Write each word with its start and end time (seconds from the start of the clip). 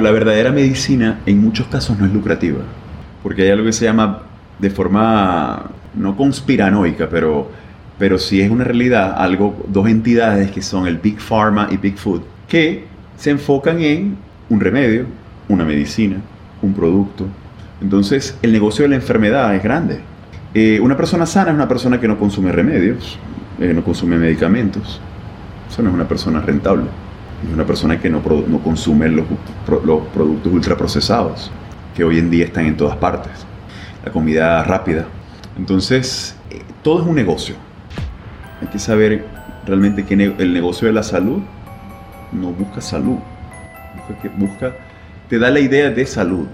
La 0.00 0.12
verdadera 0.12 0.50
medicina 0.50 1.20
en 1.26 1.42
muchos 1.42 1.66
casos 1.66 1.98
no 1.98 2.06
es 2.06 2.12
lucrativa, 2.12 2.60
porque 3.22 3.42
hay 3.42 3.50
algo 3.50 3.66
que 3.66 3.72
se 3.72 3.84
llama 3.84 4.22
de 4.58 4.70
forma 4.70 5.70
no 5.94 6.16
conspiranoica, 6.16 7.08
pero, 7.10 7.50
pero 7.98 8.18
sí 8.18 8.40
es 8.40 8.50
una 8.50 8.64
realidad, 8.64 9.14
algo, 9.18 9.62
dos 9.68 9.88
entidades 9.88 10.50
que 10.50 10.62
son 10.62 10.86
el 10.86 10.96
Big 10.96 11.20
Pharma 11.20 11.68
y 11.70 11.76
Big 11.76 11.98
Food, 11.98 12.22
que 12.48 12.84
se 13.18 13.30
enfocan 13.30 13.80
en 13.80 14.16
un 14.48 14.60
remedio, 14.60 15.04
una 15.48 15.64
medicina, 15.64 16.16
un 16.62 16.72
producto. 16.72 17.26
Entonces, 17.82 18.38
el 18.40 18.52
negocio 18.52 18.84
de 18.84 18.88
la 18.88 18.96
enfermedad 18.96 19.54
es 19.54 19.62
grande. 19.62 20.00
Eh, 20.54 20.80
una 20.80 20.96
persona 20.96 21.26
sana 21.26 21.50
es 21.50 21.54
una 21.54 21.68
persona 21.68 22.00
que 22.00 22.08
no 22.08 22.18
consume 22.18 22.52
remedios, 22.52 23.18
eh, 23.60 23.72
no 23.74 23.84
consume 23.84 24.16
medicamentos. 24.16 25.00
Eso 25.70 25.82
no 25.82 25.90
es 25.90 25.94
una 25.94 26.08
persona 26.08 26.40
rentable. 26.40 26.86
Es 27.46 27.54
una 27.54 27.64
persona 27.64 27.98
que 28.00 28.10
no, 28.10 28.22
no 28.48 28.58
consume 28.58 29.08
los, 29.08 29.24
los 29.84 30.06
productos 30.08 30.52
ultraprocesados, 30.52 31.50
que 31.94 32.04
hoy 32.04 32.18
en 32.18 32.30
día 32.30 32.44
están 32.44 32.66
en 32.66 32.76
todas 32.76 32.96
partes. 32.96 33.32
La 34.04 34.12
comida 34.12 34.62
rápida. 34.64 35.06
Entonces, 35.56 36.36
eh, 36.50 36.62
todo 36.82 37.02
es 37.02 37.06
un 37.06 37.14
negocio. 37.14 37.54
Hay 38.60 38.68
que 38.68 38.78
saber 38.78 39.26
realmente 39.66 40.04
que 40.04 40.14
el 40.14 40.52
negocio 40.52 40.86
de 40.86 40.92
la 40.92 41.02
salud 41.02 41.40
no 42.32 42.48
busca 42.50 42.80
salud. 42.80 43.18
Busca, 44.08 44.36
busca, 44.36 44.76
te 45.28 45.38
da 45.38 45.50
la 45.50 45.60
idea 45.60 45.90
de 45.90 46.06
salud. 46.06 46.46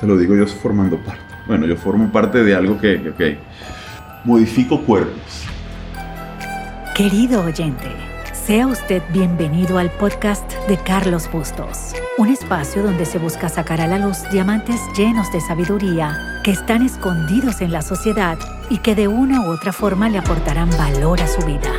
Te 0.00 0.06
lo 0.06 0.16
digo 0.16 0.36
yo 0.36 0.46
formando 0.46 0.96
parte. 0.98 1.22
Bueno, 1.46 1.66
yo 1.66 1.76
formo 1.76 2.10
parte 2.10 2.42
de 2.42 2.54
algo 2.54 2.78
que, 2.78 2.96
ok, 3.08 4.24
modifico 4.24 4.80
cuerpos. 4.82 5.44
Querido 6.94 7.44
oyente, 7.44 7.88
sea 8.46 8.66
usted 8.66 9.02
bienvenido 9.10 9.78
al 9.78 9.90
podcast 9.92 10.52
de 10.68 10.76
Carlos 10.76 11.30
Bustos, 11.32 11.94
un 12.18 12.28
espacio 12.28 12.82
donde 12.82 13.06
se 13.06 13.18
busca 13.18 13.48
sacar 13.48 13.80
a 13.80 13.86
la 13.86 13.98
luz 13.98 14.18
diamantes 14.30 14.78
llenos 14.94 15.32
de 15.32 15.40
sabiduría 15.40 16.40
que 16.44 16.50
están 16.50 16.82
escondidos 16.84 17.62
en 17.62 17.72
la 17.72 17.80
sociedad 17.80 18.36
y 18.68 18.78
que 18.78 18.94
de 18.94 19.08
una 19.08 19.40
u 19.40 19.50
otra 19.50 19.72
forma 19.72 20.10
le 20.10 20.18
aportarán 20.18 20.68
valor 20.76 21.22
a 21.22 21.26
su 21.26 21.40
vida. 21.46 21.72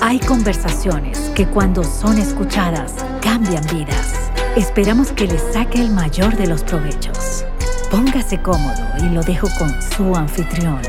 Hay 0.00 0.18
conversaciones 0.18 1.30
que 1.36 1.46
cuando 1.46 1.84
son 1.84 2.18
escuchadas 2.18 2.92
cambian 3.22 3.64
vidas. 3.72 4.32
Esperamos 4.56 5.12
que 5.12 5.28
le 5.28 5.38
saque 5.38 5.80
el 5.80 5.90
mayor 5.90 6.36
de 6.36 6.48
los 6.48 6.64
provechos. 6.64 7.44
Póngase 7.88 8.42
cómodo 8.42 8.82
y 8.98 9.10
lo 9.10 9.22
dejo 9.22 9.46
con 9.58 9.70
su 9.80 10.16
anfitrión, 10.16 10.80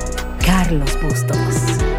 Carlos 0.43 0.97
Bustos. 0.99 1.90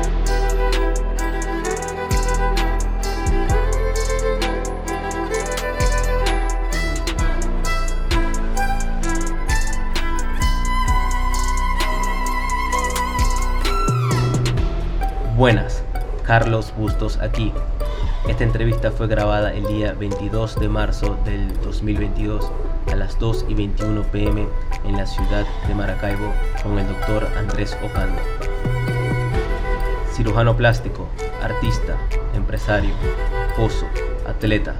Buenas, 15.43 15.83
Carlos 16.25 16.73
Bustos 16.77 17.17
aquí. 17.17 17.53
Esta 18.29 18.45
entrevista 18.45 18.93
fue 18.93 19.09
grabada 19.09 19.53
el 19.53 19.67
día 19.67 19.93
22 19.93 20.61
de 20.61 20.69
marzo 20.69 21.19
del 21.25 21.61
2022 21.62 22.48
a 22.93 22.95
las 22.95 23.19
2 23.19 23.47
y 23.48 23.55
21 23.55 24.03
pm 24.13 24.47
en 24.85 24.97
la 24.97 25.05
ciudad 25.05 25.45
de 25.67 25.75
Maracaibo 25.75 26.33
con 26.63 26.79
el 26.79 26.87
doctor 26.87 27.27
Andrés 27.37 27.77
Ocando. 27.83 28.23
Cirujano 30.13 30.57
plástico, 30.57 31.09
artista, 31.43 31.97
empresario, 32.35 32.95
pozo, 33.57 33.87
atleta. 34.29 34.77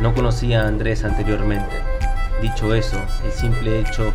No 0.00 0.12
conocía 0.12 0.62
a 0.62 0.66
Andrés 0.66 1.04
anteriormente. 1.04 1.84
Dicho 2.42 2.74
eso, 2.74 3.00
el 3.24 3.30
simple 3.30 3.78
hecho 3.78 4.12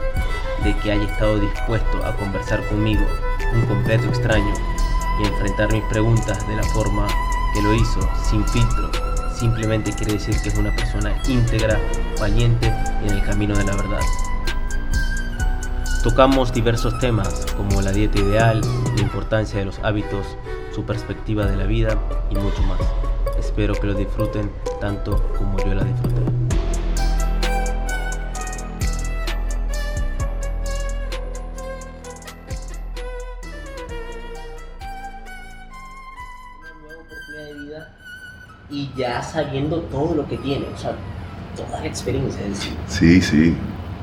de 0.66 0.76
que 0.80 0.92
haya 0.92 1.06
estado 1.06 1.40
dispuesto 1.40 2.06
a 2.06 2.18
conversar 2.18 2.62
conmigo, 2.68 3.06
un 3.54 3.62
completo 3.62 4.08
extraño, 4.08 4.54
y 5.20 5.28
enfrentar 5.28 5.72
mis 5.72 5.84
preguntas 5.86 6.48
de 6.48 6.56
la 6.56 6.64
forma 6.64 7.08
que 7.54 7.62
lo 7.62 7.74
hizo, 7.74 8.00
sin 8.30 8.46
filtro, 8.48 8.90
simplemente 9.36 9.92
quiere 9.92 10.14
decir 10.14 10.36
que 10.42 10.50
es 10.50 10.58
una 10.58 10.76
persona 10.76 11.22
íntegra, 11.28 11.80
valiente 12.20 12.74
y 13.04 13.10
en 13.10 13.16
el 13.16 13.24
camino 13.24 13.56
de 13.56 13.64
la 13.64 13.76
verdad. 13.76 14.00
Tocamos 16.04 16.54
diversos 16.54 16.98
temas 17.00 17.46
como 17.56 17.82
la 17.82 17.92
dieta 17.92 18.20
ideal, 18.20 18.62
la 18.96 19.02
importancia 19.02 19.60
de 19.60 19.66
los 19.66 19.80
hábitos, 19.80 20.38
su 20.74 20.84
perspectiva 20.84 21.46
de 21.46 21.56
la 21.56 21.66
vida 21.66 21.98
y 22.30 22.36
mucho 22.36 22.62
más. 22.64 22.80
Espero 23.38 23.74
que 23.76 23.88
lo 23.88 23.94
disfruten 23.94 24.52
tanto 24.82 25.22
como 25.38 25.58
yo 25.60 25.74
la 25.76 25.84
disfruté. 25.84 26.33
Y 38.74 38.90
ya 38.98 39.22
sabiendo 39.22 39.82
todo 39.82 40.16
lo 40.16 40.28
que 40.28 40.38
tiene, 40.38 40.66
o 40.74 40.78
sea, 40.78 40.96
toda 41.56 41.80
la 41.80 41.86
experiencia 41.86 42.44
en 42.46 42.56
sí. 42.56 42.70
Sí, 42.88 43.22
sí. 43.22 43.56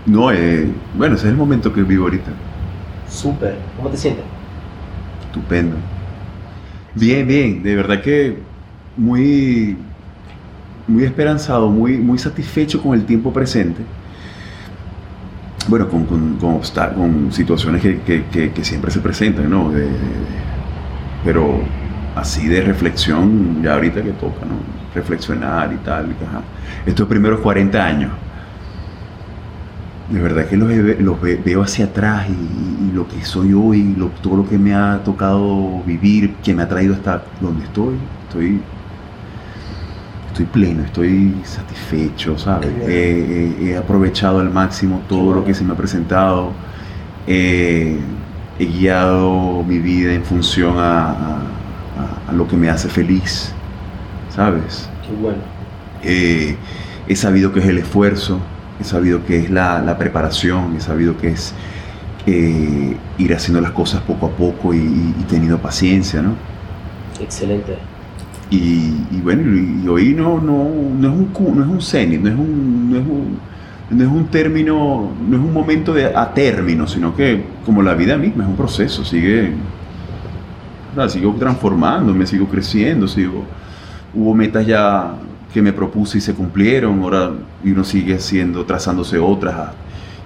No, 0.06 0.30
eh, 0.32 0.70
bueno, 0.94 1.16
ese 1.16 1.26
es 1.26 1.32
el 1.32 1.36
momento 1.36 1.72
que 1.72 1.82
vivo 1.82 2.04
ahorita. 2.04 2.30
Súper. 3.08 3.56
¿Cómo 3.76 3.90
te 3.90 3.96
sientes? 3.96 4.24
Estupendo. 5.26 5.76
Bien, 6.94 7.26
bien. 7.26 7.62
De 7.62 7.74
verdad 7.74 8.00
que 8.00 8.38
muy, 8.96 9.76
muy 10.86 11.04
esperanzado, 11.04 11.68
muy, 11.68 11.98
muy 11.98 12.18
satisfecho 12.18 12.80
con 12.80 12.94
el 12.94 13.04
tiempo 13.04 13.32
presente. 13.32 13.82
Bueno, 15.68 15.88
con, 15.88 16.04
con, 16.06 16.36
con, 16.36 16.60
con 16.60 17.32
situaciones 17.32 17.82
que, 17.82 18.00
que, 18.00 18.52
que, 18.52 18.64
siempre 18.64 18.90
se 18.90 19.00
presentan, 19.00 19.50
¿no? 19.50 19.70
pero 21.22 21.60
así 22.14 22.48
de 22.48 22.62
reflexión, 22.62 23.62
ya 23.62 23.74
ahorita 23.74 24.02
que 24.02 24.12
toca, 24.12 24.44
¿no? 24.44 24.56
Reflexionar 24.94 25.72
y 25.72 25.76
tal. 25.84 26.14
Estos 26.86 27.06
primeros 27.06 27.40
40 27.40 27.84
años, 27.84 28.10
de 30.08 30.20
verdad 30.20 30.46
que 30.46 30.56
los, 30.56 30.70
los 31.00 31.20
veo 31.20 31.62
hacia 31.62 31.86
atrás 31.86 32.26
y, 32.28 32.92
lo 32.92 33.06
que 33.06 33.24
soy 33.24 33.52
hoy, 33.52 33.94
lo, 33.96 34.08
todo 34.08 34.38
lo 34.38 34.48
que 34.48 34.58
me 34.58 34.74
ha 34.74 35.00
tocado 35.04 35.80
vivir, 35.84 36.34
que 36.42 36.52
me 36.52 36.64
ha 36.64 36.68
traído 36.68 36.94
hasta 36.94 37.22
donde 37.40 37.64
estoy, 37.64 37.94
estoy, 38.26 38.60
estoy 40.26 40.46
pleno, 40.46 40.82
estoy 40.82 41.36
satisfecho, 41.44 42.36
¿sabes? 42.36 42.68
He, 42.88 43.76
aprovechado 43.76 44.40
al 44.40 44.50
máximo 44.50 45.02
todo 45.08 45.32
lo 45.34 45.44
que 45.44 45.54
se 45.54 45.62
me 45.62 45.72
ha 45.72 45.76
presentado. 45.76 46.50
he 47.28 47.96
guiado 48.58 49.62
mi 49.62 49.78
vida 49.78 50.12
en 50.12 50.24
función 50.24 50.76
a 50.78 51.10
a, 51.10 51.59
lo 52.32 52.46
que 52.48 52.56
me 52.56 52.70
hace 52.70 52.88
feliz, 52.88 53.52
¿sabes? 54.34 54.88
Qué 55.06 55.14
bueno. 55.20 55.38
Eh, 56.02 56.56
he 57.08 57.16
sabido 57.16 57.52
que 57.52 57.60
es 57.60 57.66
el 57.66 57.78
esfuerzo, 57.78 58.40
he 58.80 58.84
sabido 58.84 59.24
que 59.26 59.38
es 59.38 59.50
la, 59.50 59.96
preparación, 59.98 60.76
he 60.76 60.80
sabido 60.80 61.16
que 61.18 61.28
es 61.28 61.52
eh, 62.26 62.96
ir 63.18 63.34
haciendo 63.34 63.60
las 63.60 63.72
cosas 63.72 64.00
poco 64.02 64.26
a 64.26 64.30
poco 64.30 64.72
y, 64.74 65.14
teniendo 65.28 65.58
paciencia, 65.58 66.22
¿no? 66.22 66.34
Excelente. 67.20 67.76
Y, 68.50 69.20
bueno, 69.22 69.42
y, 69.54 69.86
hoy 69.86 70.14
no, 70.14 70.40
no, 70.40 70.68
no 70.98 71.08
es 71.08 71.14
un 71.14 71.56
no 71.56 71.62
es 71.62 71.68
un 71.68 71.80
cenit, 71.80 72.20
no 72.20 72.28
es 72.30 72.36
un, 72.36 72.90
no 72.90 72.98
es 72.98 73.06
un, 73.06 73.38
no 73.90 74.04
es 74.04 74.10
un 74.10 74.26
término, 74.26 75.10
no 75.28 75.36
es 75.36 75.42
un 75.42 75.52
momento 75.52 75.92
de, 75.92 76.06
a 76.06 76.32
término, 76.32 76.86
sino 76.86 77.14
que 77.14 77.44
como 77.66 77.82
la 77.82 77.94
vida 77.94 78.16
misma 78.16 78.44
es 78.44 78.50
un 78.50 78.56
proceso, 78.56 79.04
sigue, 79.04 79.52
sigo 81.08 81.34
transformándome, 81.38 82.26
sigo 82.26 82.46
creciendo, 82.46 83.08
sigo... 83.08 83.44
Hubo 84.12 84.34
metas 84.34 84.66
ya 84.66 85.14
que 85.54 85.62
me 85.62 85.72
propuse 85.72 86.18
y 86.18 86.20
se 86.20 86.34
cumplieron, 86.34 87.00
ahora 87.00 87.30
uno 87.64 87.84
sigue 87.84 88.14
haciendo, 88.14 88.64
trazándose 88.64 89.18
otras 89.18 89.54
ah, 89.54 89.72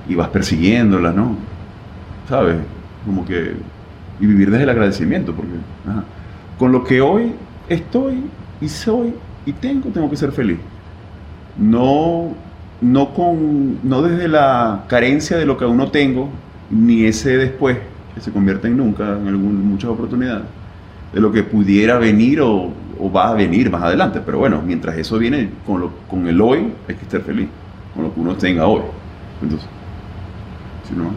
y 0.08 0.14
vas 0.14 0.28
persiguiéndolas, 0.28 1.14
¿no? 1.14 1.36
¿Sabes? 2.28 2.56
Como 3.04 3.24
que... 3.24 3.54
Y 4.20 4.26
vivir 4.26 4.50
desde 4.50 4.64
el 4.64 4.70
agradecimiento, 4.70 5.34
porque 5.34 5.52
con 6.58 6.70
lo 6.70 6.84
que 6.84 7.00
hoy 7.00 7.32
estoy 7.68 8.22
y 8.60 8.68
soy 8.68 9.12
y 9.44 9.52
tengo, 9.52 9.90
tengo 9.90 10.08
que 10.08 10.16
ser 10.16 10.30
feliz. 10.30 10.58
No, 11.58 12.32
no, 12.80 13.12
con, 13.12 13.78
no 13.82 14.02
desde 14.02 14.28
la 14.28 14.84
carencia 14.88 15.36
de 15.36 15.46
lo 15.46 15.56
que 15.56 15.64
aún 15.64 15.76
no 15.76 15.90
tengo, 15.90 16.28
ni 16.70 17.04
ese 17.04 17.36
después, 17.36 17.78
que 18.14 18.20
se 18.20 18.30
convierte 18.30 18.68
en 18.68 18.76
nunca 18.76 19.16
en 19.16 19.28
algún, 19.28 19.68
muchas 19.68 19.90
oportunidades, 19.90 20.44
de 21.12 21.20
lo 21.20 21.32
que 21.32 21.42
pudiera 21.42 21.98
venir 21.98 22.40
o, 22.40 22.72
va 23.14 23.30
a 23.30 23.34
venir 23.34 23.70
más 23.70 23.82
adelante. 23.82 24.20
Pero 24.24 24.38
bueno, 24.38 24.62
mientras 24.64 24.96
eso 24.96 25.18
viene 25.18 25.50
con, 25.66 25.80
lo, 25.80 25.90
con 26.08 26.26
el 26.26 26.40
hoy, 26.40 26.72
hay 26.88 26.94
que 26.94 27.02
estar 27.02 27.20
feliz, 27.20 27.48
con 27.94 28.04
lo 28.04 28.14
que 28.14 28.20
uno 28.20 28.34
tenga 28.36 28.66
hoy. 28.66 28.82
Entonces, 29.42 29.68
si 30.88 30.94
no, 30.94 31.10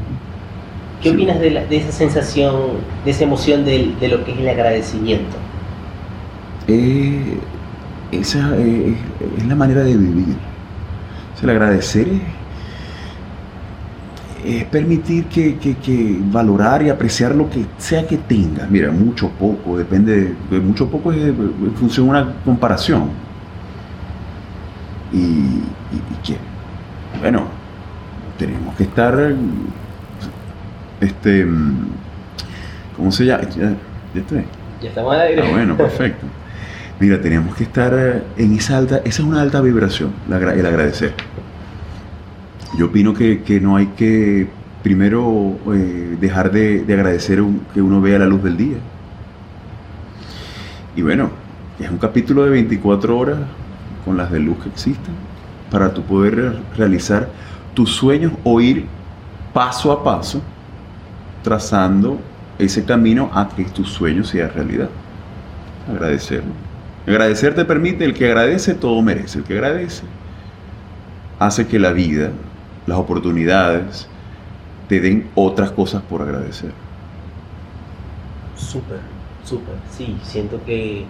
¿Qué 1.02 1.12
opinas 1.12 1.40
de, 1.40 1.52
de, 1.52 1.78
esa 1.78 1.92
sensación, 1.92 2.56
de 3.06 3.12
esa 3.12 3.24
emoción 3.24 3.64
de, 3.64 3.94
de 4.00 4.08
lo 4.08 4.26
que 4.26 4.32
es 4.32 4.40
el 4.40 4.50
agradecimiento? 4.50 5.38
Eh, 6.68 7.38
esa 8.12 8.58
eh, 8.58 8.96
es 9.38 9.48
la 9.48 9.56
manera 9.56 9.84
de 9.84 9.96
vivir. 9.96 10.36
el 11.42 11.50
agradecer 11.50 12.08
es, 12.08 12.22
permitir 14.70 15.26
que, 15.26 15.58
que, 15.58 16.20
valorar 16.32 16.84
y 16.84 16.90
apreciar 16.90 17.36
lo 17.36 17.50
que 17.50 17.66
sea 17.78 18.06
que 18.06 18.18
tengas. 18.18 18.70
Mira, 18.70 18.92
mucho 18.92 19.30
poco, 19.30 19.78
depende, 19.78 20.34
de, 20.50 20.60
mucho 20.60 20.90
poco 20.90 21.12
es 21.12 21.20
en 21.20 21.74
función 21.76 22.06
de 22.06 22.10
una 22.12 22.34
comparación. 22.46 23.10
Y, 25.12 25.18
y, 25.18 26.38
bueno, 27.22 27.46
tenemos 28.38 28.76
que 28.76 28.84
estar, 28.84 29.34
este, 31.02 31.48
¿cómo 32.96 33.12
se 33.12 33.26
llama? 33.26 33.44
¿Ya, 33.50 33.74
ya 34.82 34.90
estamos 34.90 35.16
al 35.16 35.22
aire. 35.22 35.44
Ah, 35.46 35.52
bueno, 35.52 35.78
perfecto. 35.78 36.26
Mira, 37.00 37.22
tenemos 37.22 37.56
que 37.56 37.64
estar 37.64 38.24
en 38.38 38.56
esa 38.56 38.78
alta, 38.78 38.98
esa 38.98 39.22
es 39.22 39.28
una 39.28 39.42
alta 39.42 39.62
vibración, 39.62 40.14
el 40.28 40.66
agradecer. 40.66 41.14
Yo 42.76 42.88
opino 42.88 43.14
que, 43.14 43.60
no 43.62 43.76
hay 43.78 43.88
que 43.88 44.48
primero 44.84 45.58
eh, 45.74 46.18
dejar 46.20 46.52
de, 46.52 46.84
agradecer 46.88 47.42
que 47.74 47.82
uno 47.82 48.02
vea 48.02 48.20
la 48.20 48.26
luz 48.26 48.44
del 48.44 48.58
día. 48.58 48.78
Y 50.96 51.02
bueno, 51.02 51.30
es 51.80 51.90
un 51.90 51.98
capítulo 51.98 52.44
de 52.44 52.50
24 52.50 53.18
horas 53.18 53.38
con 54.04 54.18
las 54.18 54.32
de 54.32 54.40
luz 54.40 54.58
que 54.64 54.70
existen 54.70 55.14
para 55.72 55.94
tu 55.94 56.02
poder 56.02 56.58
realizar 56.76 57.30
tus 57.74 57.92
sueños 57.92 58.34
o 58.44 58.60
ir 58.60 58.86
paso 59.54 59.92
a 59.92 60.04
paso 60.04 60.42
trazando 61.44 62.20
ese 62.58 62.84
camino 62.84 63.30
a 63.34 63.48
que 63.48 63.64
tus 63.66 63.90
sueños 63.90 64.30
sean 64.30 64.52
realidad. 64.54 64.90
Agradecerlo. 65.90 66.52
Agradecer 67.06 67.56
te 67.56 67.64
permite, 67.64 68.04
el 68.04 68.14
que 68.14 68.26
agradece 68.26 68.74
todo 68.74 69.02
merece, 69.02 69.40
el 69.40 69.46
que 69.46 69.54
agradece 69.54 70.04
hace 71.40 71.68
que 71.68 71.80
la 71.80 71.92
vida, 71.92 72.32
las 72.88 72.98
oportunidades, 72.98 74.08
te 74.88 75.00
den 75.00 75.30
otras 75.36 75.72
cosas 75.72 76.02
por 76.02 76.22
agradecer. 76.22 76.72
Súper, 78.56 79.00
súper, 79.44 79.76
sí, 79.92 80.18
siento 80.24 80.60
que, 80.66 81.06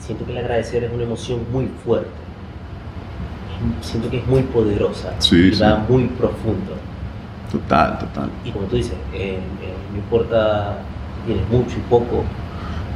siento 0.00 0.24
que 0.24 0.32
el 0.32 0.38
agradecer 0.38 0.84
es 0.84 0.92
una 0.92 1.02
emoción 1.02 1.40
muy 1.52 1.68
fuerte, 1.84 2.08
siento 3.82 4.08
que 4.08 4.18
es 4.18 4.26
muy 4.26 4.42
poderosa 4.42 5.12
sí, 5.18 5.50
y 5.52 5.60
va 5.60 5.84
muy 5.88 6.04
profundo. 6.06 6.72
Total, 7.50 7.98
total. 7.98 8.30
Y 8.44 8.50
como 8.50 8.66
tú 8.66 8.76
dices, 8.76 8.94
eh, 9.12 9.38
eh, 9.38 9.40
no 9.92 9.98
importa, 9.98 10.78
tienes 11.26 11.48
mucho 11.48 11.76
y 11.76 11.90
poco, 11.90 12.24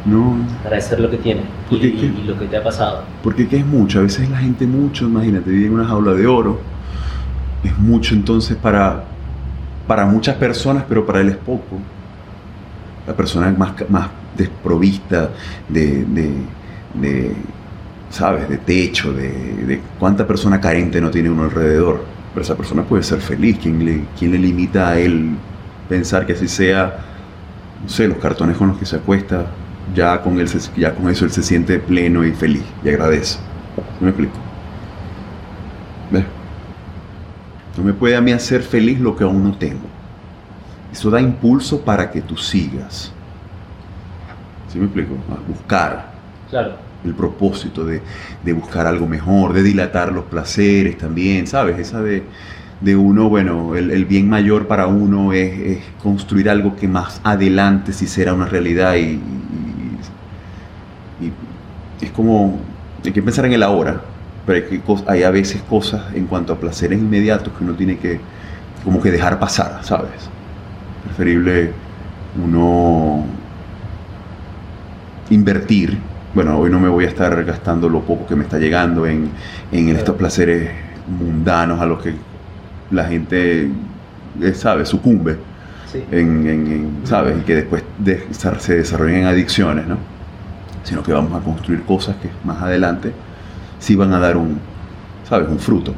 no. 0.06 0.36
Agradecer 0.64 0.98
lo 1.00 1.10
que 1.10 1.18
tienes 1.18 1.44
y, 1.70 2.24
lo 2.26 2.38
que 2.38 2.46
te 2.46 2.56
ha 2.56 2.62
pasado. 2.62 3.02
Porque 3.22 3.46
¿qué 3.46 3.58
es 3.58 3.66
mucho? 3.66 3.98
A 3.98 4.02
veces 4.02 4.30
la 4.30 4.38
gente 4.38 4.66
mucho, 4.66 5.04
imagínate, 5.04 5.50
vive 5.50 5.66
en 5.66 5.74
una 5.74 5.84
jaula 5.84 6.14
de 6.14 6.26
oro. 6.26 6.58
Es 7.62 7.76
mucho 7.78 8.14
entonces 8.14 8.56
para, 8.56 9.04
para 9.86 10.06
muchas 10.06 10.36
personas, 10.36 10.84
pero 10.88 11.04
para 11.04 11.20
él 11.20 11.28
es 11.28 11.36
poco. 11.36 11.78
La 13.06 13.14
persona 13.14 13.54
más, 13.56 13.72
más 13.88 14.08
desprovista 14.36 15.30
de, 15.68 16.04
de, 16.94 17.34
¿sabes? 18.10 18.48
De 18.48 18.58
techo, 18.58 19.12
de, 19.12 19.30
de, 19.66 19.80
cuánta 19.98 20.26
persona 20.26 20.60
carente 20.60 21.00
no 21.00 21.10
tiene 21.10 21.30
uno 21.30 21.44
alrededor. 21.44 22.04
Pero 22.32 22.42
esa 22.42 22.56
persona 22.56 22.82
puede 22.82 23.02
ser 23.02 23.20
feliz. 23.20 23.58
¿Quién 23.60 23.84
le, 23.84 24.04
quién 24.18 24.32
le 24.32 24.38
limita 24.38 24.88
a 24.88 24.98
él 24.98 25.36
pensar 25.88 26.24
que 26.24 26.34
así 26.34 26.46
sea, 26.46 26.98
no 27.82 27.88
sé, 27.88 28.06
los 28.06 28.18
cartones 28.18 28.56
con 28.56 28.68
los 28.68 28.78
que 28.78 28.86
se 28.86 28.96
acuesta, 28.96 29.46
ya 29.94 30.22
con, 30.22 30.38
él 30.38 30.48
ya 30.76 30.94
con 30.94 31.10
eso 31.10 31.24
él 31.24 31.32
se 31.32 31.42
siente 31.42 31.78
pleno 31.80 32.24
y 32.24 32.32
feliz 32.32 32.62
y 32.84 32.88
agradece. 32.88 33.38
¿No 34.00 34.04
me 34.04 34.08
explico? 34.10 34.34
¿Ves? 36.10 36.24
No 37.76 37.84
me 37.84 37.92
puede 37.92 38.16
a 38.16 38.20
mí 38.20 38.32
hacer 38.32 38.62
feliz 38.62 38.98
lo 39.00 39.16
que 39.16 39.24
aún 39.24 39.44
no 39.44 39.56
tengo. 39.56 39.86
Eso 40.92 41.10
da 41.10 41.20
impulso 41.20 41.82
para 41.82 42.10
que 42.10 42.20
tú 42.20 42.36
sigas. 42.36 43.12
¿Sí 44.68 44.78
me 44.78 44.84
explico? 44.84 45.14
A 45.30 45.48
buscar. 45.48 46.12
Claro. 46.48 46.74
El 47.04 47.14
propósito 47.14 47.84
de, 47.84 48.02
buscar 48.52 48.86
algo 48.86 49.06
mejor, 49.06 49.52
de 49.52 49.62
dilatar 49.62 50.12
los 50.12 50.24
placeres 50.24 50.98
también, 50.98 51.46
¿sabes? 51.46 51.78
Esa 51.78 52.02
de, 52.02 52.24
de 52.80 52.96
uno, 52.96 53.28
bueno, 53.28 53.74
el, 53.74 54.04
bien 54.04 54.28
mayor 54.28 54.66
para 54.66 54.86
uno 54.86 55.32
es, 55.32 55.78
construir 56.02 56.50
algo 56.50 56.76
que 56.76 56.88
más 56.88 57.20
adelante 57.24 57.92
sí 57.92 58.06
será 58.06 58.34
una 58.34 58.46
realidad 58.46 58.96
y, 58.96 59.20
es 62.00 62.10
como, 62.12 62.58
hay 63.04 63.12
que 63.12 63.22
pensar 63.22 63.44
en 63.44 63.52
el 63.52 63.62
ahora, 63.62 64.00
pero 64.50 64.66
hay, 64.66 64.80
que, 64.80 64.82
hay 65.06 65.22
a 65.22 65.30
veces 65.30 65.62
cosas 65.62 66.12
en 66.12 66.26
cuanto 66.26 66.52
a 66.52 66.56
placeres 66.58 66.98
inmediatos 66.98 67.52
que 67.56 67.62
uno 67.62 67.74
tiene 67.74 67.98
que 67.98 68.18
como 68.82 69.00
que 69.00 69.12
dejar 69.12 69.38
pasar, 69.38 69.78
¿sabes? 69.82 70.28
Preferible 71.04 71.70
uno 72.44 73.24
invertir. 75.30 75.96
Bueno, 76.34 76.58
hoy 76.58 76.68
no 76.68 76.80
me 76.80 76.88
voy 76.88 77.04
a 77.04 77.08
estar 77.08 77.44
gastando 77.44 77.88
lo 77.88 78.00
poco 78.00 78.26
que 78.26 78.34
me 78.34 78.42
está 78.42 78.58
llegando 78.58 79.06
en, 79.06 79.30
estos 79.70 80.16
placeres 80.16 80.68
mundanos 81.06 81.80
a 81.80 81.86
los 81.86 82.02
que 82.02 82.14
la 82.90 83.04
gente, 83.04 83.70
eh, 84.40 84.54
¿sabes? 84.54 84.88
Sucumbe. 84.88 85.36
En, 86.10 87.02
¿sabes? 87.04 87.38
Y 87.38 87.42
que 87.42 87.54
después 87.54 87.84
se 88.58 88.74
desarrollen 88.78 89.18
en 89.18 89.26
adicciones, 89.26 89.86
¿no? 89.86 89.96
sino 90.82 91.04
que 91.04 91.12
vamos 91.12 91.40
a 91.40 91.44
construir 91.44 91.82
cosas 91.82 92.16
que 92.16 92.30
más 92.42 92.60
adelante 92.62 93.12
sí 93.80 93.96
van 93.96 94.12
a 94.12 94.20
dar 94.20 94.36
un, 94.36 94.60
¿sabes? 95.28 95.48
Un 95.48 95.58
fruto. 95.58 95.92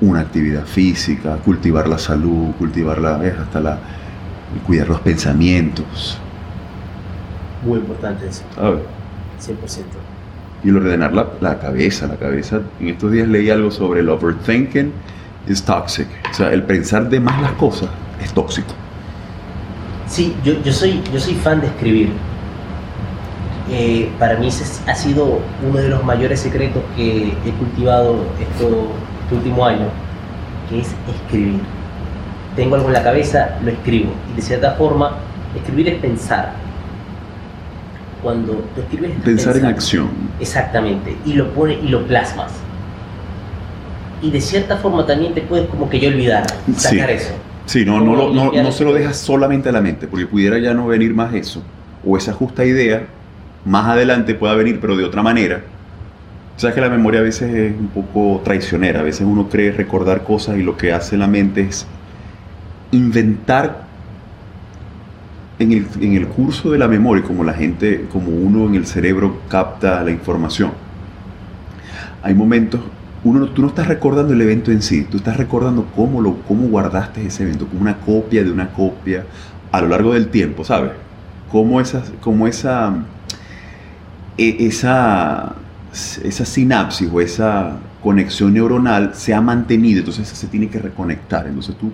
Una 0.00 0.20
actividad 0.20 0.64
física, 0.64 1.36
cultivar 1.44 1.88
la 1.88 1.98
salud, 1.98 2.52
cultivar 2.58 2.98
la, 2.98 3.16
hasta 3.16 3.60
la, 3.60 3.78
cuidar 4.66 4.88
los 4.88 5.00
pensamientos. 5.00 6.18
Muy 7.64 7.78
importante 7.78 8.28
eso. 8.28 8.42
¿Sabes? 8.54 8.82
100%. 9.40 9.84
Y 10.62 10.68
el 10.68 10.76
ordenar 10.76 11.12
la, 11.12 11.28
la, 11.40 11.58
cabeza, 11.58 12.06
la 12.06 12.16
cabeza. 12.16 12.60
En 12.80 12.88
estos 12.88 13.12
días 13.12 13.28
leí 13.28 13.50
algo 13.50 13.70
sobre 13.70 14.00
el 14.00 14.08
overthinking 14.08 14.92
is 15.48 15.62
toxic. 15.62 16.08
O 16.30 16.34
sea, 16.34 16.52
el 16.52 16.62
pensar 16.62 17.08
de 17.08 17.20
más 17.20 17.40
las 17.40 17.52
cosas 17.52 17.88
es 18.22 18.32
tóxico. 18.32 18.72
Sí, 20.06 20.34
yo, 20.44 20.54
yo, 20.62 20.72
soy, 20.72 21.02
yo 21.12 21.20
soy 21.20 21.34
fan 21.34 21.60
de 21.60 21.68
escribir 21.68 22.10
para 24.18 24.36
mí 24.36 24.48
ese 24.48 24.64
ha 24.90 24.94
sido 24.94 25.40
uno 25.66 25.78
de 25.78 25.88
los 25.88 26.04
mayores 26.04 26.40
secretos 26.40 26.82
que 26.96 27.28
he 27.28 27.50
cultivado 27.58 28.16
esto, 28.40 28.88
este 29.22 29.34
último 29.34 29.64
año, 29.64 29.86
que 30.68 30.80
es 30.80 30.88
escribir. 31.22 31.60
Tengo 32.56 32.76
algo 32.76 32.88
en 32.88 32.92
la 32.92 33.02
cabeza, 33.02 33.58
lo 33.64 33.70
escribo. 33.70 34.12
Y 34.32 34.36
de 34.36 34.42
cierta 34.42 34.72
forma, 34.72 35.16
escribir 35.56 35.88
es 35.88 35.94
pensar. 35.96 36.52
Cuando 38.22 38.52
tú 38.74 38.80
escribes... 38.82 39.12
Pensar, 39.22 39.56
en 39.56 39.66
acción. 39.66 40.08
Exactamente. 40.40 41.16
Y 41.24 41.32
lo 41.34 41.50
pone 41.52 41.74
y 41.74 41.88
lo 41.88 42.06
plasmas. 42.06 42.52
Y 44.22 44.30
de 44.30 44.40
cierta 44.40 44.76
forma 44.76 45.04
también 45.04 45.34
te 45.34 45.42
puedes 45.42 45.68
como 45.68 45.90
que 45.90 46.00
yo 46.00 46.08
olvidar, 46.08 46.44
sacar 46.76 47.10
eso. 47.10 47.32
Sí, 47.66 47.84
no, 47.84 48.00
no, 48.00 48.30
no, 48.32 48.52
no 48.52 48.72
se 48.72 48.84
lo 48.84 48.92
dejas 48.92 49.16
solamente 49.18 49.68
a 49.70 49.72
la 49.72 49.80
mente, 49.80 50.06
porque 50.06 50.26
pudiera 50.26 50.58
ya 50.58 50.72
no 50.74 50.86
venir 50.86 51.14
más 51.14 51.34
eso, 51.34 51.62
o 52.06 52.16
esa 52.16 52.32
justa 52.32 52.64
idea 52.64 53.06
más 53.64 53.86
adelante 53.86 54.34
pueda 54.34 54.54
venir, 54.54 54.78
pero 54.80 54.96
de 54.96 55.04
otra 55.04 55.22
manera. 55.22 55.62
Sabes 56.56 56.74
que 56.74 56.80
la 56.80 56.88
memoria 56.88 57.20
a 57.20 57.22
veces 57.24 57.52
es 57.52 57.78
un 57.78 57.88
poco 57.88 58.40
traicionera, 58.44 59.00
a 59.00 59.02
veces 59.02 59.26
uno 59.26 59.48
cree 59.48 59.72
recordar 59.72 60.22
cosas 60.22 60.56
y 60.56 60.62
lo 60.62 60.76
que 60.76 60.92
hace 60.92 61.16
la 61.16 61.26
mente 61.26 61.62
es 61.62 61.86
inventar 62.92 63.84
en 65.58 65.72
el, 65.72 65.86
en 66.00 66.14
el 66.14 66.28
curso 66.28 66.70
de 66.70 66.78
la 66.78 66.86
memoria, 66.86 67.24
como 67.24 67.42
la 67.42 67.54
gente, 67.54 68.06
como 68.12 68.28
uno 68.28 68.66
en 68.66 68.76
el 68.76 68.86
cerebro 68.86 69.40
capta 69.48 70.02
la 70.04 70.10
información. 70.10 70.72
Hay 72.22 72.34
momentos, 72.34 72.80
uno, 73.24 73.48
tú 73.48 73.62
no 73.62 73.68
estás 73.68 73.88
recordando 73.88 74.32
el 74.32 74.40
evento 74.40 74.70
en 74.70 74.80
sí, 74.82 75.04
tú 75.04 75.16
estás 75.16 75.36
recordando 75.36 75.86
cómo, 75.96 76.20
lo, 76.20 76.36
cómo 76.42 76.68
guardaste 76.68 77.26
ese 77.26 77.42
evento, 77.42 77.66
como 77.66 77.80
una 77.80 77.96
copia 77.96 78.44
de 78.44 78.50
una 78.50 78.70
copia 78.70 79.24
a 79.72 79.80
lo 79.80 79.88
largo 79.88 80.12
del 80.14 80.28
tiempo, 80.28 80.64
¿sabes? 80.64 80.92
Cómo 81.50 81.80
esa, 81.80 82.02
cómo 82.20 82.46
esa 82.46 82.94
esa, 84.36 85.54
esa 85.92 86.44
sinapsis 86.44 87.08
o 87.12 87.20
esa 87.20 87.76
conexión 88.02 88.52
neuronal 88.54 89.14
se 89.14 89.32
ha 89.32 89.40
mantenido, 89.40 90.00
entonces 90.00 90.28
se 90.28 90.46
tiene 90.48 90.68
que 90.68 90.78
reconectar. 90.78 91.46
Entonces 91.46 91.76
tú, 91.76 91.92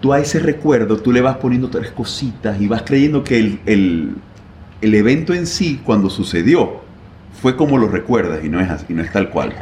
tú 0.00 0.12
a 0.12 0.20
ese 0.20 0.40
recuerdo, 0.40 0.98
tú 0.98 1.12
le 1.12 1.20
vas 1.20 1.36
poniendo 1.36 1.68
tres 1.68 1.90
cositas 1.90 2.60
y 2.60 2.66
vas 2.66 2.82
creyendo 2.82 3.24
que 3.24 3.38
el, 3.38 3.60
el, 3.66 4.14
el 4.80 4.94
evento 4.94 5.34
en 5.34 5.46
sí, 5.46 5.80
cuando 5.84 6.10
sucedió, 6.10 6.80
fue 7.40 7.56
como 7.56 7.78
lo 7.78 7.88
recuerdas 7.88 8.44
y 8.44 8.48
no 8.48 8.60
es, 8.60 8.68
así, 8.68 8.92
no 8.92 9.02
es 9.02 9.12
tal 9.12 9.30
cual. 9.30 9.54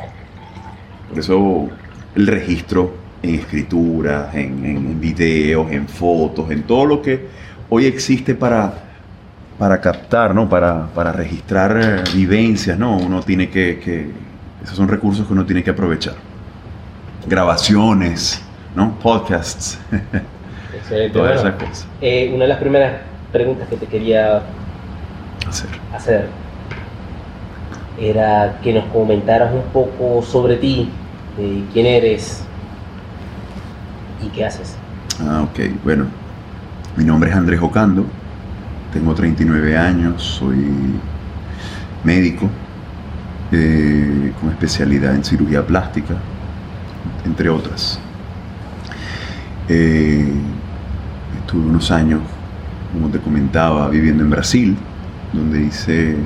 Por 1.10 1.18
eso 1.18 1.68
el 2.14 2.26
registro 2.26 2.94
en 3.22 3.34
escrituras, 3.34 4.34
en, 4.34 4.64
en 4.64 5.00
videos, 5.00 5.70
en 5.70 5.86
fotos, 5.88 6.50
en 6.50 6.62
todo 6.62 6.86
lo 6.86 7.02
que 7.02 7.26
hoy 7.68 7.86
existe 7.86 8.34
para 8.34 8.85
para 9.58 9.80
captar, 9.80 10.34
¿no? 10.34 10.48
Para, 10.48 10.86
para 10.88 11.12
registrar 11.12 11.78
eh, 11.80 12.04
vivencias, 12.14 12.78
¿no? 12.78 12.96
Uno 12.98 13.22
tiene 13.22 13.48
que, 13.48 13.78
que, 13.80 14.10
Esos 14.62 14.76
son 14.76 14.88
recursos 14.88 15.26
que 15.26 15.32
uno 15.32 15.44
tiene 15.46 15.62
que 15.62 15.70
aprovechar. 15.70 16.14
grabaciones, 17.26 18.42
¿no? 18.74 18.92
Podcasts, 18.98 19.78
Excelente. 20.72 21.12
todas 21.18 21.42
Bueno, 21.42 21.48
esas 21.48 21.54
cosas. 21.68 21.86
eh, 22.00 22.30
una 22.34 22.44
de 22.44 22.48
las 22.48 22.58
primeras 22.58 22.92
preguntas 23.32 23.68
que 23.68 23.76
te 23.76 23.86
quería 23.86 24.42
Hacer. 25.48 25.68
hacer 25.94 26.28
era 27.98 28.58
que 28.62 28.74
nos 28.74 28.84
comentaras 28.86 29.52
un 29.54 29.62
poco 29.72 30.22
sobre 30.22 30.56
ti, 30.56 30.90
de 31.38 31.64
quién 31.72 31.86
eres 31.86 32.44
y 34.22 34.28
qué 34.28 34.44
haces. 34.44 34.76
Ah, 35.20 35.42
ok. 35.42 35.60
Bueno, 35.82 36.06
mi 36.96 37.04
nombre 37.04 37.30
es 37.30 37.36
Andrés 37.36 37.60
Ocando, 37.62 38.04
tengo 38.96 39.14
39 39.14 39.76
años, 39.76 40.22
soy 40.22 40.64
médico 42.02 42.48
eh, 43.52 44.32
con 44.40 44.48
especialidad 44.48 45.14
en 45.14 45.22
cirugía 45.22 45.66
plástica, 45.66 46.14
entre 47.26 47.50
otras. 47.50 48.00
Eh, 49.68 50.32
estuve 51.40 51.66
unos 51.66 51.90
años, 51.90 52.22
como 52.90 53.10
te 53.10 53.18
comentaba, 53.18 53.90
viviendo 53.90 54.22
en 54.22 54.30
Brasil, 54.30 54.76
donde 55.34 55.64
hice 55.64 56.16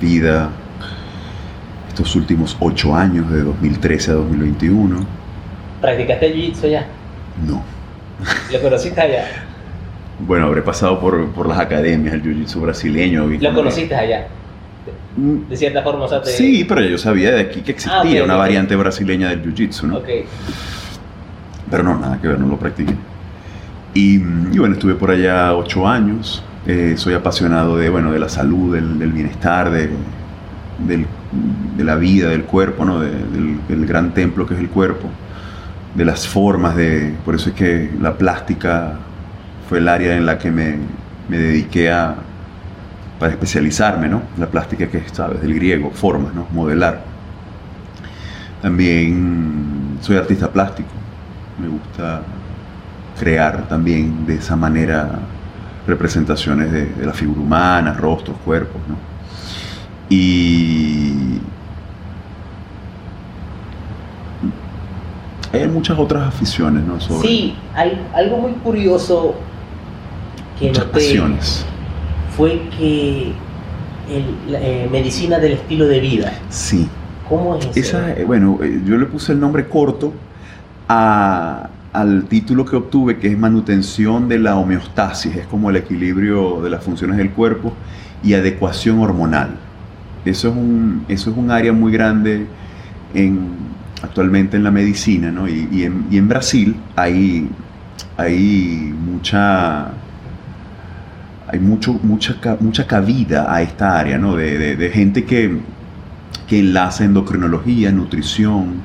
vida 0.00 0.50
estos 1.88 2.14
últimos 2.14 2.56
ocho 2.60 2.94
años, 2.94 3.28
de 3.32 3.42
2013 3.42 4.12
a 4.12 4.14
2021. 4.14 5.04
¿Practicaste 5.80 6.32
jiu-jitsu 6.32 6.70
ya? 6.70 6.86
No. 7.44 7.64
¿Lo 8.52 8.62
conociste 8.62 9.00
allá? 9.00 9.45
Bueno, 10.18 10.46
habré 10.46 10.62
pasado 10.62 10.98
por, 10.98 11.28
por 11.32 11.46
las 11.46 11.58
academias, 11.58 12.14
el 12.14 12.22
jiu-jitsu 12.22 12.60
brasileño. 12.62 13.26
¿Lo 13.26 13.54
conociste 13.54 13.94
allá? 13.94 14.28
Mm, 15.16 15.48
De 15.48 15.56
cierta 15.56 15.82
forma, 15.82 16.04
o 16.04 16.08
sea, 16.08 16.22
te... 16.22 16.30
Sí, 16.30 16.64
pero 16.66 16.80
yo 16.82 16.96
sabía 16.98 17.32
de 17.32 17.40
aquí 17.40 17.60
que 17.60 17.72
existía 17.72 18.00
Ah, 18.00 18.20
ok, 18.20 18.24
una 18.24 18.34
ok. 18.34 18.38
variante 18.40 18.76
brasileña 18.76 19.28
del 19.28 19.42
jiu-jitsu, 19.42 19.82
¿no? 19.84 19.96
Ok. 19.98 20.08
Pero 21.70 21.82
no, 21.82 21.98
nada 21.98 22.18
que 22.20 22.28
ver, 22.28 22.38
no 22.38 22.46
lo 22.46 22.56
practiqué. 22.58 22.94
Y, 23.94 24.18
mm, 24.18 24.54
y 24.54 24.58
bueno, 24.58 24.74
estuve 24.74 24.94
por 24.94 25.10
allá 25.10 25.54
ocho 25.54 25.86
años. 25.88 26.42
Eh, 26.66 26.94
soy 26.96 27.14
apasionado 27.14 27.76
de, 27.76 27.88
bueno, 27.90 28.10
de 28.12 28.18
la 28.18 28.28
salud, 28.28 28.74
del, 28.74 28.98
del 28.98 29.12
bienestar, 29.12 29.70
de, 29.70 29.90
del- 30.86 31.06
de 31.76 31.84
la 31.84 31.96
vida, 31.96 32.28
del 32.30 32.44
cuerpo, 32.44 32.84
¿no? 32.84 33.00
De- 33.00 33.10
del, 33.10 33.58
del 33.68 33.86
gran 33.86 34.14
templo 34.14 34.46
que 34.46 34.54
es 34.54 34.60
el 34.60 34.68
cuerpo, 34.68 35.08
de 35.94 36.04
las 36.04 36.26
formas, 36.26 36.74
de, 36.76 37.14
por 37.24 37.34
eso 37.34 37.50
es 37.50 37.54
que 37.54 37.90
la 38.00 38.14
plástica 38.18 38.94
fue 39.68 39.78
el 39.78 39.88
área 39.88 40.16
en 40.16 40.26
la 40.26 40.38
que 40.38 40.50
me, 40.50 40.76
me 41.28 41.38
dediqué 41.38 41.90
a, 41.90 42.14
para 43.18 43.32
especializarme, 43.32 44.08
¿no? 44.08 44.22
La 44.38 44.46
plástica 44.46 44.86
que 44.88 44.98
es, 44.98 45.12
¿sabes? 45.12 45.40
Del 45.42 45.54
griego, 45.54 45.90
formas, 45.90 46.34
¿no? 46.34 46.46
Modelar. 46.52 47.02
También 48.62 49.98
soy 50.00 50.16
artista 50.16 50.50
plástico. 50.50 50.88
Me 51.60 51.68
gusta 51.68 52.22
crear 53.18 53.66
también 53.68 54.26
de 54.26 54.36
esa 54.36 54.56
manera 54.56 55.08
representaciones 55.86 56.70
de, 56.70 56.86
de 56.86 57.06
la 57.06 57.12
figura 57.12 57.40
humana, 57.40 57.94
rostros, 57.94 58.36
cuerpos, 58.44 58.80
¿no? 58.88 58.96
Y 60.08 61.40
hay 65.52 65.68
muchas 65.68 65.98
otras 65.98 66.28
aficiones, 66.28 66.84
¿no? 66.84 67.00
Sí, 67.00 67.56
hay 67.74 68.06
algo 68.14 68.38
muy 68.38 68.52
curioso 68.52 69.34
que 70.58 70.66
muchas 70.68 70.86
noté 70.86 70.92
pasiones. 70.98 71.66
fue 72.36 72.60
que 72.78 73.32
el, 74.10 74.52
la, 74.52 74.60
eh, 74.60 74.88
medicina 74.90 75.38
del 75.38 75.52
estilo 75.52 75.86
de 75.86 76.00
vida. 76.00 76.32
Sí. 76.48 76.88
¿Cómo 77.28 77.56
es 77.56 77.66
eso? 77.66 77.78
Esa, 77.98 78.12
eh, 78.12 78.24
bueno, 78.24 78.58
eh, 78.62 78.80
yo 78.86 78.96
le 78.96 79.06
puse 79.06 79.32
el 79.32 79.40
nombre 79.40 79.66
corto 79.68 80.12
a- 80.88 81.68
al 81.92 82.24
título 82.24 82.64
que 82.64 82.76
obtuve, 82.76 83.18
que 83.18 83.28
es 83.28 83.38
manutención 83.38 84.28
de 84.28 84.38
la 84.38 84.56
homeostasis, 84.56 85.34
es 85.34 85.46
como 85.46 85.70
el 85.70 85.76
equilibrio 85.76 86.60
de 86.62 86.68
las 86.70 86.84
funciones 86.84 87.16
del 87.16 87.30
cuerpo 87.30 87.72
y 88.22 88.34
adecuación 88.34 88.98
hormonal. 89.00 89.56
Eso 90.24 90.48
es 90.50 90.54
un, 90.54 91.04
eso 91.08 91.30
es 91.30 91.36
un 91.36 91.50
área 91.50 91.72
muy 91.72 91.90
grande 91.92 92.46
en, 93.14 93.48
actualmente 94.02 94.56
en 94.58 94.64
la 94.64 94.70
medicina, 94.70 95.30
¿no? 95.32 95.48
Y, 95.48 95.68
y 95.72 95.84
en, 95.84 96.06
y 96.10 96.18
en 96.18 96.28
Brasil 96.28 96.76
hay, 96.96 97.48
hay 98.18 98.92
mucha 99.10 99.88
hay 101.48 101.60
mucho, 101.60 101.92
mucha, 102.02 102.36
mucha 102.60 102.86
cabida 102.86 103.52
a 103.54 103.62
esta 103.62 103.98
área, 103.98 104.18
¿no? 104.18 104.34
De, 104.36 104.58
de- 104.58 104.76
de 104.76 104.90
gente 104.90 105.24
que, 105.24 105.58
que 106.48 106.58
enlaza 106.58 107.04
endocrinología, 107.04 107.92
nutrición, 107.92 108.82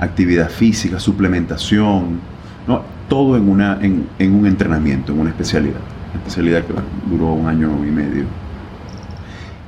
actividad 0.00 0.50
física, 0.50 1.00
suplementación, 1.00 2.20
¿no? 2.66 2.82
todo 3.08 3.36
en, 3.36 3.48
una, 3.48 3.78
en, 3.80 4.06
en 4.18 4.34
un 4.34 4.46
entrenamiento, 4.46 5.12
en 5.12 5.20
una 5.20 5.30
especialidad. 5.30 5.80
Una 6.12 6.18
especialidad 6.22 6.64
que 6.64 6.74
duró 7.08 7.32
un 7.32 7.48
año 7.48 7.70
y 7.86 7.90
medio. 7.90 8.24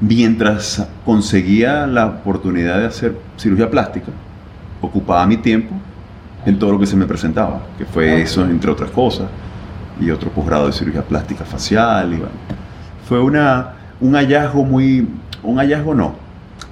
Mientras 0.01 0.87
conseguía 1.05 1.87
la 1.87 2.07
oportunidad 2.07 2.79
de 2.79 2.87
hacer 2.87 3.17
cirugía 3.37 3.69
plástica, 3.71 4.13
ocupaba 4.81 5.27
mi 5.27 5.39
tiempo 5.39 5.75
en 6.47 6.59
todo 6.59 6.73
lo 6.73 6.79
que 6.79 6.87
se 6.87 6.95
me 6.97 7.05
presentaba, 7.07 7.63
que 7.77 7.85
fue 7.85 8.23
eso, 8.23 8.45
entre 8.45 8.71
otras 8.71 8.91
cosas, 8.91 9.27
y 10.01 10.11
otro 10.11 10.31
posgrado 10.31 10.67
de 10.67 10.73
cirugía 10.73 11.03
plástica 11.03 11.45
facial. 11.45 12.15
Y 12.15 12.23
fue 13.09 13.21
una, 13.21 13.75
un 14.01 14.15
hallazgo 14.15 14.65
muy, 14.65 15.09
un 15.43 15.57
hallazgo 15.59 15.95
no, 15.95 16.15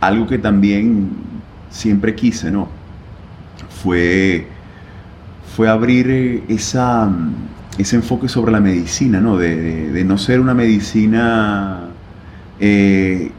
algo 0.00 0.26
que 0.26 0.38
también 0.38 1.10
siempre 1.70 2.14
quise, 2.14 2.50
¿no? 2.50 2.68
Fue, 3.82 4.46
fue 5.54 5.68
abrir 5.68 6.10
eh, 6.10 6.42
esa, 6.48 7.08
ese 7.78 7.96
enfoque 7.96 8.28
sobre 8.28 8.52
la 8.52 8.60
medicina, 8.60 9.20
¿no? 9.20 9.36
De, 9.38 9.56
de- 9.56 9.92
de 9.92 10.04
no 10.04 10.18
ser 10.18 10.40
una 10.40 10.54
medicina 10.54 11.80
eh, 12.60 13.30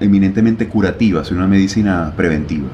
eminentemente 0.00 0.68
curativa, 0.68 1.24
sino 1.24 1.38
una 1.38 1.48
medicina 1.48 2.12
preventiva. 2.16 2.68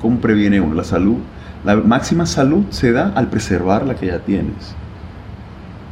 ¿Cómo 0.00 0.18
previene 0.18 0.60
uno 0.60 0.74
la 0.74 0.84
salud? 0.84 1.16
La 1.64 1.76
máxima 1.76 2.26
salud 2.26 2.64
se 2.70 2.92
da 2.92 3.12
al 3.14 3.28
preservar 3.28 3.84
la 3.86 3.94
que 3.94 4.06
ya 4.06 4.18
tienes. 4.20 4.74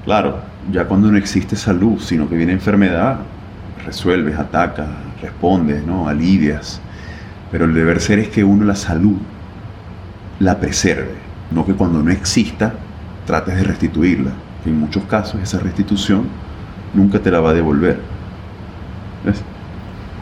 Claro, 0.05 0.39
ya 0.71 0.85
cuando 0.85 1.11
no 1.11 1.17
existe 1.19 1.57
salud, 1.57 1.99
sino 1.99 2.29
que 2.29 2.37
viene 2.37 2.53
enfermedad, 2.53 3.19
resuelves, 3.87 4.39
atacas, 4.39 4.87
respondes, 5.23 5.85
¿no? 5.87 6.09
alivias. 6.09 6.81
Pero 7.51 7.65
el 7.65 7.75
deber 7.75 8.01
ser 8.01 8.19
es 8.19 8.29
que 8.29 8.45
uno 8.45 8.65
la 8.65 8.75
salud 8.75 9.17
la 10.41 10.59
preserve, 10.59 11.15
no 11.53 11.65
que 11.65 11.75
cuando 11.75 12.03
no 12.03 12.11
exista 12.11 12.75
trates 13.27 13.57
de 13.57 13.63
restituirla. 13.65 14.33
Que 14.63 14.71
en 14.71 14.81
muchos 14.81 15.05
casos 15.05 15.41
esa 15.43 15.59
restitución 15.59 16.25
nunca 16.93 17.19
te 17.19 17.31
la 17.31 17.41
va 17.41 17.51
a 17.51 17.55
devolver. 17.55 17.99
¿Ves? 19.25 19.41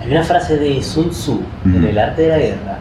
Hay 0.01 0.11
una 0.11 0.23
frase 0.25 0.57
de 0.59 0.83
Sun 0.83 1.11
Tzu 1.11 1.41
en 1.65 1.85
el 1.85 1.99
arte 1.99 2.23
de 2.23 2.29
la 2.29 2.39
guerra 2.39 2.79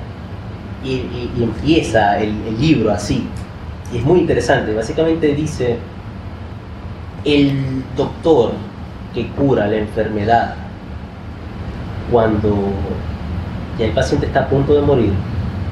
y, 0.83 0.89
y- 0.89 1.31
y 1.37 1.43
empieza 1.43 2.19
el, 2.19 2.29
el 2.47 2.59
libro 2.59 2.91
así. 2.91 3.27
Y 3.93 3.97
es 3.97 4.03
muy 4.03 4.19
interesante. 4.19 4.73
Básicamente 4.73 5.33
dice, 5.35 5.77
el 7.25 7.83
doctor 7.95 8.51
que 9.13 9.27
cura 9.29 9.67
la 9.67 9.77
enfermedad 9.77 10.55
cuando 12.09 12.55
ya 13.77 13.85
el 13.85 13.91
paciente 13.91 14.25
está 14.25 14.41
a 14.41 14.47
punto 14.47 14.73
de 14.73 14.81
morir 14.81 15.13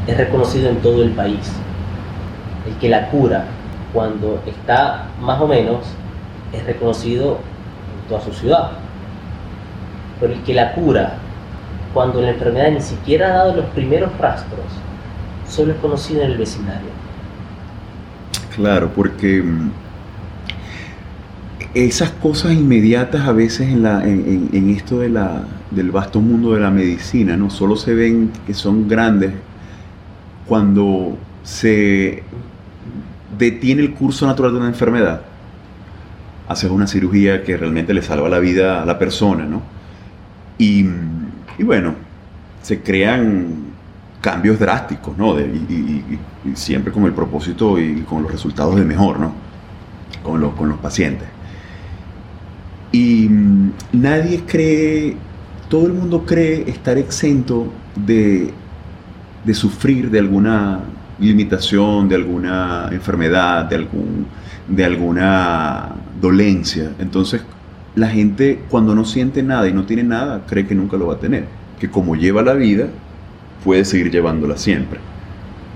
es 0.07 0.17
reconocido 0.17 0.69
en 0.69 0.77
todo 0.77 1.03
el 1.03 1.11
país. 1.11 1.51
El 2.67 2.75
que 2.75 2.89
la 2.89 3.09
cura 3.09 3.45
cuando 3.93 4.41
está 4.45 5.07
más 5.21 5.39
o 5.41 5.47
menos 5.47 5.79
es 6.53 6.63
reconocido 6.65 7.37
en 8.03 8.09
toda 8.09 8.21
su 8.21 8.33
ciudad. 8.33 8.71
Pero 10.19 10.33
el 10.33 10.41
que 10.41 10.53
la 10.53 10.73
cura 10.73 11.13
cuando 11.93 12.21
la 12.21 12.29
enfermedad 12.29 12.71
ni 12.71 12.81
siquiera 12.81 13.27
ha 13.27 13.37
dado 13.37 13.55
los 13.55 13.65
primeros 13.67 14.15
rastros, 14.19 14.65
solo 15.47 15.73
es 15.73 15.79
conocido 15.79 16.21
en 16.21 16.31
el 16.31 16.37
vecindario. 16.37 16.89
Claro, 18.55 18.91
porque 18.95 19.41
mm, 19.41 19.71
esas 21.73 22.09
cosas 22.11 22.53
inmediatas 22.53 23.27
a 23.27 23.31
veces 23.31 23.69
en, 23.69 24.75
esto 24.75 24.99
del 24.99 25.91
vasto 25.91 26.19
mundo 26.19 26.53
de 26.53 26.61
la 26.61 26.71
medicina, 26.71 27.37
¿no? 27.37 27.49
Solo 27.49 27.75
se 27.75 27.93
ven 27.93 28.31
que 28.47 28.53
son 28.53 28.87
grandes 28.87 29.33
cuando 30.47 31.17
se 31.43 32.23
detiene 33.37 33.83
el 33.83 33.93
curso 33.93 34.25
natural 34.25 34.53
de 34.53 34.57
una 34.57 34.67
enfermedad. 34.67 35.21
Haces 36.47 36.71
una 36.71 36.87
cirugía 36.87 37.43
que 37.43 37.55
realmente 37.55 37.93
le 37.93 38.01
salva 38.01 38.29
la 38.29 38.39
vida 38.39 38.81
a 38.81 38.85
la 38.85 38.97
persona, 38.97 39.45
¿no? 39.45 39.61
Y, 40.57 40.85
bueno, 41.59 41.93
se 42.63 42.81
crean 42.81 43.69
cambios 44.21 44.59
drásticos, 44.59 45.15
¿no? 45.17 45.39
Y, 45.39 46.03
siempre 46.55 46.91
con 46.91 47.03
el 47.03 47.13
propósito 47.13 47.77
y 47.79 48.01
con 48.01 48.23
los 48.23 48.31
resultados 48.31 48.75
de 48.75 48.83
mejor, 48.83 49.19
¿no? 49.19 49.33
Con 50.23 50.41
los 50.41 50.79
pacientes. 50.79 51.27
Nadie 54.01 54.43
cree, 54.45 55.15
todo 55.69 55.87
el 55.87 55.93
mundo 55.93 56.25
cree 56.25 56.69
estar 56.69 56.97
exento 56.97 57.71
de, 57.95 58.51
de 59.43 59.53
sufrir 59.53 60.09
de 60.09 60.19
alguna 60.19 60.79
limitación, 61.19 62.07
de 62.07 62.15
alguna 62.15 62.87
enfermedad, 62.91 63.65
de, 63.65 63.75
algún, 63.75 64.25
de 64.67 64.85
alguna 64.85 65.89
dolencia. 66.21 66.91
Entonces, 66.99 67.41
la 67.95 68.07
gente 68.07 68.61
cuando 68.69 68.95
no 68.95 69.03
siente 69.03 69.43
nada 69.43 69.67
y 69.67 69.73
no 69.73 69.83
tiene 69.85 70.03
nada, 70.03 70.45
cree 70.47 70.65
que 70.65 70.75
nunca 70.75 70.97
lo 70.97 71.07
va 71.07 71.15
a 71.15 71.19
tener. 71.19 71.45
Que 71.79 71.89
como 71.89 72.15
lleva 72.15 72.41
la 72.41 72.53
vida, 72.53 72.87
puede 73.63 73.83
seguir 73.85 74.11
llevándola 74.11 74.57
siempre. 74.57 74.99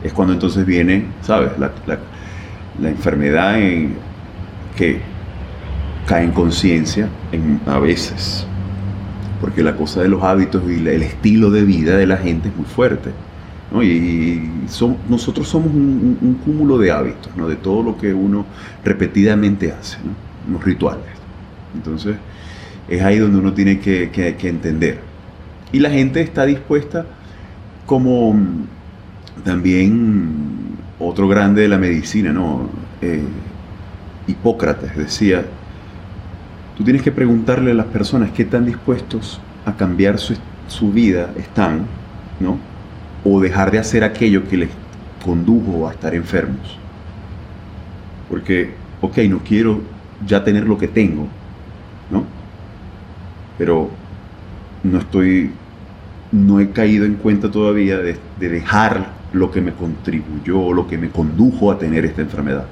Es 0.04 0.14
cuando 0.14 0.34
entonces 0.34 0.66
viene, 0.66 1.08
¿sabes? 1.22 1.52
La, 1.60 1.72
la, 1.88 2.90
enfermedad 2.90 3.60
en, 3.62 3.96
que 4.76 5.00
cae 6.06 6.24
en 6.24 6.32
conciencia 6.32 7.10
a 7.66 7.80
veces. 7.80 8.46
Porque 9.42 9.64
la 9.64 9.76
cosa 9.76 10.02
de 10.02 10.10
los 10.10 10.24
hábitos 10.24 10.64
y 10.68 10.88
el 10.88 11.04
estilo 11.04 11.52
de 11.52 11.64
vida 11.64 11.98
de 11.98 12.08
la 12.08 12.18
gente 12.18 12.50
es 12.50 12.56
muy 12.56 12.66
fuerte. 12.66 13.12
Y 13.82 14.68
son, 14.68 14.98
nosotros 15.10 15.48
somos 15.48 15.74
un, 15.74 16.40
cúmulo 16.46 16.78
de 16.78 16.92
hábitos, 16.92 17.36
¿no? 17.36 17.48
de 17.48 17.56
todo 17.56 17.82
lo 17.82 17.98
que 17.98 18.14
uno 18.14 18.46
repetidamente 18.84 19.72
hace, 19.72 19.98
¿no? 19.98 20.54
los 20.54 20.64
rituales. 20.64 21.06
Entonces, 21.74 22.16
es 22.88 23.02
ahí 23.02 23.18
donde 23.18 23.40
uno 23.40 23.54
tiene 23.54 23.80
que, 23.80 24.38
entender. 24.44 25.00
Y 25.72 25.80
la 25.80 25.90
gente 25.90 26.22
está 26.22 26.46
dispuesta, 26.46 27.06
como 27.88 28.36
también 29.44 30.78
otro 31.00 31.28
grande 31.28 31.64
de 31.64 31.68
la 31.68 31.80
medicina, 31.80 32.32
¿no? 32.32 32.70
Eh, 33.02 33.24
Hipócrates 34.28 34.96
decía, 34.96 35.44
tú 36.78 36.84
tienes 36.84 37.02
que 37.02 37.12
preguntarle 37.12 37.72
a 37.72 37.76
las 37.76 37.88
personas 37.88 38.32
qué 38.32 38.46
tan 38.46 38.66
dispuestos 38.66 39.40
a 39.66 39.74
cambiar 39.76 40.20
su, 40.20 40.36
su 40.68 40.92
vida 40.92 41.32
están, 41.38 41.86
¿no? 42.40 42.58
o 43.24 43.40
dejar 43.40 43.72
de 43.72 43.80
hacer 43.80 44.04
aquello 44.04 44.48
que 44.48 44.58
les 44.58 44.70
condujo 45.24 45.88
a 45.88 45.94
estar 45.94 46.14
enfermos. 46.14 46.78
Porque, 48.30 48.74
ok, 49.02 49.18
no 49.30 49.40
quiero 49.40 49.82
ya 50.26 50.44
tener 50.44 50.66
lo 50.68 50.78
que 50.78 50.88
tengo, 50.88 51.28
¿no? 52.12 52.26
Pero 53.58 53.90
no 54.84 55.00
estoy, 55.00 55.52
no 56.32 56.60
he 56.60 56.72
caído 56.72 57.06
en 57.06 57.16
cuenta 57.16 57.50
todavía 57.50 57.98
de, 57.98 58.18
dejar 58.40 59.08
lo 59.32 59.52
que 59.52 59.62
me 59.62 59.74
contribuyó, 59.74 60.74
lo 60.74 60.88
que 60.88 60.98
me 60.98 61.10
condujo 61.10 61.72
a 61.72 61.78
tener 61.78 62.06
esta 62.06 62.22
enfermedad. 62.22 62.66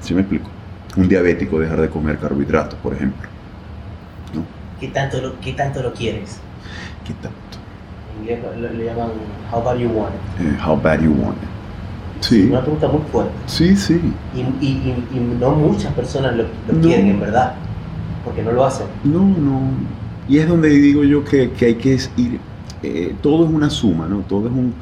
¿Sí 0.00 0.14
me 0.14 0.20
explico? 0.20 0.50
Un 0.96 1.08
diabético 1.08 1.58
dejar 1.58 1.80
de 1.80 1.88
comer 1.88 2.18
carbohidratos, 2.18 2.78
por 2.78 2.94
ejemplo. 2.94 3.33
¿No? 4.88 4.92
¿Qué, 4.92 5.00
tanto 5.00 5.20
lo, 5.20 5.40
¿Qué 5.40 5.52
tanto 5.52 5.82
lo 5.82 5.92
quieres? 5.92 6.38
¿Qué 7.06 7.12
tanto? 7.14 7.38
le, 8.24 8.84
llaman 8.84 9.08
How 9.52 9.62
Bad 9.62 9.78
You 9.78 9.88
Want 9.88 10.14
It. 10.14 10.46
Eh, 10.46 10.58
how 10.64 10.76
Bad 10.76 11.00
You 11.00 11.12
Want 11.12 11.36
It. 11.42 11.48
Sí. 12.20 12.48
Una 12.50 12.62
pregunta 12.62 12.88
muy 12.88 13.02
fuerte. 13.12 13.32
Sí, 13.46 13.76
sí. 13.76 14.00
Y, 14.34 14.40
y, 14.64 15.04
y, 15.12 15.36
no 15.38 15.50
muchas 15.50 15.92
personas 15.92 16.34
lo, 16.36 16.44
quieren, 16.80 17.08
en 17.08 17.20
verdad, 17.20 17.54
porque 18.24 18.42
no 18.42 18.52
lo 18.52 18.64
hacen. 18.64 18.86
No, 19.04 19.20
no. 19.20 19.60
Y 20.26 20.38
es 20.38 20.48
donde 20.48 20.70
digo 20.70 21.04
yo 21.04 21.22
que, 21.22 21.50
que 21.50 21.66
hay 21.66 21.74
que 21.74 21.98
ir, 22.16 22.40
eh, 22.82 23.14
todo 23.20 23.44
es 23.44 23.50
una 23.50 23.68
suma, 23.68 24.06
¿no? 24.06 24.20
Todo 24.20 24.46
es 24.46 24.52
un, 24.52 24.72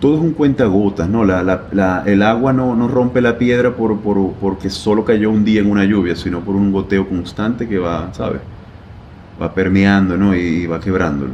todo 0.00 0.16
es 0.16 0.20
un 0.20 0.32
cuentagotas, 0.32 1.08
¿no? 1.08 1.24
La, 1.24 1.42
la, 1.42 1.62
la, 1.72 2.02
el 2.04 2.22
agua 2.22 2.52
no, 2.52 2.76
no, 2.76 2.88
rompe 2.88 3.22
la 3.22 3.38
piedra 3.38 3.74
por, 3.74 3.98
por, 4.00 4.32
porque 4.34 4.68
solo 4.68 5.02
cayó 5.02 5.30
un 5.30 5.44
día 5.46 5.60
en 5.60 5.70
una 5.70 5.84
lluvia, 5.84 6.14
sino 6.14 6.40
por 6.40 6.56
un 6.56 6.72
goteo 6.72 7.08
constante 7.08 7.66
que 7.66 7.78
va, 7.78 8.12
¿sabes? 8.12 8.42
Va 9.40 9.52
permeando, 9.54 10.16
¿no? 10.16 10.34
Y 10.34 10.66
va 10.66 10.80
quebrándolo. 10.80 11.32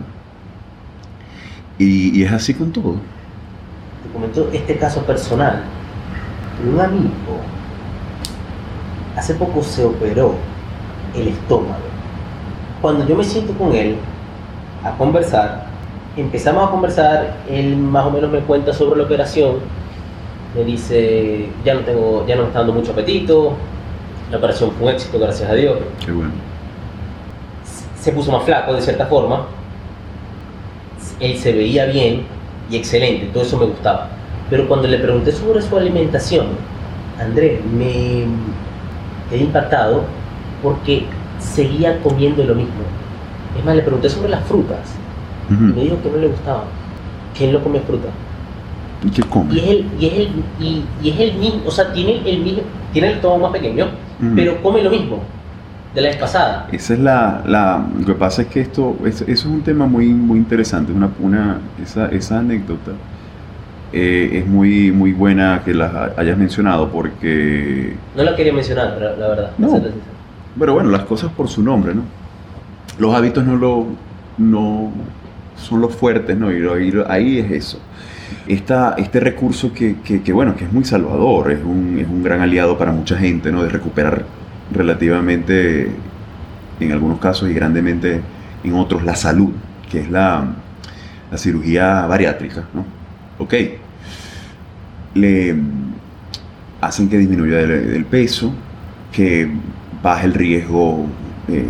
Y, 1.79 2.23
es 2.23 2.33
así 2.33 2.55
con 2.55 2.73
todo. 2.73 2.95
Te 4.03 4.13
comento 4.13 4.51
este 4.53 4.77
caso 4.77 5.03
personal. 5.03 5.63
Un 6.69 6.81
amigo 6.81 7.41
hace 9.17 9.35
poco 9.35 9.63
se 9.63 9.85
operó 9.85 10.35
el 11.15 11.29
estómago. 11.29 11.79
Cuando 12.81 13.07
yo 13.07 13.17
me 13.17 13.25
siento 13.25 13.53
con 13.55 13.73
él 13.75 13.97
a 14.85 14.93
conversar, 14.97 15.67
empezamos 16.17 16.69
a 16.69 16.71
conversar, 16.71 17.37
él 17.49 17.77
más 17.77 18.07
o 18.07 18.11
menos 18.11 18.31
me 18.31 18.41
cuenta 18.41 18.73
sobre 18.73 18.99
la 18.99 19.05
operación, 19.05 19.57
me 20.55 20.65
dice, 20.65 21.49
ya 21.65 21.75
no 21.75 21.81
tengo, 21.81 22.27
ya 22.27 22.37
no 22.37 22.43
me 22.43 22.49
está 22.49 22.61
dando 22.61 22.75
mucho 22.75 22.93
apetito, 22.93 23.55
la 24.31 24.39
operación 24.39 24.71
fue 24.73 24.89
un 24.89 24.95
éxito, 24.95 25.19
gracias 25.19 25.51
a 25.51 25.55
Dios. 25.55 25.79
Qué 26.05 26.13
bueno. 26.13 26.33
Se 28.09 28.15
puso 28.15 28.33
más 28.33 28.43
flaco 28.45 28.73
de 28.73 28.81
cierta 28.81 29.05
forma, 29.05 29.45
él 31.21 31.37
se 31.37 31.53
veía 31.53 31.85
bien 31.85 32.23
y 32.71 32.77
excelente, 32.77 33.27
todo 33.35 33.43
eso 33.43 33.59
me 33.59 33.67
gustaba. 33.67 34.09
Pero 34.49 34.67
cuando 34.67 34.89
le 34.89 34.97
pregunté 34.97 35.31
sobre 35.31 35.61
su 35.61 35.77
alimentación, 35.77 36.47
Andrés, 37.21 37.61
me 37.67 38.25
quedé 39.29 39.41
impactado 39.43 40.05
porque 40.63 41.05
seguía 41.39 42.01
comiendo 42.01 42.45
lo 42.45 42.55
mismo. 42.55 42.81
Es 43.59 43.63
más, 43.63 43.77
le 43.77 43.83
pregunté 43.83 44.09
sobre 44.09 44.31
las 44.31 44.43
frutas 44.45 44.95
y 45.51 45.53
me 45.53 45.83
dijo 45.83 46.01
que 46.03 46.09
no 46.09 46.17
le 46.17 46.29
gustaba, 46.29 46.65
que 47.37 47.45
él 47.45 47.53
no 47.53 47.63
come 47.63 47.81
fruta. 47.81 48.09
¿Y 49.05 49.11
qué 49.11 49.23
come? 49.23 49.55
Y 49.55 49.59
es 49.59 49.69
el, 49.69 49.87
y 50.01 50.07
es 50.07 50.15
el, 50.15 50.45
y, 50.59 51.11
es 51.11 51.21
el 51.21 51.35
mismo, 51.35 51.61
o 51.67 51.71
sea, 51.71 51.93
tiene 51.93 52.23
el 52.25 52.39
mismo, 52.39 52.63
tiene 52.91 53.09
el 53.09 53.15
estómago 53.17 53.43
más 53.43 53.53
pequeño, 53.53 53.89
pero 54.35 54.63
come 54.63 54.83
lo 54.83 54.89
mismo 54.89 55.21
de 55.95 56.01
la 56.01 56.09
vez 56.09 56.17
pasada. 56.19 56.69
Esa 56.71 56.95
es 56.95 57.01
la, 57.01 57.43
la, 57.47 57.85
lo 57.99 58.07
que 58.07 58.15
pasa 58.15 58.43
es 58.43 58.49
que 58.49 58.61
esto, 58.61 58.97
es, 59.05 59.23
eso 59.23 59.31
es 59.31 59.45
un 59.47 59.63
tema 59.63 59.87
muy, 59.87 60.07
muy 60.09 60.39
interesante, 60.39 60.93
una, 60.93 61.11
una, 61.21 61.59
esa, 61.83 62.07
esa 62.09 62.39
anécdota 62.39 62.93
eh, 63.93 64.41
es 64.41 64.47
muy, 64.47 64.93
muy 64.93 65.13
buena 65.13 65.63
que 65.65 65.73
la 65.73 66.13
hayas 66.17 66.37
mencionado 66.37 66.91
porque... 66.91 67.95
No 68.15 68.23
la 68.23 68.37
quería 68.37 68.53
mencionar, 68.53 68.95
pero 68.99 69.17
la 69.17 69.29
verdad. 69.29 69.51
No, 69.57 69.81
pero 70.59 70.75
bueno, 70.75 70.91
las 70.91 71.05
cosas 71.05 71.31
por 71.33 71.49
su 71.49 71.63
nombre, 71.63 71.95
¿no? 71.95 72.03
Los 72.99 73.15
hábitos 73.15 73.45
no 73.45 73.57
lo, 73.57 73.87
no 74.37 74.93
son 75.57 75.81
los 75.81 75.95
fuertes, 75.95 76.37
¿no? 76.37 76.53
Y, 76.53 76.93
ahí 77.09 77.39
es 77.39 77.51
eso. 77.51 77.81
Esta, 78.47 78.95
este 78.99 79.21
recurso 79.21 79.73
que, 79.73 79.97
que, 80.05 80.23
que, 80.23 80.33
bueno, 80.33 80.55
que 80.57 80.65
es 80.65 80.73
muy 80.73 80.85
salvador, 80.85 81.51
es 81.51 81.65
un, 81.65 81.99
es 81.99 82.09
un 82.09 82.23
gran 82.23 82.41
aliado 82.41 82.77
para 82.77 82.93
mucha 82.93 83.17
gente, 83.17 83.51
¿no? 83.51 83.63
De 83.63 83.71
recuperar 83.71 84.25
relativamente, 84.73 85.91
en 86.81 86.93
algunos 86.93 87.19
casos 87.19 87.51
y 87.51 87.55
grandemente 87.55 88.21
en 88.65 88.75
otros, 88.75 89.05
la 89.05 89.17
salud, 89.17 89.51
que 89.91 90.01
es 90.01 90.11
la, 90.11 90.45
la 91.31 91.39
cirugía 91.39 92.07
bariátrica. 92.07 92.65
¿no? 92.75 92.85
Ok, 93.39 93.55
le 95.15 95.57
hacen 96.81 97.09
que 97.09 97.19
disminuya 97.19 97.61
el, 97.61 98.05
peso, 98.05 98.53
que 99.13 99.51
baje 100.03 100.27
el 100.27 100.35
riesgo, 100.35 101.07
eh, 101.49 101.67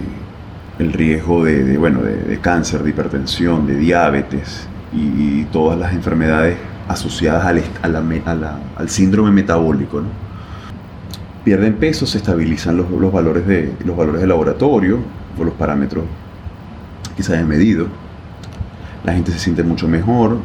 el 0.79 0.93
riesgo 0.93 1.45
de, 1.45 1.77
bueno, 1.79 2.03
de, 2.03 2.39
cáncer, 2.41 2.83
de 2.83 2.91
hipertensión, 2.91 3.67
de 3.67 3.77
diabetes 3.77 4.69
y, 4.93 5.45
todas 5.53 5.79
las 5.79 5.95
enfermedades 5.95 6.57
asociadas 6.89 7.47
al, 7.47 7.97
al 8.77 8.89
síndrome 8.91 9.31
metabólico. 9.31 10.01
¿no? 10.01 10.28
Pierden 11.49 11.77
peso, 11.77 12.05
se 12.05 12.19
estabilizan 12.19 12.77
los, 12.77 13.11
valores, 13.11 13.47
de, 13.47 13.73
los 13.83 13.97
valores 13.97 14.21
de 14.21 14.27
laboratorio 14.27 14.99
o 15.39 15.45
los 15.45 15.55
parámetros 15.55 16.05
que 17.17 17.23
se 17.23 17.33
hayan 17.33 17.49
medido. 17.49 17.87
La 19.03 19.15
gente 19.15 19.33
se 19.33 19.39
siente 19.39 19.63
mucho 19.63 19.89
mejor, 19.89 20.41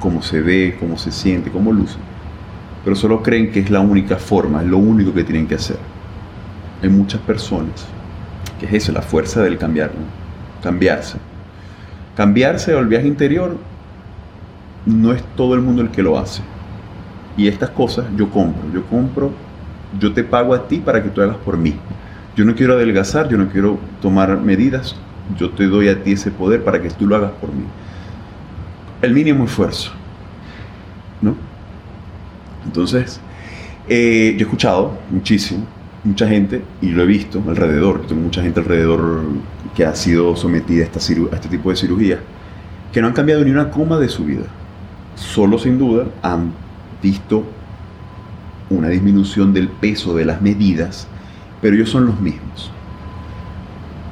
cómo 0.00 0.20
se 0.20 0.40
ve, 0.40 0.76
cómo 0.80 0.98
se 0.98 1.12
siente, 1.12 1.52
cómo 1.52 1.72
luce. 1.72 1.94
Pero 2.82 2.96
solo 2.96 3.22
creen 3.22 3.52
que 3.52 3.60
es 3.60 3.70
la 3.70 3.78
única 3.78 4.16
forma, 4.16 4.60
es 4.60 4.66
lo 4.66 4.78
único 4.78 5.14
que 5.14 5.22
tienen 5.22 5.46
que 5.46 5.54
hacer. 5.54 5.78
Hay 6.82 6.88
muchas 6.88 7.20
personas, 7.20 7.86
que 8.58 8.66
es 8.66 8.72
eso, 8.72 8.90
la 8.90 9.02
fuerza 9.02 9.40
del 9.44 9.58
cambiar, 9.58 9.92
cambiarse. 10.60 11.18
Cambiarse 12.16 12.76
al 12.76 12.88
viaje 12.88 13.06
interior 13.06 13.56
no 14.86 15.12
es 15.12 15.22
todo 15.36 15.54
el 15.54 15.60
mundo 15.60 15.82
el 15.82 15.90
que 15.90 16.02
lo 16.02 16.18
hace. 16.18 16.42
Y 17.36 17.46
estas 17.46 17.70
cosas 17.70 18.06
yo 18.16 18.28
compro, 18.28 18.64
yo 18.74 18.84
compro 18.86 19.30
yo 19.98 20.12
te 20.12 20.24
pago 20.24 20.54
a 20.54 20.68
ti 20.68 20.78
para 20.78 21.02
que 21.02 21.08
tú 21.08 21.22
hagas 21.22 21.36
por 21.36 21.56
mí. 21.56 21.74
Yo 22.36 22.44
no 22.44 22.54
quiero 22.54 22.74
adelgazar, 22.74 23.28
yo 23.28 23.38
no 23.38 23.48
quiero 23.48 23.78
tomar 24.00 24.38
medidas, 24.40 24.94
yo 25.36 25.50
te 25.50 25.66
doy 25.66 25.88
a 25.88 26.02
ti 26.02 26.12
ese 26.12 26.30
poder 26.30 26.62
para 26.62 26.80
que 26.80 26.90
tú 26.90 27.06
lo 27.06 27.16
hagas 27.16 27.32
por 27.32 27.52
mí. 27.52 27.64
El 29.02 29.12
mínimo 29.12 29.44
esfuerzo. 29.44 29.92
¿No? 31.20 31.34
Entonces, 32.64 33.20
eh, 33.88 34.34
yo 34.36 34.40
he 34.40 34.42
escuchado 34.42 34.98
muchísimo, 35.10 35.64
mucha 36.04 36.28
gente, 36.28 36.62
y 36.82 36.90
lo 36.90 37.02
he 37.02 37.06
visto 37.06 37.42
alrededor, 37.48 38.06
tengo 38.06 38.22
mucha 38.22 38.42
gente 38.42 38.60
alrededor 38.60 39.22
que 39.74 39.84
ha 39.84 39.94
sido 39.94 40.36
sometida 40.36 40.84
a, 40.84 40.88
a 40.88 41.34
este 41.36 41.48
tipo 41.48 41.70
de 41.70 41.76
cirugía, 41.76 42.20
que 42.92 43.00
no 43.00 43.08
han 43.08 43.14
cambiado 43.14 43.44
ni 43.44 43.50
una 43.50 43.70
coma 43.70 43.98
de 43.98 44.08
su 44.08 44.24
vida. 44.24 44.44
Solo 45.14 45.58
sin 45.58 45.78
duda 45.78 46.06
han 46.22 46.52
visto 47.02 47.44
una 48.70 48.88
disminución 48.88 49.52
del 49.52 49.68
peso 49.68 50.14
de 50.14 50.24
las 50.24 50.40
medidas, 50.40 51.06
pero 51.60 51.74
ellos 51.74 51.90
son 51.90 52.06
los 52.06 52.20
mismos. 52.20 52.70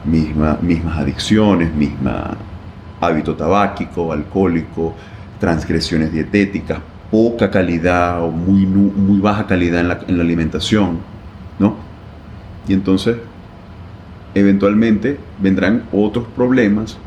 Misma, 0.05 0.59
mismas 0.63 0.99
adicciones, 0.99 1.73
misma 1.75 2.37
hábito 3.01 3.35
tabáquico, 3.35 4.13
alcohólico, 4.13 4.95
transgresiones 5.39 6.13
dietéticas, 6.13 6.79
poca 7.11 7.51
calidad 7.51 8.23
o 8.23 8.31
muy, 8.31 8.67
muy 8.67 9.21
baja 9.21 9.47
calidad 9.47 9.81
en 9.81 9.89
la, 9.89 10.01
en 10.07 10.17
la 10.17 10.25
alimentación, 10.25 10.99
¿no? 11.59 11.77
Y 12.69 12.73
entonces, 12.73 13.17
eventualmente 14.35 15.19
vendrán 15.41 15.85
otros 15.93 16.27
problemas 16.35 16.99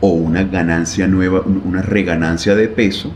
o 0.00 0.08
una 0.08 0.44
ganancia 0.44 1.06
nueva, 1.06 1.40
una 1.40 1.82
reganancia 1.82 2.54
de 2.54 2.68
peso. 2.68 3.12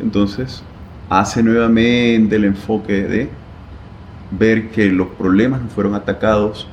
Entonces, 0.00 0.62
hace 1.10 1.42
nuevamente 1.42 2.36
el 2.36 2.44
enfoque 2.44 3.02
de 3.02 3.28
ver 4.30 4.70
que 4.70 4.86
los 4.86 5.08
problemas 5.08 5.60
no 5.60 5.68
fueron 5.68 5.94
atacados 5.94 6.68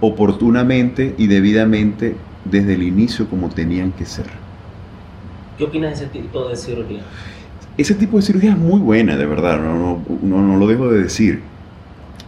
oportunamente 0.00 1.14
y 1.18 1.26
debidamente 1.26 2.14
desde 2.44 2.74
el 2.74 2.84
inicio 2.84 3.28
como 3.28 3.48
tenían 3.48 3.90
que 3.90 4.06
ser. 4.06 4.26
¿Qué 5.58 5.64
opinas 5.64 5.98
de 5.98 6.06
ese 6.06 6.18
tipo 6.18 6.48
de 6.48 6.56
cirugía? 6.56 7.00
Ese 7.76 7.94
tipo 7.94 8.18
de 8.18 8.22
cirugía 8.22 8.52
es 8.52 8.58
muy 8.58 8.78
buena, 8.78 9.16
de 9.16 9.26
verdad, 9.26 9.58
no, 9.58 10.00
no, 10.22 10.56
lo 10.56 10.66
dejo 10.66 10.88
de 10.88 11.02
decir. 11.02 11.42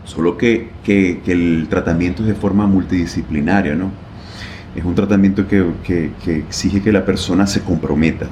Solo 0.05 0.37
que, 0.37 0.71
que, 0.83 1.21
el 1.27 1.69
tratamiento 1.71 2.23
es 2.23 2.29
de 2.29 2.35
forma 2.35 2.67
multidisciplinaria, 2.67 3.75
¿no? 3.75 3.93
Es 4.75 4.85
un 4.85 4.95
tratamiento 4.95 5.47
que, 5.47 5.65
que 5.85 6.37
exige 6.37 6.83
que 6.83 6.91
la 6.91 7.05
persona 7.05 7.47
se 7.47 7.61
comprometa 7.61 8.27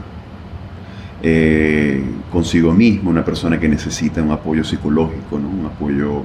eh, 1.22 2.02
consigo 2.30 2.72
mismo, 2.72 3.10
una 3.10 3.24
persona 3.24 3.58
que 3.58 3.68
necesita 3.68 4.22
un 4.22 4.30
apoyo 4.30 4.64
psicológico, 4.64 5.38
¿no? 5.38 5.48
un, 5.48 5.66
apoyo, 5.66 6.22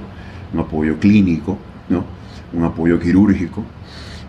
un 0.52 0.60
apoyo 0.60 0.98
clínico, 0.98 1.58
¿no? 1.88 2.04
un 2.52 2.64
apoyo 2.64 2.98
quirúrgico, 3.00 3.64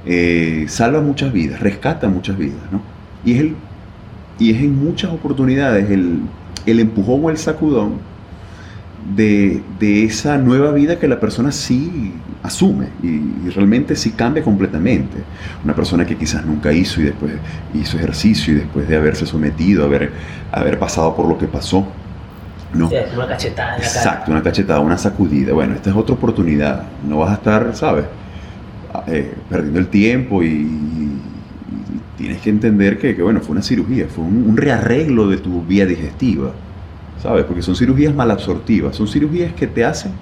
eh, 0.06 0.66
salva 0.68 1.02
muchas 1.02 1.34
vidas, 1.34 1.60
rescata 1.60 2.08
muchas 2.08 2.38
vidas. 2.38 2.72
¿no? 2.72 2.82
Y, 3.26 3.34
es 3.34 3.40
el, 3.42 3.56
y 4.40 4.52
es 4.52 4.62
en 4.62 4.84
muchas 4.84 5.12
oportunidades 5.12 5.90
el, 5.90 6.22
el 6.66 6.80
empujón 6.80 7.26
o 7.26 7.30
el 7.30 7.38
sacudón 7.38 8.13
de, 9.16 9.62
de, 9.80 10.06
esa 10.06 10.38
nueva 10.38 10.72
vida 10.72 10.98
que 10.98 11.08
la 11.08 11.20
persona 11.20 11.52
sí 11.52 12.14
asume 12.42 12.88
y, 13.02 13.50
realmente 13.50 13.96
sí 13.96 14.12
cambia 14.12 14.44
completamente. 14.44 15.18
Una 15.64 15.76
persona 15.76 16.06
que 16.06 16.16
quizás 16.16 16.46
nunca 16.46 16.72
hizo 16.72 17.02
y 17.02 17.06
después 17.06 17.34
hizo 17.74 17.98
ejercicio 17.98 18.54
y 18.54 18.58
después 18.58 18.88
de 18.88 18.96
haberse 18.96 19.26
sometido, 19.26 19.86
haber, 19.86 20.12
haber 20.52 20.80
pasado 20.80 21.16
por 21.16 21.28
lo 21.28 21.38
que 21.38 21.48
pasó. 21.48 21.88
¿no? 22.74 22.90
una 23.16 23.28
cachetada. 23.28 23.78
Exacto, 23.78 24.32
una 24.32 24.42
cachetada, 24.42 24.80
una 24.80 24.98
sacudida. 24.98 25.54
Bueno, 25.54 25.76
esta 25.76 25.92
es 25.92 25.96
otra 25.96 26.16
oportunidad. 26.16 26.84
No 27.08 27.20
vas 27.20 27.32
a 27.32 27.34
estar, 27.36 27.76
¿sabes? 27.76 28.06
Eh, 29.08 29.34
perdiendo 29.50 29.80
el 29.80 29.88
tiempo 29.88 30.44
y, 30.44 30.80
tienes 32.18 32.42
que 32.42 32.52
entender 32.52 33.00
que, 33.00 33.14
bueno, 33.22 33.42
fue 33.42 33.54
una 33.54 33.64
cirugía, 33.64 34.08
fue 34.08 34.24
un, 34.24 34.46
un 34.48 34.56
rearreglo 34.56 35.28
de 35.28 35.38
tu 35.38 35.62
vía 35.64 35.86
digestiva. 35.86 36.52
¿Sabes? 37.22 37.46
Porque 37.46 37.62
son 37.62 37.76
cirugías 37.76 38.14
malabsortivas, 38.14 38.96
son 38.96 39.08
cirugías 39.08 39.54
que 39.54 39.68
te 39.68 39.86
hacen 39.86 40.14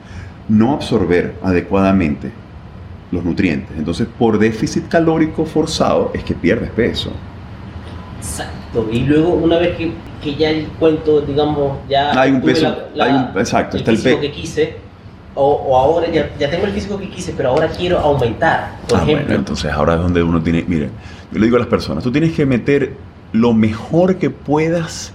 no 0.48 0.74
absorber 0.74 1.36
adecuadamente 1.44 2.32
los 3.12 3.24
nutrientes. 3.24 3.78
Entonces, 3.78 4.08
por 4.18 4.38
déficit 4.40 4.88
calórico 4.88 5.46
forzado 5.46 6.12
es 6.14 6.24
que 6.24 6.34
pierdes 6.34 6.72
peso. 6.72 7.12
Exacto. 8.18 8.88
Y 8.92 9.02
luego, 9.02 9.34
una 9.34 9.58
vez 9.58 9.76
que, 9.78 9.92
que 10.24 10.36
ya 10.36 10.50
el 10.50 10.68
cuento, 10.80 11.22
digamos, 11.22 11.78
ya 11.90 12.20
hay 12.20 12.32
un 12.32 12.42
peso, 12.42 12.74
hay 13.00 13.12
un, 13.12 13.40
exacto, 13.40 13.78
el 13.78 13.84
físico 13.84 14.20
que 14.20 14.32
quise, 14.32 14.76
o, 15.36 15.44
o, 15.44 15.78
ahora 15.78 16.10
ya, 16.10 16.30
ya, 16.38 16.50
tengo 16.50 16.66
el 16.66 16.72
físico 16.72 16.98
que 16.98 17.10
quise, 17.10 17.34
pero 17.36 17.50
ahora 17.50 17.68
quiero 17.68 18.00
aumentar, 18.00 18.76
por 18.88 19.00
ah, 19.00 19.04
ejemplo. 19.04 19.26
Bueno, 19.26 19.40
entonces 19.40 19.72
ahora 19.72 19.96
es 19.96 20.02
donde 20.02 20.24
uno 20.24 20.42
tiene, 20.42 20.64
mire, 20.68 20.90
yo 21.32 21.40
le 21.40 21.46
digo 21.46 21.58
a 21.58 21.60
las 21.60 21.68
personas, 21.68 22.04
tú 22.04 22.12
tienes 22.12 22.34
que 22.34 22.46
meter 22.46 22.94
lo 23.34 23.54
mejor 23.54 24.18
que 24.18 24.30
puedas 24.30 25.14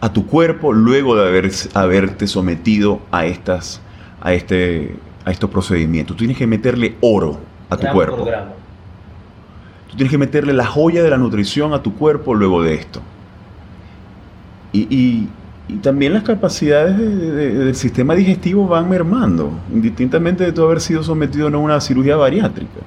a 0.00 0.12
tu 0.12 0.26
cuerpo 0.26 0.72
luego 0.72 1.16
de 1.16 1.26
haber, 1.26 1.50
haberte 1.74 2.26
sometido 2.26 3.00
a, 3.10 3.26
estas, 3.26 3.80
a, 4.20 4.32
este, 4.32 4.96
a 5.24 5.30
estos 5.30 5.50
procedimientos. 5.50 6.16
Tú 6.16 6.20
tienes 6.20 6.36
que 6.36 6.46
meterle 6.46 6.96
oro 7.00 7.40
a 7.68 7.76
tu 7.76 7.86
cuerpo. 7.88 8.26
Tú 9.90 9.96
tienes 9.96 10.10
que 10.10 10.18
meterle 10.18 10.52
la 10.52 10.66
joya 10.66 11.02
de 11.02 11.10
la 11.10 11.16
nutrición 11.16 11.72
a 11.72 11.82
tu 11.82 11.94
cuerpo 11.94 12.34
luego 12.34 12.62
de 12.62 12.74
esto. 12.74 13.00
Y, 14.72 15.28
también 15.82 16.14
las 16.14 16.22
capacidades 16.22 16.96
del 16.96 17.74
sistema 17.74 18.14
digestivo 18.14 18.66
van 18.66 18.88
mermando, 18.88 19.52
indistintamente 19.70 20.42
de 20.42 20.52
tú 20.52 20.64
haber 20.64 20.80
sido 20.80 21.02
sometido 21.02 21.48
a 21.48 21.58
una 21.58 21.78
cirugía 21.82 22.16
bariátrica. 22.16 22.80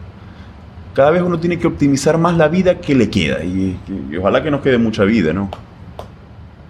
Cada 0.95 1.11
vez 1.11 1.21
uno 1.21 1.39
tiene 1.39 1.59
que 1.59 1.67
optimizar 1.67 2.17
más 2.17 2.35
la 2.37 2.47
vida 2.47 2.79
que 2.79 2.95
le 2.95 3.07
queda. 3.11 3.43
Y, 3.43 3.77
y 4.09 4.17
ojalá 4.17 4.41
que 4.41 4.49
nos 4.49 4.61
quede 4.61 4.79
mucha 4.79 5.03
vida, 5.03 5.31
¿no? 5.31 5.51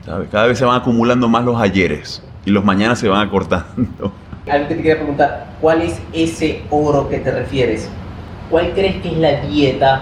Cada 0.05 0.47
vez 0.47 0.57
se 0.57 0.65
van 0.65 0.81
acumulando 0.81 1.27
más 1.29 1.45
los 1.45 1.59
ayeres 1.59 2.23
y 2.45 2.51
los 2.51 2.63
mañanas 2.63 2.99
se 2.99 3.07
van 3.07 3.27
acortando. 3.27 4.11
Algo 4.49 4.67
que 4.67 4.75
te 4.75 4.81
quería 4.81 4.95
preguntar, 4.97 5.47
¿cuál 5.61 5.81
es 5.81 6.01
ese 6.13 6.63
oro 6.71 7.07
que 7.07 7.19
te 7.19 7.31
refieres? 7.31 7.87
¿Cuál 8.49 8.71
crees 8.73 9.01
que 9.01 9.09
es 9.09 9.17
la 9.17 9.41
dieta 9.41 10.01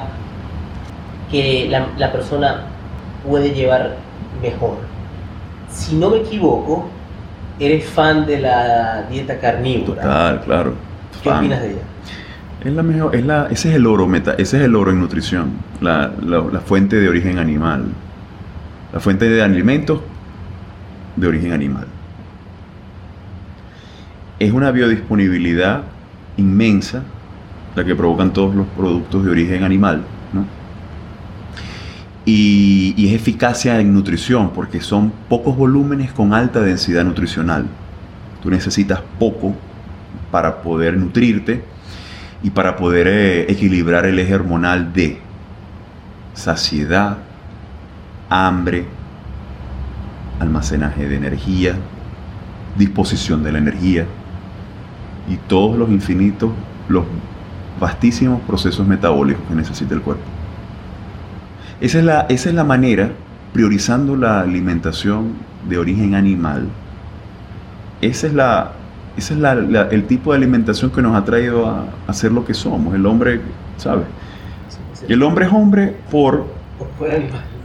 que 1.30 1.68
la, 1.70 1.88
la 1.98 2.12
persona 2.12 2.64
puede 3.28 3.52
llevar 3.52 3.98
mejor? 4.42 4.78
Si 5.70 5.96
no 5.96 6.10
me 6.10 6.18
equivoco, 6.18 6.88
eres 7.60 7.86
fan 7.86 8.26
de 8.26 8.40
la 8.40 9.04
dieta 9.10 9.38
carnívora. 9.38 10.02
Total, 10.02 10.42
claro. 10.42 10.74
¿Qué 11.22 11.30
opinas 11.30 11.62
de 11.62 11.72
ella? 11.72 11.82
Es 12.64 12.74
la 12.74 12.84
mejor, 12.84 13.16
es 13.16 13.26
la, 13.26 13.48
ese 13.52 13.70
es 13.70 13.76
el 13.76 13.86
oro 13.86 14.08
meta, 14.08 14.34
ese 14.38 14.58
es 14.58 14.64
el 14.64 14.76
oro 14.76 14.92
en 14.92 15.00
nutrición, 15.00 15.52
la, 15.82 16.12
la 16.22 16.60
fuente 16.60 16.96
de 16.96 17.08
origen 17.08 17.38
animal 17.38 17.86
la 18.94 19.00
fuente 19.00 19.30
de 19.30 19.42
alimentos 19.42 20.02
de 21.16 21.28
origen 21.28 21.52
animal. 21.52 21.88
Es 24.40 24.52
una 24.52 24.72
biodisponibilidad 24.72 25.84
inmensa 26.38 27.04
la 27.76 27.84
que 27.84 27.96
provocan 27.96 28.34
todos 28.34 28.56
los 28.56 28.68
productos 28.68 29.24
de 29.24 29.32
origen 29.32 29.64
animal, 29.64 30.04
y, 32.26 33.08
es 33.08 33.14
eficacia 33.14 33.80
en 33.80 33.94
nutrición 33.94 34.52
porque 34.52 34.82
son 34.82 35.12
pocos 35.28 35.58
volúmenes 35.58 36.12
con 36.12 36.34
alta 36.34 36.60
densidad 36.60 37.04
nutricional. 37.04 37.66
Tú 38.44 38.50
necesitas 38.52 39.02
poco 39.18 39.56
para 40.32 40.62
poder 40.62 40.96
nutrirte 40.98 41.64
y 42.44 42.52
para 42.52 42.76
poder 42.76 43.08
eh, 43.08 43.52
equilibrar 43.52 44.06
el 44.06 44.20
eje 44.20 44.36
hormonal 44.36 44.94
de 44.94 45.18
saciedad, 46.34 47.18
hambre, 48.30 48.86
almacenaje 50.40 51.08
de 51.08 51.16
energía, 51.16 51.76
disposición 52.78 53.44
de 53.44 53.52
la 53.52 53.58
energía 53.58 54.06
y 55.28 55.36
todos 55.48 55.78
los 55.78 55.90
infinitos, 55.90 56.52
los 56.88 57.06
vastísimos 57.80 58.42
procesos 58.42 58.88
metabólicos 58.88 59.44
que 59.48 59.56
necesita 59.56 59.94
el 59.94 60.02
cuerpo. 60.02 60.24
Esa 61.82 62.00
es 62.00 62.04
la, 62.04 62.22
esa 62.30 62.50
es 62.50 62.56
la 62.56 62.64
manera, 62.64 63.12
priorizando 63.54 64.16
la 64.16 64.42
alimentación 64.42 65.34
de 65.68 65.78
origen 65.78 66.14
animal, 66.14 66.68
esa 68.02 68.28
es, 68.28 68.34
la, 68.34 68.72
ese 69.18 69.34
es 69.34 69.40
el 69.92 70.06
tipo 70.06 70.32
de 70.32 70.38
alimentación 70.38 70.90
que 70.90 71.02
nos 71.02 71.16
ha 71.16 71.26
traído 71.26 71.68
a, 71.68 71.86
a 72.08 72.14
ser 72.14 72.32
lo 72.32 72.46
que 72.46 72.54
somos. 72.54 72.96
El 72.96 73.06
hombre, 73.06 73.42
¿sabes? 73.78 74.06
El 75.08 75.22
hombre 75.22 75.48
es 75.48 75.52
hombre 75.52 75.96
por... 76.10 76.46
Por 76.98 77.12
animal 77.12 77.59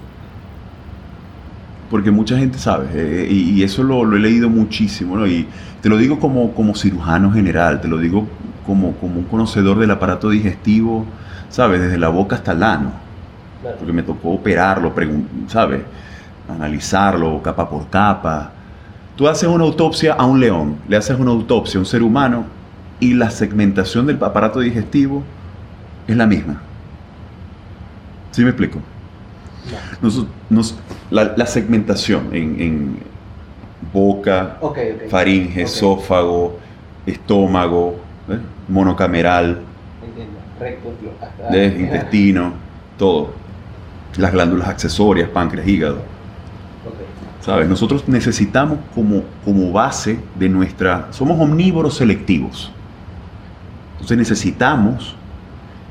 porque 1.95 2.11
mucha 2.11 2.37
gente 2.37 2.59
sabe, 2.59 2.89
eh, 2.93 3.29
y, 3.31 3.63
eso 3.63 3.85
lo, 3.85 4.17
he 4.17 4.19
leído 4.19 4.51
muchísimo, 4.51 5.17
¿no? 5.17 5.29
y 5.29 5.47
te 5.81 5.89
lo 5.89 5.97
digo 5.97 6.19
como, 6.19 6.53
como 6.53 6.75
cirujano 6.75 7.31
general, 7.31 7.81
te 7.81 7.87
lo 7.87 7.99
digo 7.99 8.27
como, 8.67 8.97
como 8.97 9.21
un 9.21 9.27
conocedor 9.27 9.79
del 9.79 9.93
aparato 9.93 10.29
digestivo, 10.29 11.07
¿sabes? 11.51 11.81
Desde 11.81 11.97
la 11.97 12.09
boca 12.09 12.35
hasta 12.35 12.51
el 12.51 12.65
ano, 12.65 12.91
porque 13.79 13.93
me 13.93 14.03
tocó 14.03 14.31
operarlo, 14.31 14.93
¿sabes? 15.47 15.83
Analizarlo 16.49 17.41
capa 17.41 17.71
por 17.71 17.89
capa. 17.89 18.51
Tú 19.15 19.29
haces 19.29 19.49
una 19.49 19.63
autopsia 19.63 20.15
a 20.15 20.27
un 20.27 20.41
león, 20.41 20.79
le 20.89 20.97
haces 20.97 21.17
una 21.17 21.31
autopsia 21.31 21.79
a 21.79 21.83
un 21.83 21.87
ser 21.87 22.03
humano 22.03 22.47
y 22.99 23.15
la 23.15 23.31
segmentación 23.31 24.07
del 24.07 24.19
aparato 24.21 24.59
digestivo 24.59 25.23
es 26.09 26.17
la 26.17 26.27
misma. 26.27 26.61
¿Sí 28.33 28.43
me 28.43 28.49
explico? 28.49 28.81
Nos, 30.51 30.77
la, 31.11 31.47
segmentación 31.47 32.29
en, 32.33 32.99
boca, 33.93 34.59
faringe, 35.09 35.63
esófago, 35.63 36.59
estómago, 37.07 37.97
¿eh? 38.29 38.39
monocameral, 38.69 39.61
intestino, 41.51 42.53
todo. 42.99 43.33
Las 44.17 44.33
glándulas 44.33 44.69
accesorias, 44.69 45.29
páncreas, 45.29 45.67
hígado. 45.67 45.99
¿Sabes? 47.41 47.69
Nosotros 47.69 48.09
necesitamos 48.09 48.79
como, 48.95 49.23
como 49.45 49.71
base 49.71 50.19
de 50.35 50.49
nuestra... 50.49 51.09
Somos 51.11 51.39
omnívoros 51.39 51.97
selectivos. 51.97 52.73
Entonces 53.95 54.17
necesitamos 54.17 55.15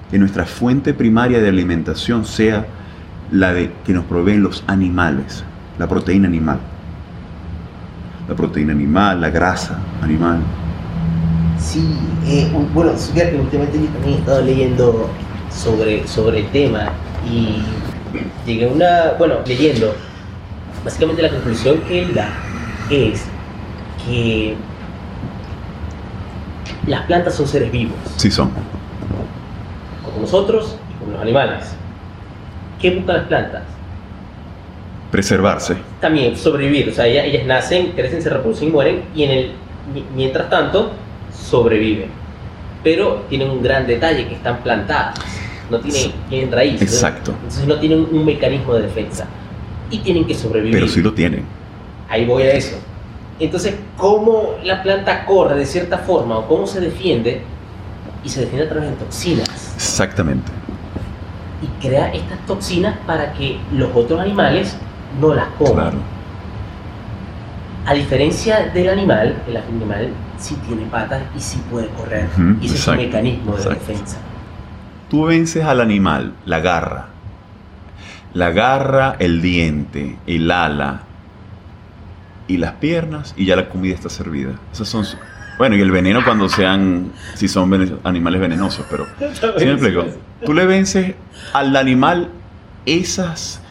que 0.09 0.17
nuestra 0.17 0.45
fuente 0.45 0.93
primaria 0.93 1.39
de 1.39 1.49
alimentación 1.49 2.25
sea 2.25 2.65
la 3.33 3.51
de 3.51 3.71
que 3.83 3.93
nos 3.93 4.05
proveen 4.05 4.43
los 4.43 4.63
animales. 4.67 5.43
la 5.79 5.87
proteína 5.87 6.27
animal. 6.27 6.59
La 8.29 8.35
proteína 8.35 8.73
animal, 8.73 9.19
la 9.19 9.31
grasa 9.31 9.79
animal. 10.03 10.39
Sí, 11.57 11.97
eh, 12.27 12.47
bueno, 12.73 12.91
que 12.91 13.35
últimamente 13.35 13.79
yo 13.79 13.87
también 13.87 14.15
he 14.15 14.19
estado 14.19 14.41
leyendo 14.43 15.09
sobre, 15.49 16.07
sobre 16.07 16.41
el 16.41 16.47
tema 16.49 16.89
y 17.27 17.63
llegué 18.45 18.69
a 18.69 18.71
una, 18.71 19.13
bueno, 19.17 19.35
leyendo, 19.47 19.95
básicamente 20.85 21.23
la 21.23 21.29
conclusión 21.29 21.79
que 21.87 22.03
él 22.03 22.13
da 22.13 22.29
es 22.91 23.23
que 24.05 24.55
las 26.85 27.01
plantas 27.07 27.33
son 27.33 27.47
seres 27.47 27.71
vivos. 27.71 27.97
Sí 28.17 28.29
son. 28.29 28.51
Como 30.05 30.19
nosotros 30.21 30.77
y 30.91 30.99
como 30.99 31.13
los 31.13 31.21
animales. 31.21 31.75
¿Qué 32.83 32.91
buscan 32.91 33.15
las 33.15 33.25
plantas? 33.27 33.63
Preservarse. 35.09 35.77
También 36.01 36.35
sobrevivir. 36.35 36.89
O 36.89 36.93
sea, 36.93 37.07
ellas, 37.07 37.25
ellas 37.27 37.45
nacen, 37.45 37.93
crecen, 37.93 38.21
se 38.21 38.29
reproducen 38.29 38.67
y 38.67 38.71
mueren 38.71 39.03
y 39.15 39.23
en 39.23 39.31
el, 39.31 39.51
mi- 39.93 40.03
mientras 40.13 40.49
tanto 40.49 40.91
sobreviven. 41.33 42.09
Pero 42.83 43.23
tienen 43.29 43.49
un 43.49 43.63
gran 43.63 43.87
detalle 43.87 44.27
que 44.27 44.35
están 44.35 44.57
plantadas. 44.63 45.15
No 45.69 45.79
tienen, 45.79 46.11
tienen 46.27 46.51
raíces. 46.51 46.81
¿no? 46.81 46.85
Exacto. 47.07 47.31
Entonces 47.31 47.65
no 47.67 47.75
tienen 47.79 48.05
un 48.11 48.25
mecanismo 48.25 48.73
de 48.73 48.81
defensa. 48.81 49.25
Y 49.89 49.99
tienen 49.99 50.25
que 50.27 50.33
sobrevivir. 50.35 50.73
Pero 50.73 50.87
sí 50.89 51.01
lo 51.01 51.13
tienen. 51.13 51.45
Ahí 52.09 52.25
voy 52.25 52.43
a 52.43 52.51
eso. 52.51 52.75
Entonces, 53.39 53.75
¿cómo 53.95 54.55
la 54.65 54.83
planta 54.83 55.25
corre 55.25 55.55
de 55.55 55.65
cierta 55.65 55.99
forma 55.99 56.37
o 56.39 56.47
cómo 56.49 56.67
se 56.67 56.81
defiende? 56.81 57.41
Y 58.25 58.29
se 58.29 58.41
defiende 58.41 58.65
a 58.65 58.69
través 58.69 58.89
de 58.89 58.95
toxinas. 58.97 59.73
Exactamente. 59.75 60.51
Y 61.63 61.67
crea 61.87 62.11
estas 62.13 62.45
toxinas 62.45 62.97
para 63.07 63.31
que 63.33 63.57
los 63.73 63.89
otros 63.95 64.19
animales 64.19 64.77
no 65.21 65.33
las 65.33 65.47
coman. 65.57 65.73
Claro. 65.91 65.97
A 67.85 67.93
diferencia 67.93 68.67
del 68.73 68.89
animal, 68.89 69.35
el 69.47 69.57
animal 69.57 70.09
sí 70.37 70.55
tiene 70.67 70.85
patas 70.85 71.21
y 71.35 71.39
sí 71.39 71.61
puede 71.71 71.87
correr. 71.89 72.27
Y 72.61 72.65
ese 72.65 72.75
es 72.75 72.87
un 72.87 72.97
mecanismo 72.97 73.51
de 73.53 73.57
exacto. 73.63 73.79
defensa. 73.79 74.17
Tú 75.09 75.25
vences 75.25 75.63
al 75.63 75.79
animal, 75.81 76.33
la 76.45 76.59
garra. 76.59 77.07
La 78.33 78.49
garra, 78.51 79.15
el 79.19 79.41
diente, 79.41 80.17
el 80.27 80.49
ala 80.49 81.01
y 82.47 82.57
las 82.57 82.73
piernas 82.73 83.33
y 83.37 83.45
ya 83.45 83.55
la 83.55 83.69
comida 83.69 83.93
está 83.93 84.09
servida. 84.09 84.53
Esas 84.71 84.87
son... 84.87 85.05
su- 85.05 85.17
Bueno, 85.57 85.75
y 85.75 85.81
el 85.81 85.91
veneno 85.91 86.23
cuando 86.23 86.49
sean, 86.49 87.11
si 87.35 87.47
son 87.47 87.99
animales 88.03 88.41
venenosos, 88.41 88.85
pero... 88.89 89.05
¿Sí 89.59 89.65
me 89.65 89.71
explico? 89.73 90.05
Tú 90.45 90.53
le 90.53 90.65
vences 90.65 91.15
al 91.53 91.75
animal 91.75 92.29
esas, 92.85 93.61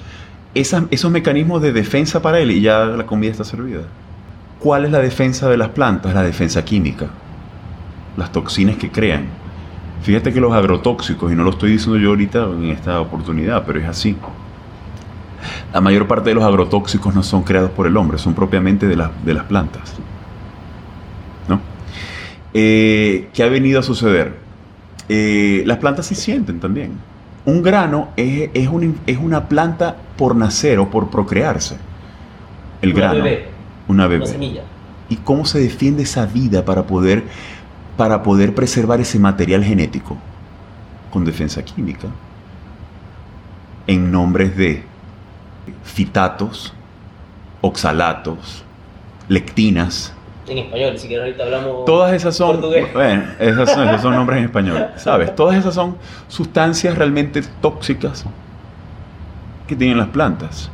esos 0.54 1.10
mecanismos 1.10 1.62
de 1.62 1.72
defensa 1.72 2.22
para 2.22 2.40
él 2.40 2.50
y 2.50 2.60
ya 2.60 2.84
la 2.84 3.06
comida 3.06 3.30
está 3.30 3.44
servida. 3.44 3.82
¿Cuál 4.58 4.84
es 4.84 4.90
la 4.90 5.00
defensa 5.00 5.48
de 5.48 5.56
las 5.56 5.70
plantas? 5.70 6.14
La 6.14 6.22
defensa 6.22 6.64
química. 6.64 7.06
Las 8.16 8.30
toxinas 8.32 8.76
que 8.76 8.90
crean. 8.90 9.26
Fíjate 10.02 10.32
que 10.32 10.40
los 10.40 10.52
agrotóxicos, 10.52 11.32
y 11.32 11.34
no 11.34 11.44
lo 11.44 11.50
estoy 11.50 11.72
diciendo 11.72 11.98
yo 11.98 12.10
ahorita 12.10 12.44
en 12.44 12.70
esta 12.70 13.00
oportunidad, 13.00 13.64
pero 13.66 13.80
es 13.80 13.86
así. 13.86 14.16
La 15.72 15.80
mayor 15.80 16.06
parte 16.06 16.30
de 16.30 16.34
los 16.34 16.44
agrotóxicos 16.44 17.14
no 17.14 17.22
son 17.22 17.42
creados 17.42 17.70
por 17.70 17.86
el 17.86 17.96
hombre, 17.96 18.18
son 18.18 18.34
propiamente 18.34 18.86
de, 18.86 18.96
las 18.96 19.10
de 19.24 19.34
las 19.34 19.44
plantas. 19.44 19.94
¿No? 21.48 21.60
Eh, 22.52 23.28
¿Qué 23.32 23.42
ha 23.42 23.48
venido 23.48 23.80
a 23.80 23.82
suceder? 23.82 24.41
Eh, 25.14 25.62
las 25.66 25.76
plantas 25.78 26.06
sí 26.06 26.14
sienten 26.14 26.58
también. 26.58 26.92
Un 27.44 27.62
grano 27.62 28.08
es, 28.16 28.48
es, 28.54 28.68
un- 28.68 28.98
es 29.06 29.18
una 29.18 29.46
planta 29.48 29.96
por 30.16 30.34
nacer 30.34 30.78
o 30.78 30.88
por 30.90 31.10
procrearse. 31.10 31.76
El 32.80 32.92
Una 32.92 32.98
grano. 33.00 33.14
bebé, 33.24 33.44
Una 33.88 34.04
una 34.04 34.06
bebé. 34.06 34.26
semilla. 34.26 34.62
¿Y 35.10 35.16
cómo 35.16 35.44
se 35.44 35.60
defiende 35.60 36.04
esa 36.04 36.24
vida 36.24 36.64
para 36.64 36.84
poder, 36.86 37.24
para 37.98 38.22
poder 38.22 38.54
preservar 38.54 39.00
ese 39.00 39.18
material 39.18 39.62
genético? 39.64 40.16
Con 41.12 41.24
defensa 41.26 41.62
química. 41.62 42.08
En 43.86 44.10
nombres 44.10 44.56
de 44.56 44.84
fitatos, 45.84 46.72
oxalatos, 47.60 48.64
lectinas. 49.28 50.14
En 50.48 50.58
español, 50.58 50.98
si 50.98 51.06
quieres 51.06 51.26
ahorita 51.26 51.44
hablamos... 51.44 51.84
Todas 51.84 52.12
esas 52.12 52.36
son, 52.36 52.60
Portugués. 52.60 52.88
bueno, 52.94 53.24
esas 53.38 53.72
son, 53.72 53.88
esos 53.88 54.02
son 54.02 54.14
nombres 54.14 54.38
en 54.38 54.44
español, 54.46 54.88
¿sabes? 54.96 55.34
Todas 55.36 55.56
esas 55.56 55.74
son 55.74 55.96
sustancias 56.28 56.98
realmente 56.98 57.42
tóxicas 57.60 58.24
que 59.68 59.76
tienen 59.76 59.98
las 59.98 60.08
plantas. 60.08 60.70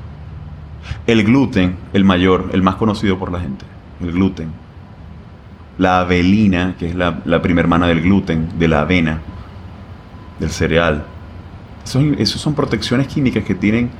El 1.07 1.23
gluten, 1.23 1.77
el 1.93 2.05
mayor, 2.05 2.49
el 2.53 2.63
más 2.63 2.77
conocido 2.77 3.19
por 3.19 3.31
la 3.31 3.41
gente, 3.41 3.67
el 4.01 4.13
gluten. 4.13 4.53
La 5.77 6.01
avelina, 6.01 6.75
que 6.79 6.89
es 6.89 6.95
la, 6.95 7.21
la 7.25 7.43
prima 7.43 7.61
hermana 7.61 7.87
del 7.87 8.01
gluten, 8.01 8.59
de 8.59 8.69
la 8.69 8.81
avena, 8.81 9.21
del 10.39 10.51
cereal. 10.51 11.05
Esos 12.19 12.41
son 12.41 12.55
protecciones 12.55 13.07
químicas 13.07 13.45
que 13.45 13.55
tienen, 13.55 13.91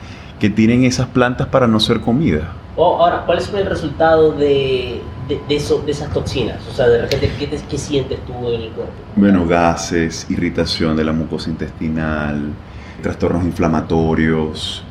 que 0.41 0.49
tienen 0.49 0.85
esas 0.85 1.07
plantas 1.09 1.47
para 1.49 1.67
no 1.67 1.79
ser 1.79 2.01
comidas. 2.01 2.45
Oh, 2.77 3.03
ahora, 3.03 3.25
¿cuál 3.27 3.39
es 3.39 3.53
el 3.53 3.67
resultado 3.67 4.33
de, 4.33 5.01
de, 5.29 5.45
de 5.49 5.57
eso, 5.57 5.83
de 5.83 5.93
esas 5.93 6.13
toxinas? 6.13 6.67
O 6.69 6.73
sea, 6.73 6.89
de 6.89 7.03
repente, 7.03 7.37
¿qué, 7.39 7.47
te- 7.49 7.67
qué 7.69 7.79
sientes 7.79 8.25
tú 8.25 8.51
en 8.51 8.63
el 8.63 8.73
cuerpo? 8.73 9.05
Bueno, 9.15 9.47
gases, 9.47 10.27
irritación 10.31 10.97
de 10.97 11.05
la 11.05 11.13
mucosa 11.13 11.51
intestinal, 11.51 12.59
trastornos 13.01 13.45
inflamatorios. 13.45 14.89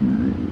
Mm, 0.00 0.48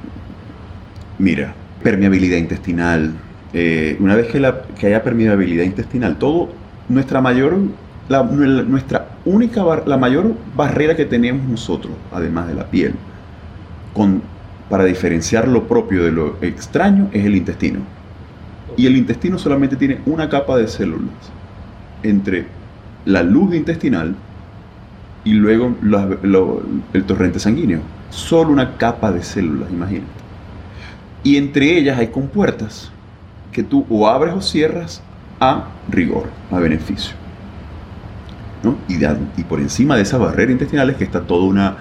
Mira, 1.19 1.55
permeabilidad 1.83 2.39
intestinal. 2.39 3.23
Eh, 3.53 3.97
una 4.01 4.17
vez 4.17 4.29
que, 4.29 4.41
la, 4.41 4.63
que 4.79 4.87
haya 4.87 5.03
permeabilidad 5.03 5.65
intestinal, 5.65 6.19
todo, 6.19 6.59
nuestra 6.89 7.21
mayor, 7.21 7.59
la, 8.09 8.23
nuestra 8.25 9.19
única, 9.25 9.63
la 9.87 9.97
mayor 9.99 10.35
barrera 10.55 10.97
que 10.97 11.05
tenemos 11.05 11.47
nosotros, 11.49 11.99
además 12.11 12.49
de 12.49 12.55
la 12.55 12.71
piel, 12.71 12.95
con, 13.93 14.23
para 14.69 14.85
diferenciar 14.85 15.49
lo 15.49 15.69
propio 15.69 16.05
de 16.05 16.13
lo 16.13 16.39
extraño, 16.43 17.11
es 17.13 17.25
el 17.25 17.37
intestino. 17.37 17.89
Y 18.77 18.87
el 18.87 18.97
intestino 18.97 19.39
solamente 19.39 19.77
tiene 19.77 20.01
una 20.07 20.29
capa 20.29 20.57
de 20.57 20.67
células 20.69 21.11
entre 22.03 22.47
la 23.05 23.23
luz 23.23 23.55
intestinal 23.55 24.15
y 25.25 25.33
luego 25.35 25.75
la- 25.83 26.09
lo- 26.23 26.63
el 26.93 27.05
torrente 27.05 27.39
sanguíneo. 27.39 27.81
Solo 28.11 28.51
una 28.51 28.77
capa 28.77 29.13
de 29.13 29.23
células, 29.23 29.71
imagínate. 29.71 30.11
Y 31.25 31.37
entre 31.37 31.79
ellas 31.79 31.99
hay 31.99 32.09
compuertas 32.09 32.91
que 33.53 33.63
tú 33.63 33.87
o 33.89 34.09
abres 34.09 34.35
o 34.35 34.41
cierras 34.41 35.01
a 35.41 35.69
rigor, 35.91 36.25
a 36.51 36.59
beneficio. 36.59 37.15
¿no? 38.63 38.77
Y, 38.89 38.97
de- 38.97 39.17
y 39.37 39.43
por 39.43 39.61
encima 39.61 39.97
de 39.97 40.03
esa 40.03 40.19
barrera 40.19 40.53
intestinal 40.53 40.89
es 40.91 40.97
que 40.97 41.05
está 41.05 41.21
todo, 41.23 41.45
una, 41.45 41.77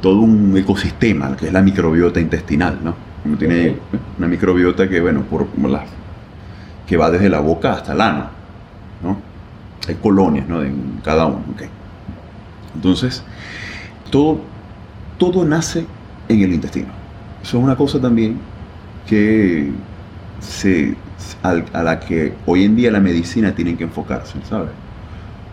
todo 0.00 0.20
un 0.20 0.56
ecosistema, 0.56 1.36
que 1.36 1.46
es 1.48 1.52
la 1.52 1.60
microbiota 1.62 2.18
intestinal. 2.20 2.78
¿no? 2.82 2.94
Uno 3.26 3.36
tiene 3.36 3.76
una 4.18 4.26
microbiota 4.26 4.88
que, 4.88 5.00
bueno, 5.00 5.22
por, 5.22 5.46
por 5.46 5.70
la- 5.70 5.84
que 6.86 6.96
va 6.96 7.10
desde 7.10 7.28
la 7.28 7.40
boca 7.40 7.72
hasta 7.74 7.92
el 7.92 8.00
ano. 8.00 8.26
¿no? 9.02 9.16
Hay 9.88 9.94
colonias 9.96 10.46
¿no? 10.48 10.62
en 10.62 11.00
cada 11.04 11.26
uno. 11.26 11.42
ok. 11.54 11.62
Entonces, 12.74 13.22
todo, 14.10 14.40
todo 15.18 15.44
nace 15.44 15.86
en 16.28 16.40
el 16.42 16.52
intestino. 16.52 16.88
Eso 17.42 17.58
es 17.58 17.64
una 17.64 17.76
cosa 17.76 18.00
también 18.00 18.38
que 19.06 19.70
se, 20.40 20.94
a 21.42 21.82
la 21.82 22.00
que 22.00 22.32
hoy 22.46 22.64
en 22.64 22.74
día 22.76 22.90
la 22.90 23.00
medicina 23.00 23.54
tiene 23.54 23.76
que 23.76 23.84
enfocarse, 23.84 24.38
¿sabes? 24.48 24.70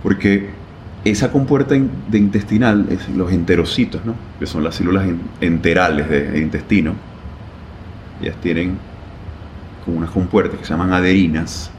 Porque 0.01 0.49
esa 1.03 1.31
compuerta 1.31 1.75
de 1.75 2.17
intestinal, 2.17 2.87
es 2.89 3.09
los 3.09 3.31
enterocitos, 3.31 4.03
¿no? 4.05 4.15
que 4.39 4.45
son 4.45 4.63
las 4.63 4.75
células 4.75 5.05
en- 5.05 5.21
enterales 5.41 6.09
de- 6.09 6.31
del 6.31 6.41
intestino, 6.43 6.93
ellas 8.21 8.35
tienen 8.41 8.77
como 9.85 9.97
unas 9.97 10.11
compuertas 10.11 10.59
que 10.59 10.65
se 10.65 10.71
llaman 10.71 10.93
aderinas, 10.93 11.71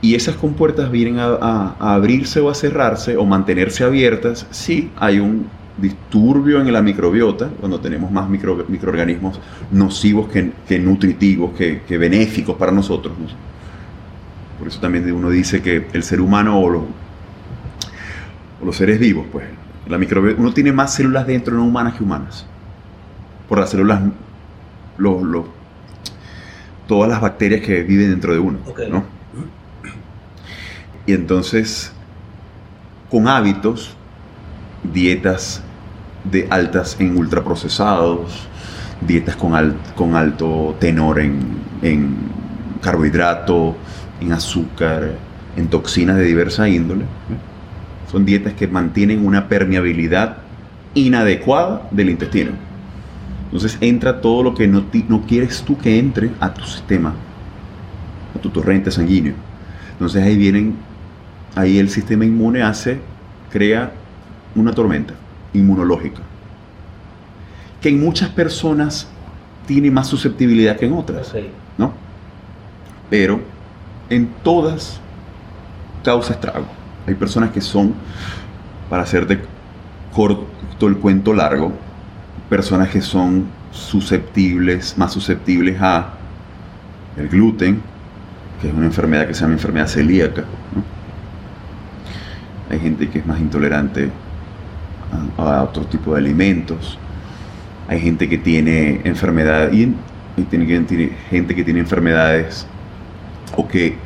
y 0.00 0.14
esas 0.14 0.36
compuertas 0.36 0.90
vienen 0.90 1.18
a, 1.18 1.74
abrirse 1.78 2.38
o 2.40 2.50
a 2.50 2.54
cerrarse 2.54 3.16
o 3.16 3.24
mantenerse 3.24 3.84
abiertas 3.84 4.46
si 4.50 4.90
hay 4.96 5.18
un 5.18 5.46
disturbio 5.78 6.60
en 6.60 6.70
la 6.72 6.82
microbiota, 6.82 7.48
cuando 7.58 7.80
tenemos 7.80 8.10
más 8.10 8.28
micro- 8.28 8.66
microorganismos 8.68 9.40
nocivos 9.72 10.28
que, 10.28 10.52
que 10.68 10.78
nutritivos, 10.78 11.52
que, 11.56 11.80
que 11.88 11.96
benéficos 11.98 12.54
para 12.56 12.70
nosotros. 12.70 13.14
¿no? 13.18 13.26
Por 14.58 14.68
eso 14.68 14.78
también 14.78 15.10
uno 15.10 15.30
dice 15.30 15.62
que 15.62 15.86
el 15.92 16.02
ser 16.02 16.20
humano 16.20 16.60
o 16.60 16.68
los, 16.68 16.82
o 18.62 18.64
los 18.66 18.76
seres 18.76 18.98
vivos, 18.98 19.26
pues, 19.32 19.46
la 19.88 19.98
microbiota, 19.98 20.40
uno 20.40 20.52
tiene 20.52 20.70
más 20.70 20.94
células 20.94 21.26
dentro 21.26 21.54
no 21.56 21.64
humanas 21.64 21.94
que 21.94 22.04
humanas. 22.04 22.46
Por 23.48 23.58
las 23.58 23.70
células, 23.70 24.02
los- 24.98 25.44
todas 26.86 27.08
las 27.10 27.20
bacterias 27.20 27.60
que 27.62 27.82
viven 27.82 28.10
dentro 28.10 28.32
de 28.32 28.38
uno. 28.38 28.58
¿no? 28.88 29.04
Y 31.06 31.12
entonces, 31.12 31.92
con 33.10 33.28
hábitos, 33.28 33.94
dietas 34.92 35.62
de 36.30 36.46
altas 36.50 36.96
en 36.98 37.16
ultraprocesados, 37.16 38.48
dietas 39.06 39.36
con, 39.36 39.54
al- 39.54 39.76
con 39.94 40.16
alto 40.16 40.74
tenor 40.78 41.20
en, 41.20 41.40
en 41.82 42.16
carbohidrato, 42.80 43.76
en 44.20 44.32
azúcar, 44.32 45.12
en 45.56 45.68
toxinas 45.68 46.16
de 46.16 46.24
diversa 46.24 46.68
índole. 46.68 47.02
¿eh? 47.04 48.08
Son 48.10 48.24
dietas 48.24 48.54
que 48.54 48.66
mantienen 48.68 49.26
una 49.26 49.48
permeabilidad 49.48 50.38
inadecuada 50.94 51.82
del 51.90 52.10
intestino. 52.10 52.52
Entonces 53.54 53.78
entra 53.80 54.20
todo 54.20 54.42
lo 54.42 54.52
que 54.52 54.66
no, 54.66 54.84
quieres 55.28 55.62
tú 55.62 55.78
que 55.78 55.96
entre 55.96 56.32
a 56.40 56.52
tu 56.52 56.64
sistema, 56.64 57.14
a 58.34 58.38
tu 58.40 58.50
torrente 58.50 58.90
sanguíneo. 58.90 59.34
Entonces 59.92 60.24
ahí 60.24 60.36
vienen, 60.36 60.74
ahí 61.54 61.78
el 61.78 61.88
sistema 61.88 62.24
inmune 62.24 62.62
hace, 62.64 62.98
crea 63.52 63.92
una 64.56 64.72
tormenta 64.72 65.14
inmunológica, 65.52 66.20
que 67.80 67.90
en 67.90 68.00
muchas 68.00 68.28
personas 68.30 69.06
tiene 69.68 69.88
más 69.88 70.08
susceptibilidad 70.08 70.76
que 70.76 70.86
en 70.86 70.94
otras. 70.94 71.32
¿no? 71.78 71.92
Pero 73.08 73.40
en 74.10 74.30
todas 74.42 74.98
causa 76.02 76.32
estrago. 76.32 76.66
Hay 77.06 77.14
personas 77.14 77.52
que 77.52 77.60
son, 77.60 77.94
para 78.90 79.04
hacerte 79.04 79.38
corto 80.12 80.88
el 80.88 80.96
cuento 80.96 81.32
largo, 81.32 81.72
personas 82.48 82.88
que 82.88 83.00
son 83.00 83.46
susceptibles, 83.70 84.96
más 84.98 85.12
susceptibles 85.12 85.80
a 85.80 86.14
el 87.16 87.28
gluten, 87.28 87.80
que 88.60 88.68
es 88.68 88.74
una 88.74 88.86
enfermedad 88.86 89.26
que 89.26 89.34
se 89.34 89.42
llama 89.42 89.54
enfermedad 89.54 89.86
celíaca. 89.86 90.44
Hay 92.70 92.80
gente 92.80 93.08
que 93.08 93.18
es 93.18 93.26
más 93.26 93.40
intolerante 93.40 94.10
a, 95.38 95.58
a 95.58 95.62
otro 95.62 95.84
tipo 95.86 96.12
de 96.14 96.20
alimentos. 96.20 96.98
Hay 97.88 98.00
gente 98.00 98.28
que 98.28 98.38
tiene 98.38 99.00
enfermedad 99.04 99.70
y, 99.72 99.94
tiene 100.50 100.66
gente 101.30 101.54
que 101.54 101.62
tiene 101.62 101.78
enfermedades 101.80 102.66
o 103.56 103.68
que 103.68 103.96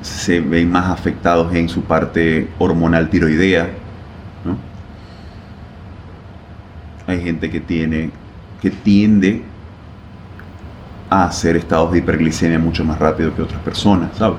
se 0.00 0.40
ven 0.40 0.70
más 0.70 0.88
afectados 0.90 1.54
en 1.54 1.68
su 1.68 1.82
parte 1.82 2.48
hormonal 2.58 3.10
tiroidea. 3.10 3.68
¿no? 4.44 4.56
Hay 7.06 7.20
gente 7.22 7.50
que 7.50 7.60
tiene 7.60 8.10
que 8.60 8.70
tiende 8.70 9.42
a 11.10 11.24
hacer 11.24 11.56
estados 11.56 11.92
de 11.92 11.98
hiperglicemia 11.98 12.58
mucho 12.58 12.84
más 12.84 12.98
rápido 12.98 13.34
que 13.34 13.42
otras 13.42 13.60
personas, 13.62 14.10
¿sabes? 14.16 14.38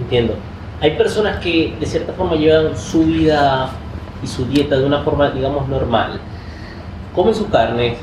Entiendo. 0.00 0.34
Hay 0.80 0.96
personas 0.96 1.38
que 1.40 1.74
de 1.78 1.86
cierta 1.86 2.12
forma 2.14 2.36
llevan 2.36 2.76
su 2.76 3.04
vida 3.04 3.70
y 4.22 4.26
su 4.26 4.46
dieta 4.46 4.76
de 4.78 4.86
una 4.86 5.02
forma, 5.02 5.30
digamos, 5.30 5.68
normal. 5.68 6.18
Comen 7.14 7.34
su 7.34 7.48
carne, 7.50 7.96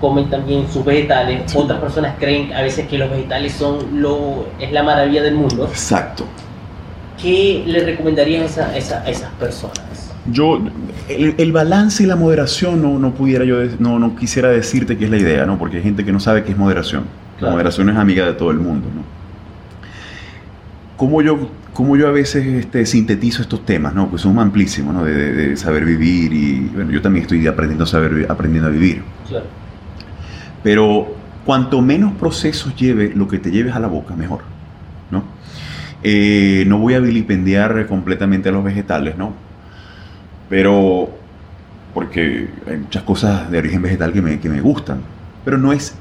comen 0.00 0.28
también 0.28 0.70
sus 0.70 0.84
vegetales. 0.84 1.54
Otras 1.56 1.80
personas 1.80 2.14
creen 2.18 2.52
a 2.52 2.60
veces 2.60 2.86
que 2.86 2.98
los 2.98 3.10
vegetales 3.10 3.54
son 3.54 4.00
lo, 4.02 4.46
es 4.60 4.70
la 4.72 4.82
maravilla 4.82 5.22
del 5.22 5.34
mundo. 5.36 5.64
Exacto. 5.64 6.24
¿Qué 7.20 7.64
le 7.66 7.80
recomendarían 7.82 8.42
a, 8.42 8.76
esa- 8.76 9.00
a 9.02 9.08
esas 9.08 9.32
personas? 9.32 9.80
Yo, 10.30 10.60
el, 11.08 11.34
el 11.38 11.52
balance 11.52 12.02
y 12.02 12.06
la 12.06 12.16
moderación 12.16 12.82
no, 12.82 12.98
no 12.98 13.14
pudiera 13.14 13.44
yo, 13.44 13.56
no, 13.78 13.98
no 13.98 14.14
quisiera 14.16 14.48
decirte 14.50 14.96
que 14.98 15.04
es 15.06 15.10
la 15.10 15.16
idea, 15.16 15.46
¿no? 15.46 15.58
Porque 15.58 15.78
hay 15.78 15.82
gente 15.82 16.04
que 16.04 16.12
no 16.12 16.20
sabe 16.20 16.44
qué 16.44 16.52
es 16.52 16.58
moderación. 16.58 17.04
La 17.34 17.38
Claro. 17.38 17.52
moderación 17.52 17.88
es 17.88 17.96
amiga 17.96 18.26
de 18.26 18.32
todo 18.34 18.50
el 18.50 18.58
mundo, 18.58 18.88
¿no? 18.94 19.02
¿Cómo 20.96 21.22
yo, 21.22 21.48
cómo 21.72 21.96
yo 21.96 22.08
a 22.08 22.10
veces 22.10 22.44
este, 22.46 22.84
sintetizo 22.84 23.40
estos 23.42 23.64
temas, 23.64 23.94
¿no? 23.94 24.10
Que 24.10 24.18
son 24.18 24.36
amplísimos, 24.38 24.92
¿no? 24.92 25.04
De, 25.04 25.14
de- 25.14 25.32
de 25.50 25.56
saber 25.56 25.84
vivir 25.84 26.32
y, 26.32 26.70
bueno, 26.74 26.90
yo 26.90 27.00
también 27.00 27.22
estoy 27.22 27.46
aprendiendo 27.46 27.84
a 27.84 27.86
saber, 27.86 28.26
aprendiendo 28.28 28.68
a 28.68 28.72
vivir. 28.72 29.02
Claro. 29.28 29.46
Pero 30.64 31.14
cuanto 31.46 31.80
menos 31.80 32.12
procesos 32.14 32.74
lleve 32.74 33.12
lo 33.14 33.28
que 33.28 33.38
te 33.38 33.50
lleves 33.52 33.74
a 33.74 33.78
la 33.80 33.86
boca, 33.86 34.16
mejor. 34.16 34.40
¿no? 35.12 35.22
Eh, 36.02 36.64
no 36.66 36.78
voy 36.78 36.94
a 36.94 36.98
vilipendiar 36.98 37.86
completamente 37.86 38.48
a 38.48 38.52
los 38.52 38.64
vegetales, 38.64 39.16
¿no? 39.16 39.32
Pero, 40.48 41.10
porque 41.94 42.48
hay 42.66 42.78
muchas 42.78 43.02
cosas 43.02 43.50
de 43.50 43.58
origen 43.58 43.82
vegetal 43.82 44.12
que 44.12 44.22
me, 44.22 44.40
que 44.40 44.48
me 44.48 44.60
gustan, 44.60 45.00
pero 45.44 45.58
no 45.58 45.72
es, 45.72 45.94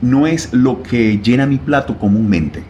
no 0.00 0.26
es 0.26 0.52
lo 0.52 0.82
que 0.82 1.18
llena 1.18 1.46
mi 1.46 1.58
plato 1.58 1.98
comúnmente. 1.98 2.62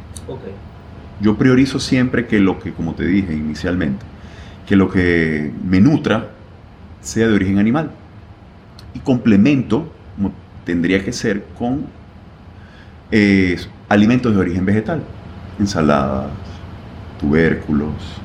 Yo 1.20 1.36
priorizo 1.36 1.78
siempre 1.78 2.26
que 2.26 2.40
lo 2.40 2.58
que, 2.58 2.72
como 2.72 2.94
te 2.94 3.06
dije 3.06 3.32
inicialmente, 3.32 4.04
que 4.66 4.76
lo 4.76 4.90
que 4.90 5.52
me 5.64 5.80
nutra 5.80 6.28
sea 7.00 7.28
de 7.28 7.34
origen 7.34 7.58
animal. 7.58 7.90
Y 8.94 9.00
complemento, 9.00 9.92
como 10.16 10.32
tendría 10.64 11.04
que 11.04 11.12
ser, 11.12 11.44
con 11.58 11.86
eh, 13.10 13.56
alimentos 13.88 14.34
de 14.34 14.40
origen 14.40 14.64
vegetal. 14.64 15.02
Ensaladas, 15.58 16.30
tubérculos. 17.20 18.21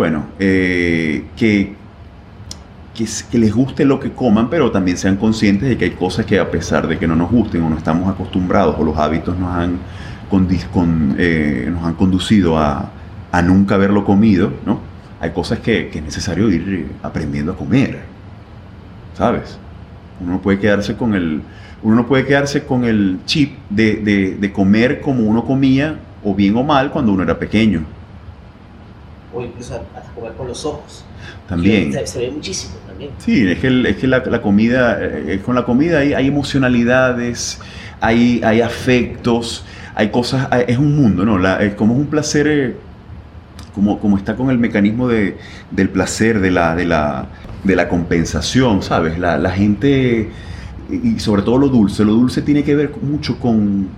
Bueno, 0.00 0.24
eh, 0.38 1.24
que, 1.36 1.74
que, 2.94 3.38
les 3.38 3.52
guste 3.54 3.84
lo 3.84 4.00
que 4.00 4.12
coman, 4.12 4.48
pero 4.48 4.70
también 4.70 4.96
sean 4.96 5.16
conscientes 5.16 5.68
de 5.68 5.76
que 5.76 5.84
hay 5.84 5.90
cosas 5.90 6.24
que 6.24 6.38
a 6.38 6.50
pesar 6.50 6.88
de 6.88 6.98
que 6.98 7.06
no 7.06 7.14
nos 7.14 7.30
gusten 7.30 7.62
o 7.62 7.68
no 7.68 7.76
estamos 7.76 8.08
acostumbrados 8.08 8.76
o 8.78 8.82
los 8.82 8.96
hábitos 8.96 9.38
nos 9.38 9.54
han, 9.54 9.78
eh, 11.18 11.68
nos 11.70 11.84
han 11.84 11.92
conducido 11.96 12.56
a, 12.58 12.88
a 13.30 13.42
nunca 13.42 13.74
haberlo 13.74 14.02
comido, 14.06 14.50
¿no? 14.64 14.80
Hay 15.20 15.32
cosas 15.32 15.58
que, 15.58 15.90
que 15.90 15.98
es 15.98 16.04
necesario 16.04 16.48
ir 16.48 16.64
eh, 16.66 16.86
aprendiendo 17.02 17.52
a 17.52 17.56
comer, 17.58 17.98
¿sabes? 19.18 19.58
Uno 20.18 20.32
no 20.32 20.40
puede 20.40 20.58
quedarse 20.58 20.96
con 20.96 21.14
el, 21.14 21.42
uno 21.82 21.94
no 21.96 22.06
puede 22.06 22.24
quedarse 22.24 22.64
con 22.64 22.84
el 22.84 23.18
chip 23.26 23.58
de, 23.68 23.96
de- 23.96 24.36
de 24.40 24.52
comer 24.52 25.02
como 25.02 25.24
uno 25.24 25.44
comía, 25.44 25.96
o 26.24 26.34
bien 26.34 26.56
o 26.56 26.62
mal, 26.64 26.90
cuando 26.90 27.12
uno 27.12 27.22
era 27.22 27.38
pequeño. 27.38 27.84
O 29.32 29.42
incluso 29.42 29.74
hasta 29.74 30.10
comer 30.14 30.32
con 30.32 30.48
los 30.48 30.64
ojos. 30.64 31.04
También. 31.48 31.92
Se, 31.92 32.06
se 32.06 32.18
ve 32.20 32.30
muchísimo 32.30 32.74
también. 32.86 33.10
Sí, 33.18 33.46
es 33.48 33.58
que, 33.58 33.66
el- 33.68 33.86
es 33.86 33.96
que 33.96 34.06
la, 34.06 34.18
la 34.24 34.42
comida, 34.42 34.98
eh, 35.00 35.40
con 35.44 35.54
la 35.54 35.64
comida 35.64 35.98
hay, 36.00 36.12
hay 36.14 36.26
emocionalidades, 36.28 37.60
hay, 38.00 38.40
hay 38.44 38.60
afectos, 38.60 39.64
hay 39.94 40.10
cosas, 40.10 40.48
hay- 40.50 40.64
es 40.68 40.78
un 40.78 40.96
mundo, 40.96 41.24
¿no? 41.24 41.38
La- 41.38 41.62
es 41.62 41.74
como 41.74 41.94
es 41.94 42.00
un 42.00 42.06
placer, 42.06 42.46
eh, 42.48 42.76
como, 43.74 44.00
como 44.00 44.16
está 44.16 44.34
con 44.34 44.50
el 44.50 44.58
mecanismo 44.58 45.06
de, 45.08 45.36
del 45.70 45.88
placer, 45.90 46.40
de 46.40 46.50
la, 46.50 46.74
de 46.74 46.86
la, 46.86 47.26
de 47.62 47.76
la 47.76 47.88
compensación, 47.88 48.82
¿sabes? 48.82 49.18
La, 49.18 49.38
la 49.38 49.50
gente, 49.50 50.28
y 50.90 51.20
sobre 51.20 51.42
todo 51.42 51.56
lo 51.58 51.68
dulce, 51.68 52.04
lo 52.04 52.12
dulce 52.14 52.42
tiene 52.42 52.64
que 52.64 52.74
ver 52.74 52.90
mucho 53.02 53.38
con, 53.38 53.88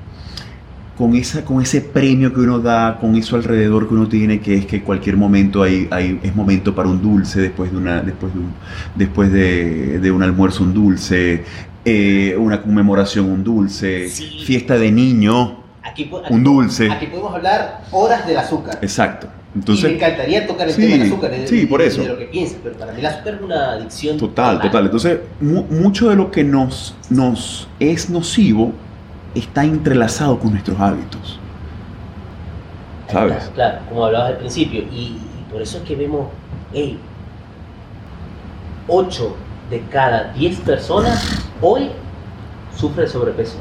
con, 0.97 1.15
esa, 1.17 1.45
con 1.45 1.61
ese 1.63 1.81
premio 1.81 2.33
que 2.33 2.41
uno 2.41 2.59
da, 2.61 2.99
con 3.01 3.17
eso 3.17 3.37
alrededor 3.37 3.89
que 3.89 3.95
uno 3.95 4.09
tiene, 4.09 4.41
que 4.41 4.55
es 4.57 4.67
que 4.67 4.83
cualquier 4.83 5.17
momento 5.17 5.63
hay, 5.63 5.89
hay, 5.91 6.21
es 6.23 6.35
momento 6.37 6.75
para 6.75 6.89
un 6.89 7.01
dulce, 7.01 7.41
después 7.41 7.71
de, 7.73 7.79
una, 7.79 8.03
después 8.03 8.33
de, 8.35 8.39
un, 8.41 8.53
después 8.95 9.33
de, 9.33 9.99
de 10.01 10.11
un 10.11 10.23
almuerzo 10.23 10.63
un 10.65 10.75
dulce, 10.75 11.45
eh, 11.85 12.37
una 12.39 12.61
conmemoración 12.63 13.27
un 13.31 13.43
dulce, 13.43 14.09
Sí. 14.09 14.43
fiesta 14.45 14.77
de 14.79 14.93
niño, 14.93 15.61
Aquí, 15.83 16.05
po- 16.05 16.19
aquí 16.19 16.33
un 16.33 16.45
dulce. 16.45 16.91
Aquí 16.91 17.07
podemos 17.07 17.35
hablar 17.35 17.83
horas 17.91 18.27
del 18.27 18.37
azúcar. 18.37 18.79
Exacto. 18.83 19.27
y 19.27 19.57
me 19.57 19.61
Entonces, 19.61 19.93
encantaría 19.93 20.47
tocar 20.47 20.69
el 20.69 20.75
Sí, 20.75 20.83
tema 20.83 20.93
del 20.97 21.03
azúcar. 21.13 21.31
de- 21.33 21.47
sí, 21.49 21.67
por 21.67 21.83
eso. 21.83 22.03
De 22.03 22.09
lo 22.09 22.19
que 22.19 22.27
piensas, 22.27 22.59
pero 22.63 22.77
para 22.77 22.93
mí 22.93 23.01
el 23.01 23.07
azúcar 23.07 23.35
es 23.35 23.43
una 23.43 23.73
adicción. 23.73 24.17
total, 24.17 24.61
total. 24.61 24.85
Entonces, 24.85 25.19
mu- 25.41 25.65
mucho 25.65 26.09
de 26.09 26.17
lo 26.17 26.31
que 26.31 26.45
nos, 26.45 26.95
nos 27.11 27.67
es 27.81 28.09
nocivo 28.09 28.73
está 29.35 29.65
entrelazado 29.65 30.39
con 30.39 30.51
nuestros 30.53 30.79
hábitos. 30.81 31.39
¿Sabes? 33.09 33.51
Claro, 33.55 33.79
como 33.89 34.07
hablabas 34.07 34.31
al 34.31 34.39
principio. 34.39 34.83
Y, 34.83 35.19
y 35.19 35.47
por 35.51 35.61
eso 35.61 35.79
es 35.79 35.85
que 35.85 35.97
vemos, 35.97 36.29
hey, 36.73 36.99
8 38.89 39.37
de 39.71 39.81
cada 39.91 40.33
10 40.33 40.61
personas 40.61 41.43
hoy 41.61 41.91
sufre 42.77 43.03
de 43.03 43.09
sobrepeso. 43.09 43.57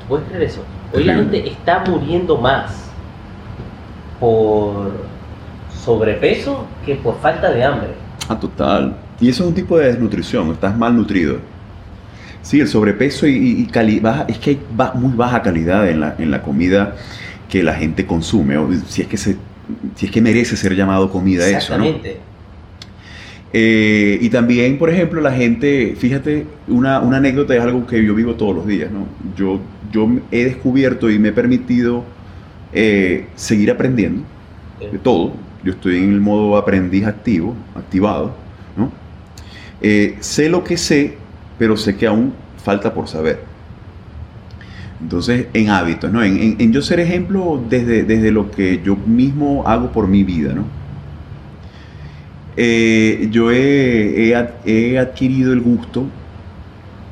¿Tú 0.00 0.06
¿Puedes 0.08 0.28
creer 0.28 0.42
eso? 0.44 0.62
Hoy 0.92 1.04
la 1.04 1.14
gente 1.14 1.48
está 1.48 1.84
muriendo 1.86 2.36
más 2.38 2.88
por 4.18 4.92
sobrepeso 5.84 6.66
que 6.84 6.96
por 6.96 7.18
falta 7.20 7.50
de 7.50 7.64
hambre. 7.64 7.90
Ah, 8.28 8.38
total. 8.38 8.96
Y 9.20 9.28
eso 9.28 9.42
es 9.42 9.48
un 9.48 9.54
tipo 9.54 9.76
de 9.78 9.86
desnutrición, 9.86 10.50
estás 10.52 10.76
mal 10.76 10.96
nutrido. 10.96 11.38
Sí, 12.48 12.60
el 12.60 12.68
sobrepeso 12.68 13.26
y, 13.26 13.36
y 13.62 13.66
cali- 13.66 14.00
baja- 14.00 14.24
es 14.26 14.38
que 14.38 14.50
hay 14.50 14.60
ba- 14.74 14.94
muy 14.94 15.12
baja 15.14 15.42
calidad 15.42 15.88
en 15.90 16.00
la, 16.00 16.14
en 16.18 16.30
la 16.30 16.40
comida 16.42 16.96
que 17.50 17.62
la 17.62 17.74
gente 17.74 18.06
consume, 18.06 18.56
o 18.56 18.70
si 18.86 19.02
es 19.02 19.08
que, 19.08 19.18
se, 19.18 19.36
si 19.96 20.06
es 20.06 20.12
que 20.12 20.22
merece 20.22 20.56
ser 20.56 20.74
llamado 20.74 21.10
comida 21.10 21.46
eso, 21.46 21.76
¿no? 21.76 21.84
Exactamente. 21.84 22.20
Eh, 23.52 24.18
y 24.20 24.28
también, 24.30 24.78
por 24.78 24.90
ejemplo, 24.90 25.20
la 25.20 25.32
gente, 25.32 25.94
fíjate, 25.98 26.46
una, 26.68 27.00
una 27.00 27.16
anécdota 27.18 27.54
es 27.54 27.60
algo 27.62 27.86
que 27.86 28.02
yo 28.04 28.14
vivo 28.14 28.34
todos 28.34 28.54
los 28.54 28.66
días, 28.66 28.90
¿no? 28.90 29.06
Yo, 29.36 29.60
yo 29.90 30.08
he 30.30 30.44
descubierto 30.44 31.10
y 31.10 31.18
me 31.18 31.28
he 31.28 31.32
permitido 31.32 32.04
eh, 32.72 33.26
seguir 33.36 33.70
aprendiendo 33.70 34.22
de 34.90 34.98
todo. 34.98 35.32
Yo 35.64 35.72
estoy 35.72 35.98
en 35.98 36.12
el 36.12 36.20
modo 36.20 36.56
aprendiz 36.56 37.06
activo, 37.06 37.54
activado, 37.74 38.34
¿no? 38.76 38.90
Eh, 39.80 40.16
sé 40.20 40.48
lo 40.48 40.64
que 40.64 40.76
sé, 40.76 41.16
pero 41.58 41.76
sé 41.76 41.96
que 41.96 42.06
aún 42.06 42.32
falta 42.62 42.94
por 42.94 43.08
saber. 43.08 43.42
Entonces, 45.00 45.46
en 45.54 45.70
hábitos, 45.70 46.12
¿no? 46.12 46.22
En, 46.22 46.72
yo 46.72 46.82
ser 46.82 47.00
ejemplo 47.00 47.62
desde, 47.68 48.02
desde 48.02 48.30
lo 48.30 48.50
que 48.50 48.80
yo 48.84 48.96
mismo 48.96 49.64
hago 49.66 49.92
por 49.92 50.08
mi 50.08 50.24
vida, 50.24 50.54
¿no? 50.54 50.64
Eh, 52.56 53.28
yo 53.30 53.52
he, 53.52 54.34
he 54.64 54.98
adquirido 54.98 55.52
el 55.52 55.60
gusto 55.60 56.06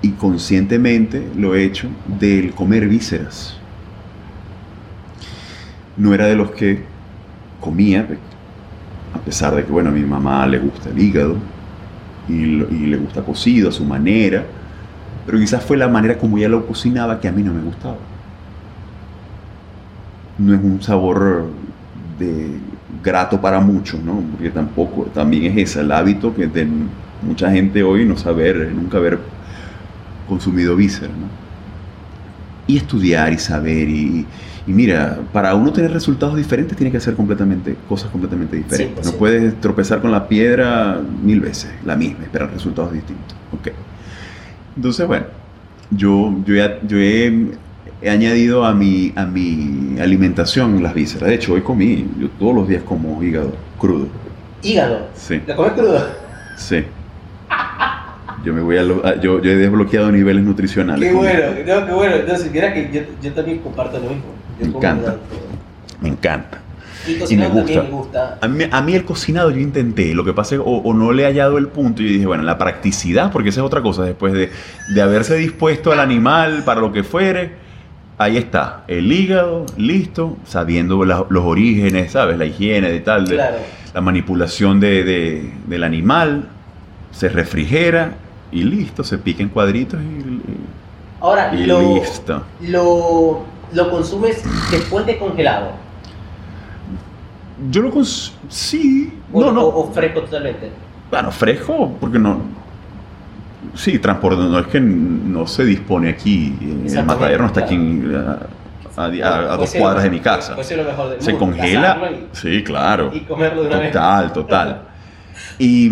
y 0.02 0.10
conscientemente 0.10 1.22
lo 1.36 1.54
he 1.54 1.64
hecho 1.64 1.88
del 2.18 2.52
comer 2.52 2.88
vísceras. 2.88 3.56
No 5.96 6.12
era 6.12 6.26
de 6.26 6.34
los 6.34 6.50
que 6.50 6.82
comía, 7.60 8.06
a 9.14 9.18
pesar 9.20 9.54
de 9.54 9.64
que, 9.64 9.70
bueno, 9.70 9.90
a 9.90 9.92
mi 9.92 10.02
mamá 10.02 10.46
le 10.46 10.58
gusta 10.58 10.90
el 10.90 10.98
hígado 10.98 11.36
y, 12.28 12.86
le 12.86 12.96
gusta 12.96 13.22
cocido 13.22 13.68
a 13.68 13.72
su 13.72 13.84
manera, 13.84 14.44
pero 15.24 15.38
quizás 15.38 15.64
fue 15.64 15.76
la 15.76 15.88
manera 15.88 16.18
como 16.18 16.38
ella 16.38 16.48
lo 16.48 16.66
cocinaba 16.66 17.20
que 17.20 17.28
a 17.28 17.32
mí 17.32 17.42
no 17.42 17.52
me 17.52 17.62
gustaba. 17.62 17.96
No 20.38 20.54
es 20.54 20.60
un 20.62 20.82
sabor 20.82 21.46
de 22.18 22.58
grato 23.02 23.40
para 23.40 23.60
muchos, 23.60 24.00
¿no? 24.02 24.20
Porque 24.32 24.50
tampoco, 24.50 25.04
también 25.14 25.44
es 25.44 25.70
ese 25.70 25.80
el 25.80 25.92
hábito 25.92 26.34
que 26.34 26.46
de 26.46 26.68
mucha 27.22 27.50
gente 27.50 27.82
hoy 27.82 28.04
no 28.04 28.16
saber, 28.16 28.72
nunca 28.74 28.98
haber 28.98 29.18
consumido 30.28 30.76
vísceras, 30.76 31.16
¿no? 31.16 31.45
Y 32.66 32.76
estudiar 32.78 33.32
y 33.32 33.38
saber 33.38 33.88
y, 33.88 34.26
y 34.66 34.72
mira, 34.72 35.20
para 35.32 35.54
uno 35.54 35.72
tener 35.72 35.92
resultados 35.92 36.36
diferentes 36.36 36.76
tiene 36.76 36.90
que 36.90 36.96
hacer 36.98 37.14
completamente 37.14 37.76
cosas 37.88 38.10
completamente 38.10 38.56
diferentes. 38.56 39.04
No 39.04 39.12
100%. 39.12 39.16
puedes 39.18 39.60
tropezar 39.60 40.00
con 40.00 40.10
la 40.10 40.26
piedra 40.28 41.00
mil 41.22 41.40
veces, 41.40 41.70
la 41.84 41.94
misma, 41.96 42.24
esperar 42.24 42.50
resultados 42.52 42.92
distintos. 42.92 43.36
Ok. 43.52 43.68
Entonces, 44.76 45.06
bueno, 45.06 45.26
yo, 45.90 46.42
yo, 46.44 46.54
he, 46.54 46.80
yo 46.86 46.98
he, 46.98 47.58
he 48.00 48.10
añadido 48.10 48.64
a 48.64 48.74
mi, 48.74 49.12
a 49.16 49.26
mi 49.26 49.96
alimentación 50.00 50.82
las 50.82 50.94
vísceras. 50.94 51.28
De 51.28 51.34
hecho, 51.36 51.54
hoy 51.54 51.62
comí, 51.62 52.12
yo 52.18 52.28
todos 52.30 52.54
los 52.54 52.68
días 52.68 52.82
como 52.82 53.22
hígado 53.22 53.62
crudo. 53.78 54.08
Hígado. 54.62 55.10
Sí, 55.14 55.42
¿Lo 55.46 55.54
comes 55.56 55.72
crudo? 55.74 56.20
sí. 56.56 56.84
Yo 58.46 58.54
me 58.54 58.60
voy 58.60 58.76
a, 58.78 58.82
lo- 58.84 59.02
yo, 59.20 59.42
yo 59.42 59.50
he 59.50 59.56
desbloqueado 59.56 60.12
niveles 60.12 60.44
nutricionales. 60.44 61.08
Qué 61.08 61.14
bueno, 61.14 61.40
no, 61.66 61.86
qué 61.86 61.92
bueno. 61.92 62.16
No, 62.28 62.38
si 62.38 62.48
vieras 62.48 62.72
que 62.74 62.90
yo, 62.92 63.00
yo 63.20 63.32
también 63.32 63.58
comparto 63.58 63.98
lo 63.98 64.04
mismo. 64.08 64.24
Yo 64.60 64.66
Me 64.68 64.76
encanta. 64.76 65.16
Me 66.00 66.08
encanta. 66.10 66.58
Y 67.28 67.36
me 67.36 67.48
gusta. 67.48 67.82
me 67.82 67.90
gusta. 67.90 68.38
A 68.40 68.46
mí, 68.48 68.64
a 68.70 68.82
mí 68.82 68.94
el 68.94 69.04
cocinado 69.04 69.50
yo 69.50 69.58
intenté, 69.58 70.14
lo 70.14 70.24
que 70.24 70.32
pasa 70.32 70.54
es 70.54 70.60
que 70.60 70.66
o, 70.68 70.76
o 70.78 70.94
no 70.94 71.10
le 71.12 71.22
he 71.24 71.26
hallado 71.26 71.58
el 71.58 71.66
punto 71.68 72.02
y 72.02 72.06
yo 72.06 72.12
dije, 72.12 72.26
bueno, 72.26 72.44
la 72.44 72.56
practicidad, 72.56 73.32
porque 73.32 73.48
esa 73.48 73.60
es 73.60 73.66
otra 73.66 73.82
cosa, 73.82 74.02
después 74.04 74.32
de, 74.32 74.50
de 74.94 75.02
haberse 75.02 75.34
dispuesto 75.36 75.90
al 75.92 75.98
animal 76.00 76.62
para 76.64 76.80
lo 76.80 76.92
que 76.92 77.02
fuere, 77.04 77.52
ahí 78.18 78.36
está, 78.36 78.84
el 78.88 79.10
hígado, 79.12 79.66
listo, 79.76 80.36
sabiendo 80.46 81.04
la- 81.04 81.26
los 81.28 81.44
orígenes, 81.44 82.12
¿sabes? 82.12 82.38
La 82.38 82.44
higiene 82.44 82.90
de 82.90 83.00
tal, 83.00 83.26
de, 83.28 83.34
Claro. 83.34 83.56
la 83.94 84.00
manipulación 84.00 84.78
de, 84.80 85.02
de- 85.04 85.50
del 85.66 85.82
animal, 85.84 86.48
se 87.12 87.28
refrigera 87.28 88.14
y 88.52 88.62
listo, 88.64 89.02
se 89.04 89.18
pica 89.18 89.42
en 89.42 89.48
cuadritos 89.48 90.00
y, 90.00 90.40
Ahora, 91.20 91.52
y 91.54 91.64
lo, 91.66 91.80
listo. 91.96 92.42
lo, 92.62 93.42
lo 93.72 93.90
consumes 93.90 94.42
después 94.70 95.06
de 95.06 95.18
congelado. 95.18 95.70
Yo 97.70 97.82
lo 97.82 97.90
cons... 97.90 98.32
Sí, 98.48 99.12
O, 99.32 99.40
no, 99.40 99.52
no. 99.52 99.62
o- 99.62 99.88
o 99.88 99.92
fresco 99.92 100.20
totalmente. 100.20 100.70
Bueno, 101.10 101.30
fresco, 101.30 101.96
porque 102.00 102.18
no. 102.18 102.40
Sí, 103.74 103.98
transporte, 103.98 104.42
no 104.42 104.58
es 104.58 104.66
que 104.66 104.80
no 104.80 105.46
se 105.46 105.64
dispone 105.64 106.10
aquí. 106.10 106.54
El 106.60 107.04
matadero 107.04 107.42
no 107.42 107.46
está 107.46 107.60
aquí 107.60 107.74
en- 107.74 108.14
a, 108.96 109.56
dos 109.56 109.74
cuadras 109.74 110.04
de 110.04 110.10
mi 110.10 110.20
casa. 110.20 110.54
puede 110.54 110.66
ser 110.68 110.78
lo 110.78 110.84
mejor 110.84 111.10
del 111.10 111.20
Se 111.20 111.32
mundo, 111.32 111.46
congela. 111.46 111.94
cazarlo 111.94 112.18
Sí, 112.32 112.62
claro. 112.64 113.10
Y, 113.12 113.18
y 113.18 113.20
comerlo 113.22 113.62
de 113.62 113.68
una 113.68 113.78
vez. 113.78 113.92
Total, 113.92 114.32
total. 114.32 114.82
Y, 115.58 115.90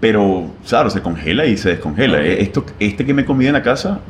pero, 0.00 0.50
claro, 0.66 0.90
se 0.90 1.02
congela 1.02 1.44
y 1.46 1.56
se 1.56 1.70
descongela. 1.70 2.18
Eh, 2.18 2.42
Esto, 2.42 2.64
este 2.78 3.04
que 3.04 3.14
me 3.14 3.24
comí 3.24 3.46
en 3.46 3.52
la 3.52 3.62
casa, 3.62 4.00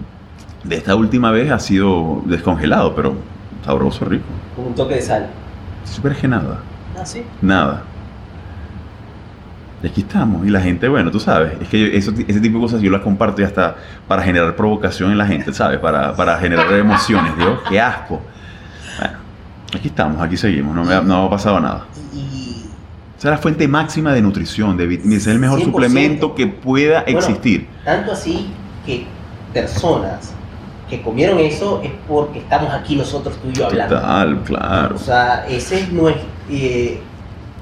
de 0.65 0.77
esta 0.77 0.95
última 0.95 1.31
vez, 1.31 1.51
ha 1.51 1.59
sido 1.59 2.23
descongelado, 2.27 2.95
pero 2.95 3.15
sabroso, 3.65 4.05
rico. 4.05 4.25
Con 4.57 4.67
un 4.67 4.75
toque 4.75 4.95
de 4.95 5.03
sal. 5.03 5.27
Súper 5.85 6.15
que 6.15 6.29
nada. 6.29 6.59
Ah, 6.99 7.05
sí. 7.05 7.23
Nada. 7.43 7.83
Y 9.83 9.87
aquí 9.87 10.03
estamos. 10.03 10.47
Y 10.47 10.51
la 10.51 10.61
gente, 10.61 10.87
bueno, 10.89 11.11
tú 11.11 11.19
sabes, 11.19 11.55
es 11.61 11.69
que 11.69 11.97
eso, 11.97 12.13
ese 12.29 12.41
tipo 12.41 12.59
de 12.59 12.63
cosas 12.63 12.83
yo 12.83 12.91
las 12.91 13.01
comparto 13.01 13.41
y 13.41 13.45
hasta 13.45 13.77
para 14.07 14.23
generar 14.23 14.55
provocación 14.55 15.11
en 15.11 15.19
la 15.19 15.27
gente, 15.27 15.53
¿sabes? 15.55 15.79
Para, 15.79 16.15
para 16.15 16.37
generar 16.37 16.71
emociones. 16.75 17.35
Dios, 17.37 17.61
qué 17.69 17.81
asco. 17.81 18.21
Bueno, 18.99 19.17
aquí 19.75 19.89
estamos, 19.89 20.21
aquí 20.21 20.37
seguimos, 20.37 20.75
no 20.75 20.85
me 20.85 20.95
ha, 20.95 21.01
no 21.01 21.25
ha 21.25 21.31
pasado 21.31 21.59
nada. 21.61 21.87
Esa 23.21 23.29
es 23.29 23.33
la 23.33 23.37
fuente 23.39 23.69
máxima 23.69 24.15
de 24.15 24.23
nutrición, 24.23 24.79
de 24.79 24.95
es 24.95 25.27
el 25.27 25.39
mejor 25.39 25.59
100%. 25.61 25.65
suplemento 25.67 26.35
que 26.35 26.47
pueda 26.47 27.03
Bueno, 27.03 27.19
existir. 27.19 27.67
tanto 27.85 28.13
así 28.13 28.47
que 28.87 29.05
personas 29.53 30.33
que 30.89 31.03
comieron 31.03 31.39
eso 31.39 31.83
es 31.85 31.91
porque 32.09 32.39
estamos 32.39 32.73
aquí 32.73 32.97
nosotros 32.97 33.37
tú 33.43 33.51
y 33.51 33.53
yo 33.53 33.67
hablando. 33.67 33.95
Total, 33.95 34.41
claro. 34.45 34.97
O 34.97 34.99
sea, 34.99 35.47
ese 35.47 35.81
es 35.81 35.93
nuestro, 35.93 36.25
eh, 36.51 36.99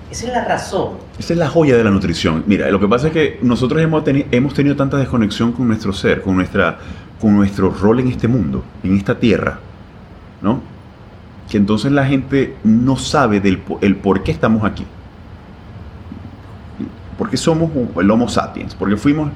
esa 0.08 0.26
es 0.28 0.32
la 0.32 0.44
razón. 0.44 0.90
Esa 1.18 1.32
es 1.32 1.38
la 1.40 1.48
joya 1.48 1.76
de 1.76 1.82
la 1.82 1.90
nutrición. 1.90 2.44
Mira, 2.46 2.70
lo 2.70 2.78
que 2.78 2.86
pasa 2.86 3.08
es 3.08 3.12
que 3.12 3.40
nosotros 3.42 3.82
hemos, 3.82 4.04
teni- 4.04 4.26
hemos 4.30 4.54
tenido 4.54 4.76
tanta 4.76 4.96
desconexión 4.96 5.50
con 5.50 5.66
nuestro 5.66 5.92
ser, 5.92 6.22
con, 6.22 6.36
nuestra, 6.36 6.78
con 7.20 7.34
nuestro 7.34 7.70
rol 7.70 7.98
en 7.98 8.06
este 8.06 8.28
mundo, 8.28 8.62
en 8.84 8.96
esta 8.96 9.18
tierra, 9.18 9.58
¿no? 10.40 10.60
Que 11.50 11.56
entonces 11.56 11.90
la 11.90 12.06
gente 12.06 12.54
no 12.62 12.96
sabe 12.96 13.40
del 13.40 13.60
el 13.80 13.96
por 13.96 14.22
qué 14.22 14.30
estamos 14.30 14.62
aquí. 14.64 14.86
¿Por 17.18 17.28
qué 17.28 17.36
somos 17.36 17.70
el 18.00 18.10
Homo 18.10 18.28
sapiens? 18.28 18.74
Porque 18.74 18.96
fuimos, 18.96 19.30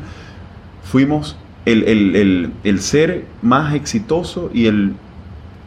fuimos 0.85 1.37
el, 1.67 1.83
el- 1.85 2.17
el- 2.17 2.53
el 2.65 2.81
ser 2.81 3.27
más 3.43 3.75
exitoso 3.75 4.51
y 4.55 4.67
el, 4.67 4.95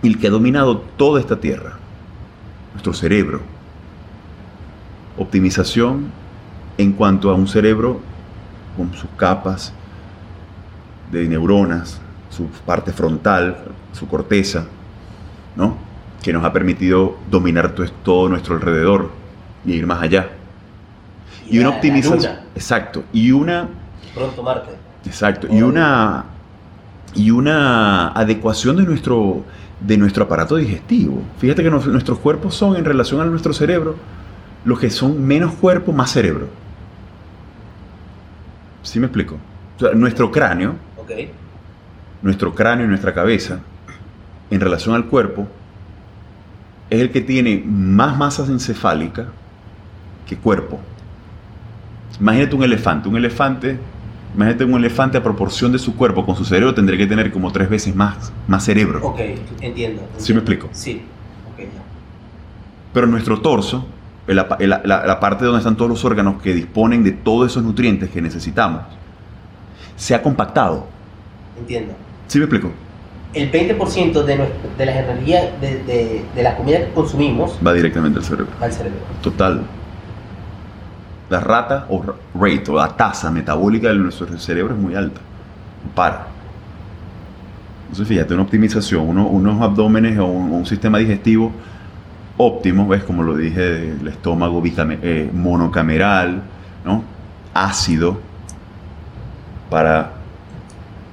el 0.02 0.18
que 0.18 0.28
ha 0.28 0.32
dominado 0.32 0.78
toda 0.98 1.20
esta 1.20 1.40
tierra. 1.40 1.74
Nuestro 2.74 2.94
cerebro 2.94 3.42
optimización 5.18 6.12
en 6.78 6.92
cuanto 6.92 7.30
a 7.30 7.36
un 7.36 7.48
cerebro 7.48 8.00
con 8.76 8.94
sus 8.94 9.10
capas 9.18 9.72
de 11.12 11.28
neuronas, 11.28 12.02
su 12.30 12.48
parte 12.66 12.92
frontal, 12.92 13.58
su 13.94 14.08
corteza, 14.08 14.66
¿no? 15.56 15.78
Que 16.22 16.34
nos 16.34 16.44
ha 16.44 16.52
permitido 16.52 17.18
dominar 17.32 17.70
to- 17.74 17.90
todo 18.04 18.28
nuestro 18.28 18.56
alrededor 18.56 19.12
y 19.66 19.74
ir 19.74 19.88
más 19.88 20.02
allá. 20.02 20.30
Y 21.50 21.60
una 21.60 21.70
optimización. 21.70 22.34
Exacto. 22.56 23.04
Y 23.14 23.32
una. 23.32 23.68
pronto 24.14 24.42
Marte. 24.44 24.72
Exacto. 25.06 25.48
Y 25.50 25.62
una. 25.62 26.26
Y 27.14 27.32
una 27.32 28.10
adecuación 28.10 28.76
de 28.78 28.84
nuestro, 28.84 29.44
de 29.80 29.98
nuestro 29.98 30.26
aparato 30.26 30.56
digestivo. 30.58 31.22
Fíjate 31.40 31.64
que 31.64 31.70
nos- 31.70 31.88
nuestros 31.88 32.20
cuerpos 32.20 32.56
son, 32.56 32.76
en 32.76 32.84
relación 32.84 33.22
a 33.22 33.26
nuestro 33.26 33.54
cerebro, 33.54 33.96
los 34.66 34.80
que 34.80 34.90
son 34.90 35.24
menos 35.26 35.54
cuerpo, 35.54 35.94
más 35.94 36.12
cerebro. 36.12 36.48
¿Sí 38.84 39.00
me 39.00 39.06
explico? 39.08 39.36
O 39.78 39.80
sea, 39.80 39.94
nuestro 39.94 40.32
cráneo, 40.32 40.76
Ok. 40.98 41.12
nuestro 42.22 42.54
cráneo 42.54 42.86
y 42.86 42.90
nuestra 42.90 43.14
cabeza, 43.14 43.60
en 44.52 44.60
relación 44.60 44.94
al 44.96 45.06
cuerpo, 45.06 45.48
es 46.90 47.00
el 47.02 47.12
que 47.12 47.22
tiene 47.22 47.64
más 47.66 48.18
masa 48.18 48.46
encefálica 48.46 49.28
que 50.28 50.38
cuerpo. 50.38 50.80
Imagínate 52.20 52.56
un 52.56 52.64
elefante. 52.64 53.10
Un 53.10 53.18
elefante, 53.18 53.78
imagínate 54.36 54.64
un 54.66 54.76
elefante 54.76 55.18
a 55.18 55.24
proporción 55.24 55.72
de 55.72 55.80
su 55.80 55.96
cuerpo 55.96 56.26
con 56.26 56.36
su 56.36 56.46
cerebro 56.46 56.74
tendría 56.74 56.98
que 56.98 57.08
tener 57.08 57.32
como 57.32 57.52
tres 57.52 57.70
veces 57.70 57.96
más, 57.96 58.32
más 58.48 58.64
cerebro. 58.64 59.00
Ok, 59.06 59.20
entiendo. 59.62 60.02
¿Sí 60.18 60.34
me 60.34 60.40
explico? 60.40 60.70
Sí. 60.72 61.02
Ok, 61.54 61.60
ya. 61.60 61.82
Pero 62.94 63.08
nuestro 63.08 63.40
torso, 63.42 63.86
la, 64.28 64.48
pa- 64.48 64.58
la- 64.60 64.82
la- 64.86 65.06
la 65.06 65.20
parte 65.20 65.46
donde 65.46 65.60
están 65.60 65.76
todos 65.76 65.90
los 65.90 66.06
órganos 66.06 66.42
que 66.42 66.54
disponen 66.54 67.04
de 67.04 67.12
todos 67.12 67.52
esos 67.52 67.64
nutrientes 67.64 68.10
que 68.10 68.22
necesitamos, 68.22 68.84
se 69.96 70.16
ha 70.16 70.22
compactado. 70.22 70.88
Entiendo. 71.60 71.94
¿Sí 72.28 72.38
me 72.40 72.46
explico? 72.46 72.72
El 73.34 73.52
20% 73.52 74.24
de, 74.24 74.38
de 74.78 74.86
las 74.86 74.96
energías 74.96 75.44
de, 75.60 75.84
de, 75.84 76.26
de 76.34 76.44
la 76.44 76.56
comida 76.56 76.80
que 76.80 76.92
consumimos 76.94 77.60
Va 77.66 77.74
directamente 77.74 78.20
al 78.20 78.24
cerebro. 78.26 78.48
al 78.62 78.72
cerebro. 78.72 79.00
Total. 79.22 79.62
La 81.30 81.40
rata 81.40 81.88
o 81.90 82.04
rate 82.36 82.70
o 82.70 82.76
la 82.76 82.90
tasa 82.90 83.32
metabólica 83.32 83.90
de 83.90 83.96
nuestro 83.96 84.28
cerebro 84.38 84.74
es 84.76 84.80
muy 84.80 84.96
alta. 84.96 85.22
Para. 85.94 86.28
Entonces 87.84 88.08
fíjate, 88.08 88.34
una 88.34 88.44
optimización, 88.44 89.08
uno- 89.08 89.28
unos 89.28 89.62
abdómenes 89.62 90.18
o 90.20 90.26
un, 90.26 90.66
sistema 90.66 90.98
digestivo 90.98 91.52
óptimo, 92.38 92.88
ves 92.88 93.04
como 93.04 93.24
lo 93.24 93.36
dije, 93.36 93.92
el 93.92 94.08
estómago 94.08 94.62
eh, 94.66 95.30
monocameral, 95.34 96.42
¿no? 96.84 97.04
ácido, 97.54 98.20
para 99.70 100.12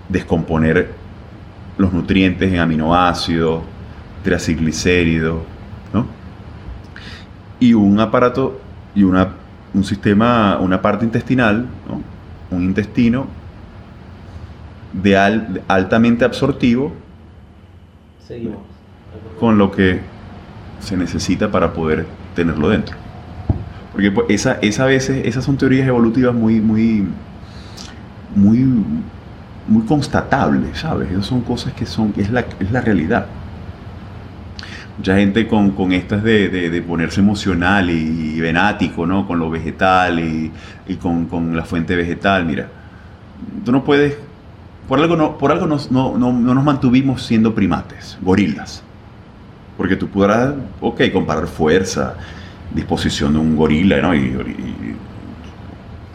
descomponer 0.09 0.93
los 1.79 1.93
nutrientes 1.93 2.53
en 2.53 2.59
aminoácidos, 2.59 3.63
traciglicéridos, 4.25 5.39
¿no? 5.93 6.07
Y 7.61 7.75
un 7.75 7.99
aparato 8.01 8.61
y 8.95 9.05
una, 9.05 9.29
un 9.75 9.85
sistema, 9.85 10.59
una 10.59 10.83
parte 10.83 11.05
intestinal, 11.05 11.67
¿no? 11.89 12.57
un 12.57 12.65
intestino 12.65 13.27
de 14.93 15.17
altamente 15.69 16.25
absortivo 16.25 16.93
Seguimos. 18.27 18.59
con 19.41 19.57
lo 19.57 19.71
que 19.71 20.01
se 20.81 20.97
necesita 20.97 21.51
para 21.51 21.73
poder 21.73 22.07
tenerlo 22.35 22.69
dentro. 22.69 22.97
Porque 23.93 24.11
pues, 24.11 24.27
esa, 24.31 24.59
esa 24.63 24.85
veces, 24.85 25.27
esas 25.27 25.45
son 25.45 25.57
teorías 25.57 25.87
evolutivas 25.87 26.35
muy, 26.35 26.61
muy, 26.61 27.07
muy, 28.35 28.67
muy 29.69 29.87
constatables, 29.87 30.79
¿sabes? 30.79 31.11
Esas 31.11 31.27
son 31.27 31.43
cosas 31.43 31.73
que 31.73 31.87
son, 31.87 32.13
es 32.17 32.31
la, 32.31 32.45
es 32.61 32.71
la 32.71 32.81
realidad. 32.81 33.27
Mucha 35.03 35.17
gente 35.17 35.49
con, 35.49 35.73
con 35.73 35.91
estas 35.91 36.23
de, 36.23 36.49
de, 36.49 36.81
ponerse 36.81 37.19
emocional 37.19 37.91
y, 37.91 38.39
venático, 38.39 39.05
¿no? 39.05 39.27
Con 39.27 39.41
lo 39.41 39.51
vegetal 39.51 40.21
y, 40.21 40.53
y 40.87 40.95
con, 40.95 41.27
con, 41.27 41.57
la 41.57 41.65
fuente 41.65 41.97
vegetal, 41.97 42.45
mira, 42.47 42.69
tú 43.65 43.73
no 43.73 43.83
puedes, 43.83 44.17
por 44.87 45.01
algo 45.01 45.17
no, 45.17 45.39
por 45.39 45.51
algo 45.51 45.67
no, 45.67 45.77
no, 45.91 46.17
no 46.17 46.55
nos 46.55 46.63
mantuvimos 46.63 47.25
siendo 47.25 47.53
primates, 47.53 48.17
gorilas. 48.23 48.85
Porque 49.77 49.97
tú 49.97 50.07
podrás, 50.07 50.55
ok, 50.81 51.01
comparar 51.13 51.49
fuerza, 51.49 52.15
disposición 52.73 53.33
de 53.33 53.41
un 53.41 53.57
gorila, 53.57 54.01
¿no? 54.01 54.15
Y, 54.15 54.37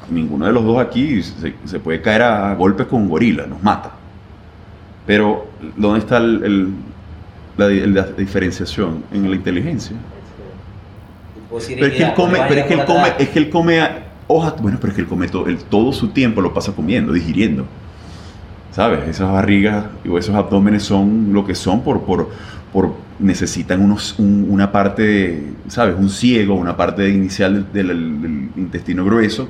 ninguno 0.09 0.45
de 0.45 0.53
los 0.53 0.63
dos 0.63 0.79
aquí 0.79 1.21
se, 1.21 1.79
puede 1.81 2.01
caer 2.01 2.21
a 2.21 2.55
golpes 2.55 2.87
con 2.87 3.01
un 3.01 3.09
gorila, 3.09 3.47
nos 3.47 3.61
mata. 3.61 3.91
Pero, 5.05 5.47
¿dónde 5.75 5.99
está 5.99 6.19
el, 6.19 6.73
la, 7.57 7.67
diferenciación? 8.03 9.03
En 9.11 9.29
la 9.29 9.35
inteligencia. 9.35 9.95
Pero 11.49 11.85
es 11.85 11.93
que 11.93 12.03
él 12.03 12.13
come, 12.13 12.39
pero 12.47 12.61
es 12.61 12.67
que 12.67 12.73
él 12.73 12.85
come, 12.85 13.13
es 13.19 13.29
que 13.29 13.39
él 13.39 13.49
come 13.49 13.81
hojas, 14.27 14.61
bueno, 14.61 14.77
pero 14.79 14.91
es 14.91 14.95
que 14.95 15.01
él 15.01 15.07
come 15.07 15.27
todo, 15.27 15.45
todo 15.69 15.93
su 15.93 16.09
tiempo 16.09 16.41
lo 16.41 16.53
pasa 16.53 16.73
comiendo, 16.73 17.13
digiriendo. 17.13 17.65
¿Sabes? 18.71 19.07
Esas 19.07 19.31
barrigas 19.31 19.85
o 20.07 20.17
esos 20.17 20.35
abdómenes 20.35 20.83
son 20.83 21.33
lo 21.33 21.45
que 21.45 21.55
son 21.55 21.81
por, 21.81 22.01
por, 22.03 22.29
por 22.71 22.93
necesitan 23.19 23.81
unos, 23.81 24.15
una 24.19 24.71
parte, 24.71 25.43
¿sabes? 25.67 25.95
Un 25.97 26.09
ciego, 26.09 26.55
una 26.55 26.77
parte 26.77 27.09
inicial 27.09 27.71
del, 27.73 28.49
intestino 28.55 29.03
grueso, 29.03 29.49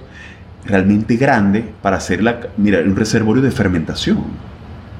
realmente 0.65 1.15
grande 1.17 1.65
para 1.81 1.97
hacer 1.97 2.23
la, 2.23 2.39
mira, 2.57 2.79
un 2.79 2.95
reservorio 2.95 3.41
de 3.41 3.51
fermentación. 3.51 4.23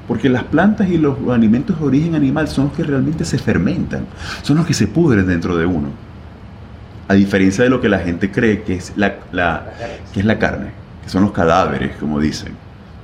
Porque 0.08 0.28
las 0.28 0.44
plantas 0.44 0.88
y 0.88 0.96
los 0.96 1.16
alimentos 1.30 1.78
de 1.78 1.86
origen 1.86 2.14
animal 2.14 2.48
son 2.48 2.64
los 2.64 2.72
que 2.72 2.82
realmente 2.82 3.24
se 3.24 3.38
fermentan, 3.38 4.06
son 4.42 4.56
los 4.56 4.66
que 4.66 4.74
se 4.74 4.88
pudren 4.88 5.26
dentro 5.26 5.56
de 5.56 5.66
uno. 5.66 5.88
A 7.06 7.14
diferencia 7.14 7.62
de 7.62 7.70
lo 7.70 7.80
que 7.80 7.88
la 7.88 7.98
gente 7.98 8.30
cree 8.30 8.62
que 8.62 8.74
es 8.74 8.94
la, 8.96 9.16
que 10.12 10.20
es 10.20 10.26
la 10.26 10.38
carne, 10.38 10.70
que 11.04 11.10
son 11.10 11.22
los 11.22 11.32
cadáveres, 11.32 11.96
como 11.96 12.18
dicen. 12.18 12.54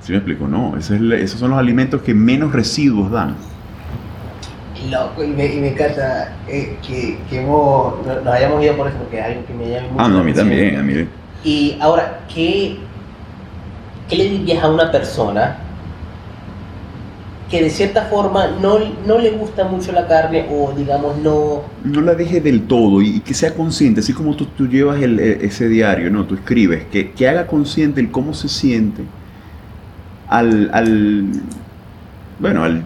¿Sí 0.02 0.12
me 0.12 0.18
explico? 0.18 0.48
No, 0.48 0.76
esos 0.76 1.38
son 1.38 1.50
los 1.50 1.58
alimentos 1.58 2.02
que 2.02 2.12
menos 2.14 2.52
residuos 2.52 3.10
dan 3.10 3.36
loco 4.90 5.24
y 5.24 5.28
me, 5.28 5.46
y 5.46 5.60
me 5.60 5.68
encanta 5.68 6.32
eh, 6.48 6.76
que, 6.86 7.18
que 7.28 7.42
nos 7.42 8.26
hayamos 8.26 8.62
ido 8.62 8.76
por 8.76 8.88
eso 8.88 8.98
porque 8.98 9.18
es 9.18 9.24
algo 9.24 9.46
que 9.46 9.54
me 9.54 9.70
llama 9.70 9.88
mucho. 9.88 10.04
Ah, 10.04 10.08
no, 10.08 10.18
a 10.18 10.22
mí 10.22 10.32
también, 10.32 10.76
a 10.76 10.82
mí. 10.82 11.06
Y 11.44 11.76
ahora, 11.80 12.20
¿qué, 12.32 12.78
¿qué 14.08 14.16
le 14.16 14.28
dirías 14.30 14.62
a 14.62 14.68
una 14.68 14.90
persona 14.90 15.58
que 17.54 17.62
de 17.62 17.70
cierta 17.70 18.06
forma 18.06 18.48
no, 18.60 18.80
no 19.06 19.16
le 19.16 19.30
gusta 19.30 19.62
mucho 19.62 19.92
la 19.92 20.08
carne 20.08 20.44
o 20.50 20.72
digamos 20.76 21.18
no... 21.18 21.62
No 21.84 22.00
la 22.00 22.16
deje 22.16 22.40
del 22.40 22.62
todo 22.62 23.00
y, 23.00 23.20
que 23.20 23.32
sea 23.32 23.54
consciente, 23.54 24.00
así 24.00 24.12
como 24.12 24.34
tú, 24.34 24.46
tú 24.46 24.66
llevas 24.66 25.00
el, 25.00 25.20
e, 25.20 25.46
ese 25.46 25.68
diario, 25.68 26.10
¿no? 26.10 26.24
Tú 26.24 26.34
escribes, 26.34 26.82
que, 26.90 27.12
que 27.12 27.28
haga 27.28 27.46
consciente 27.46 28.00
el 28.00 28.10
cómo 28.10 28.34
se 28.34 28.48
siente 28.48 29.02
al, 30.28 30.68
al 30.72 31.26
bueno, 32.40 32.64
al 32.64 32.82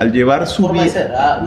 al 0.00 0.12
llevar 0.12 0.44
su 0.48 0.68
vida. 0.70 1.40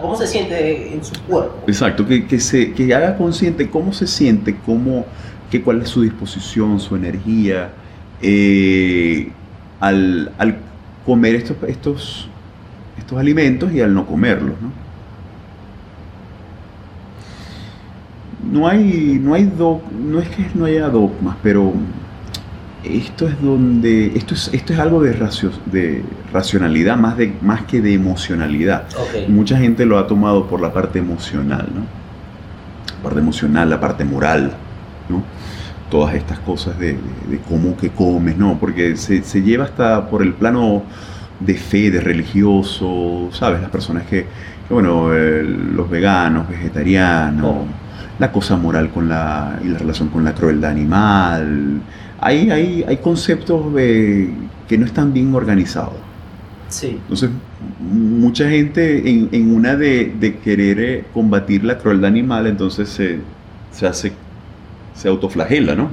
¿Cómo 0.00 0.16
se 0.16 0.26
siente 0.26 0.94
en 0.94 1.04
su 1.04 1.12
cuerpo? 1.24 1.62
Exacto, 1.66 2.06
que, 2.06 2.26
que, 2.26 2.40
se, 2.40 2.72
que 2.72 2.94
haga 2.94 3.18
consciente 3.18 3.68
cómo 3.68 3.92
se 3.92 4.06
siente, 4.06 4.56
cómo, 4.64 5.04
que, 5.50 5.60
cuál 5.60 5.82
es 5.82 5.90
su 5.90 6.00
disposición, 6.00 6.80
su 6.80 6.96
energía, 6.96 7.68
eh, 8.22 9.30
al, 9.78 10.32
al, 10.38 10.69
comer 11.04 11.34
estos, 11.34 11.56
estos, 11.66 12.28
estos 12.98 13.18
alimentos 13.18 13.72
y 13.72 13.80
al 13.80 13.94
no 13.94 14.06
comerlos. 14.06 14.54
¿no? 14.60 14.72
No 18.52 18.68
hay, 18.68 19.20
no 19.22 19.34
hay 19.34 19.44
do, 19.44 19.82
no 19.92 20.20
es 20.20 20.28
que 20.28 20.46
no 20.54 20.64
haya 20.64 20.88
dogmas, 20.88 21.36
pero 21.42 21.72
esto 22.84 23.28
es 23.28 23.40
donde 23.42 24.06
esto 24.16 24.34
es 24.34 24.50
esto 24.52 24.72
es 24.72 24.78
algo 24.78 25.02
de, 25.02 25.12
de 25.66 26.02
racionalidad 26.32 26.96
más 26.96 27.16
de 27.16 27.34
más 27.42 27.62
que 27.64 27.80
de 27.80 27.92
emocionalidad 27.92 28.86
mucha 29.28 29.58
gente 29.58 29.84
lo 29.84 29.98
ha 29.98 30.06
tomado 30.06 30.46
por 30.46 30.60
la 30.60 30.72
parte 30.72 30.98
emocional 30.98 31.68
no 31.74 31.82
la 32.96 33.02
parte 33.02 33.20
emocional 33.20 33.68
la 33.68 33.80
parte 33.80 34.04
moral 34.04 34.52
no 35.10 35.22
todas 35.90 36.14
estas 36.14 36.38
cosas 36.40 36.78
de, 36.78 36.96
cómo 37.48 37.76
que 37.76 37.90
comes 37.90 38.36
no 38.36 38.58
porque 38.58 38.96
se, 38.96 39.22
se, 39.22 39.42
lleva 39.42 39.64
hasta 39.64 40.08
por 40.08 40.22
el 40.22 40.34
plano 40.34 40.82
de 41.40 41.54
fe 41.54 41.90
de 41.90 42.00
religioso 42.00 43.28
sabes 43.32 43.60
las 43.60 43.70
personas 43.70 44.04
que, 44.04 44.26
bueno 44.68 45.08
los 45.10 45.90
veganos 45.90 46.48
vegetarianos 46.48 47.44
oh. 47.44 47.64
la 48.18 48.30
cosa 48.30 48.56
moral 48.56 48.90
con 48.90 49.08
la 49.08 49.58
y 49.62 49.68
la 49.68 49.78
relación 49.78 50.08
con 50.08 50.24
la 50.24 50.34
crueldad 50.34 50.70
animal 50.70 51.82
hay, 52.20 52.50
hay, 52.50 52.84
hay 52.86 52.96
conceptos 52.98 53.74
que 53.74 54.78
no 54.78 54.86
están 54.86 55.12
bien 55.12 55.34
organizados. 55.34 55.94
Sí. 56.68 56.98
Entonces, 57.02 57.30
mucha 57.80 58.48
gente 58.48 59.10
en, 59.10 59.28
en 59.32 59.52
una 59.52 59.74
de, 59.74 60.14
de, 60.20 60.38
querer 60.38 60.80
eh, 60.80 61.04
combatir 61.12 61.64
la 61.64 61.78
crueldad 61.78 62.08
animal, 62.08 62.46
entonces 62.46 62.88
se, 62.88 63.18
se 63.72 63.86
hace, 63.86 64.12
se 64.94 65.08
autoflagela, 65.08 65.74
¿no? 65.74 65.90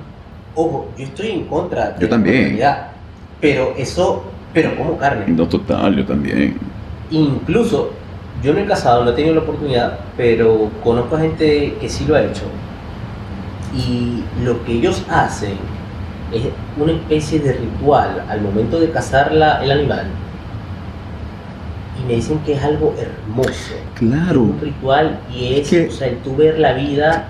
Ojo, 0.56 0.88
yo 0.98 1.06
estoy 1.06 1.32
en 1.32 1.44
contra 1.46 1.92
de 1.92 2.02
yo 2.02 2.10
también. 2.10 2.60
la 2.60 2.92
pero 3.40 3.74
eso, 3.78 4.24
pero 4.54 4.76
como 4.76 4.98
carne. 4.98 5.26
No, 5.28 5.48
total, 5.48 5.96
yo 5.96 6.06
también. 6.06 6.58
Incluso, 7.12 7.92
yo 8.44 8.54
no 8.54 8.60
he 8.60 8.66
casado, 8.66 9.04
no 9.04 9.12
he 9.12 9.14
tenido 9.14 9.36
la 9.36 9.42
oportunidad, 9.42 10.00
pero 10.16 10.70
conozco 10.84 11.16
a 11.16 11.22
gente 11.22 11.76
que 11.80 11.90
sí 11.90 12.06
lo 12.06 12.16
ha 12.16 12.24
hecho. 12.24 12.44
Y 13.76 14.24
lo 14.44 14.64
que 14.66 14.74
ellos 14.74 15.04
hacen 15.10 15.58
es 16.34 16.44
una 16.78 16.94
especie 16.94 17.40
de 17.40 17.54
ritual 17.54 18.24
al 18.28 18.42
momento 18.42 18.80
de 18.80 18.90
cazar 18.90 19.32
el 19.32 19.72
animal. 19.72 20.08
Y 22.02 22.08
me 22.08 22.16
dicen 22.16 22.40
que 22.40 22.54
es 22.54 22.64
algo 22.64 22.94
hermoso. 22.98 23.76
Claro. 23.96 24.42
un 24.42 24.60
ritual 24.62 25.20
y 25.34 25.56
es, 25.56 25.74
o 25.90 25.92
sea, 25.92 26.08
el 26.08 26.18
tú 26.18 26.36
ver 26.36 26.60
la 26.60 26.74
vida 26.74 27.30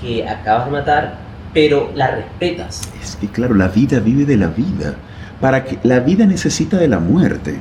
que 0.00 0.28
acabas 0.28 0.66
de 0.66 0.72
matar, 0.72 1.18
pero 1.54 1.90
la 1.94 2.10
respetas. 2.10 2.82
Es 3.02 3.16
que 3.16 3.28
claro, 3.28 3.54
la 3.54 3.68
vida 3.68 4.00
vive 4.00 4.24
de 4.24 4.36
la 4.36 4.48
vida. 4.48 4.94
Para 5.40 5.64
que 5.64 5.78
la 5.82 6.00
vida 6.00 6.26
necesita 6.26 6.76
de 6.78 6.88
la 6.88 6.98
muerte. 6.98 7.58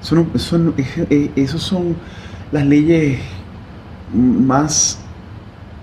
Son, 0.00 0.38
son, 0.38 0.74
eh, 0.76 1.46
son 1.56 1.96
las 2.52 2.64
leyes 2.64 3.18
más... 4.12 5.00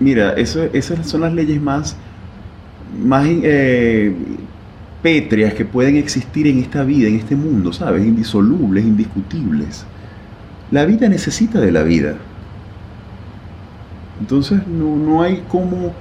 Mira, 0.00 0.32
eso, 0.32 0.64
esas 0.72 1.06
son 1.06 1.20
las 1.20 1.32
leyes 1.32 1.60
más 1.60 1.96
más 2.98 3.26
eh, 3.26 4.14
pétreas 5.02 5.54
que 5.54 5.64
pueden 5.64 5.96
existir 5.96 6.46
en 6.46 6.58
esta 6.58 6.84
vida, 6.84 7.08
en 7.08 7.16
este 7.16 7.36
mundo, 7.36 7.72
¿sabes? 7.72 8.04
Indisolubles, 8.04 8.84
indiscutibles. 8.84 9.84
La 10.70 10.84
vida 10.84 11.08
necesita 11.08 11.60
de 11.60 11.72
la 11.72 11.82
vida. 11.82 12.14
Entonces 14.20 14.66
no, 14.66 15.22
hay 15.22 15.42
como 15.48 15.92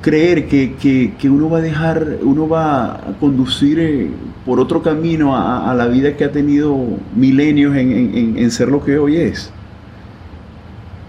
creer 0.00 0.46
que, 0.46 1.12
uno 1.24 1.50
va 1.50 1.58
a 1.58 1.60
dejar, 1.60 2.18
uno 2.22 2.48
va 2.48 2.94
a 2.94 3.12
conducir 3.20 3.78
eh, 3.78 4.10
por 4.46 4.60
otro 4.60 4.82
camino 4.82 5.36
a, 5.36 5.74
la 5.74 5.86
vida 5.86 6.16
que 6.16 6.24
ha 6.24 6.32
tenido 6.32 6.76
milenios 7.14 7.76
en, 7.76 8.50
ser 8.50 8.68
lo 8.68 8.84
que 8.84 8.98
hoy 8.98 9.16
es. 9.16 9.52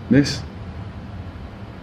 ¿Ves? 0.10 0.43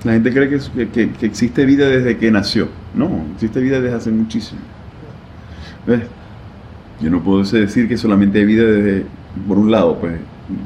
La 0.04 0.12
gente 0.12 0.32
cree 0.32 0.48
que, 0.48 1.08
que 1.10 1.26
existe 1.26 1.64
vida 1.64 1.88
desde 1.88 2.16
que 2.18 2.30
nació. 2.30 2.68
No, 2.94 3.24
existe 3.34 3.60
vida 3.60 3.80
desde 3.80 3.96
hace 3.96 4.10
muchísimo. 4.10 4.60
¿Ves? 5.86 6.02
Yo 7.00 7.10
no 7.10 7.22
puedo 7.22 7.42
decir 7.42 7.88
que 7.88 7.96
solamente 7.96 8.38
hay 8.38 8.44
vida 8.46 8.64
desde, 8.64 9.04
por 9.46 9.58
un 9.58 9.70
lado, 9.70 9.98
pues, 9.98 10.14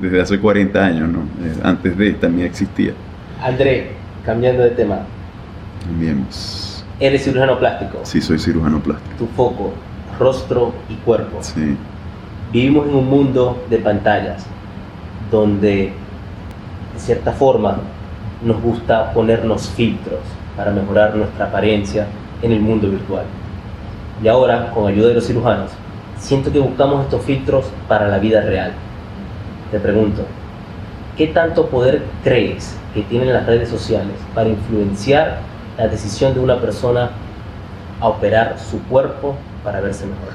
desde 0.00 0.20
hace 0.20 0.38
40 0.38 0.84
años, 0.84 1.08
¿no? 1.08 1.20
Eh, 1.44 1.54
antes 1.62 1.96
de 1.96 2.12
también 2.12 2.46
existía. 2.46 2.92
André, 3.42 3.92
cambiando 4.24 4.62
de 4.62 4.70
tema. 4.70 5.00
Cambiemos. 5.84 6.84
Eres 6.98 7.24
cirujano 7.24 7.58
plástico. 7.58 8.00
Sí, 8.02 8.20
soy 8.20 8.38
cirujano 8.38 8.80
plástico. 8.80 9.16
Tu 9.16 9.26
foco, 9.28 9.72
rostro 10.18 10.74
y 10.90 10.94
cuerpo. 10.96 11.38
Sí. 11.40 11.76
Vivimos 12.52 12.86
en 12.88 12.94
un 12.96 13.08
mundo 13.08 13.64
de 13.70 13.78
pantallas 13.78 14.44
donde, 15.30 15.92
de 16.92 16.98
cierta 16.98 17.32
forma, 17.32 17.78
nos 18.44 18.60
gusta 18.60 19.12
ponernos 19.12 19.68
filtros 19.70 20.20
para 20.56 20.70
mejorar 20.72 21.14
nuestra 21.16 21.46
apariencia 21.46 22.06
en 22.42 22.52
el 22.52 22.60
mundo 22.60 22.90
virtual. 22.90 23.24
Y 24.22 24.28
ahora, 24.28 24.70
con 24.72 24.86
ayuda 24.86 25.08
de 25.08 25.14
los 25.14 25.26
cirujanos, 25.26 25.70
siento 26.18 26.52
que 26.52 26.58
buscamos 26.58 27.04
estos 27.04 27.22
filtros 27.22 27.64
para 27.88 28.08
la 28.08 28.18
vida 28.18 28.42
real. 28.42 28.72
Te 29.70 29.80
pregunto, 29.80 30.26
¿qué 31.16 31.28
tanto 31.28 31.66
poder 31.66 32.02
crees 32.22 32.76
que 32.94 33.02
tienen 33.02 33.32
las 33.32 33.46
redes 33.46 33.68
sociales 33.68 34.14
para 34.34 34.48
influenciar 34.48 35.40
la 35.78 35.88
decisión 35.88 36.34
de 36.34 36.40
una 36.40 36.60
persona 36.60 37.10
a 38.00 38.08
operar 38.08 38.56
su 38.58 38.80
cuerpo 38.84 39.36
para 39.62 39.80
verse 39.80 40.06
mejor? 40.06 40.28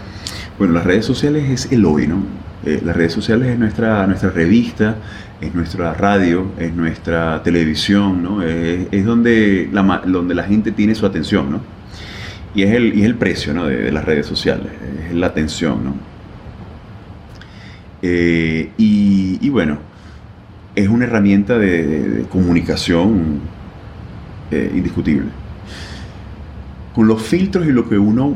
Bueno, 0.57 0.73
las 0.73 0.85
redes 0.85 1.05
sociales 1.05 1.49
es 1.49 1.71
el 1.71 1.85
hoy, 1.85 2.07
¿no? 2.07 2.23
Eh, 2.65 2.81
las 2.83 2.95
redes 2.95 3.13
sociales 3.13 3.49
es 3.49 3.59
nuestra, 3.59 4.07
nuestra 4.07 4.29
revista, 4.29 4.95
es 5.41 5.53
nuestra 5.53 5.93
radio, 5.93 6.47
es 6.57 6.73
nuestra 6.73 7.43
televisión, 7.43 8.23
¿no? 8.23 8.41
Es, 8.41 9.05
donde, 9.05 9.69
la, 9.71 10.01
donde 10.05 10.33
la 10.33 10.43
gente 10.43 10.71
tiene 10.71 10.95
su 10.95 11.05
atención, 11.05 11.51
¿no? 11.51 11.75
Y 12.55 12.63
es 12.63 12.73
el, 12.73 12.97
y 12.97 13.01
es 13.01 13.05
el 13.05 13.15
precio 13.15 13.53
¿no? 13.53 13.65
de, 13.65 13.91
las 13.91 14.05
redes 14.05 14.25
sociales, 14.25 14.71
es 15.09 15.13
la 15.13 15.27
atención, 15.27 15.83
¿no? 15.83 15.93
Eh, 18.01 18.71
y, 18.77 19.49
bueno, 19.49 19.79
es 20.75 20.89
una 20.89 21.05
herramienta 21.05 21.57
de, 21.57 22.25
comunicación 22.29 23.39
eh, 24.51 24.71
indiscutible. 24.75 25.29
Con 26.93 27.07
los 27.07 27.21
filtros 27.21 27.65
y 27.67 27.71
lo 27.71 27.87
que 27.89 27.97
uno, 27.97 28.35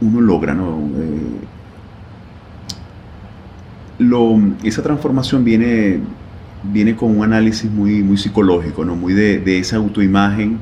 uno 0.00 0.20
logra, 0.20 0.54
¿no? 0.54 0.78
lo, 3.98 4.40
esa 4.62 4.82
transformación 4.82 5.44
viene, 5.44 6.00
viene 6.72 6.96
con 6.96 7.16
un 7.16 7.24
análisis 7.24 7.70
muy, 7.70 8.02
muy 8.02 8.16
psicológico, 8.16 8.84
¿no? 8.84 8.96
muy 8.96 9.12
de, 9.14 9.58
esa 9.58 9.76
autoimagen 9.76 10.58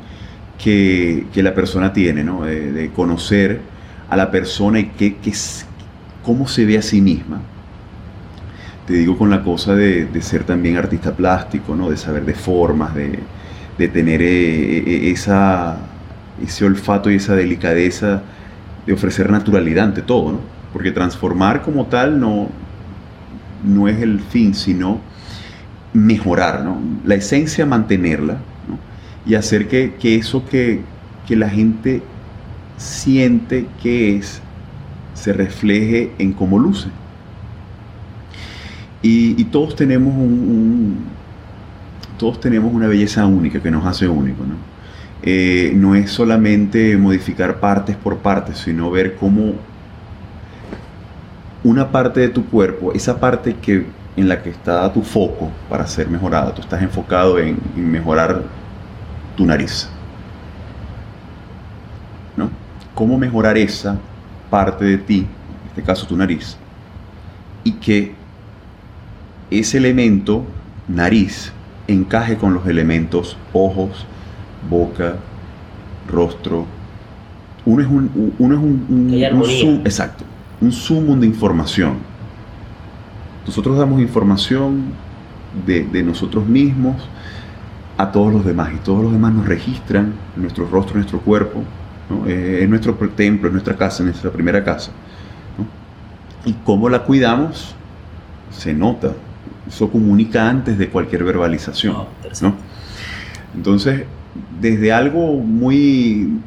que, 0.62 1.26
la 1.36 1.55
persona 1.55 1.93
tiene, 1.93 2.24
¿no? 2.24 2.45
de, 2.45 2.90
conocer 2.95 3.61
a 4.09 4.16
la 4.16 4.30
persona 4.30 4.80
y 4.80 4.84
que, 4.86 5.16
cómo 6.22 6.47
se 6.47 6.64
ve 6.64 6.78
a 6.78 6.82
sí 6.82 7.01
misma. 7.01 7.40
Te 8.87 8.95
digo 8.95 9.16
con 9.16 9.30
la 9.30 9.43
cosa 9.43 9.74
de, 9.74 10.09
ser 10.20 10.45
también 10.45 10.76
artista 10.76 11.14
plástico, 11.14 11.74
¿no? 11.74 11.91
de 11.91 11.97
saber 11.97 12.24
de 12.24 12.35
formas, 12.35 12.95
de, 12.95 13.18
tener 13.89 14.22
eh, 14.22 14.78
eh, 14.78 15.11
esa, 15.11 15.76
ese 16.41 16.64
olfato 16.64 17.11
y 17.11 17.16
esa 17.16 17.35
delicadeza 17.35 18.22
de 18.87 18.93
ofrecer 18.93 19.28
naturalidad 19.30 19.87
ante 19.87 20.03
todo, 20.03 20.33
¿no? 20.33 20.39
porque 20.72 20.93
transformar 20.93 21.62
como 21.62 21.87
tal 21.87 22.18
no, 22.18 22.49
no 23.64 23.89
es 23.89 24.01
el 24.01 24.20
fin, 24.20 24.55
sino 24.55 25.01
mejorar, 25.93 26.64
¿no? 26.64 26.78
La 27.05 27.14
esencia, 27.16 27.66
mantenerla, 27.66 28.39
Y 29.26 29.35
hacer 29.35 29.68
que, 29.68 29.95
eso 30.03 30.45
que, 30.47 30.80
la 31.28 31.49
gente 31.49 32.03
siente 32.76 33.66
que 33.83 34.16
es, 34.16 34.43
se 35.14 35.33
refleje 35.33 36.12
en 36.18 36.33
cómo 36.33 36.59
luce. 36.59 36.89
Y, 39.03 39.45
todos 39.45 39.75
tenemos 39.75 40.15
un, 40.15 41.05
todos 42.19 42.39
tenemos 42.39 42.73
una 42.73 42.87
belleza 42.87 43.27
única 43.27 43.61
que 43.61 43.71
nos 43.71 43.85
hace 43.85 44.07
único, 44.07 44.45
¿no? 44.45 44.55
Eh, 45.25 45.73
no 45.75 45.95
es 45.95 46.11
solamente 46.11 46.97
modificar 46.97 47.61
partes 47.61 47.97
por 47.97 48.19
partes, 48.19 48.59
sino 48.59 48.91
ver 48.91 49.17
cómo 49.17 49.55
una 51.65 51.91
parte 51.91 52.21
de 52.21 52.29
tu 52.29 52.45
cuerpo, 52.47 52.93
esa 52.93 53.19
parte 53.21 53.55
que, 53.55 53.87
en 54.17 54.29
la 54.29 54.43
que 54.43 54.51
está 54.51 54.93
tu 54.93 55.03
foco 55.03 55.51
para 55.69 55.87
ser 55.87 56.09
mejorada, 56.09 56.55
tú 56.55 56.63
estás 56.63 56.83
enfocado 56.83 57.39
en, 57.39 57.59
mejorar 57.77 58.43
tu 59.37 59.47
nariz. 59.47 59.89
¿No? 62.37 62.51
¿Cómo 62.95 63.17
mejorar 63.19 63.57
esa 63.57 63.97
parte 64.51 64.85
de 64.85 64.99
ti, 64.99 65.19
en 65.19 65.69
este 65.69 65.83
caso 65.83 66.07
tu 66.07 66.17
nariz, 66.17 66.57
y 67.65 67.73
que 67.73 68.22
ese 69.59 69.79
elemento, 69.79 70.45
nariz, 70.89 71.53
encaje 71.89 72.37
con 72.37 72.55
los 72.55 72.67
elementos 72.67 73.37
ojos, 73.53 74.07
boca, 74.69 75.17
rostro. 76.09 76.67
Uno 77.65 77.83
es 77.83 77.89
un, 77.89 78.35
uno 78.39 78.55
es 78.55 79.63
un, 79.63 79.83
exacto 79.85 80.25
un 80.63 80.73
sumo 80.73 81.17
de 81.17 81.27
información. 81.27 81.97
Nosotros 83.45 83.77
damos 83.77 84.01
información 84.01 84.85
de, 85.67 86.03
nosotros 86.05 86.47
mismos 86.47 86.97
a 87.99 88.11
todos 88.13 88.33
los 88.33 88.45
demás 88.45 88.73
y 88.73 88.79
todos 88.79 89.03
los 89.03 89.13
demás 89.13 89.35
nos 89.35 89.47
registran 89.47 90.15
nuestro 90.37 90.67
rostro, 90.69 90.95
nuestro 90.95 91.21
cuerpo, 91.21 91.63
eh, 92.27 92.61
en 92.63 92.71
nuestro 92.71 92.95
templo, 92.95 93.49
en 93.49 93.55
nuestra 93.55 93.77
casa, 93.77 94.05
nuestra 94.05 94.31
primera 94.31 94.63
casa. 94.63 94.93
Y 96.45 96.53
cómo 96.65 96.89
la 96.89 97.03
cuidamos 97.03 97.75
se 98.51 98.73
nota, 98.73 99.13
eso 99.67 99.91
comunica 99.91 100.49
antes 100.49 100.79
de 100.79 100.89
cualquier 100.89 101.25
verbalización. 101.25 101.97
¿no? 102.41 102.55
Entonces, 103.55 104.05
desde 104.61 104.93
algo 104.93 105.35
muy 105.35 106.41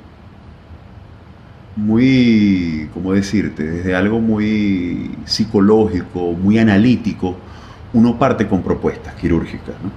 muy, 1.75 2.89
¿cómo 2.93 3.13
decirte? 3.13 3.63
Desde 3.63 3.95
algo 3.95 4.21
muy 4.21 5.11
psicológico, 5.25 6.31
muy 6.31 6.57
analítico, 6.57 7.35
uno 7.93 8.17
parte 8.17 8.47
con 8.47 8.61
propuestas 8.63 9.13
quirúrgicas, 9.15 9.75
¿no? 9.83 9.91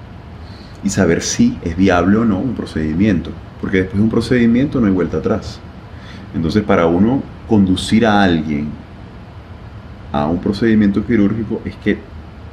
Y 0.82 0.90
saber 0.90 1.22
si 1.22 1.58
es 1.62 1.76
viable 1.76 2.16
o 2.16 2.24
no 2.24 2.38
un 2.38 2.54
procedimiento, 2.54 3.30
porque 3.60 3.78
después 3.78 3.98
de 3.98 4.02
un 4.02 4.10
procedimiento 4.10 4.80
no 4.80 4.86
hay 4.86 4.92
vuelta 4.92 5.18
atrás. 5.18 5.60
Entonces, 6.34 6.62
para 6.62 6.86
uno 6.86 7.22
conducir 7.48 8.06
a 8.06 8.22
alguien 8.22 8.68
a 10.12 10.26
un 10.26 10.40
procedimiento 10.40 11.04
quirúrgico 11.04 11.60
es 11.64 11.74
que 11.76 11.98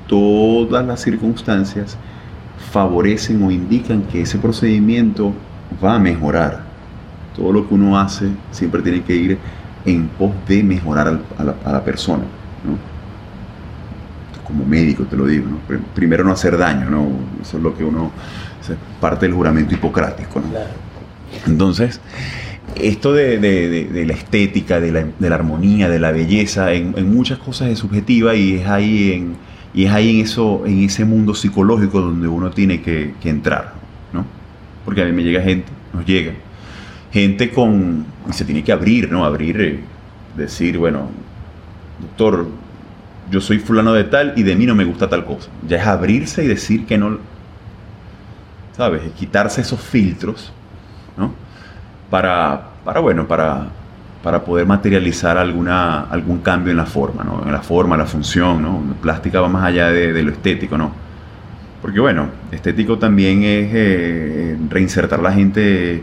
todas 0.07 0.85
las 0.85 1.01
circunstancias 1.01 1.97
favorecen 2.71 3.43
o 3.43 3.51
indican 3.51 4.03
que 4.03 4.21
ese 4.21 4.37
procedimiento 4.37 5.33
va 5.83 5.95
a 5.95 5.99
mejorar 5.99 6.63
todo 7.35 7.51
lo 7.51 7.67
que 7.67 7.73
uno 7.73 7.99
hace 7.99 8.29
siempre 8.51 8.81
tiene 8.81 9.03
que 9.03 9.15
ir 9.15 9.37
en 9.85 10.07
pos 10.07 10.31
de 10.47 10.63
mejorar 10.63 11.19
a 11.37 11.71
la, 11.71 11.83
persona. 11.83 12.23
Como 14.45 14.65
médico 14.65 15.03
te 15.03 15.15
lo 15.15 15.25
digo, 15.25 15.47
primero 15.93 16.23
no 16.23 16.31
hacer 16.31 16.57
daño, 16.57 16.89
¿no? 16.89 17.07
eso 17.41 17.57
es 17.57 17.63
lo 17.63 17.75
que 17.75 17.83
uno, 17.83 18.11
es 18.61 18.75
parte 18.99 19.25
del 19.25 19.35
juramento 19.35 19.73
hipocrático. 19.73 20.41
Entonces, 21.45 21.99
esto 22.75 23.13
de, 23.13 24.05
la 24.07 24.13
estética, 24.13 24.79
de 24.79 24.91
la, 25.19 25.35
armonía, 25.35 25.89
de 25.89 25.99
la 25.99 26.11
belleza, 26.11 26.71
en, 26.73 27.13
muchas 27.13 27.37
cosas 27.39 27.69
es 27.69 27.79
subjetiva 27.79 28.35
y 28.35 28.55
es 28.55 28.67
ahí 28.67 29.11
en, 29.11 29.35
y 29.75 29.85
es 29.85 29.91
ahí 29.91 30.09
en, 30.15 30.25
eso, 30.25 30.63
en 30.65 30.83
ese 30.83 31.03
mundo 31.03 31.35
psicológico 31.35 31.99
donde 31.99 32.29
uno 32.29 32.49
tiene 32.49 32.81
que, 32.81 33.13
entrar. 33.25 33.73
¿no? 34.13 34.25
Porque 34.85 35.01
a 35.01 35.05
mí 35.05 35.11
me 35.11 35.21
llega 35.21 35.41
gente, 35.41 35.67
nos 35.93 36.05
llega, 36.05 36.31
gente 37.11 37.51
con, 37.51 38.05
y 38.29 38.31
se 38.31 38.45
tiene 38.45 38.63
que 38.63 38.71
abrir, 38.71 39.11
¿no? 39.11 39.25
Abrir, 39.25 39.59
eh, 39.59 39.79
decir, 40.37 40.77
bueno, 40.77 41.09
doctor, 41.99 42.47
yo 43.29 43.41
soy 43.41 43.59
fulano 43.59 43.91
de 43.91 44.05
tal 44.05 44.31
y 44.37 44.43
de 44.43 44.55
mí 44.55 44.65
no 44.65 44.75
me 44.75 44.85
gusta 44.85 45.09
tal 45.09 45.25
cosa. 45.25 45.49
Ya 45.67 45.77
es 45.77 45.85
abrirse 45.85 46.45
y 46.45 46.47
decir 46.47 46.85
que 46.85 46.97
no, 46.97 47.17
¿sabes? 48.77 49.03
Es 49.03 49.11
quitarse 49.11 49.59
esos 49.59 49.81
filtros, 49.81 50.53
¿no? 51.17 51.33
Para, 52.09 52.69
para 52.85 53.01
bueno, 53.01 53.27
para, 53.27 53.67
para 54.25 54.43
poder 54.43 54.65
materializar 54.65 55.37
alguna, 55.37 56.05
algún 56.05 56.39
cambio 56.39 56.71
en 56.71 56.77
la 56.77 56.87
forma, 56.87 57.23
¿no? 57.23 57.43
En 57.45 57.51
la 57.51 57.61
forma, 57.61 57.95
la 57.95 58.07
función, 58.07 58.59
¿no? 58.59 58.83
La 58.89 58.95
plástica 58.95 59.39
va 59.39 59.47
más 59.47 59.63
allá 59.63 59.91
de, 59.91 60.23
lo 60.23 60.31
estético, 60.31 60.79
¿no? 60.79 60.91
Porque 61.79 61.99
bueno, 61.99 62.29
estético 62.51 62.97
también 62.97 63.43
es 63.43 63.69
eh, 63.71 64.57
reinsertar 64.67 65.19
la 65.19 65.31
gente 65.31 66.01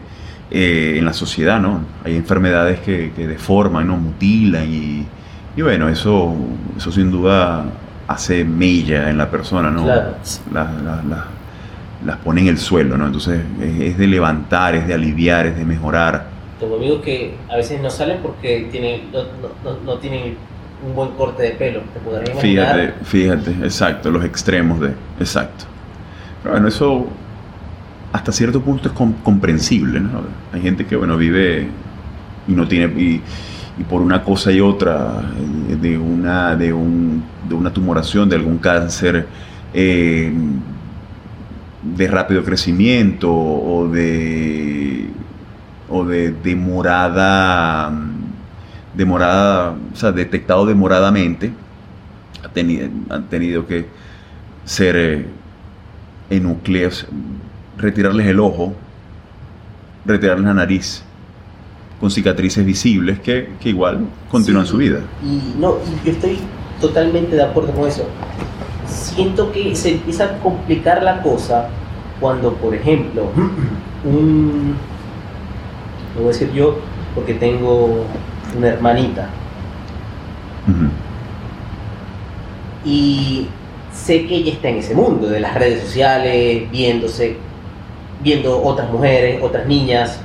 eh, 0.52 0.94
en 0.98 1.04
la 1.04 1.12
sociedad, 1.12 1.60
¿no? 1.60 1.80
Hay 2.04 2.14
enfermedades 2.14 2.78
que, 2.78 3.10
deforman, 3.16 3.88
¿no? 3.88 3.96
Mutilan 3.96 4.72
y, 4.72 5.04
y, 5.56 5.62
bueno, 5.62 5.88
eso, 5.88 6.32
eso 6.76 6.92
sin 6.92 7.10
duda 7.10 7.64
hace 8.06 8.44
mella 8.44 9.10
en 9.10 9.18
la 9.18 9.28
persona, 9.28 9.68
¿no? 9.68 9.84
Las 10.54 12.16
pone 12.18 12.42
en 12.42 12.46
el 12.46 12.58
suelo, 12.58 12.96
¿no? 12.96 13.06
Entonces 13.06 13.40
es, 13.60 13.98
de 13.98 14.06
levantar, 14.06 14.76
es 14.76 14.86
de 14.86 14.94
aliviar, 14.94 15.46
es 15.46 15.56
de 15.56 15.64
mejorar. 15.64 16.30
Tengo 16.62 17.02
que 17.02 17.34
a 17.50 17.56
veces 17.56 17.82
no 17.82 17.90
salen 17.90 18.18
porque 18.22 18.68
tienen, 18.70 19.00
no, 19.84 19.94
tienen 19.98 20.36
un 20.86 20.94
buen 20.94 21.10
corte 21.10 21.42
de 21.42 21.50
pelo. 21.50 21.80
¿Te 22.24 22.34
Fíjate, 22.36 22.94
fíjate, 23.02 23.50
exacto, 23.64 24.12
los 24.12 24.24
extremos 24.24 24.78
de, 24.78 24.90
exacto. 25.18 25.64
Pero 26.40 26.54
bueno, 26.54 26.68
eso 26.68 27.08
hasta 28.12 28.30
cierto 28.30 28.60
punto 28.60 28.88
es 28.88 28.94
comprensible. 29.24 29.98
¿no? 29.98 30.22
Hay 30.52 30.60
gente 30.60 30.86
que, 30.86 30.94
bueno, 30.94 31.16
vive 31.16 31.66
y 32.46 32.52
no 32.52 32.68
tiene... 32.68 32.86
Y, 33.00 33.22
por 33.88 34.00
una 34.02 34.22
cosa 34.22 34.52
y 34.52 34.60
otra, 34.60 35.22
eh, 35.68 35.74
de 35.74 35.98
una, 35.98 36.54
de, 36.54 36.72
un, 36.72 37.24
de 37.48 37.54
una 37.54 37.72
tumoración, 37.72 38.28
de 38.28 38.36
algún 38.36 38.58
cáncer 38.58 39.26
eh, 39.74 40.32
de 41.82 42.06
rápido 42.06 42.44
crecimiento 42.44 43.34
o 43.34 43.88
de, 43.88 45.08
o 45.92 46.04
de 46.04 46.32
demorada, 46.32 47.92
demorada, 48.94 49.74
o 49.92 49.96
sea, 49.96 50.10
detectado 50.10 50.64
demoradamente, 50.64 51.52
han 53.10 53.28
tenido 53.28 53.66
que 53.66 53.86
ser 54.64 54.96
eh, 54.96 55.26
enucleos, 56.30 57.06
retirarles 57.76 58.26
el 58.26 58.40
ojo, 58.40 58.74
retirarles 60.06 60.46
la 60.46 60.54
nariz, 60.54 61.04
con 62.00 62.10
cicatrices 62.10 62.64
visibles 62.64 63.20
que, 63.20 63.50
igual 63.64 64.06
continúan 64.30 64.66
su 64.66 64.78
vida. 64.78 65.00
Y 65.22 65.60
no, 65.60 65.76
yo 66.04 66.10
estoy 66.10 66.38
totalmente 66.80 67.36
de 67.36 67.42
acuerdo 67.42 67.72
con 67.72 67.86
eso. 67.86 68.06
Siento 68.86 69.52
que 69.52 69.76
se 69.76 69.92
empieza 69.92 70.24
a 70.24 70.38
complicar 70.38 71.02
la 71.02 71.22
cosa 71.22 71.68
cuando, 72.18 72.54
por 72.54 72.74
ejemplo, 72.74 73.30
un, 74.04 74.74
lo 76.14 76.22
voy 76.22 76.30
a 76.30 76.32
decir 76.32 76.52
yo 76.52 76.76
porque 77.14 77.34
tengo 77.34 78.04
una 78.56 78.68
hermanita. 78.68 79.28
Y 82.84 83.46
sé 83.92 84.26
que 84.26 84.36
ella 84.36 84.52
está 84.52 84.68
en 84.68 84.76
ese 84.78 84.94
mundo 84.94 85.28
de 85.28 85.40
las 85.40 85.54
redes 85.54 85.82
sociales, 85.82 86.70
viéndose, 86.70 87.36
viendo 88.22 88.62
otras 88.62 88.90
mujeres, 88.90 89.42
otras 89.42 89.66
niñas. 89.66 90.20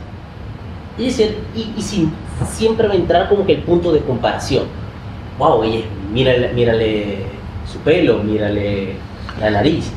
Y, 0.98 1.06
y, 1.06 1.82
sin, 1.82 2.12
siempre 2.50 2.88
va 2.88 2.94
a 2.94 2.98
entrar 2.98 3.30
como 3.30 3.46
que 3.46 3.54
el 3.54 3.62
punto 3.62 3.92
de 3.92 4.00
comparación. 4.02 4.66
Wow, 5.38 5.64
ella, 5.64 5.86
mírale, 6.12 6.54
mírale 6.54 7.18
su 7.72 7.80
pelo, 7.80 8.20
mírale 8.24 8.94
la 9.40 9.52
nariz. 9.52 9.92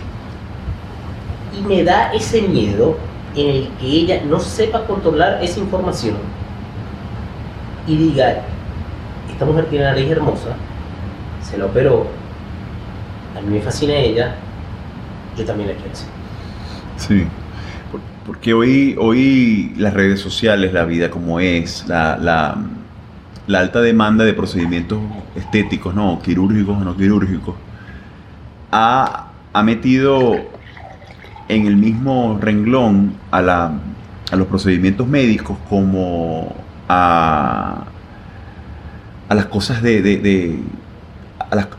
Y 1.59 1.63
me 1.67 1.83
da 1.83 2.13
ese 2.13 2.43
miedo 2.43 2.97
en 3.35 3.49
el 3.49 3.69
que 3.81 3.87
ella 3.87 4.23
no 4.25 4.41
sepa 4.41 4.85
controlar 4.87 5.43
esa 5.43 5.61
información 5.61 6.17
y 7.87 7.97
diga, 7.97 8.43
esta 9.31 9.45
mujer 9.45 9.67
tiene 9.67 9.85
la 9.85 9.93
nariz 9.93 10.11
hermosa, 10.11 10.57
se 11.43 11.59
la 11.59 11.67
operó, 11.67 12.07
a 13.37 13.41
mí 13.41 13.55
me 13.55 13.61
fascina 13.61 13.95
ella, 13.95 14.37
yo 15.37 15.45
también 15.45 15.71
la 15.71 15.75
quiero 15.77 15.93
hacer. 15.93 16.09
Sí, 16.97 17.27
porque 18.27 18.53
hoy, 18.53 18.97
hoy 18.99 19.73
las 19.77 19.95
redes 19.95 20.21
sociales, 20.21 20.73
la 20.73 20.85
vida 20.85 21.11
como 21.11 21.41
es, 21.41 21.87
la, 21.89 22.17
la, 22.19 23.59
alta 23.59 23.81
demanda 23.81 24.25
de 24.25 24.35
procedimientos 24.35 25.01
estéticos, 25.35 25.95
¿no? 25.95 26.21
quirúrgicos 26.23 26.77
o 26.77 26.85
no 26.85 26.97
quirúrgicos, 26.97 27.55
ha, 28.71 29.31
ha 29.53 29.63
metido 29.63 30.37
en 31.51 31.67
el 31.67 31.77
mismo 31.77 32.39
renglón 32.41 33.15
a, 33.31 33.43
la, 33.43 33.73
a 34.31 34.37
los 34.37 34.47
procedimientos 34.47 35.07
médicos 35.07 35.59
como 35.69 36.55
a, 36.89 37.85
a 39.29 39.35
las 39.35 39.47
cosas 39.47 39.83
de, 39.83 40.01
de, 40.01 40.61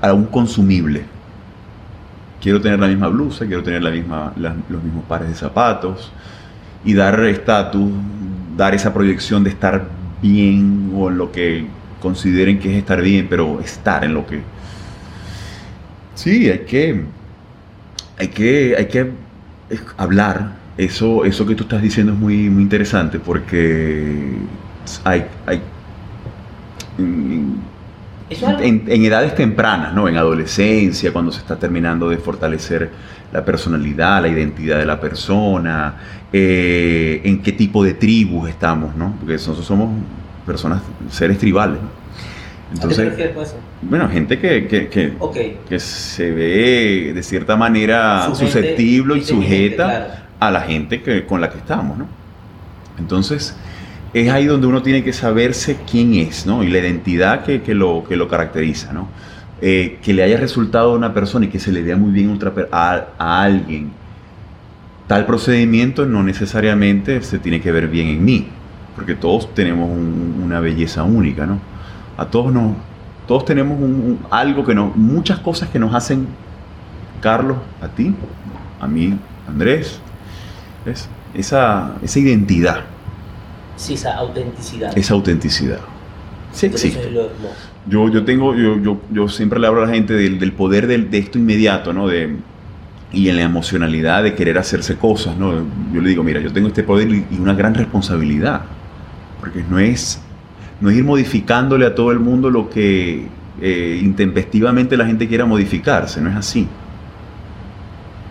a, 0.01 0.13
un 0.13 0.25
consumible. 0.25 1.03
Quiero 2.41 2.59
tener 2.59 2.79
la 2.79 2.87
misma 2.87 3.07
blusa, 3.07 3.45
quiero 3.45 3.63
tener 3.63 3.81
la 3.81 3.91
misma, 3.91 4.33
los 4.35 4.83
mismos 4.83 5.05
pares 5.05 5.29
de 5.29 5.35
zapatos 5.35 6.11
y 6.83 6.93
dar 6.93 7.19
estatus, 7.21 7.91
dar 8.57 8.75
esa 8.75 8.93
proyección 8.93 9.43
de 9.43 9.51
estar 9.51 9.85
bien 10.21 10.91
o 10.95 11.09
en 11.09 11.17
lo 11.17 11.31
que 11.31 11.65
consideren 12.01 12.59
que 12.59 12.71
es 12.71 12.77
estar 12.77 13.01
bien, 13.01 13.27
pero 13.29 13.61
estar 13.61 14.03
en 14.03 14.15
lo 14.15 14.25
que... 14.25 14.41
Sí, 16.15 16.49
hay 16.49 16.59
que, 16.59 17.05
hay 18.17 18.27
que, 18.27 18.75
hay 18.77 18.87
que 18.87 19.11
hablar. 19.97 20.59
Eso, 20.77 21.25
eso 21.25 21.45
que 21.45 21.55
tú 21.55 21.63
estás 21.63 21.81
diciendo 21.81 22.13
es 22.13 22.19
muy, 22.19 22.49
muy 22.49 22.63
interesante 22.63 23.19
porque 23.19 24.37
hay, 25.03 25.25
hay 25.45 25.61
en, 26.99 29.05
edades 29.05 29.35
tempranas, 29.35 29.93
¿no? 29.93 30.07
En 30.07 30.17
adolescencia, 30.17 31.11
cuando 31.11 31.31
se 31.31 31.39
está 31.39 31.57
terminando 31.57 32.09
de 32.09 32.17
fortalecer 32.17 32.89
la 33.31 33.43
personalidad, 33.43 34.21
la 34.21 34.27
identidad 34.27 34.77
de 34.77 34.85
la 34.85 34.99
persona, 34.99 35.95
eh, 36.31 37.21
en 37.23 37.41
qué 37.41 37.51
tipo 37.51 37.83
de 37.83 37.93
tribus 37.93 38.49
estamos, 38.49 38.95
¿no? 38.95 39.15
Porque 39.19 39.33
nosotros 39.33 39.65
somos 39.65 39.89
personas, 40.45 40.81
seres 41.09 41.37
tribales, 41.37 41.79
Entonces, 42.73 43.13
bueno, 43.81 44.07
gente 44.09 44.39
que, 44.39 44.67
que, 45.67 45.79
se 45.79 46.31
ve 46.31 47.11
de 47.13 47.23
cierta 47.23 47.55
manera 47.55 48.33
susceptible 48.33 49.17
y 49.17 49.23
sujeta 49.23 50.25
a 50.39 50.51
la 50.51 50.61
gente 50.61 51.01
que, 51.01 51.25
con 51.25 51.41
la 51.41 51.49
que 51.49 51.57
estamos, 51.57 51.97
¿no? 51.97 52.07
Entonces, 52.97 53.55
es 54.13 54.29
ahí 54.29 54.45
donde 54.45 54.67
uno 54.67 54.81
tiene 54.81 55.03
que 55.03 55.11
saberse 55.11 55.77
quién 55.89 56.13
es, 56.15 56.45
¿no? 56.45 56.63
Y 56.63 56.69
la 56.69 56.79
identidad 56.79 57.43
que, 57.43 57.61
lo, 57.75 58.03
que 58.07 58.15
lo 58.15 58.27
caracteriza, 58.27 58.93
¿no? 58.93 59.07
Eh, 59.61 59.99
que 60.01 60.13
le 60.13 60.23
haya 60.23 60.37
resultado 60.37 60.93
a 60.93 60.95
una 60.95 61.13
persona 61.13 61.45
y 61.45 61.49
que 61.49 61.59
se 61.59 61.71
le 61.71 61.81
vea 61.81 61.95
muy 61.95 62.11
bien 62.11 62.39
a, 62.71 63.05
a, 63.17 63.43
alguien. 63.43 63.91
Tal 65.07 65.25
procedimiento 65.25 66.05
no 66.05 66.23
necesariamente 66.23 67.21
se 67.21 67.37
tiene 67.37 67.61
que 67.61 67.71
ver 67.71 67.87
bien 67.87 68.07
en 68.07 68.23
mí, 68.23 68.47
porque 68.95 69.13
todos 69.13 69.53
tenemos 69.53 69.89
una 69.89 70.59
belleza 70.61 71.03
única, 71.03 71.45
¿no? 71.45 71.59
A 72.21 72.25
todos 72.25 72.53
nos, 72.53 72.73
todos 73.27 73.45
tenemos 73.45 73.77
algo 74.29 74.63
que 74.65 74.75
nos, 74.75 74.95
muchas 74.95 75.39
cosas 75.39 75.69
que 75.69 75.79
nos 75.79 75.93
hacen, 75.93 76.27
Carlos, 77.19 77.57
a 77.81 77.87
ti, 77.87 78.13
a 78.79 78.87
mí, 78.87 79.17
Andrés, 79.47 79.99
esa, 81.33 81.95
esa 82.01 82.19
identidad 82.19 82.83
Sí, 83.81 83.95
esa 83.95 84.15
autenticidad. 84.15 84.95
Esa 84.95 85.13
autenticidad. 85.15 85.79
Sí 86.51 86.67
existe. 86.67 87.11
Yo, 87.87 88.09
yo 88.09 88.23
tengo, 88.23 88.55
yo, 88.55 88.77
yo, 88.79 89.01
yo, 89.11 89.27
siempre 89.27 89.59
le 89.59 89.65
hablo 89.65 89.81
a 89.81 89.87
la 89.87 89.93
gente 89.93 90.13
del, 90.13 90.53
poder 90.53 90.85
de 90.85 91.17
esto 91.17 91.39
inmediato, 91.39 91.91
¿no? 91.91 92.07
De, 92.07 92.35
y 93.11 93.29
en 93.29 93.37
la 93.37 93.41
emocionalidad 93.41 94.21
de 94.21 94.35
querer 94.35 94.59
hacerse 94.59 94.97
cosas, 94.97 95.35
¿no? 95.35 95.65
Yo 95.91 96.01
le 96.01 96.09
digo, 96.09 96.23
mira, 96.23 96.39
yo 96.39 96.53
tengo 96.53 96.67
este 96.67 96.83
poder 96.83 97.09
y 97.09 97.25
una 97.39 97.55
gran 97.55 97.73
responsabilidad, 97.73 98.61
porque 99.39 99.65
no 99.67 99.79
es, 99.79 100.21
no 100.81 100.89
es 100.89 100.97
ir 100.97 101.03
modificándole 101.03 101.85
a 101.85 101.95
todo 101.95 102.11
el 102.11 102.19
mundo 102.19 102.49
lo 102.49 102.69
que 102.69 103.27
eh, 103.61 103.99
intempestivamente 104.01 104.97
la 104.97 105.05
gente 105.05 105.27
quiera 105.27 105.45
modificarse, 105.45 106.19
no 106.19 106.29
es 106.29 106.35
así. 106.35 106.67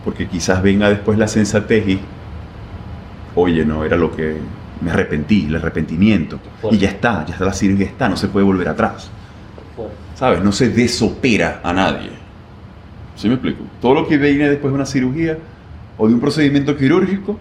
Porque 0.04 0.26
quizás 0.26 0.60
venga 0.62 0.88
después 0.88 1.16
la 1.18 1.28
sensatez 1.28 1.88
y, 1.88 2.00
oye, 3.36 3.64
no, 3.64 3.84
era 3.84 3.96
lo 3.96 4.14
que 4.14 4.36
me 4.80 4.90
arrepentí, 4.90 5.46
el 5.46 5.56
arrepentimiento. 5.56 6.40
Y 6.70 6.78
ya 6.78 6.88
está, 6.88 7.24
ya 7.24 7.34
está 7.34 7.44
la 7.44 7.52
cirugía, 7.52 7.86
está, 7.86 8.08
no 8.08 8.16
se 8.16 8.28
puede 8.28 8.44
volver 8.44 8.68
atrás. 8.68 9.10
¿Sabes? 10.14 10.42
No 10.42 10.52
se 10.52 10.70
desopera 10.70 11.60
a 11.62 11.72
nadie. 11.72 12.10
¿Sí 13.14 13.28
me 13.28 13.34
explico? 13.34 13.62
Todo 13.80 13.94
lo 13.94 14.08
que 14.08 14.16
viene 14.16 14.48
después 14.48 14.72
de 14.72 14.74
una 14.74 14.86
cirugía 14.86 15.38
o 15.96 16.08
de 16.08 16.14
un 16.14 16.20
procedimiento 16.20 16.76
quirúrgico 16.76 17.38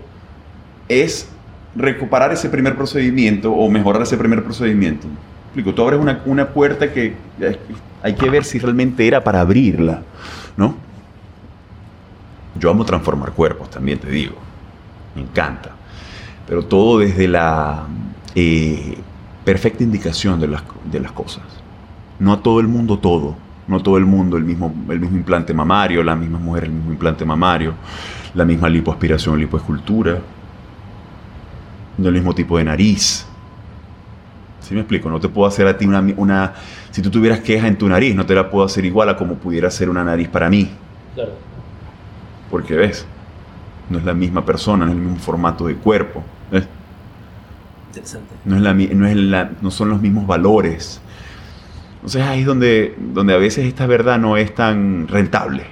es 0.88 1.30
recuperar 1.76 2.32
ese 2.32 2.50
primer 2.50 2.76
procedimiento 2.76 3.52
o 3.52 3.70
mejorar 3.70 4.02
ese 4.02 4.18
primer 4.18 4.44
procedimiento. 4.44 5.08
explico? 5.46 5.74
Tú 5.74 5.84
abres 5.84 6.00
una, 6.00 6.22
una 6.26 6.48
puerta 6.48 6.92
que 6.92 7.16
hay 8.02 8.14
que 8.14 8.30
ver 8.30 8.44
si 8.44 8.60
realmente 8.60 9.08
era 9.08 9.24
para 9.24 9.42
abrirla, 9.42 10.02
¿no? 10.58 10.76
Yo 12.60 12.70
amo 12.70 12.84
transformar 12.84 13.32
cuerpos, 13.32 13.70
también 13.70 14.00
te 14.00 14.10
digo. 14.10 14.36
Me 15.16 15.22
encanta 15.22 15.80
pero 16.50 16.66
todo 16.66 16.98
desde 16.98 17.28
la 17.28 17.86
eh, 18.34 18.98
perfecta 19.46 19.84
indicación 19.84 20.40
de 20.40 20.48
las, 20.48 20.64
de 20.92 21.00
las 21.00 21.12
cosas. 21.12 21.44
No 22.18 22.34
a 22.34 22.42
todo 22.42 22.60
el 22.60 22.68
mundo 22.68 22.98
todo, 22.98 23.36
no 23.68 23.78
a 23.78 23.84
todo 23.84 23.98
el 23.98 24.06
mundo 24.08 24.36
el 24.36 24.44
mismo, 24.44 24.74
el 24.90 25.00
mismo 25.00 25.16
implante 25.16 25.54
mamario, 25.54 26.04
la 26.04 26.16
misma 26.16 26.40
mujer 26.40 26.64
el 26.64 26.72
mismo 26.72 26.92
implante 26.92 27.24
mamario, 27.24 27.76
la 28.34 28.46
misma 28.46 28.68
lipoaspiración, 28.68 29.40
lipoescultura, 29.40 30.18
no 32.00 32.08
el 32.08 32.16
mismo 32.16 32.34
tipo 32.34 32.58
de 32.58 32.64
nariz. 32.64 33.26
¿Sí 34.62 34.74
me 34.74 34.82
explico? 34.82 35.10
No 35.10 35.20
te 35.20 35.30
puedo 35.30 35.48
hacer 35.48 35.68
a 35.68 35.78
ti 35.78 35.86
una, 35.86 36.00
una... 36.18 36.54
Si 36.92 37.02
tú 37.02 37.10
tuvieras 37.10 37.40
queja 37.40 37.68
en 37.68 37.78
tu 37.78 37.88
nariz, 37.88 38.16
no 38.16 38.26
te 38.26 38.36
la 38.36 38.50
puedo 38.50 38.66
hacer 38.66 38.86
igual 38.86 39.10
a 39.10 39.16
como 39.16 39.36
pudiera 39.36 39.70
ser 39.70 39.90
una 39.90 40.04
nariz 40.04 40.28
para 40.28 40.50
mí. 40.50 40.70
Claro. 41.16 41.34
Porque 42.50 42.76
ves, 42.76 43.06
no 43.90 43.98
es 43.98 44.06
la 44.06 44.14
misma 44.14 44.46
persona, 44.46 44.86
no 44.86 44.92
es 44.92 44.98
el 44.98 45.04
mismo 45.04 45.20
formato 45.20 45.68
de 45.68 45.76
cuerpo. 45.76 46.24
Interesante. 47.88 48.36
No, 48.46 48.56
es 48.56 48.62
la, 48.62 48.74
no, 48.74 49.08
es 49.08 49.16
la, 49.16 49.52
no 49.62 49.72
son 49.72 49.90
los 49.90 50.02
mismos 50.02 50.28
valores. 50.28 51.02
Entonces 51.96 52.22
ahí 52.24 52.42
es 52.42 52.46
donde, 52.46 52.96
donde 52.98 53.34
a 53.34 53.38
veces 53.38 53.66
esta 53.66 53.86
verdad 53.88 54.20
no 54.20 54.38
es 54.38 54.54
tan 54.54 55.08
rentable. 55.08 55.64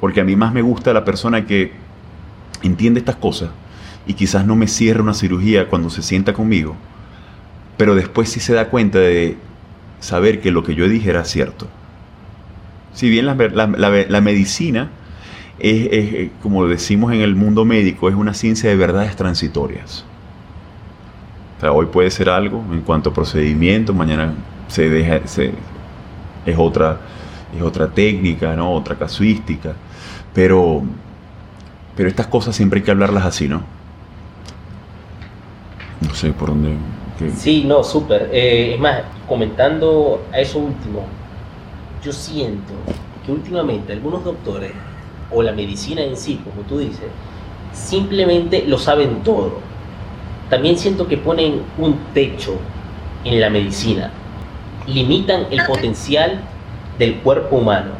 Porque 0.00 0.20
a 0.20 0.24
mí 0.24 0.34
más 0.34 0.52
me 0.52 0.62
gusta 0.62 0.92
la 0.92 1.04
persona 1.04 1.46
que 1.46 1.72
entiende 2.62 3.00
estas 3.00 3.16
cosas 3.16 3.50
y 4.06 4.14
quizás 4.14 4.46
no 4.46 4.56
me 4.56 4.68
cierre 4.68 5.02
una 5.02 5.14
cirugía 5.14 5.68
cuando 5.68 5.90
se 5.90 6.02
sienta 6.02 6.32
conmigo, 6.32 6.76
pero 7.76 7.94
después 7.94 8.28
sí 8.28 8.40
se 8.40 8.54
da 8.54 8.68
cuenta 8.68 8.98
de 8.98 9.36
saber 10.00 10.40
que 10.40 10.50
lo 10.50 10.64
que 10.64 10.74
yo 10.74 10.88
dije 10.88 11.10
era 11.10 11.24
cierto. 11.24 11.68
Si 12.92 13.08
bien 13.08 13.26
la, 13.26 13.34
la 13.34 14.20
medicina 14.20 14.90
es, 15.58 16.30
como 16.42 16.66
decimos 16.66 17.12
en 17.12 17.20
el 17.20 17.36
mundo 17.36 17.64
médico, 17.64 18.08
es 18.08 18.14
una 18.14 18.34
ciencia 18.34 18.68
de 18.68 18.76
verdades 18.76 19.14
transitorias. 19.16 20.04
O 21.58 21.60
sea, 21.60 21.72
hoy 21.72 21.86
puede 21.86 22.10
ser 22.10 22.28
algo 22.28 22.64
en 22.72 22.80
cuanto 22.80 23.10
a 23.10 23.14
procedimiento, 23.14 23.94
mañana 23.94 24.34
se 24.66 24.88
deja, 24.88 25.16
es, 25.16 25.38
otra, 26.56 26.98
es 27.56 27.62
otra 27.62 27.88
técnica, 27.88 28.56
¿no? 28.56 28.72
otra 28.72 28.96
casuística. 28.96 29.74
Pero, 30.34 30.82
pero 31.96 32.08
estas 32.08 32.26
cosas 32.26 32.56
siempre 32.56 32.80
hay 32.80 32.84
que 32.84 32.90
hablarlas 32.90 33.24
así, 33.24 33.48
¿no? 33.48 33.62
No 36.06 36.14
sé 36.14 36.32
por 36.32 36.48
dónde. 36.48 36.76
Sí, 37.36 37.64
no, 37.66 37.84
súper. 37.84 38.30
Eh, 38.32 38.74
es 38.74 38.80
más, 38.80 39.02
comentando 39.28 40.22
a 40.32 40.40
eso 40.40 40.58
último, 40.58 41.04
yo 42.04 42.12
siento 42.12 42.72
que 43.24 43.32
últimamente 43.32 43.92
algunos 43.92 44.24
doctores 44.24 44.72
o 45.30 45.42
la 45.42 45.52
medicina 45.52 46.02
en 46.02 46.16
sí, 46.16 46.40
como 46.44 46.66
tú 46.66 46.78
dices, 46.78 47.06
simplemente 47.72 48.64
lo 48.66 48.78
saben 48.78 49.22
todo. 49.22 49.60
También 50.50 50.76
siento 50.76 51.06
que 51.06 51.16
ponen 51.16 51.62
un 51.78 51.96
techo 52.12 52.56
en 53.24 53.40
la 53.40 53.48
medicina, 53.48 54.10
limitan 54.86 55.46
el 55.50 55.64
potencial 55.64 56.40
del 56.98 57.16
cuerpo 57.16 57.56
humano. 57.56 57.92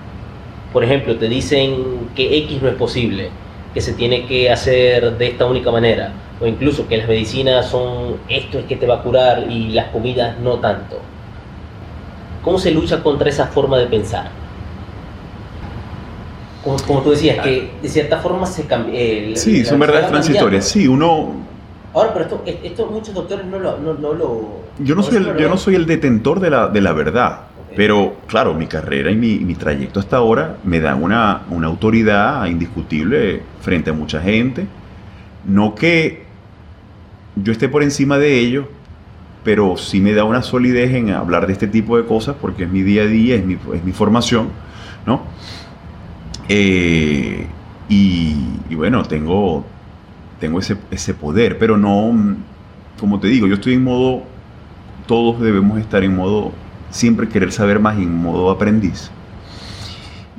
Por 0.73 0.85
ejemplo, 0.85 1.17
te 1.17 1.29
dicen 1.29 2.09
que 2.15 2.39
X 2.39 2.61
no 2.61 2.69
es 2.69 2.75
posible, 2.75 3.31
que 3.73 3.81
se 3.81 3.93
tiene 3.93 4.27
que 4.27 4.51
hacer 4.51 5.17
de 5.17 5.29
esta 5.29 5.47
única 5.47 5.71
manera, 5.71 6.13
o 6.43 6.47
incluso 6.47 6.89
que 6.89 6.97
las 6.97 7.09
medicinas 7.09 7.69
son 7.69 8.17
esto 8.29 8.59
es 8.59 8.65
que 8.65 8.77
te 8.77 8.87
va 8.87 8.97
a 8.97 9.03
curar 9.03 9.51
y 9.51 9.69
las 9.69 9.89
comidas 9.89 10.39
no 10.41 10.59
tanto. 10.59 10.99
¿Cómo 12.43 12.59
se 12.59 12.73
lucha 12.73 13.03
contra 13.03 13.29
esa 13.29 13.47
forma 13.47 13.79
de 13.79 13.87
pensar? 13.87 14.31
como, 16.63 17.03
tú 17.03 17.11
decías, 17.11 17.43
que 17.43 17.71
de 17.83 17.89
cierta 17.89 18.19
forma 18.19 18.47
se 18.47 18.67
cambia. 18.67 19.37
sí, 19.37 19.65
son 19.65 19.81
verdades 19.81 20.09
transitorias. 20.09 20.65
Sí, 20.65 20.87
uno. 20.87 21.33
Ahora, 21.93 22.13
pero 22.15 22.25
esto, 22.25 22.43
esto 22.47 22.87
muchos 22.87 23.15
doctores 23.15 23.45
no 23.47 23.59
lo. 23.59 23.79
No, 23.79 23.95
no 23.95 24.15
lo 24.15 24.63
yo, 24.79 24.95
no 24.95 25.03
soy 25.03 25.17
el, 25.17 25.37
yo 25.37 25.49
no 25.49 25.57
soy 25.57 25.75
el 25.75 25.87
detentor 25.87 26.41
de 26.41 26.51
la, 26.51 26.69
de 26.69 26.81
la 26.81 26.93
verdad. 26.93 27.41
Pero 27.75 28.17
claro, 28.27 28.53
mi 28.53 28.67
carrera 28.67 29.11
y 29.11 29.17
mi, 29.17 29.39
mi, 29.39 29.55
trayecto 29.55 29.99
hasta 29.99 30.19
ahora 30.19 30.57
me 30.63 30.79
dan 30.79 31.03
una, 31.03 31.43
una 31.49 31.69
autoridad 31.69 32.45
indiscutible 32.45 33.43
frente 33.61 33.91
a 33.91 33.93
mucha 33.95 34.21
gente. 34.21 34.67
No 35.47 35.75
que 35.75 36.22
yo 37.37 37.53
esté 37.53 37.69
por 37.69 37.83
encima 37.83 38.19
de 38.19 38.39
ellos, 38.39 38.67
pero 39.45 39.77
sí 39.77 40.01
me 40.01 40.13
da 40.13 40.25
una 40.25 40.43
solidez 40.43 40.95
en 40.95 41.11
hablar 41.11 41.47
de 41.47 41.53
este 41.53 41.67
tipo 41.67 41.97
de 41.97 42.05
cosas 42.05 42.37
porque 42.41 42.65
es 42.65 42.71
mi 42.71 42.83
día 42.83 43.03
a 43.03 43.07
día, 43.07 43.37
es 43.37 43.45
mi, 43.45 43.93
formación, 43.93 44.49
¿no? 45.07 45.23
Eh, 46.49 47.47
y, 47.89 48.75
bueno, 48.75 49.03
tengo, 49.05 49.65
tengo 50.41 50.59
ese, 50.59 50.77
ese 50.91 51.15
poder, 51.15 51.59
pero 51.59 51.77
no, 51.77 52.37
como 52.99 53.19
te 53.21 53.29
digo, 53.29 53.47
yo 53.47 53.55
estoy 53.55 53.75
en 53.75 53.85
modo, 53.85 54.23
todos 55.07 55.41
debemos 55.41 55.79
estar 55.79 56.05
en 56.05 56.17
modo, 56.17 56.53
siempre 56.91 57.29
querer 57.29 57.53
saber 57.53 57.81
más 57.81 57.99
en 57.99 58.15
modo 58.15 58.51
aprendiz. 58.51 59.11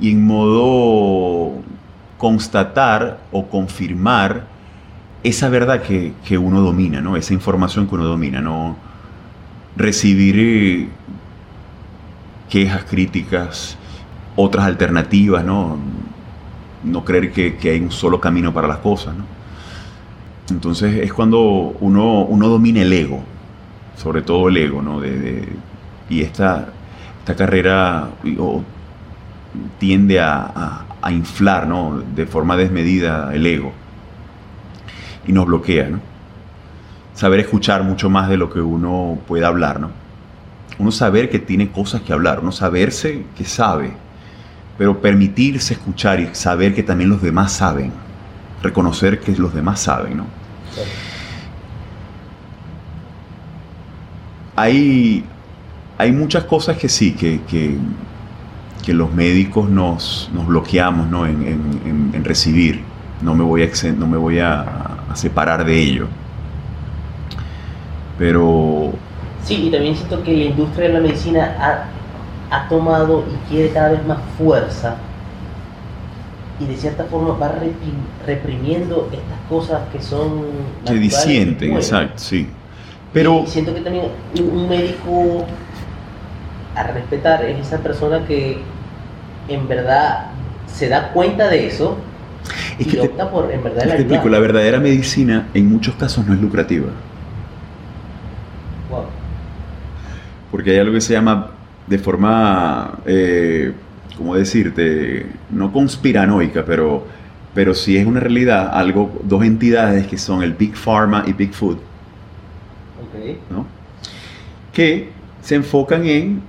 Y 0.00 0.10
en 0.10 0.26
modo 0.26 1.62
constatar 2.18 3.20
o 3.30 3.46
confirmar 3.46 4.53
esa 5.24 5.48
verdad 5.48 5.82
que, 5.82 6.12
que, 6.24 6.36
uno 6.36 6.60
domina, 6.60 7.00
¿no? 7.00 7.16
Esa 7.16 7.32
información 7.32 7.88
que 7.88 7.94
uno 7.94 8.04
domina, 8.04 8.42
¿no? 8.42 8.76
Recibir 9.74 10.36
eh, 10.38 10.88
quejas, 12.50 12.84
críticas, 12.84 13.78
otras 14.36 14.66
alternativas, 14.66 15.42
¿no? 15.42 15.78
No 16.84 17.04
creer 17.06 17.32
que, 17.32 17.70
hay 17.70 17.80
un 17.80 17.90
solo 17.90 18.20
camino 18.20 18.52
para 18.52 18.68
las 18.68 18.78
cosas, 18.78 19.16
¿no? 19.16 19.24
Entonces 20.50 21.02
es 21.02 21.12
cuando 21.14 21.40
uno, 21.80 22.20
uno 22.24 22.48
domina 22.48 22.82
el 22.82 22.92
ego, 22.92 23.24
sobre 23.96 24.20
todo 24.20 24.50
el 24.50 24.58
ego, 24.58 24.82
¿no? 24.82 25.00
De, 25.00 25.48
y 26.10 26.20
esta, 26.20 26.68
esta 27.20 27.34
carrera 27.34 28.10
tiende 29.78 30.20
a, 30.20 30.84
a, 31.00 31.12
inflar, 31.12 31.66
¿no? 31.66 32.02
De 32.14 32.26
forma 32.26 32.58
desmedida 32.58 33.34
el 33.34 33.46
ego 33.46 33.72
y 35.26 35.32
nos 35.32 35.46
bloquea, 35.46 35.88
¿no? 35.88 36.00
Saber 37.14 37.40
escuchar 37.40 37.84
mucho 37.84 38.10
más 38.10 38.28
de 38.28 38.36
lo 38.36 38.50
que 38.50 38.60
uno 38.60 39.18
puede 39.26 39.44
hablar, 39.44 39.80
¿no? 39.80 39.90
Uno 40.78 40.90
saber 40.90 41.30
que 41.30 41.38
tiene 41.38 41.70
cosas 41.70 42.02
que 42.02 42.12
hablar, 42.12 42.40
uno 42.40 42.50
saberse 42.50 43.24
que 43.36 43.44
sabe, 43.44 43.92
pero 44.76 45.00
permitirse 45.00 45.74
escuchar 45.74 46.18
y 46.20 46.34
saber 46.34 46.74
que 46.74 46.82
también 46.82 47.10
los 47.10 47.22
demás 47.22 47.52
saben, 47.52 47.92
reconocer 48.62 49.20
que 49.20 49.32
los 49.36 49.54
demás 49.54 49.80
saben, 49.80 50.16
¿no? 50.16 50.26
Hay, 54.56 55.24
hay 55.98 56.12
muchas 56.12 56.44
cosas 56.44 56.76
que 56.76 56.88
sí, 56.88 57.12
que, 57.12 57.40
que, 57.48 57.78
los 58.92 59.12
médicos 59.12 59.70
nos, 59.70 60.30
nos 60.34 60.46
bloqueamos 60.46 61.08
¿no? 61.08 61.26
en, 61.26 62.22
recibir. 62.22 62.82
No 63.22 63.34
me 63.34 63.42
voy, 63.42 63.62
a, 63.62 63.70
no 63.96 64.06
me 64.06 64.16
voy 64.16 64.38
a, 64.40 64.93
separar 65.14 65.64
de 65.64 65.78
ello. 65.78 66.08
Pero... 68.18 68.92
Sí, 69.42 69.66
y 69.66 69.70
también 69.70 69.94
siento 69.94 70.22
que 70.22 70.32
la 70.36 70.44
industria 70.44 70.88
de 70.88 70.94
la 70.94 71.00
medicina 71.00 71.56
ha 71.58 71.94
ha 72.54 72.68
tomado 72.68 73.24
y 73.28 73.50
quiere 73.50 73.70
cada 73.70 73.90
vez 73.90 74.06
más 74.06 74.18
fuerza 74.38 74.96
y 76.60 76.66
de 76.66 76.76
cierta 76.76 77.04
forma 77.04 77.36
va 77.36 77.52
reprimiendo 78.24 79.08
estas 79.12 79.40
cosas 79.48 79.80
que 79.92 80.00
son... 80.00 80.44
Que 80.86 80.94
disienten, 80.94 81.74
exacto, 81.74 82.14
sí. 82.16 82.48
Pero... 83.12 83.44
siento 83.46 83.74
que 83.74 83.80
también 83.80 84.06
un 84.38 84.68
médico 84.68 85.44
a 86.76 86.82
respetar 86.84 87.44
es 87.44 87.66
esa 87.66 87.78
persona 87.78 88.24
que 88.26 88.58
en 89.48 89.68
verdad 89.68 90.26
se 90.66 90.88
da 90.88 91.12
cuenta 91.12 91.48
de 91.48 91.66
eso 91.66 91.96
y 92.78 92.98
opta 92.98 93.30
por 93.30 93.50
en 93.50 93.62
verdad 93.62 93.84
la 93.86 93.94
explico, 93.96 94.28
la 94.28 94.38
verdadera 94.38 94.80
medicina 94.80 95.48
en 95.54 95.68
muchos 95.68 95.94
casos 95.94 96.26
no 96.26 96.34
es 96.34 96.40
lucrativa. 96.40 96.88
Wow. 98.90 99.04
Porque 100.50 100.72
hay 100.72 100.78
algo 100.78 100.94
que 100.94 101.00
se 101.00 101.12
llama 101.12 101.50
de 101.86 101.98
forma, 101.98 102.98
eh, 103.06 103.72
¿cómo 104.16 104.34
decirte? 104.36 105.26
No 105.50 105.72
conspiranoica, 105.72 106.64
pero, 106.64 107.06
pero 107.54 107.74
sí 107.74 107.96
es 107.96 108.06
una 108.06 108.20
realidad, 108.20 108.70
algo, 108.72 109.20
dos 109.24 109.44
entidades 109.44 110.06
que 110.06 110.18
son 110.18 110.42
el 110.42 110.54
Big 110.54 110.76
Pharma 110.76 111.24
y 111.26 111.32
Big 111.32 111.52
Food, 111.52 111.78
¿no? 113.50 113.66
que 114.74 115.10
se 115.40 115.54
enfocan 115.54 116.04
en 116.06 116.42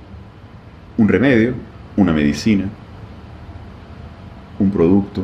un 0.98 1.08
remedio, 1.08 1.54
una 1.96 2.12
medicina, 2.12 2.66
un 4.60 4.72
producto. 4.72 5.24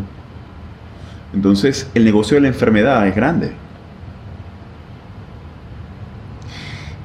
Entonces, 1.33 1.89
el 1.93 2.03
negocio 2.03 2.35
de 2.35 2.41
la 2.41 2.47
enfermedad 2.49 3.07
es 3.07 3.15
grande. 3.15 3.53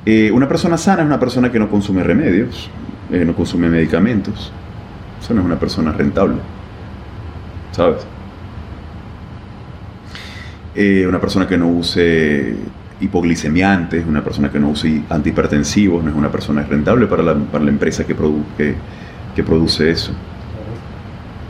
Eh, 0.04 0.30
una 0.30 0.46
persona 0.46 0.76
sana 0.78 1.02
es 1.02 1.06
una 1.06 1.18
persona 1.18 1.50
que 1.50 1.58
no 1.58 1.68
consume 1.68 2.02
remedios, 2.02 2.70
eh, 3.10 3.24
no 3.24 3.34
consume 3.34 3.68
medicamentos. 3.68 4.52
Eso 5.20 5.34
no 5.34 5.40
es 5.40 5.46
una 5.46 5.58
persona 5.58 5.92
rentable. 5.92 6.36
¿Sabes? 7.72 8.06
Eh, 10.74 11.06
una 11.08 11.20
persona 11.20 11.46
que 11.48 11.56
no 11.56 11.68
use 11.68 12.54
hipoglicemiantes, 13.00 14.06
una 14.06 14.22
persona 14.22 14.50
que 14.50 14.60
no 14.60 14.70
use 14.70 15.02
antihipertensivos, 15.10 16.04
no 16.04 16.10
es 16.10 16.16
una 16.16 16.30
persona 16.30 16.62
rentable 16.62 17.06
para 17.06 17.22
la, 17.22 17.32
empresa 17.68 18.06
que, 18.06 18.14
produce 18.14 19.90
eso. 19.90 20.12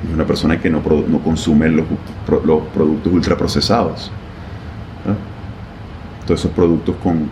Es 0.04 0.12
una 0.12 0.26
persona 0.26 0.60
que 0.60 0.68
no, 0.68 0.82
no 1.08 1.18
consume 1.20 1.68
los, 1.68 1.86
los, 2.44 2.62
productos 2.68 3.12
ultraprocesados. 3.12 4.10
Todos 6.26 6.40
esos 6.40 6.52
productos 6.52 6.96
con, 7.02 7.28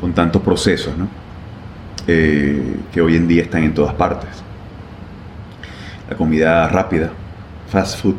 con 0.00 0.12
tantos 0.12 0.40
procesos, 0.42 0.96
¿no? 0.96 1.08
Eh, 2.06 2.76
que 2.92 3.00
hoy 3.00 3.16
en 3.16 3.26
día 3.26 3.42
están 3.42 3.64
en 3.64 3.74
todas 3.74 3.94
partes. 3.94 4.28
La 6.08 6.16
comida 6.16 6.68
rápida, 6.68 7.10
fast 7.68 8.00
food. 8.00 8.16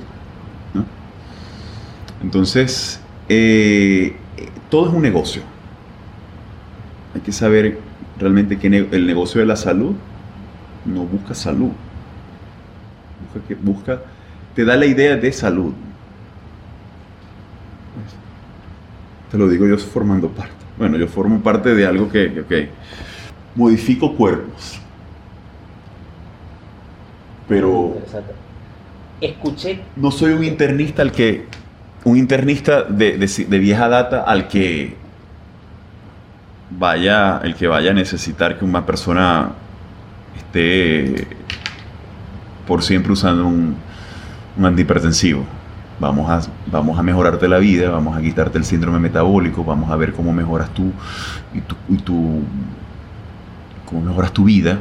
Entonces, 2.24 3.00
eh, 3.30 4.16
todo 4.70 4.88
es 4.90 4.94
un 4.94 5.02
negocio. 5.02 5.44
Hay 7.14 7.22
que 7.22 7.32
saber 7.32 7.80
realmente 8.20 8.58
que 8.58 8.68
el 8.68 9.06
negocio 9.06 9.40
de 9.40 9.48
la 9.48 9.56
salud 9.56 9.94
no 10.86 11.04
busca 11.04 11.36
salud. 11.36 11.72
Que, 13.48 13.56
busca, 13.56 14.00
te 14.56 14.64
da 14.66 14.76
la 14.76 14.86
idea 14.86 15.16
de 15.16 15.32
salud. 15.32 15.74
te 19.32 19.38
lo 19.38 19.48
digo 19.50 19.68
yo 19.68 19.78
formando 19.78 20.30
parte. 20.30 20.54
Bueno, 20.78 20.98
yo 20.98 21.08
formo 21.08 21.40
parte 21.42 21.74
de 21.74 21.86
algo 21.86 22.10
que, 22.10 22.40
ok, 22.42 22.70
modifico 23.56 24.16
cuerpos. 24.16 24.80
Pero. 27.48 27.98
Escuché, 29.22 29.82
no 29.96 30.12
soy 30.12 30.34
un 30.34 30.44
internista 30.44 31.02
al 31.02 31.12
que 31.12 31.46
un 32.04 32.18
internista 32.18 32.84
de, 32.84 33.18
de- 33.18 33.46
de 33.48 33.60
vieja 33.60 33.88
data 33.88 34.22
al 34.24 34.48
que 34.48 34.96
vaya 36.70 37.40
el 37.44 37.56
que 37.56 37.68
vaya 37.68 37.92
a 37.92 37.94
necesitar 37.94 38.60
que 38.60 38.66
una 38.66 38.86
persona 38.86 39.52
esté 40.38 41.28
por 42.68 42.84
siempre 42.84 43.12
usando 43.12 43.46
un, 43.46 43.76
un 44.58 44.66
antihipertensivo 44.66 45.44
vamos 46.00 46.30
a 46.30 46.50
vamos 46.72 47.00
a 47.00 47.04
mejorarte 47.04 47.48
la 47.48 47.58
vida 47.58 47.90
vamos 47.90 48.18
a 48.18 48.22
quitarte 48.22 48.58
el 48.58 48.66
síndrome 48.66 49.00
metabólico 49.00 49.64
vamos 49.64 49.90
a 49.92 49.96
ver 49.96 50.14
cómo 50.14 50.34
mejoras 50.34 50.70
tú 50.74 50.92
y 51.54 51.62
tu, 51.62 51.76
y 51.90 51.98
tu 51.98 52.42
cómo 53.86 54.02
mejoras 54.02 54.32
tu 54.32 54.44
vida 54.44 54.80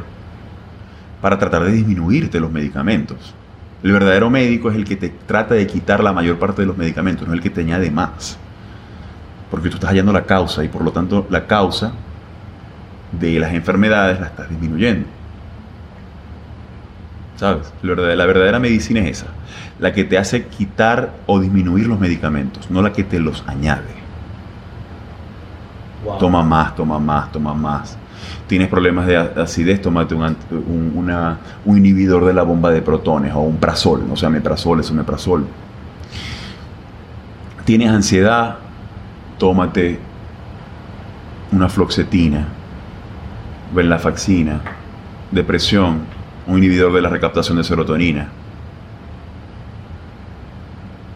para 1.21 1.39
tratar 1.39 1.65
de 1.65 1.73
disminuirte 1.73 2.41
los 2.41 2.51
medicamentos 2.51 3.35
el 3.85 3.93
verdadero 3.93 4.31
médico 4.31 4.71
es 4.71 4.77
el 4.77 4.85
que 4.87 4.97
te 4.97 5.11
trata 5.11 5.55
de 5.55 5.67
quitar 5.67 6.03
la 6.03 6.11
mayor 6.11 6.39
parte 6.39 6.63
de 6.63 6.67
los 6.67 6.79
medicamentos, 6.79 7.29
no 7.29 7.35
el 7.35 7.43
que 7.43 7.51
te 7.51 7.61
añade 7.61 7.91
más. 7.91 8.39
Porque 9.51 9.69
tú 9.69 9.75
estás 9.75 9.91
hallando 9.91 10.11
la 10.11 10.25
causa 10.25 10.65
y 10.65 10.69
por 10.69 10.83
lo 10.83 10.91
tanto 10.91 11.27
la 11.29 11.47
causa 11.47 11.93
de 13.13 13.39
las 13.39 13.53
enfermedades 13.53 14.19
la 14.21 14.29
estás 14.29 14.49
disminuyendo. 14.49 15.07
¿Sabes? 17.37 17.73
La 17.83 18.27
verdadera, 18.27 18.59
medicina 18.61 19.01
es 19.01 19.19
esa, 19.23 19.27
la 19.81 19.93
que 19.93 20.05
te 20.05 20.19
hace 20.19 20.47
quitar 20.47 21.13
o 21.27 21.41
disminuir 21.41 21.87
los 21.87 21.99
medicamentos, 21.99 22.71
no 22.71 22.81
la 22.81 22.93
que 22.93 23.03
te 23.05 23.19
los 23.19 23.43
añade. 23.49 23.95
wow, 26.05 26.19
Toma 26.19 26.43
más, 26.45 26.75
toma 26.77 26.99
más, 26.99 27.33
toma 27.33 27.55
más. 27.55 27.99
Tienes 28.47 28.69
problemas 28.69 29.07
de 29.07 29.17
acidez, 29.17 29.83
tómate 29.83 30.15
un, 30.15 30.23
un- 30.53 30.93
una- 30.95 31.39
un 31.65 31.77
inhibidor 31.79 32.25
de 32.25 32.33
la 32.35 32.43
bomba 32.43 32.71
de 32.71 32.83
protones 32.83 33.35
o 33.35 33.41
un 33.41 33.57
prazol, 33.57 34.05
o 34.11 34.17
sea, 34.17 34.31
meprazol, 34.31 34.81
es 34.81 34.91
un 34.91 34.99
meprazol. 34.99 35.47
Tienes 37.65 37.91
ansiedad, 37.91 38.57
tómate 39.39 39.99
una 41.53 41.69
floxetina, 41.69 42.47
venlafaxina, 43.75 44.61
depresión, 45.31 46.01
un 46.47 46.59
inhibidor 46.59 46.93
de 46.93 47.03
la 47.03 47.09
recaptación 47.09 47.57
de 47.57 47.65
serotonina. 47.65 48.29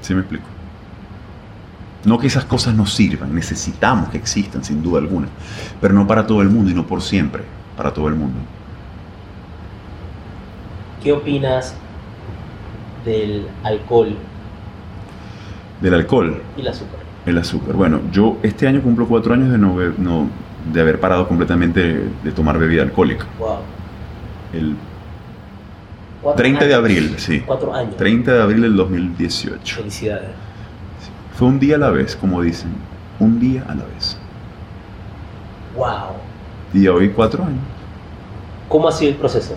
¿Sí 0.01 0.15
me 0.15 0.21
explico? 0.21 0.45
No 2.05 2.19
que 2.19 2.29
esas 2.29 2.45
cosas 2.45 2.75
no 2.75 2.87
sirvan, 2.87 3.35
necesitamos 3.35 4.09
que 4.11 4.19
existan 4.19 4.65
sin 4.65 4.83
duda 4.83 5.01
alguna, 5.01 5.27
pero 5.81 5.93
no 5.95 6.07
para 6.07 6.27
todo 6.27 6.41
el 6.43 6.49
mundo 6.49 6.71
y 6.71 6.75
no 6.75 6.87
por 6.87 7.03
siempre, 7.03 7.43
para 7.77 7.93
todo 7.93 8.09
el 8.09 8.15
mundo. 8.15 8.39
¿qué 11.03 11.13
opinas 11.13 11.75
del 13.05 13.47
alcohol 13.63 14.17
Del 15.81 15.95
alcohol, 15.95 16.43
y 16.57 16.61
el 16.61 16.69
azúcar? 16.69 16.99
el 17.25 17.39
azúcar. 17.39 17.77
Bueno, 17.77 18.01
yo 18.11 18.37
este 18.43 18.67
año 18.67 18.81
cumplo 18.83 19.07
cuatro 19.07 19.33
años 19.35 19.51
de, 19.51 19.59
no, 19.59 19.77
no- 19.99 20.29
de 20.73 20.81
haber 20.81 20.99
parado 20.99 21.29
completamente 21.29 22.09
de 22.25 22.33
tomar 22.33 22.59
bebida 22.59 22.83
alcohólica. 22.83 23.27
Wow. 23.39 23.59
El 24.53 24.75
Cuatro 26.23 26.43
30 26.43 26.65
de 26.65 26.75
años. 26.75 26.79
abril, 26.79 27.15
sí. 27.19 27.41
Cuatro 27.47 27.75
años. 27.75 27.97
30 27.97 28.33
de 28.33 28.43
abril 28.43 28.63
del 28.63 28.77
2018. 28.77 29.77
Felicidades. 29.77 30.31
Fue 31.35 31.49
un 31.49 31.59
día 31.61 31.77
a 31.77 31.79
la 31.79 31.91
vez, 31.91 32.17
como 32.17 32.43
dicen. 32.43 32.71
Un 33.21 33.39
día 33.39 33.65
a 33.69 33.75
la 33.75 33.85
vez. 33.85 34.17
Wow. 35.77 36.17
Y 36.75 36.87
hoy 36.89 37.11
cuatro 37.11 37.45
años. 37.45 37.61
¿Cómo 38.69 38.89
ha 38.89 38.93
sido 38.93 39.11
el 39.13 39.17
proceso? 39.17 39.57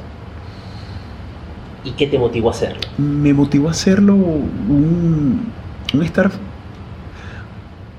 ¿Y 1.83 1.91
qué 1.91 2.05
te 2.07 2.17
motivó 2.19 2.49
a 2.49 2.51
hacerlo? 2.51 2.79
me 2.97 3.33
motivó 3.33 3.67
a 3.67 3.71
hacerlo 3.71 4.13
un, 4.13 5.51
un 5.93 6.03
estar 6.03 6.29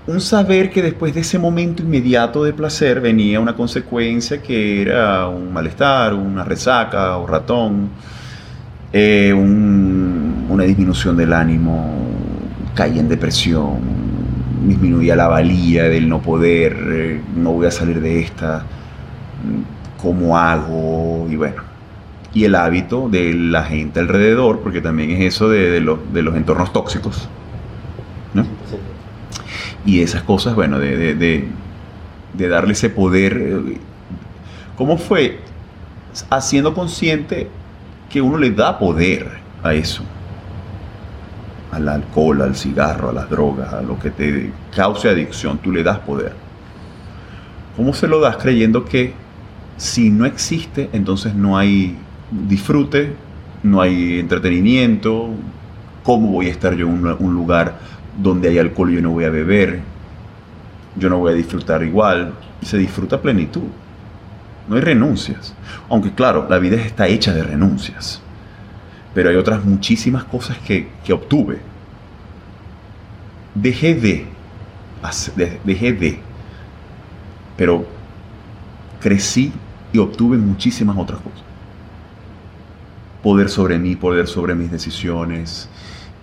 un 0.07 0.21
saber 0.21 0.71
que 0.71 0.83
después 0.83 1.15
de 1.15 1.21
ese 1.21 1.39
momento 1.39 1.83
inmediato 1.83 2.43
de 2.45 2.53
placer 2.53 3.01
venía 3.01 3.41
una 3.41 3.55
consecuencia 3.55 4.43
que 4.43 4.83
era 4.83 5.29
un 5.29 5.53
malestar, 5.53 6.15
una 6.15 6.45
resaca 6.45 7.17
o 7.19 7.27
ratón, 7.27 7.91
eh, 8.93 9.33
un- 9.35 10.47
una 10.49 10.65
disminución 10.65 11.17
del 11.17 11.33
ánimo, 11.33 11.95
caía 12.75 13.01
en 13.01 13.09
depresión, 13.09 13.79
disminuía 14.67 15.17
la 15.17 15.29
valía 15.29 15.85
del 15.85 16.09
no 16.09 16.21
poder, 16.21 16.77
eh, 16.93 17.21
no 17.37 17.53
voy 17.53 17.67
a 17.67 17.71
salir 17.71 18.01
de 18.01 18.21
esta, 18.21 18.65
cómo 20.01 20.37
hago, 20.39 21.27
y 21.31 21.37
bueno, 21.37 21.63
y 22.35 22.45
el 22.45 22.55
hábito 22.55 23.09
de 23.09 23.35
la 23.35 23.65
gente 23.65 24.01
alrededor, 24.01 24.61
porque 24.61 24.81
también 24.81 25.11
es 25.11 25.21
eso 25.35 25.49
de, 25.49 25.71
de 25.71 25.81
los, 25.81 25.99
de 26.13 26.23
los 26.23 26.35
entornos 26.37 26.73
tóxicos. 26.73 27.29
¿no? 28.35 28.43
100%. 28.43 28.47
Y 29.85 30.01
esas 30.01 30.23
cosas, 30.23 30.55
bueno, 30.55 30.79
de, 30.79 30.97
de- 30.97 31.15
de- 31.15 31.49
de 32.35 32.49
darle 32.49 32.73
ese 32.73 32.89
poder. 32.89 33.37
eh, 33.37 33.77
¿Cómo 34.77 34.97
fue? 34.97 35.39
Haciendo 36.31 36.73
consciente 36.73 37.49
que 38.13 38.21
uno 38.21 38.37
le 38.37 38.51
da 38.51 38.79
poder 38.79 39.27
a 39.63 39.73
eso. 39.73 40.05
Al 41.73 41.89
alcohol, 41.89 42.43
al 42.43 42.55
cigarro, 42.55 43.09
a 43.09 43.13
las 43.15 43.31
drogas, 43.31 43.73
a 43.73 43.81
lo 43.81 43.99
que 43.99 44.11
te 44.11 44.53
cause 44.77 45.09
adicción, 45.09 45.59
tú 45.59 45.73
le 45.73 45.83
das 45.83 45.99
poder. 46.01 46.35
¿Cómo 47.75 47.95
se 47.95 48.07
lo 48.07 48.21
das 48.21 48.37
creyendo 48.37 48.85
que 48.85 49.15
si 49.79 50.11
no 50.11 50.27
existe, 50.27 50.91
entonces 50.93 51.35
no 51.35 51.57
hay 51.57 51.97
disfrute, 52.31 53.17
no 53.63 53.81
hay 53.81 54.19
entretenimiento? 54.19 55.31
¿Cómo 56.03 56.29
voy 56.33 56.49
a 56.49 56.51
estar 56.51 56.75
yo 56.75 56.87
en 56.87 57.07
un, 57.19 57.35
lugar 57.35 57.79
donde 58.23 58.51
hay 58.51 58.59
alcohol 58.59 58.93
y 58.93 58.97
yo 58.97 59.01
no 59.01 59.11
voy 59.13 59.25
a 59.25 59.31
beber? 59.31 59.81
Yo 60.97 61.09
no 61.09 61.19
voy 61.19 61.33
a 61.33 61.35
disfrutar 61.35 61.83
igual. 61.83 62.35
Se 62.61 62.77
disfruta 62.77 63.23
plenitud. 63.23 63.63
No 64.69 64.77
hay 64.77 64.83
renuncias. 64.83 65.55
Aunque 65.89 66.13
claro, 66.13 66.47
la 66.49 66.59
vida 66.59 66.77
está 66.77 67.09
hecha 67.09 67.33
de 67.33 67.43
renuncias. 67.43 68.21
Pero 69.15 69.31
hay 69.31 69.37
otras 69.37 69.65
muchísimas 69.65 70.25
cosas 70.25 70.59
que, 70.59 70.89
que 71.05 71.13
obtuve. 71.13 71.59
Dejé 73.55 73.95
de, 73.95 74.27
dejé 75.65 75.93
de, 75.93 76.19
pero 77.57 77.85
crecí 79.01 79.53
y 79.93 79.99
obtuve 79.99 80.39
muchísimas 80.39 80.97
otras 80.97 81.21
cosas. 81.21 81.43
Poder 83.23 83.49
sobre 83.51 83.79
mí, 83.79 83.95
poder 83.95 84.27
sobre 84.27 84.55
mis 84.55 84.71
decisiones, 84.71 85.69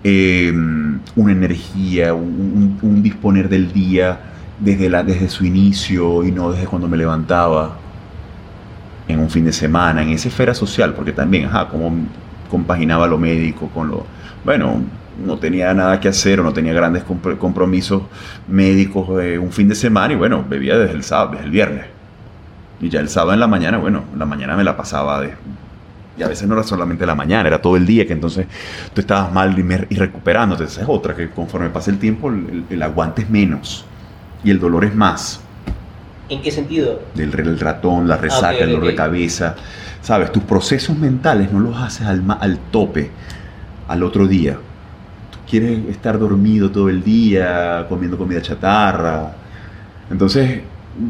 eh, 0.03 0.51
una 1.15 1.31
energía, 1.31 2.13
un- 2.13 2.77
un 2.81 3.03
disponer 3.03 3.47
del 3.47 3.71
día 3.71 4.19
desde, 4.59 4.89
la, 4.89 5.03
desde 5.03 5.29
su 5.29 5.45
inicio 5.45 6.23
y 6.25 6.31
no 6.31 6.51
desde 6.51 6.65
cuando 6.65 6.87
me 6.87 6.97
levantaba 6.97 7.78
en 9.09 9.19
un 9.19 9.29
fin 9.29 9.43
de 9.43 9.51
semana, 9.51 10.01
en 10.03 10.09
esa 10.09 10.29
esfera 10.29 10.53
social, 10.53 10.93
porque 10.93 11.11
también, 11.11 11.45
ajá, 11.45 11.67
como 11.67 11.91
compaginaba 12.49 13.07
lo 13.07 13.17
médico 13.17 13.67
con 13.73 13.89
lo... 13.89 14.05
Bueno, 14.45 14.81
no 15.25 15.37
tenía 15.37 15.73
nada 15.73 15.99
que 15.99 16.07
hacer 16.07 16.39
o 16.39 16.43
no 16.43 16.53
tenía 16.53 16.71
grandes 16.73 17.03
compr- 17.05 17.37
compromisos 17.37 18.03
médicos 18.47 19.21
eh, 19.21 19.37
un 19.37 19.51
fin 19.51 19.67
de 19.67 19.75
semana 19.75 20.13
y 20.13 20.15
bueno, 20.15 20.45
bebía 20.47 20.77
desde 20.77 20.93
el 20.95 21.03
sábado, 21.03 21.31
desde 21.31 21.45
el 21.45 21.51
viernes. 21.51 21.85
Y 22.79 22.87
ya 22.89 23.01
el 23.01 23.09
sábado 23.09 23.33
en 23.33 23.39
la 23.41 23.47
mañana, 23.47 23.77
bueno, 23.77 24.03
la 24.17 24.25
mañana 24.25 24.55
me 24.55 24.63
la 24.63 24.77
pasaba 24.77 25.19
de... 25.21 25.33
Y 26.17 26.23
a 26.23 26.27
veces 26.27 26.47
no 26.47 26.53
era 26.53 26.63
solamente 26.63 27.05
la 27.05 27.15
mañana, 27.15 27.47
era 27.47 27.61
todo 27.61 27.77
el 27.77 27.85
día, 27.85 28.05
que 28.05 28.13
entonces 28.13 28.45
tú 28.93 29.01
estabas 29.01 29.31
mal 29.33 29.57
y, 29.57 29.93
y 29.93 29.97
recuperándote. 29.97 30.65
Esa 30.65 30.81
es 30.81 30.87
otra, 30.89 31.15
que 31.15 31.29
conforme 31.29 31.69
pasa 31.69 31.91
el 31.91 31.97
tiempo, 31.97 32.29
el- 32.29 32.65
el 32.69 32.83
aguante 32.83 33.23
es 33.23 33.29
menos 33.29 33.85
y 34.43 34.51
el 34.51 34.59
dolor 34.59 34.85
es 34.85 34.95
más. 34.95 35.41
¿En 36.29 36.41
qué 36.41 36.51
sentido? 36.51 36.99
Del 37.15 37.33
el 37.39 37.59
ratón, 37.59 38.07
la 38.07 38.17
resaca, 38.17 38.49
Ah, 38.49 38.55
ok, 38.55 38.61
el 38.61 38.69
dolor 38.69 38.83
ok. 38.83 38.89
de 38.89 38.95
cabeza. 38.95 39.55
Sabes, 40.01 40.31
tus 40.31 40.43
procesos 40.43 40.97
mentales 40.97 41.51
no 41.51 41.59
los 41.59 41.75
haces 41.77 42.05
al, 42.07 42.23
al 42.39 42.57
tope 42.71 43.09
al 43.87 44.03
otro 44.03 44.27
día. 44.27 44.53
Tú 44.53 45.37
quieres 45.49 45.85
estar 45.89 46.17
dormido 46.19 46.69
todo 46.71 46.89
el 46.89 47.03
día, 47.03 47.85
comiendo 47.89 48.17
comida 48.17 48.41
chatarra. 48.41 49.31
Entonces, 50.11 50.61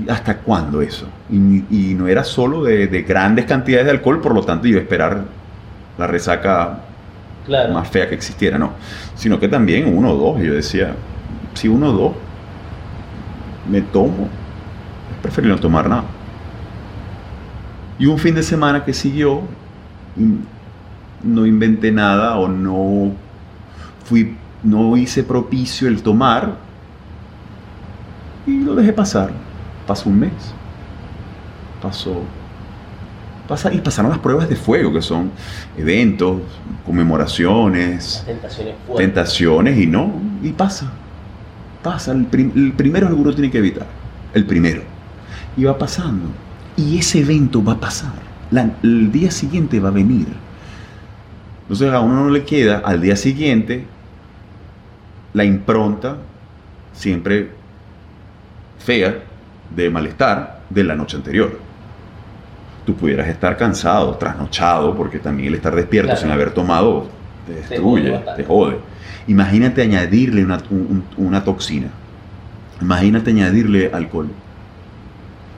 ¿hasta 0.07 0.37
cuándo 0.37 0.81
eso? 0.81 1.07
Y, 1.29 1.63
y 1.69 1.93
no 1.95 2.07
era 2.07 2.23
solo 2.23 2.63
de, 2.63 2.87
de 2.87 3.01
grandes 3.03 3.45
cantidades 3.45 3.85
de 3.85 3.91
alcohol, 3.91 4.21
por 4.21 4.33
lo 4.33 4.43
tanto, 4.43 4.67
iba 4.67 4.79
a 4.79 4.83
esperar 4.83 5.23
la 5.97 6.07
resaca 6.07 6.79
Claro. 7.45 7.73
más 7.73 7.87
fea 7.89 8.07
que 8.07 8.15
existiera, 8.15 8.57
no. 8.57 8.73
Sino 9.15 9.39
que 9.39 9.47
también 9.47 9.93
uno 9.95 10.11
o 10.11 10.15
dos. 10.33 10.41
Yo 10.41 10.53
decía, 10.53 10.93
si 11.55 11.67
uno 11.67 11.89
o 11.89 11.93
dos 11.93 12.11
me 13.69 13.81
tomo, 13.81 14.29
es 15.19 15.21
preferible 15.21 15.55
no 15.55 15.61
tomar 15.61 15.89
nada. 15.89 16.03
Y 17.99 18.05
un 18.05 18.17
fin 18.17 18.33
de 18.33 18.43
semana 18.43 18.85
que 18.85 18.93
siguió, 18.93 19.41
mm, 20.15 20.35
no 21.23 21.45
inventé 21.45 21.91
nada 21.91 22.37
o 22.37 22.47
no 22.47 23.11
fui, 24.05 24.37
no 24.63 24.95
hice 24.95 25.23
propicio 25.23 25.87
el 25.89 26.01
tomar. 26.01 26.55
de 28.47 28.93
pasar, 28.93 29.29
pasó 29.85 30.09
un 30.09 30.19
mes, 30.21 30.31
pasó, 31.81 32.21
pasa, 33.47 33.71
y 33.73 33.79
pasaron 33.79 34.09
las 34.09 34.19
pruebas 34.19 34.49
de 34.49 34.55
fuego, 34.55 34.91
que 34.93 35.01
son 35.01 35.31
eventos, 35.77 36.41
conmemoraciones, 36.85 38.23
Tentaciones 38.25 38.75
tentaciones, 38.97 39.77
y 39.77 39.85
no, 39.85 40.11
y 40.41 40.49
pasa, 40.51 40.89
pasa, 41.83 42.11
el, 42.13 42.25
prim- 42.25 42.51
el 42.55 42.73
primero 42.73 43.07
el 43.07 43.13
gurú 43.15 43.33
tiene 43.33 43.51
que 43.51 43.59
evitar, 43.59 43.85
el 44.33 44.45
primero, 44.45 44.81
y 45.59 45.63
va 45.65 45.77
pasando, 45.77 46.27
y 46.77 46.97
ese 46.99 47.19
evento 47.19 47.63
va 47.63 47.73
a 47.73 47.79
pasar, 47.79 48.13
La- 48.51 48.71
el 48.81 49.11
día 49.11 49.29
siguiente 49.29 49.79
va 49.79 49.89
a 49.89 49.91
venir, 49.91 50.27
entonces 51.63 51.91
a 51.93 51.99
uno 51.99 52.23
no 52.23 52.29
le 52.29 52.43
queda 52.45 52.81
al 52.83 52.99
día 53.01 53.15
siguiente 53.15 53.85
la 55.33 55.43
impronta 55.43 56.15
siempre 56.93 57.51
fea 58.79 59.19
de 59.75 59.89
malestar 59.89 60.61
de 60.69 60.83
la 60.83 60.95
noche 60.95 61.17
anterior. 61.17 61.59
Tú 62.85 62.95
pudieras 62.95 63.27
estar 63.27 63.55
cansado, 63.57 64.15
trasnochado, 64.15 64.95
porque 64.95 65.19
también 65.19 65.49
el 65.49 65.55
estar 65.55 65.75
despierto 65.75 66.07
Claro. 66.11 66.21
sin 66.21 66.31
haber 66.31 66.51
tomado 66.51 67.07
te 67.45 67.53
destruye, 67.53 68.19
te 68.35 68.43
jode. 68.45 68.77
Imagínate 69.27 69.83
añadirle 69.83 70.43
una, 70.43 70.57
un- 70.71 71.03
un- 71.17 71.25
una 71.27 71.43
toxina. 71.43 71.87
Imagínate 72.81 73.29
añadirle 73.29 73.91
alcohol. 73.93 74.29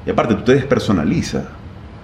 Y 0.06 0.10
aparte, 0.10 0.36
tú 0.36 0.44
te 0.44 0.56
despersonalizas. 0.56 1.46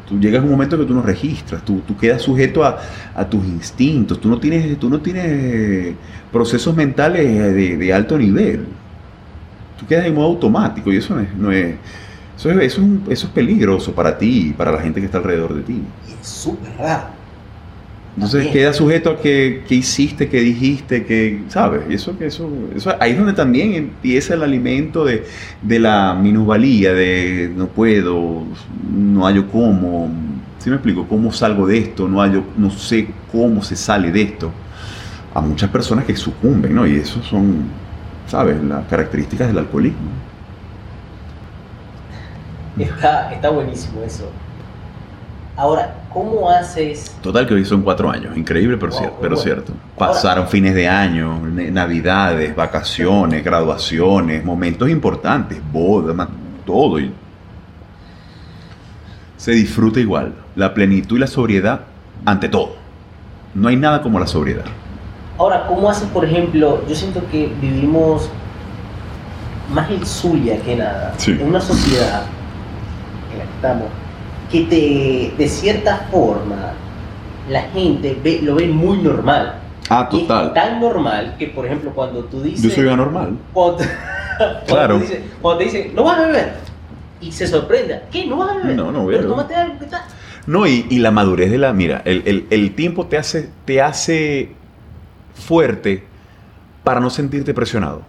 Tú 0.05 0.19
llegas 0.19 0.41
a 0.41 0.45
un 0.45 0.51
momento 0.51 0.77
que 0.77 0.85
tú 0.85 0.93
no 0.93 1.01
registras, 1.01 1.65
tú, 1.65 1.83
tú 1.85 1.97
quedas 1.97 2.21
sujeto 2.21 2.63
a, 2.63 2.79
a 3.13 3.29
tus 3.29 3.45
instintos, 3.45 4.21
tú 4.21 4.29
no 4.29 4.39
tienes, 4.39 4.79
tú 4.79 4.89
no 4.89 5.01
tienes 5.01 5.97
procesos 6.31 6.75
mentales 6.75 7.25
de, 7.55 7.77
de 7.77 7.93
alto 7.93 8.17
nivel. 8.17 8.77
Tú 9.75 9.85
quedas 9.87 10.05
en 10.05 10.15
modo 10.15 10.27
automático 10.27 10.91
y 10.91 10.97
eso 10.97 11.15
no 11.15 11.51
es, 11.51 11.73
es- 11.73 11.79
eso 12.37 12.51
es, 12.51 12.57
eso 12.73 12.81
es 12.83 12.87
eso 13.09 13.27
es 13.27 13.33
peligroso 13.33 13.95
para 13.95 14.17
ti 14.17 14.49
y 14.49 14.53
para 14.53 14.71
la 14.71 14.81
gente 14.81 14.99
que 14.99 15.05
está 15.07 15.17
alrededor 15.19 15.55
de 15.55 15.63
ti. 15.63 15.93
Y 16.01 16.13
es 16.13 16.27
súper 16.27 16.75
raro. 16.77 17.16
Entonces 18.17 18.49
También. 18.49 18.51
queda 18.51 18.73
sujeto 18.73 19.11
a 19.11 19.21
que, 19.21 19.63
que 19.67 19.75
hiciste, 19.75 20.27
que 20.27 20.39
dijiste, 20.41 21.05
que, 21.05 21.45
¿sabes? 21.49 21.83
Y 21.89 21.93
eso, 21.93 22.17
que 22.17 22.25
eso, 22.25 22.49
eso, 22.75 22.95
ahí 22.99 23.11
es 23.11 23.17
donde 23.17 23.33
también 23.33 23.73
empieza 23.75 24.33
el 24.33 24.41
alimento 24.43 25.05
de, 25.05 25.23
de 25.61 25.79
la 25.79 26.15
minusvalía, 26.15 26.93
de 26.93 27.51
no 27.55 27.67
puedo, 27.67 28.47
no 28.91 29.25
hallo 29.25 29.47
cómo, 29.51 30.11
¿sí 30.57 30.69
me 30.71 30.77
explico? 30.77 31.07
¿Cómo 31.07 31.31
salgo 31.31 31.67
de 31.67 31.77
esto? 31.77 32.07
No 32.07 32.19
hallo, 32.21 32.53
no 32.57 32.71
sé 32.71 33.15
cómo 33.31 33.61
se 33.63 33.75
sale 33.75 34.11
de 34.11 34.23
esto. 34.23 34.51
A 35.33 35.41
muchas 35.41 35.69
personas 35.69 36.05
que 36.05 36.15
sucumben, 36.15 36.73
¿no? 36.73 36.87
Y 36.87 36.95
eso 36.97 37.21
son, 37.21 37.79
¿sabes? 38.25 38.61
Las 38.63 38.87
características 38.87 39.47
del 39.49 39.59
alcoholismo. 39.59 40.25
Está, 42.77 43.31
está 43.33 43.49
buenísimo 43.49 44.01
eso. 44.03 44.46
Ahora, 45.57 45.95
¿cómo 46.13 46.49
haces? 46.49 47.15
Total 47.21 47.47
que 47.47 47.55
hoy 47.55 47.65
son 47.65 47.81
cuatro 47.81 48.11
años, 48.11 48.37
increíble 48.37 48.77
pero, 48.77 48.91
Wow, 48.91 49.01
cier- 49.01 49.11
pero 49.19 49.35
bueno. 49.35 49.37
cierto. 49.37 49.73
Ahora- 49.97 50.13
Pasaron 50.13 50.47
fines 50.47 50.75
de 50.75 50.87
año, 50.87 51.39
navidades, 51.71 52.55
vacaciones, 52.55 53.43
graduaciones, 53.43 54.45
momentos 54.45 54.87
importantes, 54.89 55.59
bodas, 55.71 56.27
todo. 56.65 56.99
y 56.99 57.11
se 59.37 59.51
disfruta 59.51 59.99
igual. 59.99 60.33
La 60.55 60.73
plenitud 60.73 61.17
y 61.17 61.19
la 61.19 61.27
sobriedad 61.27 61.81
ante 62.25 62.49
todo. 62.49 62.75
No 63.53 63.67
hay 63.69 63.75
nada 63.77 64.01
como 64.01 64.19
la 64.19 64.27
sobriedad. 64.27 64.65
Ahora, 65.37 65.65
¿cómo 65.67 65.89
haces, 65.89 66.07
por 66.09 66.25
ejemplo? 66.25 66.83
Yo 66.87 66.95
siento 66.95 67.21
que 67.31 67.51
vivimos 67.61 68.29
más 69.73 69.89
el 69.91 70.05
suya 70.05 70.59
que 70.61 70.75
nada. 70.75 71.13
Sí. 71.17 71.31
En 71.31 71.47
una 71.47 71.61
sociedad 71.61 72.23
en 73.31 73.39
la 73.39 73.43
que 73.45 73.51
estamos, 73.51 73.87
que 74.51 74.61
te, 74.61 75.33
de 75.37 75.49
cierta 75.49 76.07
forma, 76.11 76.73
la 77.49 77.61
gente 77.63 78.17
ve, 78.23 78.39
lo 78.41 78.55
ve 78.55 78.67
muy 78.67 78.97
normal. 78.99 79.59
Ah, 79.89 80.09
Y 80.11 80.21
es 80.21 80.27
tan 80.27 80.79
normal 80.81 81.35
que, 81.39 81.47
por 81.47 81.65
ejemplo, 81.65 81.91
cuando 81.93 82.23
tú 82.25 82.41
dices... 82.41 82.61
Yo 82.63 82.69
soy 82.69 82.89
anormal. 82.89 83.37
Cuando, 83.53 83.77
cuando 84.37 84.65
Claro. 84.67 85.01
cuando 85.41 85.57
te 85.59 85.63
dicen, 85.65 85.91
no 85.95 86.03
vas 86.03 86.17
a 86.19 86.21
beber. 86.27 86.53
Y 87.21 87.31
se 87.31 87.47
sorprenda, 87.47 88.03
¿qué? 88.11 88.25
¿No 88.25 88.37
vas 88.37 88.51
a 88.51 88.55
beber? 88.57 88.75
No, 88.75 88.91
no 88.91 89.05
Pero 89.07 89.19
bebo. 89.19 89.29
tómate 89.31 89.55
algo, 89.55 89.79
¿qué 89.79 89.85
tal? 89.85 90.01
No, 90.45 90.67
y, 90.67 90.85
y 90.89 90.99
la 90.99 91.11
madurez 91.11 91.49
de 91.51 91.57
la. 91.57 91.73
Mira, 91.73 92.01
el, 92.05 92.21
el- 92.25 92.47
el 92.49 92.75
tiempo 92.75 93.07
te 93.07 93.17
hace, 93.17 93.49
te 93.65 93.81
hace 93.81 94.51
fuerte 95.33 96.03
para 96.83 96.99
no 96.99 97.09
sentirte 97.09 97.53
presionado. 97.53 98.01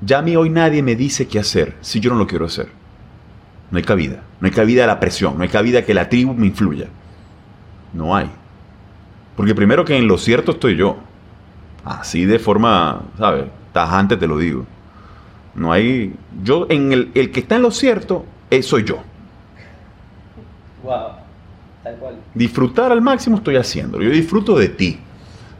Ya 0.00 0.18
a 0.18 0.22
mí 0.22 0.36
hoy 0.36 0.48
nadie 0.50 0.82
me 0.82 0.94
dice 0.96 1.26
qué 1.28 1.38
hacer 1.38 1.74
si 1.80 2.00
yo 2.00 2.10
no 2.10 2.16
lo 2.16 2.26
quiero 2.26 2.46
hacer. 2.46 2.68
No 3.70 3.78
hay 3.78 3.84
cabida. 3.84 4.22
No 4.40 4.46
hay 4.46 4.52
cabida 4.52 4.84
a 4.84 4.86
la 4.86 5.00
presión. 5.00 5.36
No 5.36 5.42
hay 5.42 5.48
cabida 5.48 5.84
que 5.84 5.94
la 5.94 6.08
tribu 6.08 6.34
me 6.34 6.46
influya. 6.46 6.86
No 7.92 8.14
hay. 8.14 8.30
Porque 9.36 9.54
primero 9.54 9.84
que 9.84 9.96
en 9.96 10.08
lo 10.08 10.18
cierto 10.18 10.52
estoy 10.52 10.76
yo. 10.76 10.96
Así 11.84 12.24
de 12.24 12.38
forma, 12.38 13.02
¿sabes? 13.18 13.44
Tajante 13.72 14.16
te 14.16 14.26
lo 14.26 14.38
digo. 14.38 14.66
No 15.54 15.72
hay. 15.72 16.14
Yo, 16.42 16.66
en 16.68 16.92
el, 16.92 17.10
el 17.14 17.30
que 17.30 17.40
está 17.40 17.56
en 17.56 17.62
lo 17.62 17.70
cierto, 17.70 18.24
eh, 18.50 18.62
soy 18.62 18.84
yo. 18.84 18.98
Wow, 20.82 21.12
tal 21.82 21.96
cual. 21.96 22.16
disfrutar 22.34 22.92
al 22.92 23.02
máximo 23.02 23.36
estoy 23.38 23.56
haciendo. 23.56 24.00
Yo 24.00 24.10
disfruto 24.10 24.56
de 24.58 24.68
ti, 24.68 24.98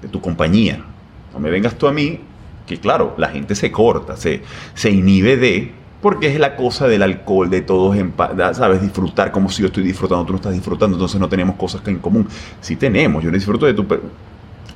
de 0.03 0.09
tu 0.09 0.21
compañía. 0.21 0.85
No 1.33 1.41
me 1.41 1.51
vengas 1.51 1.77
tú 1.77 1.87
a 1.87 1.93
mí, 1.93 2.21
que 2.67 2.79
claro, 2.79 3.15
la 3.19 3.29
gente 3.29 3.55
se 3.55 3.73
corta, 3.73 4.17
se, 4.17 4.43
se 4.75 4.91
inhibe 4.91 5.37
de, 5.37 5.73
porque 6.01 6.29
es 6.29 6.39
la 6.39 6.57
cosa 6.57 6.87
del 6.89 7.03
alcohol, 7.03 7.51
de 7.51 7.63
todos, 7.63 7.97
en 7.97 8.13
¿sabes? 8.53 8.83
Disfrutar 8.83 9.33
como 9.33 9.49
si 9.49 9.63
yo 9.63 9.67
estoy 9.69 9.83
disfrutando, 9.83 10.25
tú 10.25 10.33
no 10.33 10.37
estás 10.37 10.53
disfrutando, 10.53 10.97
entonces 10.97 11.21
no 11.21 11.29
tenemos 11.29 11.57
cosas 11.57 11.81
que 11.81 11.91
en 11.91 11.99
común. 11.99 12.27
Sí 12.61 12.77
tenemos, 12.77 13.23
yo 13.25 13.31
disfruto 13.31 13.67
de 13.67 13.75
tu... 13.75 13.85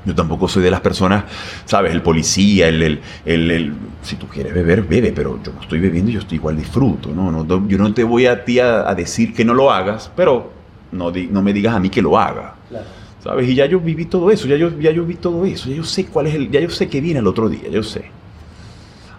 Yo 0.03 0.15
tampoco 0.15 0.49
soy 0.49 0.63
de 0.63 0.71
las 0.71 0.81
personas, 0.81 1.25
¿sabes? 1.67 1.93
El 1.93 2.01
policía, 2.01 2.69
el, 2.69 2.83
el, 2.83 3.01
el- 3.27 3.51
el- 3.51 3.73
si 4.03 4.17
tú 4.17 4.27
quieres 4.29 4.55
beber, 4.55 4.83
bebe, 4.83 5.13
pero 5.13 5.39
yo 5.45 5.53
no 5.53 5.61
estoy 5.61 5.79
bebiendo 5.79 6.11
y 6.11 6.15
yo 6.15 6.21
estoy 6.21 6.37
igual 6.39 6.57
disfruto, 6.57 7.11
¿no? 7.15 7.31
no 7.31 7.69
yo 7.69 7.77
no 7.77 7.93
te 7.93 8.03
voy 8.03 8.25
a 8.25 8.43
ti 8.47 8.61
a, 8.61 8.89
a 8.89 8.95
decir 8.95 9.35
que 9.35 9.45
no 9.45 9.53
lo 9.53 9.71
hagas, 9.71 10.11
pero 10.17 10.53
no, 10.91 11.13
no 11.31 11.43
me 11.43 11.53
digas 11.53 11.75
a 11.75 11.81
mí 11.81 11.91
que 11.91 12.01
lo 12.01 12.19
haga, 12.19 12.55
Claro. 12.71 12.87
¿sabes? 13.23 13.47
Y 13.47 13.55
ya 13.55 13.67
yo 13.67 13.79
viví 13.79 14.07
todo 14.07 14.31
eso, 14.31 14.47
ya 14.49 14.57
yo, 14.57 14.71
ya 14.81 14.91
yo 14.91 15.05
vi 15.05 15.17
todo 15.17 15.45
eso, 15.45 15.69
ya 15.69 15.77
yo 15.77 15.85
sé 15.85 16.07
cuál 16.07 16.29
es 16.29 16.35
el, 16.35 16.51
ya 16.51 16.61
yo 16.61 16.71
sé 16.71 16.89
que 16.89 17.03
viene 17.03 17.21
el 17.21 17.27
otro 17.27 17.51
día, 17.51 17.69
yo 17.71 17.83
sé. 17.83 18.07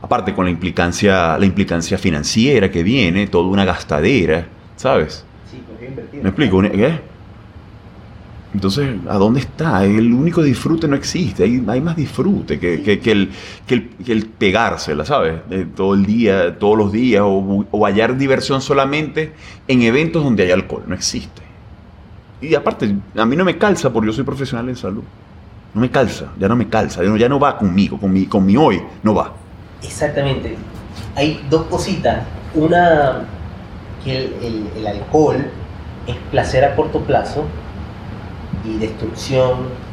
Aparte 0.01 0.33
con 0.33 0.45
la 0.45 0.51
implicancia, 0.51 1.37
la 1.37 1.45
implicancia 1.45 1.97
financiera 1.97 2.71
que 2.71 2.81
viene, 2.83 3.27
toda 3.27 3.47
una 3.47 3.65
gastadera, 3.65 4.47
¿sabes? 4.75 5.23
Sí, 5.49 5.61
bien 5.79 5.91
invertido. 5.91 6.23
¿Me 6.23 6.29
explico? 6.29 6.61
¿Qué? 6.61 7.11
Entonces, 8.53 8.89
¿a 9.07 9.15
dónde 9.17 9.39
está? 9.39 9.85
El 9.85 10.11
único 10.11 10.41
disfrute 10.43 10.85
no 10.87 10.95
existe. 10.97 11.43
Hay, 11.43 11.63
hay 11.67 11.79
más 11.79 11.95
disfrute 11.95 12.59
que, 12.59 12.81
que- 12.81 12.99
que 12.99 13.11
el, 13.11 13.29
que, 13.65 13.75
el, 13.75 13.89
que 14.03 14.11
el 14.11 14.25
pegársela, 14.25 15.05
¿sabes? 15.05 15.35
De 15.49 15.65
todo 15.65 15.93
el 15.93 16.05
día, 16.05 16.57
todos 16.59 16.77
los 16.77 16.91
días, 16.91 17.21
o, 17.25 17.65
hallar 17.85 18.17
diversión 18.17 18.61
solamente 18.61 19.31
en 19.67 19.81
eventos 19.83 20.23
donde 20.23 20.43
hay 20.43 20.51
alcohol. 20.51 20.83
No 20.85 20.95
existe. 20.95 21.41
Y 22.41 22.53
aparte, 22.55 22.93
a 23.15 23.25
mí 23.25 23.35
no 23.37 23.45
me 23.45 23.57
calza 23.57 23.93
porque 23.93 24.07
yo 24.07 24.13
soy 24.13 24.25
profesional 24.25 24.67
en 24.67 24.75
salud. 24.75 25.03
No 25.73 25.79
me 25.79 25.89
calza, 25.89 26.33
ya 26.37 26.49
no 26.49 26.55
me 26.57 26.67
calza, 26.67 27.01
ya 27.03 27.09
no, 27.09 27.15
ya 27.15 27.29
no 27.29 27.39
va 27.39 27.57
conmigo, 27.57 27.97
con 27.97 28.11
mi, 28.11 28.25
con 28.25 28.45
mi 28.45 28.57
hoy, 28.57 28.81
no 29.03 29.13
va. 29.15 29.31
Exactamente. 29.83 30.57
Hay 31.15 31.45
dos 31.49 31.63
cositas. 31.65 32.23
Una, 32.53 33.23
que 34.03 34.17
el, 34.17 34.33
el- 34.41 34.69
el 34.77 34.87
alcohol 34.87 35.45
es 36.07 36.15
placer 36.31 36.63
a 36.65 36.75
corto 36.75 36.99
plazo 37.01 37.45
y 38.65 38.77
destrucción. 38.77 39.91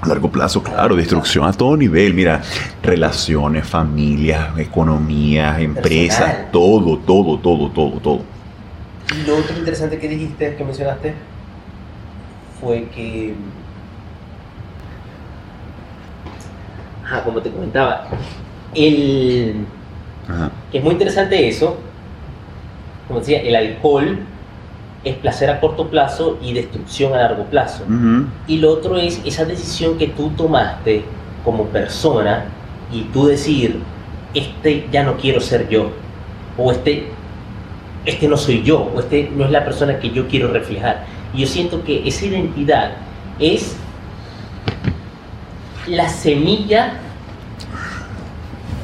A 0.00 0.08
largo 0.08 0.30
plazo, 0.30 0.62
claro, 0.62 0.96
destrucción 0.96 1.44
a 1.46 1.52
todo 1.52 1.76
nivel. 1.76 2.14
Mira, 2.14 2.40
relaciones, 2.82 3.66
familias, 3.66 4.56
economías, 4.58 5.60
empresas, 5.60 6.20
Personal. 6.20 6.48
todo, 6.52 6.98
todo, 6.98 7.38
todo, 7.38 7.68
todo, 7.70 8.00
todo. 8.00 8.20
Y 9.14 9.26
lo 9.26 9.36
otro 9.36 9.58
interesante 9.58 9.98
que 9.98 10.08
dijiste, 10.08 10.54
que 10.56 10.64
mencionaste, 10.64 11.14
fue 12.60 12.84
que. 12.94 13.34
Ah, 17.12 17.22
como 17.24 17.40
te 17.42 17.50
comentaba, 17.50 18.06
el. 18.74 19.66
Ajá. 20.28 20.50
que 20.70 20.78
es 20.78 20.84
muy 20.84 20.92
interesante 20.92 21.48
eso, 21.48 21.76
como 23.08 23.20
decía, 23.20 23.40
el 23.40 23.56
alcohol 23.56 24.18
es 25.02 25.16
placer 25.16 25.50
a 25.50 25.60
corto 25.60 25.88
plazo 25.88 26.38
y 26.42 26.52
destrucción 26.52 27.14
a 27.14 27.18
largo 27.18 27.44
plazo. 27.44 27.84
Y 28.46 28.58
lo 28.58 28.70
otro 28.72 28.96
es 28.96 29.20
esa 29.24 29.44
decisión 29.44 29.96
que 29.98 30.08
tú 30.08 30.30
tomaste 30.30 31.02
como 31.44 31.64
persona 31.66 32.44
y 32.92 33.02
tú 33.04 33.26
decir, 33.26 33.80
este 34.34 34.86
ya 34.92 35.02
no 35.02 35.16
quiero 35.16 35.40
ser 35.40 35.68
yo, 35.68 35.90
o 36.58 36.70
este, 36.70 37.08
este 38.04 38.28
no 38.28 38.36
soy 38.36 38.62
yo, 38.62 38.90
o 38.94 39.00
este 39.00 39.30
no 39.34 39.44
es 39.44 39.50
la 39.50 39.64
persona 39.64 39.98
que 39.98 40.10
yo 40.10 40.28
quiero 40.28 40.48
reflejar. 40.48 41.06
Y 41.32 41.40
yo 41.40 41.46
siento 41.46 41.82
que 41.82 42.06
esa 42.06 42.26
identidad 42.26 42.92
es 43.38 43.76
la 45.86 46.08
semilla 46.08 46.92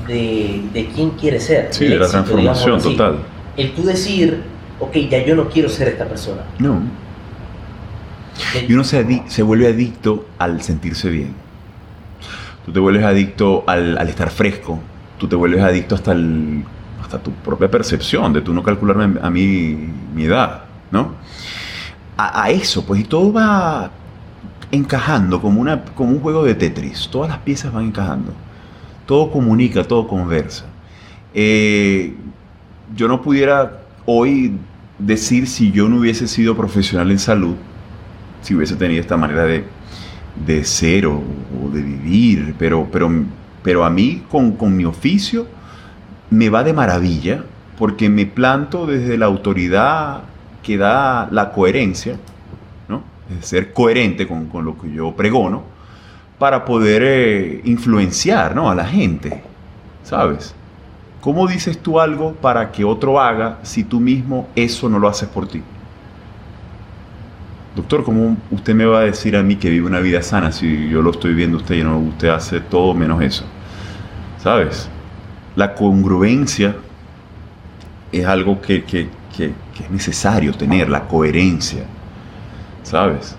de, 0.06 0.62
de 0.72 0.86
quién 0.94 1.10
quiere 1.10 1.40
ser. 1.40 1.68
Sí, 1.70 1.86
de 1.86 1.98
la 1.98 2.06
éxito, 2.06 2.10
transformación 2.10 2.78
digámoslo 2.78 2.90
así. 2.90 2.96
total. 2.96 3.18
el 3.56 3.74
tú 3.74 3.82
decir, 3.84 4.42
ok, 4.78 4.96
ya 5.10 5.24
yo 5.24 5.34
no 5.36 5.48
quiero 5.48 5.68
ser 5.68 5.88
esta 5.88 6.06
persona. 6.06 6.42
No. 6.58 6.80
Y 8.68 8.72
uno 8.72 8.84
se, 8.84 9.22
se 9.28 9.42
vuelve 9.42 9.68
adicto 9.68 10.26
al 10.38 10.62
sentirse 10.62 11.08
bien. 11.08 11.34
Tú 12.64 12.72
te 12.72 12.80
vuelves 12.80 13.04
adicto 13.04 13.64
al, 13.66 13.96
al 13.96 14.08
estar 14.08 14.30
fresco. 14.30 14.80
Tú 15.18 15.28
te 15.28 15.36
vuelves 15.36 15.62
adicto 15.62 15.94
hasta, 15.94 16.12
el, 16.12 16.64
hasta 17.02 17.18
tu 17.18 17.32
propia 17.32 17.70
percepción 17.70 18.32
de 18.32 18.42
tú 18.42 18.52
no 18.52 18.62
calcularme 18.62 19.18
a 19.22 19.30
mí 19.30 19.90
mi 20.14 20.24
edad, 20.24 20.64
¿no? 20.90 21.14
A, 22.16 22.44
a 22.44 22.50
eso, 22.50 22.84
pues, 22.84 23.00
y 23.00 23.04
todo 23.04 23.32
va 23.32 23.90
encajando 24.70 25.40
como, 25.40 25.60
una, 25.60 25.84
como 25.84 26.10
un 26.10 26.20
juego 26.20 26.44
de 26.44 26.54
Tetris. 26.54 27.08
Todas 27.08 27.30
las 27.30 27.38
piezas 27.38 27.72
van 27.72 27.84
encajando. 27.86 28.32
Todo 29.06 29.30
comunica, 29.30 29.84
todo 29.84 30.08
conversa. 30.08 30.66
Eh, 31.32 32.14
yo 32.94 33.08
no 33.08 33.22
pudiera 33.22 33.80
hoy 34.04 34.52
decir 34.98 35.46
si 35.46 35.70
yo 35.70 35.88
no 35.88 36.00
hubiese 36.00 36.26
sido 36.26 36.56
profesional 36.56 37.10
en 37.10 37.18
salud, 37.18 37.54
si 38.42 38.54
hubiese 38.54 38.74
tenido 38.76 39.00
esta 39.00 39.16
manera 39.16 39.44
de, 39.44 39.64
de 40.44 40.64
ser 40.64 41.06
o, 41.06 41.22
de 41.72 41.82
vivir, 41.82 42.54
pero, 42.58 42.88
pero, 42.90 43.10
pero 43.62 43.84
a 43.84 43.90
mí 43.90 44.24
con, 44.28 44.52
con 44.52 44.76
mi 44.76 44.84
oficio 44.84 45.46
me 46.30 46.48
va 46.48 46.64
de 46.64 46.72
maravilla 46.72 47.44
porque 47.78 48.08
me 48.08 48.26
planto 48.26 48.86
desde 48.86 49.18
la 49.18 49.26
autoridad 49.26 50.22
que 50.62 50.76
da 50.76 51.28
la 51.30 51.52
coherencia, 51.52 52.16
¿no? 52.88 53.04
Ser 53.40 53.72
coherente 53.72 54.26
con, 54.26 54.46
con 54.46 54.64
lo 54.64 54.76
que 54.78 54.92
yo 54.92 55.12
pregono 55.14 55.76
para 56.38 56.64
poder 56.64 57.02
eh, 57.04 57.60
influenciar 57.64 58.54
¿no? 58.54 58.70
a 58.70 58.74
la 58.74 58.84
gente, 58.84 59.42
¿sabes? 60.04 60.54
¿Cómo 61.20 61.46
dices 61.46 61.78
tú 61.78 61.98
algo 61.98 62.34
para 62.34 62.70
que 62.70 62.84
otro 62.84 63.20
haga 63.20 63.58
si 63.62 63.82
tú 63.84 64.00
mismo 64.00 64.48
eso 64.54 64.88
no 64.88 64.98
lo 64.98 65.08
haces 65.08 65.28
por 65.28 65.48
ti? 65.48 65.62
Doctor, 67.74 68.04
¿cómo 68.04 68.36
usted 68.50 68.74
me 68.74 68.86
va 68.86 69.00
a 69.00 69.02
decir 69.02 69.36
a 69.36 69.42
mí 69.42 69.56
que 69.56 69.68
vive 69.68 69.86
una 69.86 70.00
vida 70.00 70.22
sana 70.22 70.50
si 70.52 70.88
yo 70.88 71.02
lo 71.02 71.10
estoy 71.10 71.34
viendo 71.34 71.58
usted 71.58 71.74
y 71.76 71.82
no 71.84 71.98
usted 71.98 72.28
hace 72.28 72.60
todo 72.60 72.94
menos 72.94 73.20
eso? 73.22 73.44
¿Sabes? 74.42 74.88
La 75.56 75.74
congruencia 75.74 76.76
es 78.12 78.24
algo 78.26 78.60
que- 78.60 78.84
que- 78.84 79.08
que 79.36 79.52
es 79.84 79.90
necesario 79.90 80.54
tener, 80.54 80.88
la 80.88 81.02
coherencia. 81.06 81.84
¿Sabes? 82.82 83.36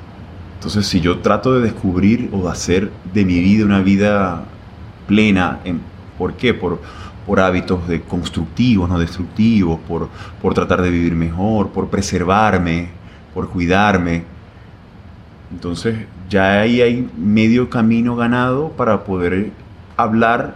Entonces, 0.58 0.88
si 0.88 1.02
yo 1.02 1.20
trato 1.20 1.54
de 1.54 1.62
descubrir 1.62 2.32
o 2.34 2.42
de 2.44 2.50
hacer 2.50 2.92
de 3.14 3.24
mi 3.24 3.40
vida 3.40 3.64
una 3.64 3.82
vida 3.82 4.44
plena, 5.08 5.60
en, 5.64 5.82
¿por 6.18 6.34
qué? 6.34 6.56
Por, 6.56 6.82
por 7.28 7.40
hábitos 7.40 7.88
de 7.88 8.02
constructivos, 8.02 8.90
no 8.90 8.98
destructivos, 8.98 9.80
por, 9.88 10.10
por 10.42 10.56
tratar 10.56 10.82
de 10.82 10.90
vivir 10.90 11.14
mejor, 11.14 11.70
por 11.70 11.90
preservarme, 11.90 12.90
por 13.36 13.50
cuidarme. 13.50 14.24
Entonces, 15.52 15.96
ya 16.28 16.62
ahí 16.62 16.82
hay 16.82 17.08
medio 17.16 17.70
camino 17.70 18.16
ganado 18.16 18.70
para 18.70 19.04
poder 19.04 19.52
hablar 19.96 20.56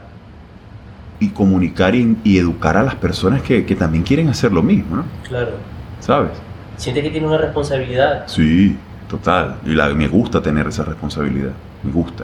y 1.20 1.30
comunicar 1.30 1.94
y, 1.94 2.18
y 2.24 2.40
educar 2.40 2.76
a 2.76 2.82
las 2.82 2.96
personas 2.96 3.44
que, 3.44 3.66
que 3.66 3.76
también 3.76 4.04
quieren 4.04 4.30
hacer 4.30 4.52
lo 4.52 4.64
mismo, 4.64 4.96
¿no? 4.98 5.06
Claro. 5.28 5.52
¿Sabes? 6.00 6.32
Siente 6.78 7.04
que 7.04 7.12
tiene 7.12 7.28
una 7.28 7.38
responsabilidad. 7.38 8.24
Sí, 8.26 8.76
total. 9.12 9.58
Y 9.66 9.70
la- 9.76 9.94
me 9.94 10.08
gusta 10.08 10.42
tener 10.42 10.68
esa 10.68 10.84
responsabilidad. 10.84 11.52
Me 11.84 11.92
gusta. 11.92 12.24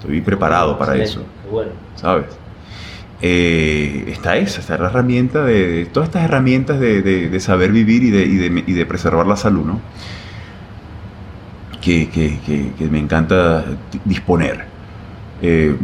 Estoy 0.00 0.20
preparado 0.20 0.76
para 0.76 0.96
eso. 0.96 1.22
Bueno. 1.50 1.70
¿sabes? 1.96 2.26
Eh, 3.22 4.04
está 4.08 4.36
esa, 4.36 4.60
está 4.60 4.76
la 4.76 4.88
herramienta 4.88 5.44
de, 5.44 5.66
de- 5.68 5.86
todas 5.86 6.08
estas 6.10 6.24
herramientas 6.24 6.78
de, 6.80 7.00
de- 7.00 7.30
de 7.30 7.40
saber 7.40 7.70
vivir 7.72 8.02
y 8.02 8.10
de, 8.10 8.22
y 8.26 8.36
de- 8.36 8.64
y 8.66 8.72
de 8.72 8.84
preservar 8.86 9.26
la 9.26 9.36
salud, 9.36 9.64
¿no? 9.64 9.80
Que, 11.80 12.08
que- 12.08 12.38
que- 12.44 12.72
que 12.76 12.84
me 12.88 12.98
encanta 12.98 13.64
disponer. 14.04 14.64
Eh, 15.42 15.76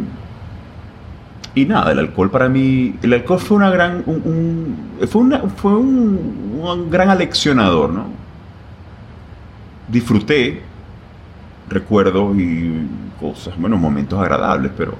y 1.53 1.65
nada, 1.65 1.91
el 1.91 1.99
alcohol 1.99 2.29
para 2.31 2.49
mí, 2.49 2.95
el 3.01 3.13
alcohol 3.13 3.39
fue 3.39 3.57
una 3.57 3.69
gran, 3.69 4.03
un, 4.05 4.21
un- 5.01 5.07
fue, 5.07 5.21
una- 5.21 5.39
fue 5.49 5.75
un, 5.75 6.59
un 6.61 6.89
gran 6.91 7.09
aleccionador, 7.09 7.91
¿no? 7.91 8.05
Disfruté, 9.91 10.61
recuerdo 11.69 12.33
y 12.35 12.87
cosas, 13.19 13.57
bueno, 13.57 13.77
momentos 13.77 14.19
agradables, 14.19 14.71
pero, 14.77 14.95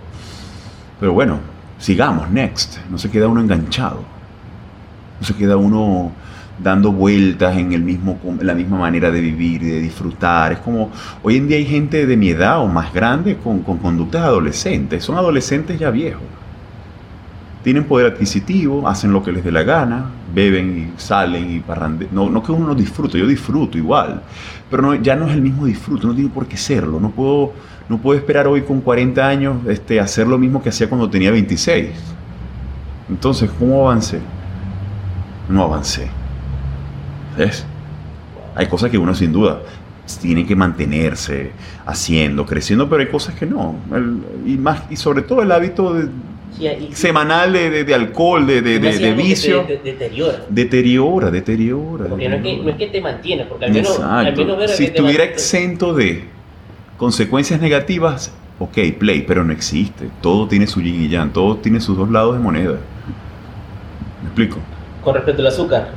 pero 1.00 1.14
bueno, 1.14 1.40
sigamos, 1.78 2.30
next. 2.30 2.78
No 2.90 2.98
se 2.98 3.10
queda 3.10 3.28
uno 3.28 3.42
enganchado. 3.42 4.04
No 5.20 5.26
se 5.26 5.36
queda 5.36 5.58
uno 5.58 6.12
dando 6.62 6.92
vueltas 6.92 7.58
en, 7.58 7.74
el 7.74 7.82
mismo, 7.82 8.20
en 8.24 8.46
la 8.46 8.54
misma 8.54 8.78
manera 8.78 9.10
de 9.12 9.22
vivir 9.22 9.62
de 9.62 9.80
disfrutar. 9.80 10.52
Es 10.52 10.60
como, 10.60 10.92
hoy 11.24 11.38
en 11.38 11.48
día 11.48 11.58
hay 11.58 11.66
gente 11.66 12.06
de 12.06 12.18
mi 12.18 12.30
edad 12.30 12.60
o 12.60 12.68
más 12.68 12.94
grande 12.94 13.38
con, 13.38 13.62
con 13.62 13.78
conductas 13.78 14.24
adolescentes. 14.24 15.04
Son 15.04 15.18
adolescentes 15.18 15.80
ya 15.80 15.90
viejos. 15.90 16.41
Tienen 17.64 17.84
poder 17.84 18.14
adquisitivo, 18.14 18.88
hacen 18.88 19.14
lo 19.14 19.22
que 19.22 19.32
les 19.32 19.44
dé 19.44 19.52
la 19.52 19.62
gana, 19.64 20.06
beben 20.34 20.92
y 20.96 21.00
salen 21.00 21.56
y 21.58 21.60
parrandean. 21.60 22.10
No, 22.14 22.30
no 22.30 22.42
que 22.42 22.52
uno 22.52 22.66
no 22.68 22.74
disfrute, 22.76 23.20
yo 23.20 23.28
disfruto 23.28 23.78
igual. 23.78 24.24
Pero 24.70 24.82
no, 24.82 24.96
ya 24.96 25.16
no 25.16 25.28
es 25.28 25.34
el 25.34 25.42
mismo 25.42 25.66
disfrute, 25.66 26.08
no 26.08 26.16
tiene 26.16 26.30
por 26.32 26.48
qué 26.48 26.58
serlo. 26.58 27.00
No 27.00 27.12
puedo, 27.12 27.54
no 27.88 28.00
puedo 28.00 28.18
esperar 28.18 28.48
hoy 28.48 28.62
con 28.64 28.82
40 28.82 29.28
años 29.28 29.58
este, 29.68 30.00
hacer 30.00 30.26
lo 30.28 30.40
mismo 30.40 30.64
que 30.64 30.70
hacía 30.70 30.90
cuando 30.90 31.08
tenía 31.10 31.30
26. 31.30 31.90
Entonces, 33.10 33.50
¿cómo 33.60 33.88
avancé? 33.90 34.20
No 35.48 35.64
avancé. 35.64 36.08
¿Ves? 37.38 37.66
Hay 38.56 38.68
cosas 38.68 38.90
que 38.90 38.98
uno 38.98 39.14
sin 39.14 39.32
duda 39.32 39.60
tiene 40.20 40.46
que 40.46 40.56
mantenerse 40.56 41.52
haciendo, 41.86 42.46
creciendo, 42.46 42.90
pero 42.90 43.02
hay 43.02 43.08
cosas 43.10 43.36
que 43.36 43.46
no. 43.46 43.76
Y, 44.46 44.58
más, 44.58 44.82
y 44.90 44.96
sobre 44.96 45.22
todo 45.22 45.42
el 45.42 45.52
hábito 45.52 45.94
de- 45.94 46.10
Sí, 46.58 46.68
y- 46.68 46.94
semanal 46.94 47.54
de, 47.54 47.70
de- 47.70 47.84
de 47.86 47.96
alcohol, 47.96 48.46
de, 48.46 48.62
de- 48.62 48.80
de- 48.80 48.92
te 49.00 49.14
vicio, 49.14 49.64
de- 49.64 49.78
deteriora. 49.78 50.44
deteriora, 50.50 51.32
deteriora. 51.32 52.06
Porque 52.08 52.28
no 52.30 52.36
es, 52.36 52.42
que, 52.42 52.48
deteriora. 52.50 52.64
no 52.64 52.70
es 52.72 52.76
que 52.78 52.88
te 52.88 53.02
mantiene, 53.02 53.46
porque 53.46 53.66
al 53.66 53.72
menos, 53.74 54.00
al 54.00 54.28
Exacto. 54.28 54.42
menos 54.42 54.58
ver 54.58 54.70
si 54.70 54.84
estuviera 54.86 55.24
exento 55.24 55.94
de 55.94 56.26
consecuencias 56.98 57.62
negativas, 57.62 58.32
ok, 58.60 58.78
play, 59.00 59.22
pero 59.28 59.44
no 59.44 59.54
existe. 59.54 60.10
Todo 60.22 60.48
tiene 60.48 60.68
su 60.68 60.82
yin 60.82 61.02
y 61.04 61.08
yang, 61.10 61.32
todo 61.32 61.56
tiene 61.58 61.80
sus 61.80 61.98
dos 61.98 62.12
lados 62.12 62.36
de 62.36 62.44
moneda. 62.44 62.74
¿Me 64.22 64.28
explico? 64.28 64.58
Con 65.04 65.16
respecto 65.16 65.42
al 65.42 65.48
azúcar. 65.48 65.90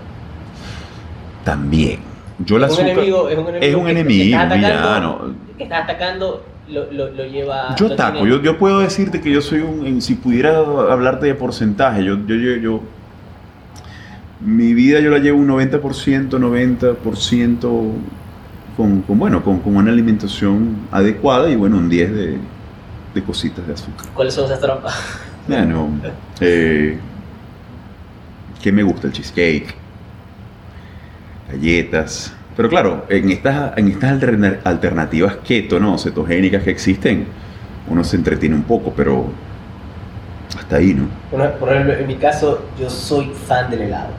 También. 1.44 1.98
Yo 2.39 2.56
el 2.56 2.64
azúcar 2.64 2.89
enemigo, 2.89 3.28
es 3.28 3.36
un 3.39 3.48
enemigo. 3.48 3.64
es 3.66 3.74
un 3.76 3.85
que- 3.85 3.90
enemigo, 3.90 4.24
que 4.31 4.35
atacando, 4.36 4.66
villano. 4.68 5.35
Que 5.59 5.62
estás 5.64 5.85
atacando, 5.85 6.44
lo, 6.69 6.91
lo, 6.93 7.11
lo 7.11 7.24
lleva. 7.27 7.74
Yo 7.77 7.95
tiene- 7.95 8.28
yo, 8.31 8.43
yo 8.43 8.59
puedo 8.59 8.81
decirte 8.81 9.20
que 9.20 9.31
yo 9.31 9.41
soy 9.41 9.61
un, 9.61 10.01
si 10.01 10.15
pudiera 10.15 10.57
hablarte 10.59 11.27
de 11.27 11.35
porcentaje, 11.35 12.05
yo, 12.05 12.16
yo, 12.27 12.35
yo, 12.36 12.57
yo- 12.57 12.81
mi 14.41 14.74
vida 14.74 15.01
yo 15.01 15.11
la 15.11 15.19
llevo 15.19 15.39
un 15.39 15.47
90%, 15.49 16.39
90% 16.39 17.93
con, 18.77 19.03
con, 19.03 19.19
bueno, 19.19 19.43
con, 19.45 19.61
con 19.61 19.77
una 19.77 19.91
alimentación 19.93 20.77
adecuada 20.91 21.49
y 21.51 21.57
bueno, 21.57 21.77
un 21.78 21.89
10 21.89 22.12
de, 22.12 22.39
de 23.15 23.23
cositas 23.23 23.66
de 23.66 23.73
azúcar. 23.74 24.07
¿Cuáles 24.15 24.35
son 24.35 24.45
esas 24.47 24.61
trampas? 24.61 24.95
Bueno, 25.47 25.89
eh, 26.41 26.99
¿qué 28.62 28.73
me 28.73 28.82
gusta? 28.82 29.07
El 29.07 29.12
cheesecake, 29.12 29.74
galletas. 31.51 32.32
Pero 32.56 32.68
claro, 32.68 33.05
en 33.09 33.31
estas, 33.31 33.76
en 33.76 33.89
estas 33.89 34.12
alterna- 34.12 34.59
alternativas 34.64 35.36
keto, 35.47 35.81
¿no? 35.81 35.98
Cetogénicas 35.98 36.62
que 36.62 36.70
existen, 36.70 37.26
uno 37.89 38.05
se 38.05 38.16
entretiene 38.16 38.55
un 38.55 38.62
poco, 38.62 38.93
pero 38.97 39.26
hasta 40.56 40.76
ahí, 40.76 40.94
¿no? 40.94 41.06
Por 41.31 41.51
por 41.59 41.72
ejemplo, 41.72 41.94
en 41.94 42.06
mi 42.06 42.14
caso, 42.16 42.62
yo 42.81 42.89
soy 42.89 43.32
fan 43.47 43.70
del 43.70 43.82
helado. 43.82 44.10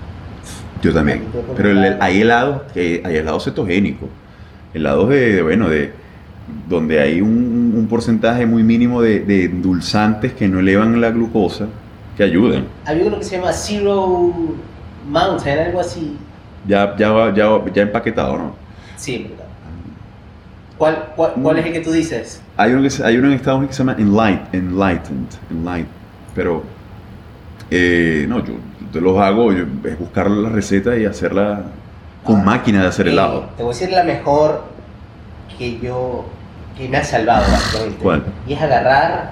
Yo 0.82 0.94
también. 0.94 1.24
Pero 1.56 1.72
el- 1.72 1.98
hay 2.02 2.22
helados, 2.22 2.64
que 2.74 3.02
hay 3.06 3.18
helados 3.18 3.46
cetogénicos. 3.46 4.10
Helados 4.74 5.10
de, 5.10 5.36
de, 5.36 5.42
bueno, 5.42 5.70
de 5.70 5.94
donde 6.68 7.00
hay 7.00 7.22
un, 7.22 7.74
un 7.76 7.88
porcentaje 7.88 8.46
muy 8.46 8.64
mínimo 8.64 9.02
de, 9.02 9.22
de 9.22 9.46
endulzantes 9.46 10.34
que 10.34 10.48
no 10.48 10.60
elevan 10.60 11.00
la 11.00 11.10
glucosa, 11.12 11.68
que 12.18 12.24
ayudan. 12.24 12.66
Había 12.86 13.06
uno 13.06 13.18
que 13.18 13.24
se 13.24 13.38
llama 13.38 13.54
Zero 13.54 14.32
Mountain, 15.10 15.60
algo 15.60 15.80
así. 15.80 16.18
Ya, 16.68 16.96
ya, 16.98 17.34
ya, 17.34 17.64
ya 17.74 17.82
empaquetado, 17.84 18.38
¿no? 18.38 18.56
Sí, 18.98 19.28
verdad. 19.30 19.46
¿Cuál, 20.78 21.14
cuál, 21.16 21.34
cuál 21.42 21.60
es 21.60 21.66
el 21.66 21.74
que 21.74 21.80
tú 21.80 21.92
dices? 21.92 22.42
Hay 22.58 22.74
uno, 22.74 22.82
que 22.88 23.04
hay 23.04 23.18
uno 23.18 23.28
en 23.28 23.34
Estados 23.34 23.60
Unidos 23.60 23.76
que 23.76 23.84
se 23.84 23.84
llama 23.88 23.96
Enlight, 24.00 24.54
Enlightened, 24.54 25.28
Enlight, 25.52 25.88
pero 26.34 26.64
eh, 27.72 28.26
no, 28.28 28.44
yo, 28.44 28.54
yo 28.92 29.02
los 29.02 29.18
hago, 29.20 29.52
yo- 29.54 29.66
es 29.86 30.00
buscar 30.00 30.30
la 30.30 30.50
receta 30.50 30.98
y 30.98 31.06
hacerla 31.06 31.64
con 32.24 32.42
Ah, 32.42 32.44
máquina 32.44 32.82
de 32.82 32.88
hacer 32.88 33.08
Eh, 33.08 33.12
helado. 33.12 33.42
Te 33.58 33.64
voy 33.64 33.72
a 33.72 33.78
decir 33.78 33.92
la 33.92 34.04
mejor 34.04 34.64
que 35.58 35.80
yo. 35.80 36.26
que 36.78 36.90
me 36.90 36.98
ha 36.98 37.04
salvado, 37.06 37.44
básicamente. 37.50 38.04
¿Cuál? 38.04 38.24
Y 38.50 38.54
es 38.54 38.62
agarrar 38.62 39.30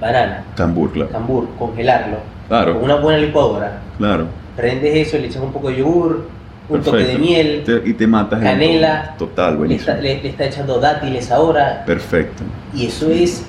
banana, 0.00 0.44
Tambur, 0.56 0.90
claro. 0.92 1.10
cambur, 1.12 1.46
congelarlo, 1.56 2.16
con 2.16 2.48
Claro, 2.48 2.78
una 2.80 2.96
buena 2.96 3.18
licuadora, 3.20 3.80
claro. 3.96 4.26
Prendes 4.56 5.08
eso, 5.08 5.18
le 5.18 5.26
echas 5.26 5.42
un 5.42 5.52
poco 5.52 5.68
de 5.70 5.76
yogur, 5.78 6.28
un 6.68 6.80
toque 6.82 6.98
de 7.04 7.18
miel, 7.18 7.62
Te- 7.64 7.82
y 7.88 7.94
te 7.94 8.06
matas. 8.06 8.40
Canela. 8.40 9.14
Total, 9.18 9.52
le 9.52 9.58
buenísimo. 9.58 9.90
está, 9.90 10.02
le- 10.02 10.22
le 10.22 10.28
está 10.28 10.44
echando 10.46 10.78
dátiles 10.80 11.30
ahora, 11.30 11.82
Perfecto. 11.86 12.42
y 12.74 12.86
eso 12.86 13.10
es 13.10 13.44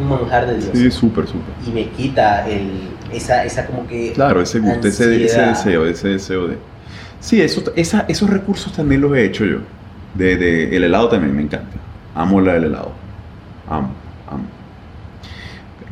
un 0.00 0.08
manjar 0.08 0.46
de 0.46 0.54
Dios. 0.58 0.70
Sí, 0.72 0.90
súper, 0.90 1.26
súper. 1.26 1.54
Y 1.66 1.70
me 1.70 1.88
quita 1.90 2.48
el, 2.48 2.70
esa, 3.12 3.44
esa 3.44 3.66
como 3.66 3.86
que... 3.86 4.12
Claro, 4.12 4.40
ese 4.40 4.58
gusto, 4.60 4.88
ese, 4.88 5.06
deseo, 5.08 5.86
ese 5.86 6.08
deseo 6.08 6.48
de... 6.48 6.58
Sí, 7.20 7.40
eso, 7.40 7.62
esa- 7.76 8.04
esos 8.08 8.28
recursos 8.30 8.72
también 8.72 9.00
los 9.00 9.14
he 9.16 9.24
hecho 9.24 9.44
yo. 9.44 9.58
De, 10.14 10.36
de- 10.36 10.76
el 10.76 10.84
helado 10.84 11.08
también 11.08 11.34
me 11.34 11.42
encanta. 11.42 11.76
Amo 12.14 12.40
la 12.40 12.54
del 12.54 12.64
helado. 12.64 12.92
Amo, 13.68 13.90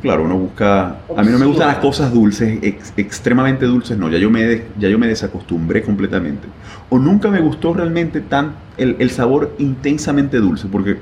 claro, 0.02 0.24
uno 0.24 0.36
busca... 0.36 0.98
A 1.16 1.22
mí 1.22 1.30
no 1.32 1.38
me 1.38 1.46
gustan 1.46 1.68
las 1.68 1.78
cosas 1.78 2.12
dulces, 2.12 2.58
ex- 2.62 2.92
extremadamente 2.96 3.66
dulces, 3.66 3.96
no. 3.98 4.10
Ya 4.10 4.18
yo, 4.18 4.30
me, 4.30 4.42
de- 4.44 4.66
ya 4.78 4.88
yo 4.88 4.98
me 4.98 5.06
desacostumbré 5.08 5.82
completamente. 5.82 6.48
O 6.90 6.98
nunca 6.98 7.30
me 7.30 7.40
gustó 7.40 7.72
realmente 7.74 8.20
tan 8.20 8.56
el, 8.76 8.96
el 8.98 9.10
sabor 9.10 9.54
intensamente 9.58 10.38
dulce, 10.38 10.68
porque 10.68 10.98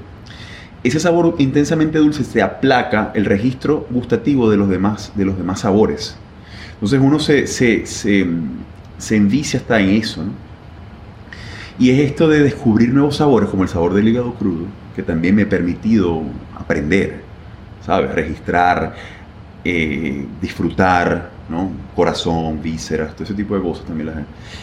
ese 0.84 1.00
sabor 1.00 1.36
intensamente 1.38 1.98
dulce 1.98 2.24
se 2.24 2.42
aplaca 2.42 3.12
el 3.14 3.24
registro 3.26 3.86
gustativo 3.90 4.50
de 4.50 4.56
los 4.58 4.68
demás, 4.68 5.12
de 5.14 5.24
los 5.26 5.36
demás 5.38 5.60
sabores. 5.60 6.16
Entonces 6.74 7.00
uno 7.02 7.18
se, 7.20 7.46
se, 7.46 7.86
se, 7.86 8.26
se 8.98 9.16
envicia 9.16 9.60
hasta 9.60 9.80
en 9.80 9.90
eso. 9.90 10.24
¿no? 10.24 10.32
Y 11.78 11.90
es 11.90 12.00
esto 12.00 12.28
de 12.28 12.42
descubrir 12.42 12.92
nuevos 12.92 13.16
sabores, 13.16 13.48
como 13.48 13.62
el 13.62 13.68
sabor 13.68 13.94
del 13.94 14.08
hígado 14.08 14.34
crudo, 14.34 14.66
que 14.94 15.02
también 15.02 15.34
me 15.34 15.42
ha 15.42 15.48
permitido 15.48 16.22
aprender, 16.54 17.29
¿sabes? 17.90 18.12
Registrar, 18.14 18.94
eh, 19.64 20.24
disfrutar, 20.40 21.30
¿no? 21.48 21.72
Corazón, 21.96 22.62
vísceras, 22.62 23.14
todo 23.14 23.24
ese 23.24 23.34
tipo 23.34 23.56
de 23.56 23.62
cosas 23.62 23.84
también 23.84 24.06
las 24.06 24.16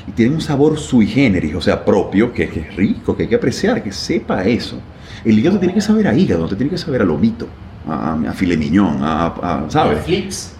Y 0.08 0.12
tiene 0.14 0.34
un 0.34 0.40
sabor 0.40 0.80
sui 0.80 1.06
generis, 1.08 1.54
o 1.56 1.60
sea, 1.60 1.84
propio, 1.84 2.32
que, 2.32 2.48
que 2.48 2.62
es 2.62 2.76
rico, 2.78 3.18
que 3.18 3.24
hay 3.24 3.30
que 3.30 3.36
apreciar, 3.36 3.84
que 3.84 3.91
sepa 3.91 4.45
eso. 4.45 4.80
El 5.26 5.38
hígado 5.38 5.60
tiene 5.60 5.74
que 5.74 5.82
saber 5.82 6.08
a 6.08 6.14
hígado, 6.16 6.48
te 6.48 6.56
tiene 6.56 6.70
que 6.72 6.78
saber 6.78 7.02
a 7.02 7.04
lomito, 7.04 7.49
a, 7.86 8.14
a 8.30 8.32
filet 8.34 8.58
mignon, 8.58 9.04
a, 9.04 9.26
a- 9.26 9.66
¿sabes? 9.70 9.99
Flips. 10.06 10.54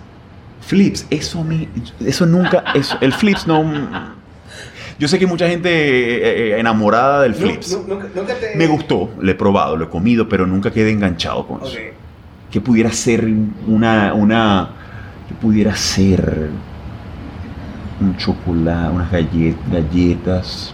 Flips, 0.60 1.08
eso 1.10 1.46
me, 1.46 1.70
eso 2.06 2.26
nunca, 2.26 2.66
eso, 2.76 2.98
el 3.00 3.14
flips 3.14 3.48
no. 3.48 3.64
Yo 5.00 5.08
sé 5.08 5.18
que 5.18 5.26
mucha 5.28 5.48
gente 5.48 5.70
eh, 5.70 6.56
eh, 6.56 6.60
enamorada 6.60 7.22
del 7.22 7.34
flips. 7.34 7.72
Nu- 7.72 7.84
nu- 7.88 7.94
nunca, 7.94 8.08
nunca 8.14 8.34
te... 8.34 8.58
Me 8.58 8.68
gustó, 8.68 9.10
lo 9.18 9.32
he 9.32 9.36
probado, 9.36 9.78
lo 9.78 9.86
he 9.86 9.90
comido, 9.90 10.28
pero 10.28 10.46
nunca 10.46 10.70
quedé 10.72 10.92
enganchado 10.92 11.48
con 11.48 11.62
eso. 11.64 11.78
Que 12.52 12.62
pudiera 12.62 12.92
ser 12.92 13.26
una, 13.68 14.14
una, 14.14 14.70
que 15.28 15.34
pudiera 15.36 15.76
ser 15.76 16.50
un 18.00 18.16
chocolate, 18.18 18.90
unas 18.94 19.12
gallet- 19.12 19.58
galletas. 19.72 20.74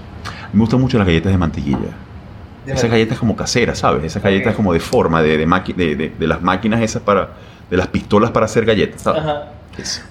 Me 0.51 0.59
gustan 0.59 0.81
mucho 0.81 0.97
las 0.97 1.07
galletas 1.07 1.31
de 1.31 1.37
mantequilla. 1.37 1.77
De 2.65 2.73
Esas 2.73 2.89
galletas 2.89 3.17
como 3.19 3.35
caseras, 3.35 3.79
¿sabes? 3.79 4.03
Esas 4.05 4.23
galletas 4.23 4.55
como 4.55 4.71
de 4.73 4.79
forma, 4.79 5.21
de, 5.21 5.37
de, 5.37 5.45
de, 5.75 5.95
de- 5.95 6.09
de 6.17 6.27
las 6.27 6.41
máquinas 6.41 6.81
esas 6.81 7.01
para, 7.01 7.29
de 7.69 7.77
las 7.77 7.87
pistolas 7.87 8.31
para 8.31 8.45
hacer 8.45 8.65
galletas, 8.65 9.01
¿sabes? 9.01 9.21
Ajá. 9.21 9.43
Eso. 9.77 10.01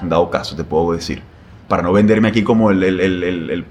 En 0.00 0.08
dado 0.08 0.28
caso, 0.30 0.56
te 0.56 0.64
puedo 0.64 0.92
decir. 0.92 1.22
Para 1.68 1.82
no 1.82 1.92
venderme 1.92 2.28
aquí 2.28 2.42
como 2.42 2.70
el, 2.70 2.82
el, 2.82 3.00
el, 3.00 3.22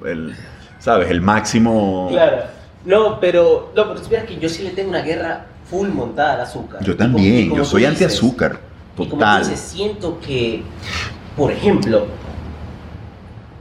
el- 0.06 0.36
¿sabes? 0.80 1.10
El 1.12 1.22
máximo. 1.22 2.08
Claro. 2.12 2.38
No, 2.86 3.20
pero, 3.20 3.72
no, 3.76 3.88
pero 3.88 3.98
supieras 4.04 4.26
que 4.28 4.38
yo 4.40 4.50
sí 4.50 4.64
le 4.64 4.72
tengo 4.72 4.90
una 4.90 5.02
guerra 5.02 5.46
full 5.70 5.88
montada 5.90 6.34
al 6.36 6.42
azúcar. 6.42 6.84
Yo 6.84 6.96
también, 6.96 7.50
como 7.50 7.62
yo 7.62 7.66
soy 7.66 7.82
dices- 7.82 7.90
anti-azúcar. 7.94 8.60
Y 8.96 9.08
como 9.08 9.10
Total. 9.22 9.40
dices, 9.44 9.60
siento 9.60 10.20
que, 10.20 10.62
por 11.36 11.52
ejemplo, 11.52 12.06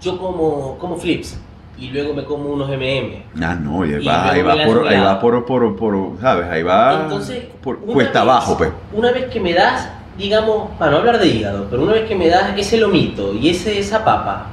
yo 0.01 0.19
como, 0.19 0.77
como 0.79 0.97
flips 0.97 1.39
y 1.79 1.89
luego 1.89 2.12
me 2.15 2.24
como 2.24 2.51
unos 2.51 2.70
M&M. 2.70 3.24
Ah, 3.41 3.55
no, 3.55 3.85
y 3.87 3.95
ahí 3.95 4.03
Y 4.03 4.07
va, 4.07 4.31
ahí 4.31 4.43
va, 4.43 4.57
por, 4.65 4.87
ahí 4.89 5.01
va 5.01 5.20
por, 5.20 5.45
por, 5.47 5.77
por, 5.77 6.20
¿sabes? 6.20 6.47
Ahí 6.51 6.62
va 6.62 7.03
Entonces, 7.05 7.45
por 7.62 7.79
cuesta 7.81 8.20
vez- 8.20 8.31
abajo, 8.31 8.57
pues. 8.59 8.70
Una 8.93 9.11
vez 9.12 9.27
que 9.31 9.41
me 9.41 9.55
das, 9.55 9.89
digamos, 10.19 10.70
para 10.79 10.91
no 10.93 10.99
hablar 10.99 11.19
de 11.19 11.29
hígado, 11.29 11.66
pero 11.70 11.83
una 11.83 11.93
vez 11.93 12.07
que 12.09 12.15
me 12.15 12.29
das 12.29 12.53
ese 12.59 12.77
lomito 12.79 13.33
y 13.35 13.49
ese, 13.49 13.79
esa 13.79 14.05
papa, 14.05 14.49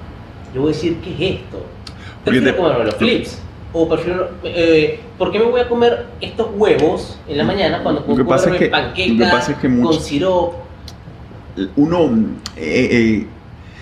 yo 0.56 0.62
voy 0.62 0.72
a 0.72 0.74
decir, 0.74 0.98
¿qué 1.04 1.12
es 1.14 1.36
esto? 1.42 1.66
Prefiero 2.24 2.52
te- 2.52 2.58
comerme 2.58 2.86
los 2.86 2.96
flips. 2.96 3.42
O 3.72 3.88
prefiero, 3.88 4.30
eh, 4.44 5.00
¿por 5.18 5.32
qué 5.32 5.38
me 5.40 5.46
voy 5.46 5.62
a 5.62 5.70
comer 5.70 6.08
estos 6.22 6.48
huevos 6.56 7.20
en 7.28 7.38
la 7.38 7.44
mañana 7.44 7.84
cuando 7.84 8.02
Lo 8.02 8.08
puedo 8.08 8.18
que 8.18 8.26
pasa 8.26 8.50
es 8.52 8.58
que- 8.58 8.66
panqueca 8.70 9.14
lo 9.14 9.26
que 9.26 9.32
pasa 9.32 9.52
es 9.52 9.58
que 9.60 9.70
mucho- 9.70 9.92
con 9.92 10.02
sirope? 10.02 10.56
uno, 11.76 12.00
eh, 12.56 12.88
eh, 12.92 13.28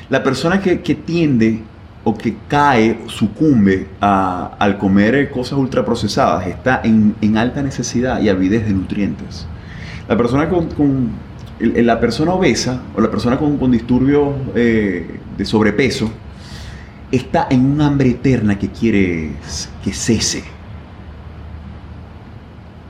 la 0.09 0.23
persona 0.23 0.59
que, 0.61 0.81
que 0.81 0.95
tiende 0.95 1.61
o 2.03 2.17
que 2.17 2.35
cae, 2.47 2.99
sucumbe 3.07 3.87
a- 4.01 4.55
al 4.59 4.77
comer 4.77 5.15
eh, 5.15 5.29
cosas 5.29 5.57
ultraprocesadas, 5.59 6.47
está 6.47 6.81
en, 6.83 7.15
en 7.21 7.37
alta 7.37 7.61
necesidad 7.61 8.21
y 8.21 8.29
avidez 8.29 8.65
de 8.65 8.73
nutrientes. 8.73 9.45
La 10.09 10.17
persona 10.17 10.49
con, 10.49 10.67
con- 10.69 11.11
la 11.59 11.99
persona 11.99 12.33
obesa 12.33 12.81
o 12.95 13.01
la 13.01 13.09
persona 13.09 13.37
con, 13.37 13.57
con 13.57 13.71
disturbios 13.71 14.29
eh, 14.55 15.19
de 15.37 15.45
sobrepeso 15.45 16.09
está 17.11 17.47
en 17.49 17.65
un 17.65 17.81
hambre 17.81 18.09
eterna 18.09 18.57
que 18.57 18.69
quiere 18.69 19.31
que 19.83 19.93
cese. 19.93 20.43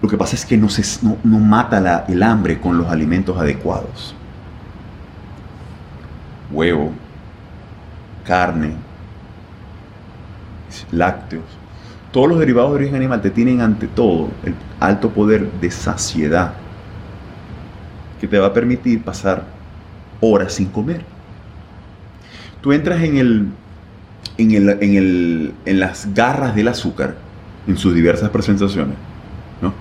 Lo 0.02 0.10
que 0.10 0.18
pasa 0.18 0.36
es 0.36 0.46
que 0.46 0.58
no, 0.58 0.70
se, 0.70 0.84
no, 1.04 1.40
mata 1.40 2.06
el 2.08 2.24
hambre 2.24 2.60
con 2.60 2.78
los 2.78 2.88
alimentos 2.88 3.38
adecuados 3.38 4.16
huevo, 6.52 6.92
carne, 8.26 8.74
lácteos, 10.92 11.46
todos 12.12 12.30
los 12.30 12.40
derivados 12.40 12.72
de 12.72 12.76
origen 12.78 12.96
animal 12.96 13.22
te 13.22 13.30
tienen 13.30 13.62
ante 13.62 13.88
todo 13.88 14.30
el 14.44 14.56
alto 14.80 15.10
poder 15.10 15.52
de 15.54 15.70
saciedad 15.72 16.54
que 18.20 18.28
te 18.28 18.40
va 18.40 18.48
a 18.48 18.54
permitir 18.54 19.04
pasar 19.04 19.44
horas 20.22 20.54
sin 20.54 20.68
comer. 20.68 21.04
Tú 22.62 22.74
entras 22.74 23.02
en 23.04 23.18
el 23.18 23.48
en, 24.38 24.52
el, 24.52 24.70
en, 24.82 24.96
el, 24.96 25.54
en 25.66 25.80
las 25.80 26.14
garras 26.14 26.56
del 26.56 26.68
azúcar 26.68 27.16
en 27.68 27.78
sus 27.78 27.94
diversas 27.94 28.30
presentaciones, 28.30 28.96
¿no? 29.62 29.74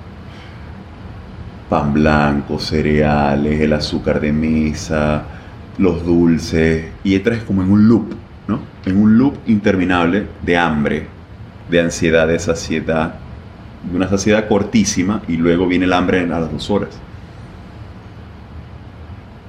Pan 1.68 1.92
blanco, 1.92 2.58
cereales, 2.58 3.60
el 3.60 3.72
azúcar 3.72 4.20
de 4.20 4.32
mesa, 4.32 5.22
los 5.78 6.04
dulces, 6.04 6.86
y 7.04 7.14
entras 7.14 7.42
como 7.44 7.62
en 7.62 7.70
un 7.70 7.88
loop, 7.88 8.14
¿no? 8.48 8.60
En 8.84 8.96
un 8.96 9.16
loop 9.16 9.36
interminable 9.46 10.26
de 10.42 10.56
hambre, 10.56 11.06
de 11.70 11.80
ansiedad, 11.80 12.26
de 12.26 12.38
saciedad, 12.38 13.14
de 13.88 13.96
una 13.96 14.08
saciedad 14.08 14.48
cortísima, 14.48 15.22
y 15.28 15.36
luego 15.36 15.66
viene 15.66 15.84
el 15.84 15.92
hambre 15.92 16.20
a 16.20 16.40
las 16.40 16.50
dos 16.50 16.70
horas. 16.70 16.90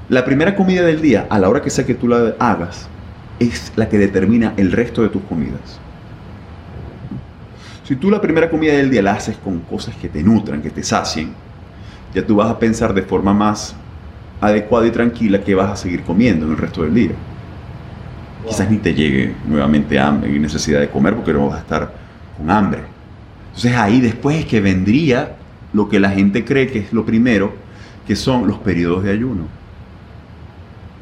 La 0.10 0.24
primera 0.24 0.56
comida 0.56 0.84
del 0.84 1.02
día, 1.02 1.28
a 1.30 1.40
la 1.40 1.50
hora 1.50 1.62
que 1.62 1.70
sea 1.70 1.86
que 1.86 1.94
tú 1.94 2.08
la 2.08 2.34
hagas, 2.40 2.88
es 3.40 3.72
la 3.76 3.88
que 3.90 3.98
determina 3.98 4.54
el 4.58 4.72
resto 4.72 5.04
de 5.04 5.10
tus 5.10 5.22
comidas. 5.24 5.80
Si 7.84 7.96
tú 7.96 8.12
la 8.12 8.20
primera 8.20 8.50
comida 8.50 8.74
del 8.74 8.90
día 8.90 9.02
la 9.02 9.14
haces 9.14 9.38
con 9.38 9.60
cosas 9.60 9.96
que 9.96 10.10
te 10.10 10.22
nutran, 10.22 10.62
que 10.62 10.70
te 10.70 10.84
sacien, 10.84 11.32
ya 12.14 12.26
tú 12.26 12.36
vas 12.36 12.50
a 12.50 12.60
pensar 12.60 12.94
de 12.94 13.02
forma 13.02 13.34
más 13.34 13.76
adecuada 14.42 14.88
y 14.88 14.92
tranquila 14.92 15.42
que 15.42 15.56
vas 15.56 15.72
a 15.72 15.76
seguir 15.76 16.04
comiendo 16.04 16.46
en 16.46 16.52
el 16.52 16.58
resto 16.58 16.84
del 16.84 16.94
día. 16.94 17.12
Quizás 18.48 18.70
ni 18.70 18.78
te 18.78 18.94
llegue 18.94 19.34
nuevamente 19.48 20.00
hambre 20.00 20.34
y 20.34 20.40
necesidad 20.40 20.80
de 20.80 20.90
comer 20.90 21.16
porque 21.16 21.34
no 21.34 21.48
vas 21.48 21.58
a 21.58 21.62
estar 21.62 21.94
con 22.38 22.50
hambre. 22.50 22.82
Entonces 23.48 23.76
ahí 23.76 24.02
después 24.02 24.38
es 24.38 24.46
que 24.46 24.62
vendría 24.62 25.36
lo 25.74 25.90
que 25.90 26.00
la 26.00 26.10
gente 26.10 26.46
cree 26.46 26.68
que 26.68 26.80
es 26.80 26.94
lo 26.94 27.06
primero, 27.06 27.54
que 28.06 28.16
son 28.16 28.48
los 28.48 28.58
periodos 28.60 29.04
de 29.04 29.12
ayuno. 29.12 29.57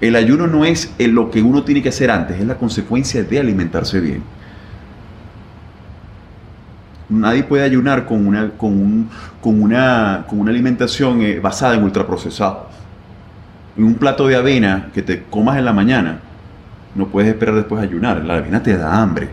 El 0.07 0.15
ayuno 0.15 0.45
no 0.45 0.65
es 0.65 0.93
el- 0.99 1.11
lo 1.11 1.31
que 1.31 1.41
uno 1.41 1.63
tiene 1.63 1.81
que 1.81 1.89
hacer 1.89 2.11
antes, 2.11 2.39
es 2.39 2.45
la 2.45 2.55
consecuencia 2.57 3.23
de 3.23 3.39
alimentarse 3.39 3.99
bien. 3.99 4.21
Nadie 7.09 7.43
puede 7.43 7.63
ayunar 7.63 8.05
con 8.05 8.25
una, 8.27 8.49
con 8.51 8.71
un- 8.73 9.09
con 9.41 9.61
una, 9.61 10.25
con 10.27 10.39
una 10.39 10.51
alimentación 10.51 11.21
eh, 11.21 11.39
basada 11.39 11.75
en 11.75 11.83
ultraprocesados. 11.83 12.65
En 13.77 13.83
un 13.83 13.95
plato 13.95 14.27
de 14.27 14.35
avena 14.35 14.89
que 14.93 15.01
te 15.01 15.23
comas 15.23 15.57
en 15.57 15.65
la 15.65 15.73
mañana, 15.73 16.19
no 16.95 17.07
puedes 17.07 17.29
esperar 17.29 17.55
después 17.55 17.81
ayunar. 17.81 18.23
La 18.23 18.35
avena 18.35 18.61
te 18.63 18.75
da 18.77 19.01
hambre. 19.01 19.29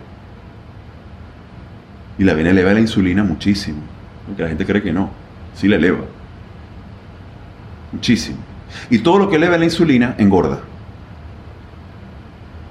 Y 2.19 2.25
la 2.25 2.33
avena 2.33 2.51
eleva 2.51 2.73
la 2.73 2.81
insulina 2.81 3.25
muchísimo. 3.25 3.81
Porque 4.27 4.43
la 4.43 4.49
gente 4.49 4.67
cree 4.67 4.83
que 4.83 4.93
no. 4.93 5.11
Sí 5.55 5.69
la 5.69 5.77
eleva. 5.77 6.01
Muchísimo. 7.93 8.39
Y 8.91 8.99
todo 8.99 9.19
lo 9.19 9.29
que 9.31 9.37
eleva 9.37 9.57
la 9.59 9.65
insulina 9.65 10.15
engorda. 10.19 10.61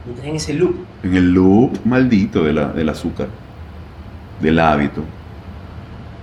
Entras 0.07 0.27
en 0.27 0.35
ese 0.35 0.53
loop. 0.53 0.75
En 1.03 1.15
el 1.15 1.31
loop 1.33 1.77
maldito 1.85 2.43
de 2.43 2.53
la- 2.53 2.69
del 2.73 2.89
azúcar. 2.89 3.27
Del 4.41 4.59
hábito. 4.59 5.03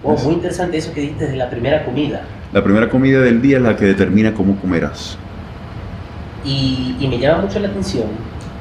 Wow, 0.02 0.14
Eso. 0.14 0.24
muy 0.26 0.34
interesante 0.34 0.76
eso 0.78 0.92
que 0.92 1.00
dijiste 1.02 1.26
de 1.28 1.36
la 1.36 1.48
primera 1.50 1.84
comida. 1.84 2.22
La 2.52 2.62
primera 2.62 2.88
comida 2.88 3.20
del 3.20 3.40
día 3.42 3.58
es 3.58 3.62
la 3.62 3.76
que 3.76 3.84
determina 3.84 4.32
cómo 4.34 4.56
comerás. 4.56 5.18
Y, 6.44 6.96
y 7.00 7.08
me 7.08 7.18
llama 7.18 7.42
mucho 7.42 7.58
la 7.58 7.66
atención 7.68 8.06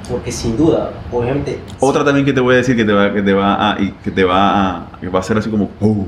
Porque 0.09 0.31
sin 0.31 0.57
duda, 0.57 0.91
obviamente... 1.11 1.59
Otra 1.79 2.03
también 2.03 2.25
que 2.25 2.33
te 2.33 2.39
voy 2.39 2.55
a 2.55 2.57
decir 2.57 2.75
que 2.75 2.83
te 2.85 2.91
va, 2.93 3.13
que 3.13 3.21
te 3.21 3.33
va 3.33 3.71
a, 3.73 3.79
y 3.81 3.91
que 4.03 4.09
te 4.09 4.23
va 4.23 4.69
a, 4.77 4.87
que 4.99 5.09
va 5.09 5.19
a 5.19 5.23
ser 5.23 5.37
así 5.37 5.49
como, 5.49 5.69
oh. 5.81 6.05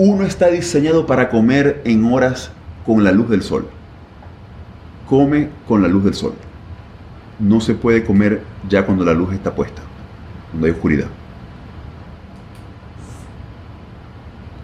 Uno 0.00 0.24
está 0.24 0.48
diseñado 0.48 1.04
para 1.04 1.28
comer 1.28 1.82
en 1.84 2.10
horas 2.10 2.50
con 2.86 3.04
la 3.04 3.12
luz 3.12 3.28
del 3.28 3.42
sol. 3.42 3.68
Come 5.06 5.48
con 5.68 5.82
la 5.82 5.88
luz 5.88 6.04
del 6.04 6.14
sol. 6.14 6.32
No 7.38 7.60
se 7.60 7.74
puede 7.74 8.02
comer 8.04 8.42
ya 8.68 8.86
cuando 8.86 9.04
la 9.04 9.12
luz 9.12 9.34
está 9.34 9.54
puesta, 9.54 9.82
cuando 10.50 10.66
hay 10.66 10.72
oscuridad. 10.72 11.06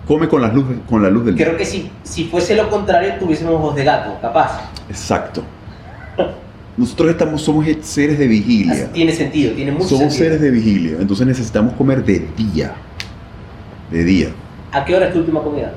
Come 0.07 0.27
con 0.29 0.41
la 0.41 0.49
luz, 0.49 0.65
con 0.89 1.03
la 1.03 1.11
luz 1.11 1.27
del 1.27 1.35
Creo 1.37 1.57
que 1.57 1.67
si, 1.67 1.91
si 2.03 2.25
fuese 2.25 2.55
lo 2.55 2.71
contrario, 2.71 3.15
tuviésemos 3.19 3.55
ojos 3.55 3.75
de 3.77 3.85
gato, 3.85 4.19
capaz. 4.23 4.71
Exacto. 4.89 5.43
Nosotros 6.79 7.11
estamos, 7.11 7.43
somos 7.43 7.67
seres 7.83 8.19
de 8.19 8.27
vigilia. 8.27 8.73
Así 8.73 8.87
tiene 8.93 9.13
sentido, 9.13 9.53
tiene 9.55 9.73
mucho 9.73 9.89
Somos 9.89 10.15
sentido. 10.15 10.25
seres 10.25 10.41
de 10.41 10.51
vigilia, 10.51 10.97
entonces 11.01 11.27
necesitamos 11.27 11.75
comer 11.75 12.05
de 12.05 12.27
día. 12.37 12.75
De 13.91 14.05
día. 14.05 14.29
¿A 14.77 14.85
qué 14.85 14.95
hora 14.95 15.07
es 15.07 15.13
tu 15.15 15.21
última 15.21 15.43
comida? 15.43 15.73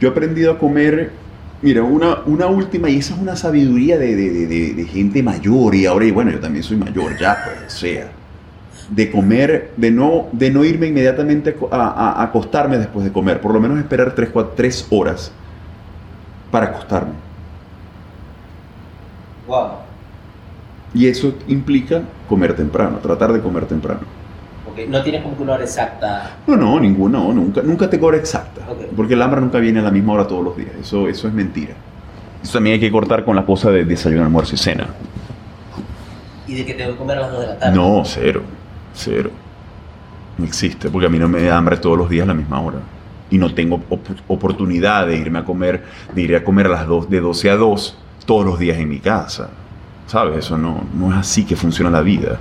Yo 0.00 0.08
he 0.08 0.10
aprendido 0.10 0.52
a 0.52 0.58
comer, 0.58 1.12
mira, 1.60 1.84
una, 1.84 2.22
una 2.26 2.46
última, 2.48 2.90
y 2.90 2.98
esa 2.98 3.14
es 3.14 3.20
una 3.20 3.36
sabiduría 3.36 3.96
de, 3.98 4.16
de- 4.16 4.30
de- 4.30 4.46
de- 4.48 4.74
de 4.74 4.84
gente 4.86 5.22
mayor, 5.22 5.74
y 5.76 5.86
ahora, 5.86 6.04
y 6.04 6.10
bueno, 6.10 6.32
yo 6.32 6.40
también 6.40 6.64
soy 6.64 6.76
mayor 6.76 7.16
ya, 7.16 7.38
pues, 7.44 7.56
o 7.66 7.70
sea, 7.70 8.10
de 8.88 9.10
comer, 9.10 9.72
de 9.76 9.90
no, 9.92 10.28
de 10.32 10.50
no 10.50 10.64
irme 10.64 10.88
inmediatamente 10.88 11.56
a 11.70 11.76
a, 11.76 11.88
a- 12.10 12.22
acostarme 12.24 12.78
después 12.78 13.04
de 13.04 13.12
comer, 13.12 13.40
por 13.40 13.52
lo 13.52 13.60
menos 13.60 13.78
esperar 13.78 14.14
3, 14.14 14.30
tres 14.56 14.86
horas 14.90 15.32
para 16.50 16.66
acostarme. 16.66 17.14
Wow. 19.46 19.78
Y 20.94 21.06
eso 21.06 21.34
implica 21.46 22.02
comer 22.28 22.54
temprano, 22.54 22.98
tratar 22.98 23.32
de 23.32 23.40
comer 23.40 23.66
temprano. 23.66 24.00
Ok, 24.72 24.88
no 24.88 25.02
tienes 25.02 25.22
como 25.22 25.36
que 25.36 25.42
una 25.42 25.52
hora 25.54 25.64
exacta. 25.64 26.36
No, 26.46 26.56
no, 26.56 26.80
ninguna, 26.80 27.18
no, 27.18 27.32
nunca, 27.32 27.62
nunca 27.62 27.88
te 27.90 27.98
cobra 28.00 28.16
exacta. 28.16 28.62
Porque 28.96 29.14
el 29.14 29.22
hambre 29.22 29.40
nunca 29.40 29.58
viene 29.58 29.80
a 29.80 29.82
la 29.82 29.90
misma 29.90 30.14
hora 30.14 30.26
todos 30.26 30.44
los 30.44 30.56
días. 30.56 30.70
Eso, 30.80 31.08
eso 31.08 31.28
es 31.28 31.34
mentira. 31.34 31.74
Eso 32.42 32.54
también 32.54 32.74
hay 32.74 32.80
que 32.80 32.90
cortar 32.90 33.24
con 33.24 33.36
la 33.36 33.44
cosa 33.44 33.70
de 33.70 33.84
desayuno, 33.84 34.24
almuerzo 34.24 34.54
y 34.54 34.58
cena. 34.58 34.86
Y 36.46 36.54
de 36.54 36.64
que 36.66 36.74
tengo 36.74 36.92
que 36.92 36.98
comer 36.98 37.18
a 37.18 37.20
las 37.22 37.30
2 37.32 37.40
de 37.40 37.46
la 37.46 37.58
tarde. 37.58 37.76
No, 37.76 38.02
cero, 38.04 38.42
cero. 38.94 39.30
No 40.38 40.44
existe, 40.44 40.90
porque 40.90 41.06
a 41.06 41.10
mí 41.10 41.18
no 41.18 41.28
me 41.28 41.42
da 41.42 41.56
hambre 41.56 41.76
todos 41.76 41.96
los 41.96 42.08
días 42.10 42.24
a 42.24 42.28
la 42.28 42.34
misma 42.34 42.60
hora. 42.60 42.78
Y 43.30 43.38
no 43.38 43.54
tengo 43.54 43.80
op- 43.88 44.08
oportunidad 44.28 45.06
de 45.06 45.16
irme 45.16 45.38
a 45.38 45.44
comer, 45.44 45.84
de 46.14 46.20
ir 46.22 46.34
a 46.36 46.42
comer 46.44 46.66
a 46.66 46.70
las 46.70 46.86
2, 46.86 47.08
de 47.08 47.20
12 47.20 47.50
a 47.50 47.56
2 47.56 47.96
todos 48.26 48.44
los 48.44 48.58
días 48.58 48.78
en 48.78 48.88
mi 48.88 48.98
casa. 48.98 49.50
¿Sabes? 50.06 50.38
Eso 50.38 50.58
no, 50.58 50.82
no 50.94 51.10
es 51.12 51.18
así 51.18 51.44
que 51.44 51.54
funciona 51.56 51.90
la 51.90 52.00
vida. 52.02 52.38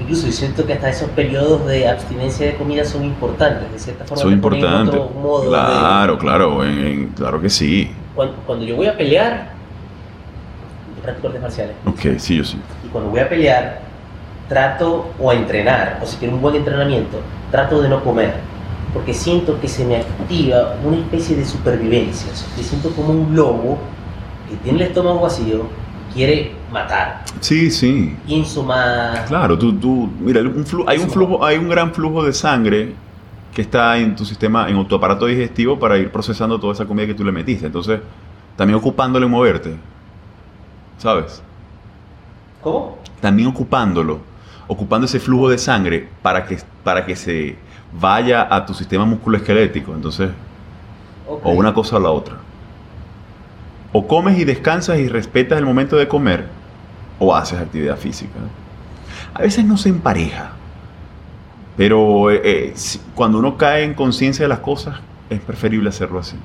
Incluso 0.00 0.26
yo 0.26 0.32
siento 0.32 0.66
que 0.66 0.72
hasta 0.72 0.88
esos 0.90 1.08
periodos 1.10 1.64
de 1.66 1.88
abstinencia 1.88 2.46
de 2.46 2.54
comida 2.56 2.84
son 2.84 3.04
importantes, 3.04 3.70
de 3.72 3.78
cierta 3.78 4.04
forma. 4.04 4.22
Son 4.22 4.32
importantes. 4.32 4.94
modo 5.22 5.42
de- 5.42 5.48
Claro, 5.48 6.18
claro, 6.18 6.64
en- 6.64 6.78
en- 6.86 7.06
claro 7.10 7.40
que 7.40 7.48
sí. 7.48 7.90
Cuando, 8.14 8.34
cuando 8.46 8.64
yo 8.64 8.76
voy 8.76 8.86
a 8.88 8.96
pelear, 8.96 9.50
yo 10.96 11.02
practico 11.02 11.28
artes 11.28 11.42
marciales. 11.42 11.76
Ok, 11.86 12.18
sí, 12.18 12.36
yo 12.38 12.44
sí. 12.44 12.58
Y 12.84 12.88
cuando 12.88 13.10
voy 13.10 13.20
a 13.20 13.28
pelear, 13.28 13.80
trato 14.48 15.06
o 15.18 15.30
a 15.30 15.34
entrenar, 15.34 16.00
o 16.02 16.06
si 16.06 16.16
quiero 16.16 16.34
un 16.34 16.42
buen 16.42 16.56
entrenamiento, 16.56 17.18
trato 17.50 17.80
de 17.80 17.88
no 17.88 18.02
comer. 18.02 18.34
Porque 18.92 19.14
siento 19.14 19.60
que 19.60 19.66
se 19.68 19.84
me 19.84 19.96
activa 19.96 20.74
una 20.84 20.96
especie 20.98 21.36
de 21.36 21.44
supervivencia. 21.44 22.30
O 22.32 22.36
sea, 22.36 22.48
me 22.56 22.62
siento 22.62 22.90
como 22.90 23.10
un 23.12 23.34
lobo 23.34 23.78
que 24.48 24.56
tiene 24.56 24.78
el 24.82 24.88
estómago 24.88 25.20
vacío 25.20 25.62
quiere 26.14 26.52
matar. 26.72 27.24
Sí, 27.40 27.70
sí. 27.70 28.16
Más. 28.64 29.20
Claro, 29.28 29.58
tú, 29.58 29.72
tú, 29.74 30.08
mira, 30.20 30.40
un 30.40 30.64
flu- 30.64 30.84
hay 30.86 30.98
un 30.98 31.10
flujo, 31.10 31.44
hay 31.44 31.58
un 31.58 31.68
gran 31.68 31.92
flujo 31.92 32.24
de 32.24 32.32
sangre 32.32 32.94
que 33.52 33.62
está 33.62 33.98
en 33.98 34.16
tu 34.16 34.24
sistema, 34.24 34.68
en 34.68 34.86
tu 34.88 34.94
aparato 34.96 35.26
digestivo 35.26 35.78
para 35.78 35.98
ir 35.98 36.10
procesando 36.10 36.58
toda 36.58 36.72
esa 36.72 36.86
comida 36.86 37.06
que 37.06 37.14
tú 37.14 37.24
le 37.24 37.32
metiste. 37.32 37.66
Entonces, 37.66 38.00
también 38.56 38.78
ocupándolo 38.78 39.26
en 39.26 39.32
moverte, 39.32 39.74
¿sabes? 40.98 41.42
¿Cómo? 42.62 42.98
También 43.20 43.48
ocupándolo, 43.48 44.20
ocupando 44.66 45.06
ese 45.06 45.20
flujo 45.20 45.48
de 45.50 45.58
sangre 45.58 46.08
para 46.22 46.44
que, 46.46 46.58
para 46.82 47.04
que 47.04 47.14
se 47.16 47.56
vaya 47.92 48.48
a 48.50 48.64
tu 48.66 48.74
sistema 48.74 49.04
musculoesquelético. 49.04 49.92
Entonces, 49.94 50.30
o 51.26 51.50
una 51.52 51.72
cosa 51.72 51.96
o 51.96 52.00
la 52.00 52.10
otra. 52.10 52.36
O 53.96 54.08
comes 54.08 54.36
y 54.40 54.44
descansas 54.44 54.98
y 54.98 55.08
respetas 55.08 55.56
el 55.56 55.64
momento 55.64 55.94
de 55.96 56.08
comer, 56.08 56.46
o 57.20 57.32
haces 57.32 57.60
actividad 57.60 57.96
física. 57.96 58.32
A 59.32 59.42
veces 59.42 59.64
no 59.64 59.76
se 59.76 59.88
empareja, 59.88 60.50
pero 61.76 62.28
eh, 62.32 62.40
eh, 62.42 62.74
cuando 63.14 63.38
uno 63.38 63.56
cae 63.56 63.84
en 63.84 63.94
conciencia 63.94 64.44
de 64.44 64.48
las 64.48 64.58
cosas, 64.58 64.96
es 65.30 65.38
preferible 65.38 65.90
hacerlo 65.90 66.18
así. 66.18 66.36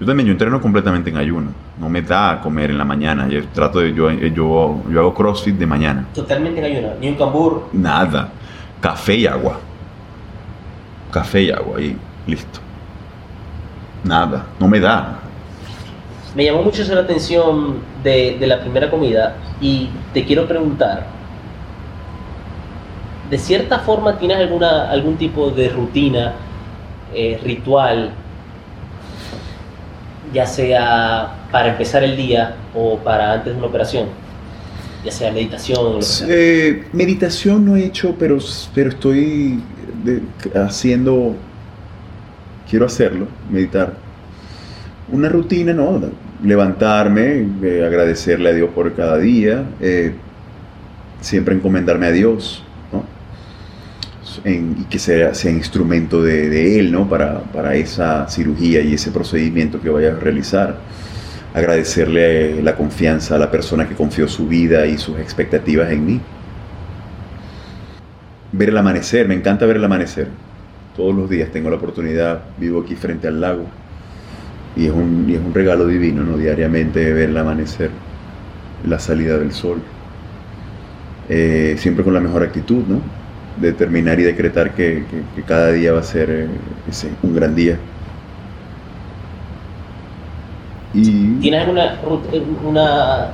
Yo 0.00 0.06
también, 0.06 0.26
yo 0.26 0.32
entreno 0.32 0.60
completamente 0.60 1.10
en 1.10 1.18
ayuno. 1.18 1.52
No 1.78 1.88
me 1.88 2.02
da 2.02 2.40
comer 2.42 2.70
en 2.70 2.78
la 2.78 2.84
mañana. 2.84 3.28
Yo 3.28 3.46
trato 3.48 3.78
de, 3.78 3.94
yo, 3.94 4.10
yo, 4.10 4.82
yo 4.90 5.00
hago 5.00 5.14
CrossFit 5.14 5.56
de 5.56 5.66
mañana. 5.66 6.06
Totalmente 6.12 6.58
en 6.58 6.64
ayuno. 6.64 6.94
Ni 7.00 7.08
un 7.10 7.14
cambur. 7.14 7.68
Nada. 7.72 8.28
Café 8.80 9.14
y 9.14 9.26
agua. 9.26 9.60
Café 11.12 11.44
y 11.44 11.50
agua 11.52 11.80
y 11.80 11.96
listo. 12.26 12.58
Nada. 14.02 14.46
No 14.58 14.66
me 14.66 14.80
da. 14.80 15.20
Me 16.34 16.44
llamó 16.44 16.62
mucho 16.62 16.82
la 16.92 17.02
atención 17.02 17.76
de, 18.02 18.36
de 18.38 18.46
la 18.46 18.60
primera 18.60 18.90
comida 18.90 19.36
y 19.60 19.88
te 20.12 20.24
quiero 20.24 20.48
preguntar, 20.48 21.06
¿de 23.30 23.38
cierta 23.38 23.78
forma 23.78 24.18
tienes 24.18 24.38
alguna, 24.38 24.90
algún 24.90 25.16
tipo 25.16 25.50
de 25.50 25.68
rutina, 25.68 26.34
eh, 27.14 27.40
ritual, 27.44 28.10
ya 30.32 30.44
sea 30.46 31.46
para 31.52 31.68
empezar 31.68 32.02
el 32.02 32.16
día 32.16 32.56
o 32.74 32.98
para 32.98 33.34
antes 33.34 33.52
de 33.52 33.58
una 33.58 33.68
operación? 33.68 34.08
Ya 35.04 35.12
sea 35.12 35.30
meditación 35.30 35.78
o 35.78 35.90
lo 35.90 35.98
que 35.98 36.02
sea. 36.02 36.26
Eh, 36.28 36.88
meditación 36.92 37.64
no 37.64 37.76
he 37.76 37.84
hecho, 37.84 38.16
pero, 38.18 38.38
pero 38.74 38.88
estoy 38.90 39.62
haciendo, 40.54 41.36
quiero 42.68 42.86
hacerlo, 42.86 43.28
meditar. 43.48 43.92
Una 45.12 45.28
rutina, 45.28 45.72
¿no? 45.74 46.00
Levantarme, 46.42 47.46
eh, 47.62 47.84
agradecerle 47.86 48.50
a 48.50 48.52
Dios 48.52 48.70
por 48.74 48.92
cada 48.94 49.18
día, 49.18 49.64
eh, 49.80 50.12
siempre 51.20 51.54
encomendarme 51.54 52.06
a 52.06 52.10
Dios, 52.12 52.62
¿no? 52.92 53.04
En- 54.44 54.76
y 54.80 54.84
que 54.84 54.98
sea, 54.98 55.32
sea 55.34 55.50
instrumento 55.52 56.22
de, 56.22 56.50
de 56.50 56.78
Él, 56.80 56.92
¿no? 56.92 57.08
Para, 57.08 57.40
para 57.40 57.74
esa 57.76 58.28
cirugía 58.28 58.80
y 58.82 58.94
ese 58.94 59.10
procedimiento 59.10 59.80
que 59.80 59.88
vaya 59.90 60.12
a 60.12 60.16
realizar 60.16 60.76
agradecerle 61.54 62.60
la 62.62 62.74
confianza 62.74 63.36
a 63.36 63.38
la 63.38 63.48
persona 63.50 63.88
que 63.88 63.94
confió 63.94 64.26
su 64.26 64.48
vida 64.48 64.86
y 64.86 64.98
sus 64.98 65.18
expectativas 65.20 65.90
en 65.92 66.04
mí. 66.04 66.20
Ver 68.52 68.70
el 68.70 68.76
amanecer, 68.76 69.28
me 69.28 69.34
encanta 69.34 69.64
ver 69.64 69.76
el 69.76 69.84
amanecer. 69.84 70.28
Todos 70.96 71.14
los 71.14 71.30
días 71.30 71.50
tengo 71.52 71.70
la 71.70 71.76
oportunidad, 71.76 72.40
vivo 72.58 72.82
aquí 72.82 72.96
frente 72.96 73.28
al 73.28 73.40
lago 73.40 73.66
y 74.76 74.86
es 74.86 74.92
un, 74.92 75.26
y 75.28 75.34
es 75.34 75.40
un 75.40 75.54
regalo 75.54 75.86
divino, 75.86 76.22
¿no? 76.24 76.36
Diariamente 76.36 77.12
ver 77.12 77.30
el 77.30 77.36
amanecer, 77.36 77.90
la 78.84 78.98
salida 78.98 79.38
del 79.38 79.52
sol. 79.52 79.80
Eh, 81.28 81.76
siempre 81.78 82.04
con 82.04 82.12
la 82.14 82.20
mejor 82.20 82.42
actitud, 82.42 82.84
¿no? 82.86 83.00
Determinar 83.60 84.18
y 84.20 84.24
decretar 84.24 84.74
que, 84.74 85.04
que- 85.10 85.22
que 85.34 85.42
cada 85.42 85.72
día 85.72 85.92
va 85.92 86.00
a 86.00 86.02
ser 86.02 86.28
eh, 86.30 86.48
ese, 86.88 87.08
un 87.22 87.34
gran 87.34 87.54
día. 87.54 87.78
Y 90.92 91.34
¿Tienes 91.40 91.60
alguna 91.62 92.00
rut- 92.02 92.42
una 92.64 93.28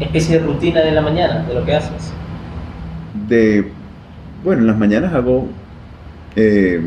especie 0.00 0.38
de 0.38 0.46
rutina 0.46 0.80
de 0.80 0.92
la 0.92 1.00
mañana 1.02 1.44
de 1.44 1.54
lo 1.54 1.64
que 1.64 1.74
haces? 1.74 2.12
de 3.28 3.70
bueno 4.42 4.62
en 4.62 4.66
las 4.66 4.78
mañanas 4.78 5.12
hago 5.12 5.46
eh, 6.34 6.80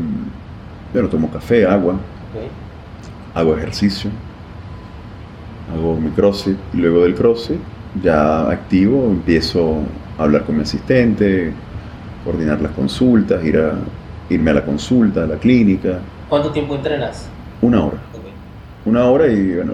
bueno 0.92 1.08
tomo 1.08 1.30
café 1.30 1.64
agua 1.66 1.94
Ok. 1.94 2.65
Hago 3.36 3.56
ejercicio 3.56 4.10
hago 5.74 5.96
mi 5.96 6.10
crossfit 6.10 6.56
y 6.74 6.78
luego 6.78 7.02
del 7.02 7.14
crossfit 7.14 7.58
ya 8.02 8.50
activo 8.50 9.06
empiezo 9.10 9.80
a 10.18 10.22
hablar 10.24 10.44
con 10.44 10.56
mi 10.56 10.62
asistente 10.62 11.52
coordinar 12.24 12.60
las 12.60 12.72
consultas 12.72 13.44
ir 13.44 13.58
a 13.58 13.74
irme 14.30 14.50
a 14.50 14.54
la 14.54 14.64
consulta 14.64 15.24
a 15.24 15.26
la 15.26 15.36
clínica 15.36 15.98
¿Cuánto 16.28 16.50
tiempo 16.50 16.74
entrenas? 16.74 17.28
una 17.62 17.84
hora 17.84 17.98
Ok. 18.14 18.86
una 18.86 19.04
hora 19.04 19.28
y 19.28 19.54
bueno 19.54 19.72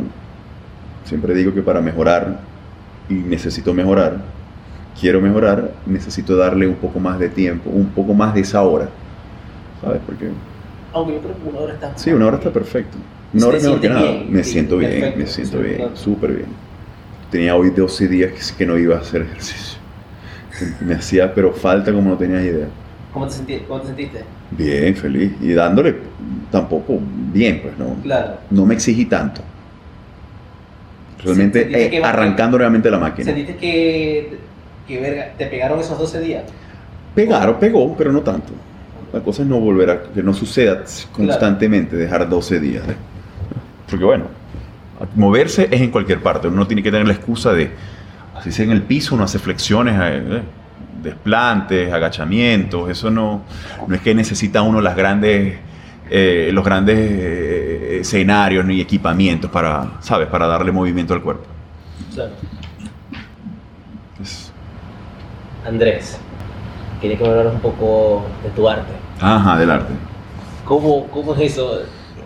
siempre 1.05 1.35
digo 1.35 1.55
que 1.55 1.63
para 1.63 1.81
mejorar 1.81 2.41
y 3.09 3.15
necesito 3.15 3.73
mejorar 3.75 4.17
quiero 5.01 5.21
mejorar 5.21 5.73
necesito 5.87 6.37
darle 6.37 6.67
un 6.67 6.75
poco 6.77 6.99
más 7.01 7.19
de 7.19 7.29
tiempo 7.29 7.71
un 7.71 7.87
poco 7.87 8.13
más 8.15 8.35
de 8.35 8.41
esa 8.41 8.63
hora 8.63 8.89
sabes 9.81 10.01
porque 10.07 10.31
Aunque 10.93 11.15
yo 11.15 11.21
creo 11.21 11.35
que 11.37 11.49
una 11.49 11.59
hora 11.61 11.73
está. 11.75 11.93
sí 11.97 12.11
una 12.13 12.27
hora 12.27 12.37
está 12.37 12.51
perfecto 12.51 12.99
una 13.33 13.43
¿Te 13.43 13.47
hora 13.49 13.57
es 13.59 13.63
mejor 13.65 13.81
que 13.81 13.89
nada 13.89 14.03
bien? 14.13 14.33
me 14.33 14.45
Sí, 14.45 14.53
siento 14.53 14.77
bien 14.79 14.91
perfecto, 14.93 15.19
me 15.19 15.27
siento 15.27 15.59
bien 15.61 15.77
claro. 15.77 15.97
súper 15.97 16.33
bien 16.33 16.47
tenía 17.33 17.57
hoy 17.57 17.71
12 17.71 18.07
días 18.09 18.53
que, 18.53 18.67
no 18.67 18.77
iba 18.79 18.97
a 18.97 19.01
hacer 19.01 19.23
ejercicio. 19.23 19.79
Me 20.83 20.95
hacía, 20.95 21.33
pero 21.35 21.53
falta 21.53 21.91
como 21.91 22.11
no 22.11 22.17
tenías 22.19 22.45
idea. 22.45 22.67
¿Cómo 23.13 23.27
te, 23.27 23.33
senti- 23.33 23.61
cómo 23.67 23.81
te 23.81 23.87
sentiste? 23.87 24.23
Bien, 24.51 24.95
feliz. 24.95 25.33
Y 25.41 25.53
dándole 25.53 25.97
tampoco 26.51 26.99
bien, 27.33 27.61
pues 27.63 27.77
no, 27.79 27.97
Claro. 28.03 28.35
no 28.51 28.67
me 28.67 28.75
exigí 28.75 29.07
tanto. 29.07 29.41
Realmente 31.25 31.97
eh, 31.97 32.03
arrancando 32.05 32.59
realmente 32.59 32.91
la 32.91 32.99
máquina. 32.99 33.25
¿Sentiste 33.25 33.57
que, 33.57 34.37
que 34.87 35.01
verga, 35.01 35.33
te 35.39 35.47
pegaron 35.47 35.81
esos 35.81 35.99
12 35.99 36.21
días? 36.21 36.45
Pegaron, 37.15 37.59
pegó, 37.59 37.97
pero 37.97 38.13
no 38.13 38.21
tanto. 38.21 38.53
La 39.13 39.21
cosa 39.21 39.43
es 39.43 39.49
no 39.49 39.59
volver 39.59 39.89
a 39.91 40.03
que 40.03 40.23
no 40.23 40.35
suceda 40.35 40.83
constantemente, 41.13 41.97
dejar 41.97 42.29
12 42.29 42.61
días. 42.61 42.87
¿eh? 42.89 42.97
Porque 43.93 44.07
bueno, 44.07 44.25
moverse 45.17 45.69
es 45.71 45.83
en 45.83 45.91
cualquier 45.91 46.23
parte. 46.23 46.49
Uno 46.49 46.57
no 46.57 46.67
tiene 46.67 46.83
que 46.83 46.91
tener 46.91 47.07
la 47.07 47.13
excusa 47.13 47.53
de, 47.53 47.71
así 48.35 48.51
sea 48.51 48.65
en 48.65 48.71
el 48.71 48.81
piso, 48.81 49.15
uno 49.15 49.25
hace 49.25 49.39
flexiones, 49.39 49.95
eh, 50.01 50.41
desplantes, 51.03 51.93
agachamientos. 51.93 52.89
Eso 52.89 53.11
no, 53.11 53.43
no 53.87 53.95
es 53.95 54.01
que 54.01 54.15
necesita 54.15 54.63
uno 54.63 54.81
las 54.81 54.97
grandes, 54.97 55.59
eh, 56.09 56.49
los 56.55 56.65
grandes 56.65 56.97
eh, 56.99 57.99
escenarios 58.01 58.65
ni 58.65 58.81
equipamientos 58.81 59.51
para, 59.51 59.99
¿sabes? 60.01 60.29
Para 60.29 60.47
darle 60.47 60.73
movimiento 60.73 61.13
al 61.13 61.21
cuerpo. 61.21 61.45
Claro. 62.15 62.33
Andrés, 65.67 66.19
quería 66.99 67.19
que 67.19 67.25
me 67.25 67.29
hablaras 67.29 67.53
un 67.53 67.61
poco 67.61 68.25
de 68.43 68.49
tu 68.53 68.67
arte. 68.67 68.95
ajá, 69.21 69.59
del 69.59 69.71
arte. 69.71 69.93
¿Cómo, 70.65 71.09
cómo 71.09 71.35
es 71.35 71.53
eso? 71.53 71.83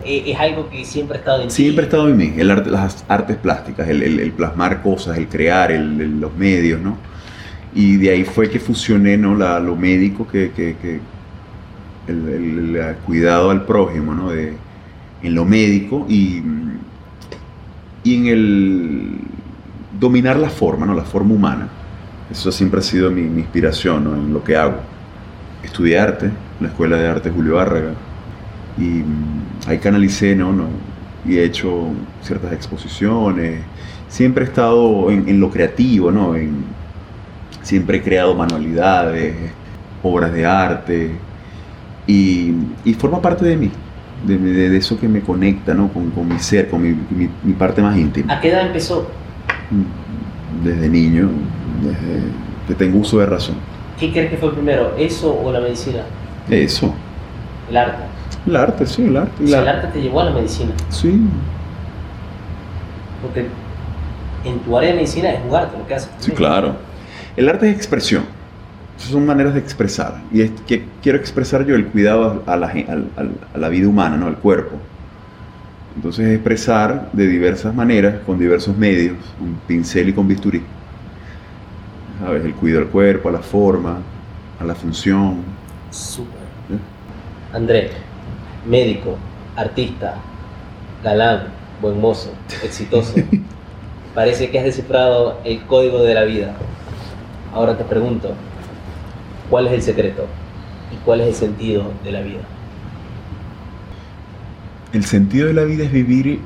¿E- 0.07 0.31
¿Es 0.31 0.39
algo 0.39 0.69
que 0.69 0.85
siempre 0.85 1.17
ha 1.17 1.19
estado 1.19 1.43
en? 1.43 1.51
Siempre 1.51 1.83
ha 1.83 1.87
estado 1.87 2.09
en 2.09 2.17
mí, 2.17 2.33
el 2.37 2.49
arte, 2.51 2.69
las 2.71 3.05
artes 3.07 3.35
plásticas, 3.37 3.87
el, 3.89 4.01
el- 4.03 4.19
el 4.19 4.31
plasmar 4.31 4.81
cosas, 4.81 5.17
el 5.17 5.27
crear, 5.27 5.71
el- 5.71 6.19
los 6.19 6.33
medios, 6.35 6.81
¿no? 6.81 6.97
Y 7.75 7.97
de 7.97 8.09
ahí 8.11 8.23
fue 8.23 8.49
que 8.49 8.59
fusioné, 8.59 9.17
¿no? 9.17 9.35
La- 9.35 9.59
lo 9.59 9.75
médico, 9.75 10.27
que, 10.27 10.51
que- 10.55 10.75
que 10.81 10.99
el, 12.07 12.95
cuidado 13.05 13.49
al 13.51 13.65
prójimo, 13.65 14.13
¿no? 14.15 14.31
De, 14.31 14.53
en 15.23 15.35
lo 15.35 15.45
médico 15.45 16.05
y, 16.09 16.41
y 18.03 18.15
en 18.15 18.27
el 18.27 19.19
dominar 19.99 20.37
la 20.37 20.49
forma, 20.49 20.85
¿no? 20.85 20.93
La 20.93 21.03
forma 21.03 21.33
humana. 21.33 21.67
Eso 22.31 22.51
siempre 22.51 22.79
ha 22.79 22.83
sido 22.83 23.09
mi, 23.09 23.21
mi 23.23 23.41
inspiración, 23.41 24.03
¿no? 24.03 24.13
En 24.15 24.33
lo 24.33 24.43
que 24.43 24.55
hago. 24.55 24.77
Estudié 25.63 25.99
arte 25.99 26.27
en 26.27 26.33
la 26.61 26.67
Escuela 26.69 26.97
de 26.97 27.07
Arte 27.07 27.29
Julio 27.29 27.59
Árraga 27.59 27.93
y 28.77 29.03
ahí 29.65 29.77
canalicé, 29.79 30.35
¿no? 30.35 30.53
¿no? 30.53 30.65
Y 31.25 31.37
he 31.37 31.43
hecho 31.43 31.87
ciertas 32.21 32.53
exposiciones. 32.53 33.61
Siempre 34.07 34.45
he 34.45 34.47
estado 34.47 35.09
en, 35.11 35.27
en 35.27 35.39
lo 35.39 35.49
creativo, 35.49 36.11
¿no? 36.11 36.35
En, 36.35 36.63
siempre 37.61 37.97
he 37.97 38.01
creado 38.01 38.33
manualidades, 38.35 39.35
obras 40.03 40.31
de 40.33 40.45
arte 40.45 41.11
y, 42.05 42.53
y 42.85 42.93
forma 42.93 43.21
parte 43.21 43.43
de 43.45 43.57
mí, 43.57 43.69
de, 44.25 44.37
de- 44.37 44.69
de 44.69 44.77
eso 44.77 44.97
que 44.97 45.07
me 45.09 45.19
conecta, 45.21 45.73
¿no? 45.73 45.89
Con, 45.89 46.11
con 46.11 46.27
mi 46.27 46.39
ser, 46.39 46.69
con 46.69 46.81
mi, 46.81 46.89
mi- 47.09 47.29
mi 47.43 47.53
parte 47.53 47.81
más 47.81 47.97
íntima. 47.97 48.33
¿A 48.33 48.39
qué 48.39 48.49
edad 48.49 48.65
empezó? 48.67 49.09
Desde 50.63 50.87
niño, 50.87 51.29
desde 51.83 52.21
que 52.67 52.73
tengo 52.75 52.99
uso 52.99 53.19
de 53.19 53.25
razón. 53.25 53.55
¿Qué 53.99 54.11
crees 54.11 54.29
que 54.29 54.37
fue 54.37 54.53
primero, 54.53 54.95
eso 54.97 55.37
o 55.43 55.51
la 55.51 55.59
medicina? 55.59 56.03
Eso. 56.49 56.93
El 57.69 57.77
arte. 57.77 58.03
El 58.47 58.55
arte, 58.55 58.85
sí, 58.85 59.03
el 59.03 59.17
arte. 59.17 59.43
O 59.43 59.47
sea, 59.47 59.61
la- 59.61 59.71
el 59.71 59.77
arte 59.77 59.87
te 59.93 60.01
llevó 60.01 60.21
a 60.21 60.25
la 60.25 60.31
medicina. 60.31 60.71
Sí, 60.89 61.19
Porque 63.21 63.47
en 64.45 64.59
tu 64.59 64.77
área 64.77 64.89
de 64.91 64.95
medicina 64.95 65.31
es 65.31 65.39
un 65.47 65.53
arte 65.55 65.77
lo 65.77 65.85
que 65.87 65.95
haces. 65.95 66.09
Sí, 66.19 66.31
claro. 66.31 66.75
El 67.35 67.49
arte 67.49 67.69
es 67.69 67.75
expresión. 67.75 68.23
Esas 68.97 69.11
son 69.11 69.25
maneras 69.25 69.53
de 69.53 69.59
expresar. 69.59 70.21
Y 70.31 70.41
es 70.41 70.51
que 70.65 70.85
quiero 71.03 71.17
expresar 71.17 71.65
yo 71.65 71.75
el 71.75 71.87
cuidado 71.87 72.43
la, 72.47 72.73
a 73.53 73.57
la 73.57 73.69
vida 73.69 73.87
humana, 73.87 74.17
¿no? 74.17 74.27
al 74.27 74.37
cuerpo. 74.37 74.75
Entonces 75.95 76.27
expresar 76.33 77.09
de 77.11 77.27
diversas 77.27 77.73
maneras, 77.75 78.15
con 78.25 78.37
diversos 78.39 78.77
medios, 78.77 79.17
con 79.39 79.55
pincel 79.67 80.09
y 80.09 80.13
con 80.13 80.27
bisturí. 80.27 80.61
¿Sabes? 82.23 82.45
El 82.45 82.53
cuidado 82.53 82.83
al 82.83 82.89
cuerpo, 82.89 83.29
a 83.29 83.31
la 83.31 83.39
forma, 83.39 83.97
a 84.59 84.63
la 84.63 84.73
función. 84.75 85.37
Súper. 85.91 86.33
¿eh? 86.71 87.55
Andrés, 87.55 87.91
médico, 88.67 89.17
artista, 89.55 90.15
galán, 91.03 91.47
buen 91.81 91.99
mozo, 91.99 92.33
exitoso. 92.63 93.15
Parece 94.13 94.49
que 94.49 94.59
has 94.59 94.65
descifrado 94.65 95.39
el 95.43 95.61
código 95.65 96.03
de 96.03 96.13
la 96.13 96.23
vida. 96.23 96.55
Ahora 97.53 97.77
te 97.77 97.83
pregunto, 97.85 98.33
¿cuál 99.49 99.67
es 99.67 99.73
el 99.73 99.81
secreto? 99.81 100.25
¿Y 100.91 100.97
cuál 101.05 101.21
es 101.21 101.27
el 101.27 101.35
sentido 101.35 101.93
de 102.03 102.11
la 102.11 102.21
vida? 102.21 102.41
El 104.91 105.05
sentido 105.05 105.47
de 105.47 105.53
la 105.53 105.63
vida 105.63 105.83
es 105.85 105.91
vivir 105.91 106.41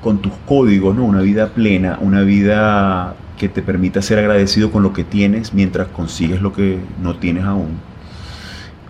con 0.00 0.22
tus 0.22 0.32
códigos, 0.46 0.94
¿no? 0.96 1.04
Una 1.04 1.20
vida 1.20 1.48
plena, 1.54 1.98
una 2.00 2.22
vida 2.22 3.16
que 3.36 3.48
te 3.48 3.62
permita 3.62 4.00
ser 4.02 4.18
agradecido 4.18 4.70
con 4.70 4.82
lo 4.82 4.92
que 4.92 5.04
tienes 5.04 5.52
mientras 5.52 5.88
consigues 5.88 6.40
lo 6.40 6.52
que 6.52 6.78
no 7.02 7.18
tienes 7.18 7.44
aún. 7.44 7.82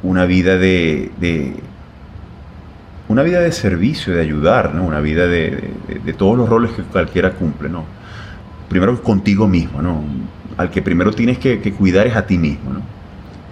Una 0.02 0.24
vida 0.26 0.56
de, 0.58 1.10
de- 1.18 1.54
una 3.16 3.22
vida 3.22 3.40
de 3.40 3.50
servicio, 3.50 4.14
de 4.14 4.20
ayudar, 4.20 4.74
¿no? 4.74 4.84
Una 4.84 5.00
vida 5.00 5.26
de, 5.26 5.70
todos 6.18 6.36
los 6.36 6.50
roles 6.50 6.72
que 6.72 6.82
cualquiera 6.82 7.32
cumple, 7.32 7.70
¿no? 7.70 7.86
Primero 8.68 9.02
contigo 9.02 9.48
mismo, 9.48 9.80
¿no? 9.80 10.04
Al 10.58 10.70
que 10.70 10.82
primero 10.82 11.10
tienes 11.12 11.38
que, 11.38 11.58
cuidar 11.72 12.06
es 12.06 12.14
a 12.14 12.26
ti 12.26 12.36
mismo, 12.36 12.74
¿no? 12.74 12.82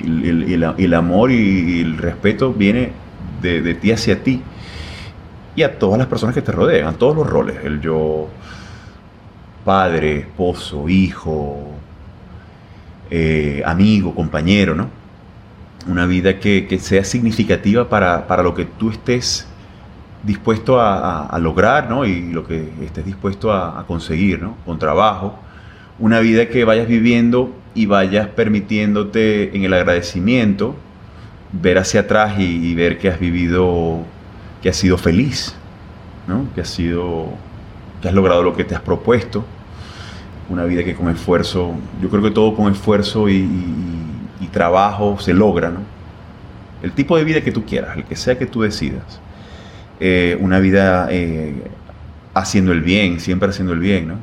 El, 0.01 0.53
el- 0.77 0.93
amor 0.93 1.31
y 1.31 1.81
el 1.81 1.97
respeto 1.97 2.53
viene 2.53 2.93
de, 3.41 3.75
ti 3.75 3.91
hacia 3.91 4.23
ti 4.23 4.43
y 5.57 5.63
a 5.63 5.79
todas 5.79 5.97
las 5.99 6.09
personas 6.09 6.35
que 6.35 6.43
te 6.43 6.53
rodean, 6.53 6.87
a 6.89 6.93
todos 6.93 7.17
los 7.17 7.27
roles, 7.27 7.57
el 7.65 7.81
yo 7.81 8.29
padre, 9.65 10.19
esposo, 10.19 10.91
hijo, 10.91 11.71
eh, 13.11 13.63
amigo, 13.65 14.15
compañero, 14.15 14.75
¿no? 14.75 14.91
Una 15.87 16.05
vida 16.05 16.39
que, 16.39 16.79
sea 16.83 17.03
significativa 17.03 17.89
para 17.89 18.43
lo 18.43 18.55
que 18.55 18.67
tú 18.67 18.91
estés 18.91 19.49
dispuesto 20.25 20.81
a, 20.81 21.39
lograr, 21.41 21.91
¿no? 21.91 22.05
Y 22.05 22.33
lo 22.33 22.47
que 22.47 22.69
estés 22.83 23.05
dispuesto 23.05 23.53
a, 23.53 23.85
conseguir, 23.87 24.41
¿no? 24.43 24.57
Con 24.65 24.79
trabajo. 24.79 25.39
Una 25.99 26.21
vida 26.21 26.49
que 26.49 26.65
vayas 26.65 26.89
viviendo 26.89 27.55
y 27.75 27.87
vayas 27.87 28.29
permitiéndote 28.29 29.57
en 29.57 29.65
el 29.65 29.75
agradecimiento 29.75 30.75
ver 31.53 31.79
hacia 31.79 32.01
atrás 32.01 32.35
y, 32.39 32.75
ver 32.75 32.99
que 32.99 33.09
has 33.09 33.21
vivido, 33.21 34.01
que 34.63 34.69
has 34.69 34.77
sido 34.77 34.99
feliz, 34.99 35.55
¿no? 36.27 36.47
Que 36.55 36.63
has 36.63 36.69
sido, 36.69 37.29
que 38.03 38.09
has 38.09 38.15
logrado 38.15 38.43
lo 38.43 38.57
que 38.57 38.65
te 38.65 38.75
has 38.75 38.81
propuesto. 38.81 39.45
Una 40.49 40.65
vida 40.65 40.85
que 40.85 40.95
con 40.95 41.09
esfuerzo, 41.09 41.75
yo 42.03 42.09
creo 42.11 42.23
que 42.23 42.31
todo 42.31 42.55
con 42.55 42.71
esfuerzo 42.71 43.29
y- 43.29 43.49
y 44.41 44.47
trabajo 44.49 45.19
se 45.19 45.33
logra, 45.33 45.71
¿no? 45.71 45.81
El 46.83 46.93
tipo 46.93 47.17
de 47.17 47.25
vida 47.25 47.41
que 47.41 47.53
tú 47.53 47.65
quieras, 47.65 47.97
el 47.97 48.05
que 48.05 48.17
sea 48.17 48.37
que 48.37 48.47
tú 48.47 48.63
decidas. 48.63 49.21
Eh, 50.07 50.37
una 50.39 50.59
vida 50.59 51.09
eh, 51.11 51.55
haciendo 52.35 52.73
el 52.73 52.83
bien, 52.83 53.21
siempre 53.21 53.49
haciendo 53.49 53.73
el 53.73 53.79
bien, 53.79 54.09
¿no? 54.09 54.17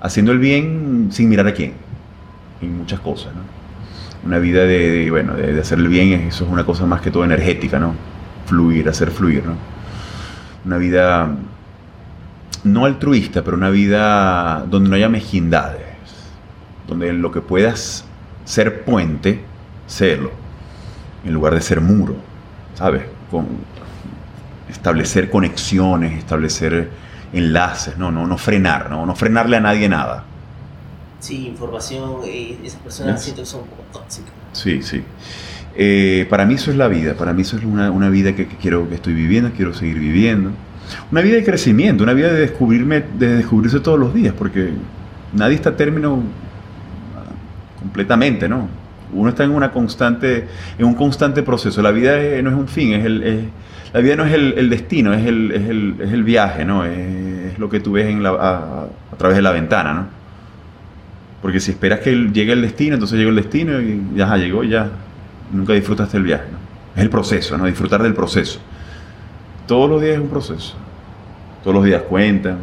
Haciendo 0.00 0.32
el 0.32 0.40
bien 0.40 1.10
sin 1.12 1.28
mirar 1.28 1.46
a 1.46 1.54
quién, 1.54 1.74
en 2.60 2.76
muchas 2.76 2.98
cosas, 2.98 3.32
¿no? 3.36 3.42
Una 4.26 4.40
vida 4.40 4.64
de, 4.64 5.08
bueno, 5.12 5.34
de, 5.34 5.60
hacer 5.60 5.78
el 5.78 5.86
bien, 5.86 6.22
eso 6.22 6.44
es 6.44 6.50
una 6.50 6.66
cosa 6.66 6.86
más 6.86 7.02
que 7.02 7.12
todo 7.12 7.22
energética, 7.22 7.78
¿no? 7.78 7.94
Fluir, 8.46 8.88
hacer 8.88 9.12
fluir, 9.12 9.44
¿no? 9.46 9.54
Una 10.64 10.78
vida 10.78 11.30
no 12.64 12.84
altruista, 12.84 13.44
pero 13.44 13.56
una 13.56 13.70
vida 13.70 14.66
donde 14.68 14.90
no 14.90 14.96
haya 14.96 15.08
mezquindades, 15.08 15.86
donde 16.88 17.12
lo 17.12 17.30
que 17.30 17.42
puedas 17.42 18.04
ser 18.44 18.82
puente, 18.82 19.40
serlo, 19.86 20.32
en 21.24 21.32
lugar 21.32 21.54
de 21.54 21.60
ser 21.60 21.80
muro, 21.80 22.16
¿sabes? 22.74 23.02
Establecer 24.68 25.30
conexiones, 25.30 26.18
establecer 26.18 26.90
enlaces, 27.32 27.98
no, 27.98 28.10
no, 28.10 28.26
no 28.26 28.38
frenar, 28.38 28.90
no, 28.90 29.06
no 29.06 29.14
frenarle 29.14 29.56
a 29.56 29.60
nadie 29.60 29.88
nada. 29.88 30.24
Sí, 31.20 31.48
información, 31.48 32.20
eh, 32.24 32.58
esas 32.62 32.80
personas 32.80 33.22
siento 33.22 33.42
que 33.42 33.46
son 33.46 33.62
tóxicas. 33.92 34.32
Sí, 34.52 34.82
sí. 34.82 35.02
Eh, 35.74 36.26
para 36.30 36.46
mí 36.46 36.54
eso 36.54 36.70
es 36.70 36.76
la 36.76 36.88
vida, 36.88 37.14
para 37.14 37.32
mí 37.32 37.42
eso 37.42 37.56
es 37.56 37.64
una, 37.64 37.90
una 37.90 38.08
vida 38.08 38.34
que, 38.34 38.46
que 38.46 38.56
quiero 38.56 38.88
que 38.88 38.94
estoy 38.94 39.14
viviendo, 39.14 39.50
quiero 39.52 39.74
seguir 39.74 39.98
viviendo. 39.98 40.50
Una 41.10 41.20
vida 41.20 41.36
de 41.36 41.44
crecimiento, 41.44 42.04
una 42.04 42.12
vida 42.12 42.32
de 42.32 42.40
descubrirme, 42.40 43.00
de 43.00 43.36
descubrirse 43.36 43.80
todos 43.80 43.98
los 43.98 44.14
días, 44.14 44.34
porque 44.36 44.70
nadie 45.32 45.56
está 45.56 45.70
a 45.70 45.76
término 45.76 46.22
ah, 47.16 47.80
completamente, 47.80 48.48
¿no? 48.48 48.68
Uno 49.12 49.28
está 49.28 49.44
en 49.44 49.50
una 49.50 49.70
constante, 49.72 50.46
en 50.78 50.84
un 50.84 50.94
constante 50.94 51.42
proceso. 51.42 51.80
La 51.82 51.90
vida 51.90 52.16
no 52.42 52.50
es 52.50 52.56
un 52.56 52.68
fin, 52.68 52.92
es 52.94 53.04
el, 53.04 53.22
es- 53.22 53.44
la 53.92 54.00
vida 54.00 54.16
no 54.16 54.26
es 54.26 54.34
el, 54.34 54.68
destino, 54.68 55.14
es 55.14 55.24
el, 55.24 55.52
es 55.52 55.68
el, 55.68 55.94
es 56.00 56.12
el 56.12 56.22
viaje, 56.22 56.64
¿no? 56.64 56.84
Es, 56.84 57.58
lo 57.58 57.70
que 57.70 57.80
tú 57.80 57.92
ves 57.92 58.14
a, 58.24 58.86
través 59.16 59.36
de 59.36 59.42
la 59.42 59.52
ventana, 59.52 59.94
¿no? 59.94 60.06
Porque 61.40 61.60
si 61.60 61.70
esperas 61.70 62.00
que 62.00 62.14
llegue 62.32 62.52
el 62.52 62.60
destino, 62.60 62.94
entonces 62.94 63.16
llega 63.18 63.30
el 63.30 63.36
destino 63.36 63.80
y 63.80 64.02
ya 64.14 64.36
llegó 64.36 64.64
ya. 64.64 64.90
Nunca 65.52 65.72
disfrutaste 65.72 66.16
el 66.18 66.24
viaje, 66.24 66.44
¿no? 66.52 66.58
Es 66.94 67.02
el 67.02 67.08
proceso, 67.08 67.56
¿no? 67.56 67.64
Disfrutar 67.64 68.02
del 68.02 68.12
proceso. 68.14 68.58
Todos 69.66 69.88
los 69.88 70.02
días 70.02 70.14
es 70.16 70.20
un 70.20 70.28
proceso. 70.28 70.74
Todos 71.62 71.74
los 71.76 71.84
días 71.84 72.02
cuentan. 72.02 72.58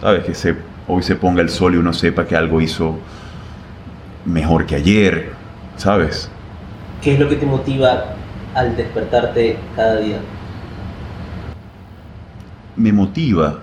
¿Sabes? 0.00 0.24
Que 0.24 0.34
se, 0.34 0.54
hoy 0.86 1.02
se 1.02 1.16
ponga 1.16 1.42
el 1.42 1.48
sol 1.48 1.74
y 1.74 1.78
uno 1.78 1.92
sepa 1.92 2.26
que 2.26 2.36
algo 2.36 2.60
hizo 2.60 2.98
mejor 4.24 4.66
que 4.66 4.76
ayer. 4.76 5.32
¿Sabes? 5.76 6.30
¿Qué 7.02 7.14
es 7.14 7.20
lo 7.20 7.28
que 7.28 7.36
te 7.36 7.46
motiva 7.46 8.14
al 8.54 8.76
despertarte 8.76 9.56
cada 9.74 9.96
día? 9.96 10.18
Me 12.76 12.92
motiva 12.92 13.58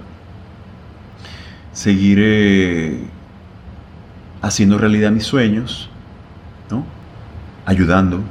seguir 1.71 2.17
eh, 2.21 3.03
haciendo 4.41 4.77
realidad 4.77 5.11
mis 5.11 5.23
sueños, 5.23 5.89
¿no? 6.69 6.83
ayudando, 7.65 8.21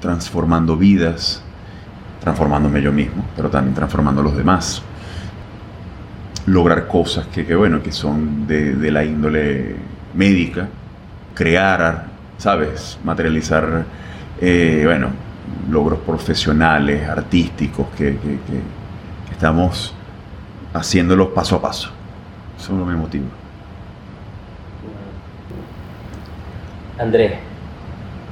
transformando 0.00 0.76
vidas, 0.76 1.42
transformándome 2.20 2.82
yo 2.82 2.92
mismo, 2.92 3.24
pero 3.36 3.50
también 3.50 3.74
transformando 3.74 4.20
a 4.20 4.24
los 4.24 4.36
demás. 4.36 4.82
Lograr 6.46 6.88
cosas 6.88 7.26
que, 7.28 7.46
que 7.46 7.54
bueno, 7.54 7.82
que 7.82 7.92
son 7.92 8.46
de, 8.46 8.74
de, 8.74 8.90
la 8.90 9.04
índole 9.04 9.76
médica, 10.14 10.68
crear, 11.34 12.06
¿sabes? 12.38 12.98
Materializar, 13.04 13.84
eh, 14.40 14.82
bueno, 14.84 15.08
logros 15.70 16.00
profesionales, 16.00 17.08
artísticos, 17.08 17.86
que, 17.96 18.16
que, 18.18 18.38
que 18.46 18.60
estamos 19.32 19.94
haciéndolos 20.72 21.28
paso 21.28 21.56
a 21.56 21.62
paso. 21.62 21.90
Eso 22.58 22.72
es 22.72 22.78
lo 22.78 22.84
que 22.84 22.90
me 22.92 22.96
motiva. 22.96 23.26
Andrés, 26.98 27.32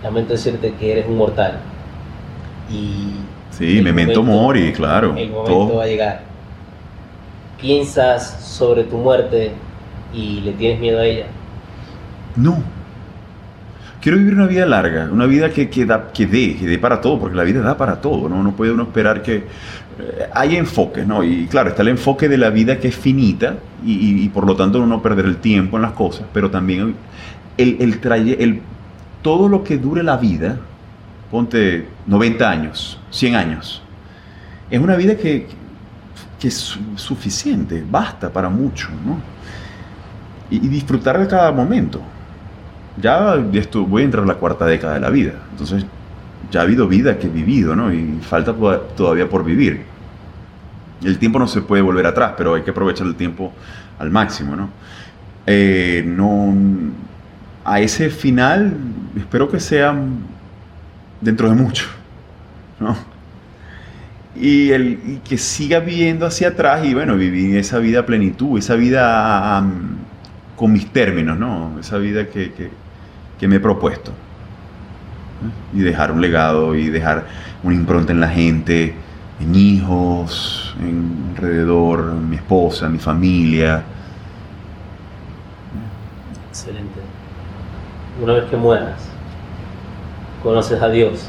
lamento 0.02 0.32
decirte 0.32 0.72
que 0.74 0.92
eres 0.92 1.06
un 1.06 1.16
mortal. 1.16 1.58
Y. 2.70 3.16
Sí, 3.50 3.82
memento 3.82 4.22
mori, 4.22 4.72
claro. 4.72 5.14
El 5.16 5.30
momento 5.30 5.44
todo. 5.44 5.76
va 5.76 5.84
a 5.84 5.86
llegar. 5.86 6.22
¿Piensas 7.60 8.42
sobre 8.42 8.84
tu 8.84 8.96
muerte 8.96 9.52
y 10.14 10.40
le 10.40 10.52
tienes 10.52 10.80
miedo 10.80 10.98
a 10.98 11.04
ella? 11.04 11.26
No. 12.34 12.62
Quiero 14.02 14.18
vivir 14.18 14.34
una 14.34 14.46
vida 14.46 14.66
larga, 14.66 15.08
una 15.10 15.26
vida 15.26 15.50
que, 15.50 15.70
que, 15.70 15.86
da, 15.86 16.12
que 16.12 16.26
dé, 16.26 16.56
que 16.56 16.66
dé 16.66 16.78
para 16.78 17.00
todo, 17.00 17.20
porque 17.20 17.36
la 17.36 17.44
vida 17.44 17.60
da 17.62 17.76
para 17.76 18.00
todo, 18.00 18.28
¿no? 18.28 18.42
No 18.42 18.52
puede 18.52 18.72
uno 18.72 18.82
esperar 18.82 19.22
que... 19.22 19.36
Eh, 19.36 20.28
hay 20.34 20.56
enfoques, 20.56 21.06
¿no? 21.06 21.22
Y 21.22 21.46
claro, 21.46 21.70
está 21.70 21.82
el 21.82 21.88
enfoque 21.88 22.28
de 22.28 22.36
la 22.36 22.50
vida 22.50 22.78
que 22.78 22.88
es 22.88 22.96
finita 22.96 23.56
y, 23.84 24.28
por 24.30 24.46
lo 24.46 24.56
tanto 24.56 24.78
uno 24.78 24.86
no 24.86 25.02
perder 25.02 25.26
el 25.26 25.36
tiempo 25.36 25.76
en 25.76 25.82
las 25.82 25.92
cosas, 25.92 26.26
pero 26.32 26.50
también 26.50 26.94
el, 27.56 27.76
el, 27.80 28.00
traye, 28.00 28.42
el, 28.42 28.60
todo 29.22 29.48
lo 29.48 29.62
que 29.62 29.78
dure 29.78 30.02
la 30.02 30.16
vida, 30.16 30.58
ponte 31.30 31.86
90 32.06 32.50
años, 32.50 33.00
100 33.10 33.36
años, 33.36 33.82
es 34.70 34.80
una 34.80 34.96
vida 34.96 35.16
que, 35.16 35.46
que 36.40 36.48
es 36.48 36.78
suficiente, 36.96 37.84
basta 37.88 38.32
para 38.32 38.48
mucho, 38.48 38.88
¿no? 39.06 39.20
Y, 40.50 40.58
disfrutar 40.68 41.18
de 41.18 41.26
cada 41.26 41.52
momento. 41.52 42.00
Ya 43.00 43.36
esto, 43.54 43.84
voy 43.86 44.02
a 44.02 44.04
entrar 44.04 44.22
en 44.22 44.28
la 44.28 44.34
cuarta 44.34 44.66
década 44.66 44.94
de 44.94 45.00
la 45.00 45.10
vida, 45.10 45.32
entonces 45.50 45.84
ya 46.50 46.60
ha 46.60 46.62
habido 46.64 46.86
vida 46.86 47.18
que 47.18 47.26
he 47.26 47.30
vivido, 47.30 47.74
¿no? 47.74 47.92
Y 47.92 48.18
falta 48.20 48.54
todavía 48.96 49.28
por 49.28 49.44
vivir. 49.44 49.84
El 51.02 51.18
tiempo 51.18 51.38
no 51.38 51.48
se 51.48 51.62
puede 51.62 51.82
volver 51.82 52.06
atrás, 52.06 52.34
pero 52.36 52.54
hay 52.54 52.62
que 52.62 52.70
aprovechar 52.70 53.06
el 53.06 53.14
tiempo 53.14 53.52
al 53.98 54.10
máximo, 54.10 54.54
¿no? 54.54 54.68
Eh, 55.46 56.04
no 56.06 56.54
a 57.64 57.80
ese 57.80 58.10
final 58.10 58.76
espero 59.16 59.48
que 59.48 59.60
sea 59.60 59.94
dentro 61.20 61.48
de 61.48 61.54
mucho, 61.54 61.86
¿no? 62.78 62.96
Y, 64.34 64.70
el, 64.70 64.98
y 65.06 65.20
que 65.24 65.36
siga 65.36 65.80
viendo 65.80 66.26
hacia 66.26 66.48
atrás 66.48 66.84
y 66.84 66.94
bueno, 66.94 67.16
vivir 67.16 67.56
esa 67.56 67.78
vida 67.78 68.00
a 68.00 68.06
plenitud, 68.06 68.58
esa 68.58 68.76
vida 68.76 69.60
um, 69.60 69.96
con 70.56 70.72
mis 70.72 70.90
términos, 70.90 71.38
¿no? 71.38 71.78
Esa 71.78 71.98
vida 71.98 72.26
que, 72.28 72.52
que, 72.52 72.70
que 73.42 73.48
me 73.48 73.56
he 73.56 73.60
propuesto. 73.60 74.12
Y 75.74 75.80
dejar 75.80 76.12
un 76.12 76.20
legado 76.20 76.76
y 76.76 76.90
dejar 76.90 77.26
una 77.64 77.74
impronta 77.74 78.12
en 78.12 78.20
la 78.20 78.28
gente, 78.28 78.94
en 79.40 79.54
hijos, 79.56 80.76
en 80.78 81.30
alrededor, 81.30 82.12
en 82.12 82.30
mi 82.30 82.36
esposa, 82.36 82.86
en 82.86 82.92
mi 82.92 82.98
familia. 83.00 83.82
Excelente 86.50 87.00
una 88.22 88.34
vez 88.34 88.44
que 88.44 88.56
mueras, 88.56 89.00
conoces 90.40 90.80
a 90.80 90.88
Dios 90.88 91.28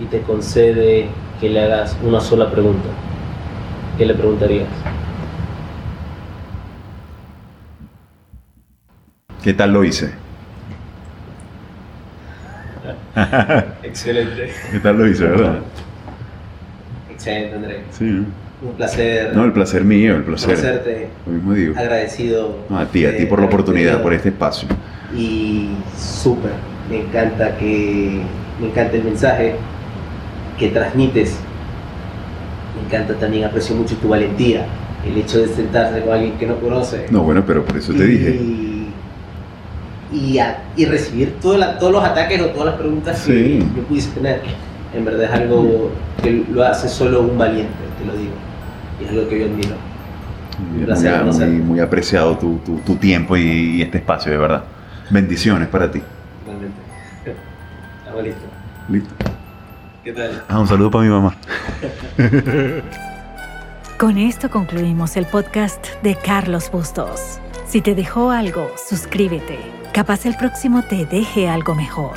y 0.00 0.06
te 0.06 0.22
concede 0.22 1.08
que 1.38 1.50
le 1.50 1.60
hagas 1.60 1.94
una 2.02 2.20
sola 2.20 2.50
pregunta, 2.50 2.88
¿qué 3.98 4.06
le 4.06 4.14
preguntarías? 4.14 4.68
¿Qué 9.42 9.52
tal 9.52 9.74
lo 9.74 9.84
hice? 9.84 10.21
Excelente. 13.82 14.50
¿Qué 14.70 14.78
tal 14.78 14.98
lo 14.98 15.06
hice, 15.06 15.24
verdad? 15.24 15.58
Excelente, 17.10 17.56
André. 17.56 17.80
Sí. 17.90 18.04
Un 18.62 18.72
placer. 18.76 19.34
No, 19.34 19.44
el 19.44 19.52
placer 19.52 19.84
mío, 19.84 20.16
el 20.16 20.22
placer. 20.22 20.54
Conocerte. 20.56 21.08
Lo 21.26 21.32
mismo 21.32 21.54
digo. 21.54 21.78
Agradecido. 21.78 22.58
No, 22.68 22.78
a 22.78 22.86
ti, 22.86 23.04
a 23.04 23.16
ti 23.16 23.26
por 23.26 23.40
la 23.40 23.46
oportunidad, 23.46 24.02
por 24.02 24.12
este 24.12 24.28
espacio 24.28 24.68
y 25.16 25.68
súper. 25.96 26.52
Me 26.88 27.00
encanta 27.00 27.56
que 27.56 28.22
me 28.60 28.68
encanta 28.68 28.96
el 28.96 29.04
mensaje 29.04 29.54
que 30.58 30.68
transmites. 30.68 31.36
Me 32.76 32.86
encanta 32.86 33.14
también, 33.14 33.44
aprecio 33.44 33.74
mucho 33.76 33.96
tu 33.96 34.08
valentía, 34.08 34.66
el 35.06 35.16
hecho 35.18 35.40
de 35.40 35.48
sentarse 35.48 36.00
con 36.02 36.14
alguien 36.14 36.32
que 36.38 36.46
no 36.46 36.56
conoce. 36.56 37.06
No, 37.10 37.22
bueno, 37.22 37.44
pero 37.46 37.64
por 37.64 37.76
eso 37.76 37.92
te 37.92 38.04
y, 38.04 38.06
dije. 38.06 38.40
Y, 40.12 40.38
a, 40.38 40.62
y 40.76 40.84
recibir 40.84 41.36
todo 41.40 41.56
la, 41.56 41.78
todos 41.78 41.92
los 41.92 42.04
ataques 42.04 42.40
o 42.42 42.46
todas 42.46 42.66
las 42.66 42.74
preguntas 42.74 43.18
Sí. 43.18 43.32
que 43.32 43.80
yo 43.80 43.86
pudiese 43.88 44.10
tener. 44.10 44.42
En 44.94 45.04
verdad 45.06 45.24
es 45.24 45.30
algo 45.30 45.90
que 46.22 46.44
lo 46.50 46.62
hace 46.64 46.88
solo 46.88 47.22
un 47.22 47.38
valiente, 47.38 47.72
te 47.98 48.04
lo 48.04 48.12
digo. 48.16 48.32
Y 49.00 49.04
es 49.04 49.10
algo 49.10 49.28
que 49.28 49.38
yo 49.40 49.46
admiro. 49.46 49.74
Muy, 50.74 50.84
placer 50.84 51.24
muy, 51.24 51.46
muy 51.62 51.80
apreciado 51.80 52.36
tu, 52.36 52.58
tu, 52.58 52.76
tu 52.80 52.96
tiempo 52.96 53.36
y, 53.36 53.76
y 53.78 53.82
este 53.82 53.98
espacio, 53.98 54.30
de 54.30 54.38
verdad. 54.38 54.64
Bendiciones 55.10 55.68
para 55.68 55.90
ti. 55.90 56.02
Realmente. 56.46 56.76
Estamos 58.04 58.22
listos. 58.22 58.42
Listo. 58.90 59.14
¿Qué 60.04 60.12
tal? 60.12 60.42
Ah, 60.48 60.58
un 60.60 60.68
saludo 60.68 60.90
para 60.90 61.04
mi 61.04 61.10
mamá. 61.10 61.34
Con 63.98 64.18
esto 64.18 64.50
concluimos 64.50 65.16
el 65.16 65.26
podcast 65.26 65.86
de 66.02 66.16
Carlos 66.16 66.70
Bustos. 66.70 67.38
Si 67.66 67.80
te 67.80 67.94
dejó 67.94 68.30
algo, 68.30 68.70
suscríbete. 68.88 69.58
Capaz 69.92 70.24
el 70.24 70.34
próximo 70.36 70.82
te 70.82 71.04
deje 71.04 71.50
algo 71.50 71.74
mejor. 71.74 72.14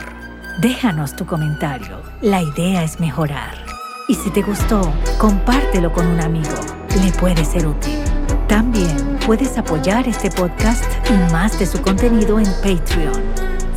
Déjanos 0.61 1.13
tu 1.13 1.25
comentario. 1.25 2.01
La 2.21 2.41
idea 2.41 2.83
es 2.83 3.01
mejorar. 3.01 3.53
Y 4.07 4.15
si 4.15 4.29
te 4.29 4.41
gustó, 4.43 4.93
compártelo 5.17 5.91
con 5.91 6.07
un 6.07 6.21
amigo. 6.21 6.55
Le 7.03 7.11
puede 7.11 7.43
ser 7.43 7.67
útil. 7.67 7.99
También 8.47 9.19
puedes 9.25 9.57
apoyar 9.57 10.07
este 10.07 10.31
podcast 10.31 10.85
y 11.09 11.33
más 11.33 11.59
de 11.59 11.65
su 11.65 11.81
contenido 11.81 12.39
en 12.39 12.45
Patreon. 12.63 13.21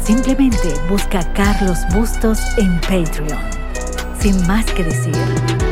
Simplemente 0.00 0.74
busca 0.88 1.20
Carlos 1.32 1.78
Bustos 1.92 2.38
en 2.56 2.80
Patreon. 2.82 3.42
Sin 4.20 4.46
más 4.46 4.64
que 4.66 4.84
decir, 4.84 5.16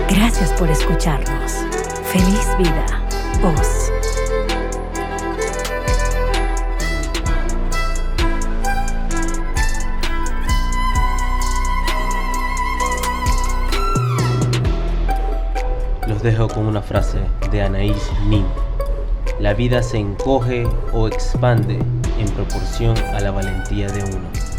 gracias 0.09 0.51
por 0.55 0.69
escucharnos. 0.69 1.53
Feliz 2.11 2.48
vida, 2.59 2.86
Oz. 3.44 3.85
Dejo 16.27 16.48
con 16.48 16.66
una 16.66 16.82
frase 16.82 17.20
de 17.53 17.62
Anaïs 17.62 18.11
Nin. 18.28 18.44
La 19.39 19.55
vida 19.55 19.81
se 19.81 19.98
encoge 19.98 20.66
o 20.93 21.07
expande 21.07 21.78
en 22.19 22.28
proporción 22.35 22.98
a 23.15 23.20
la 23.20 23.31
valentía 23.31 23.86
de 23.86 24.03
uno. 24.03 24.56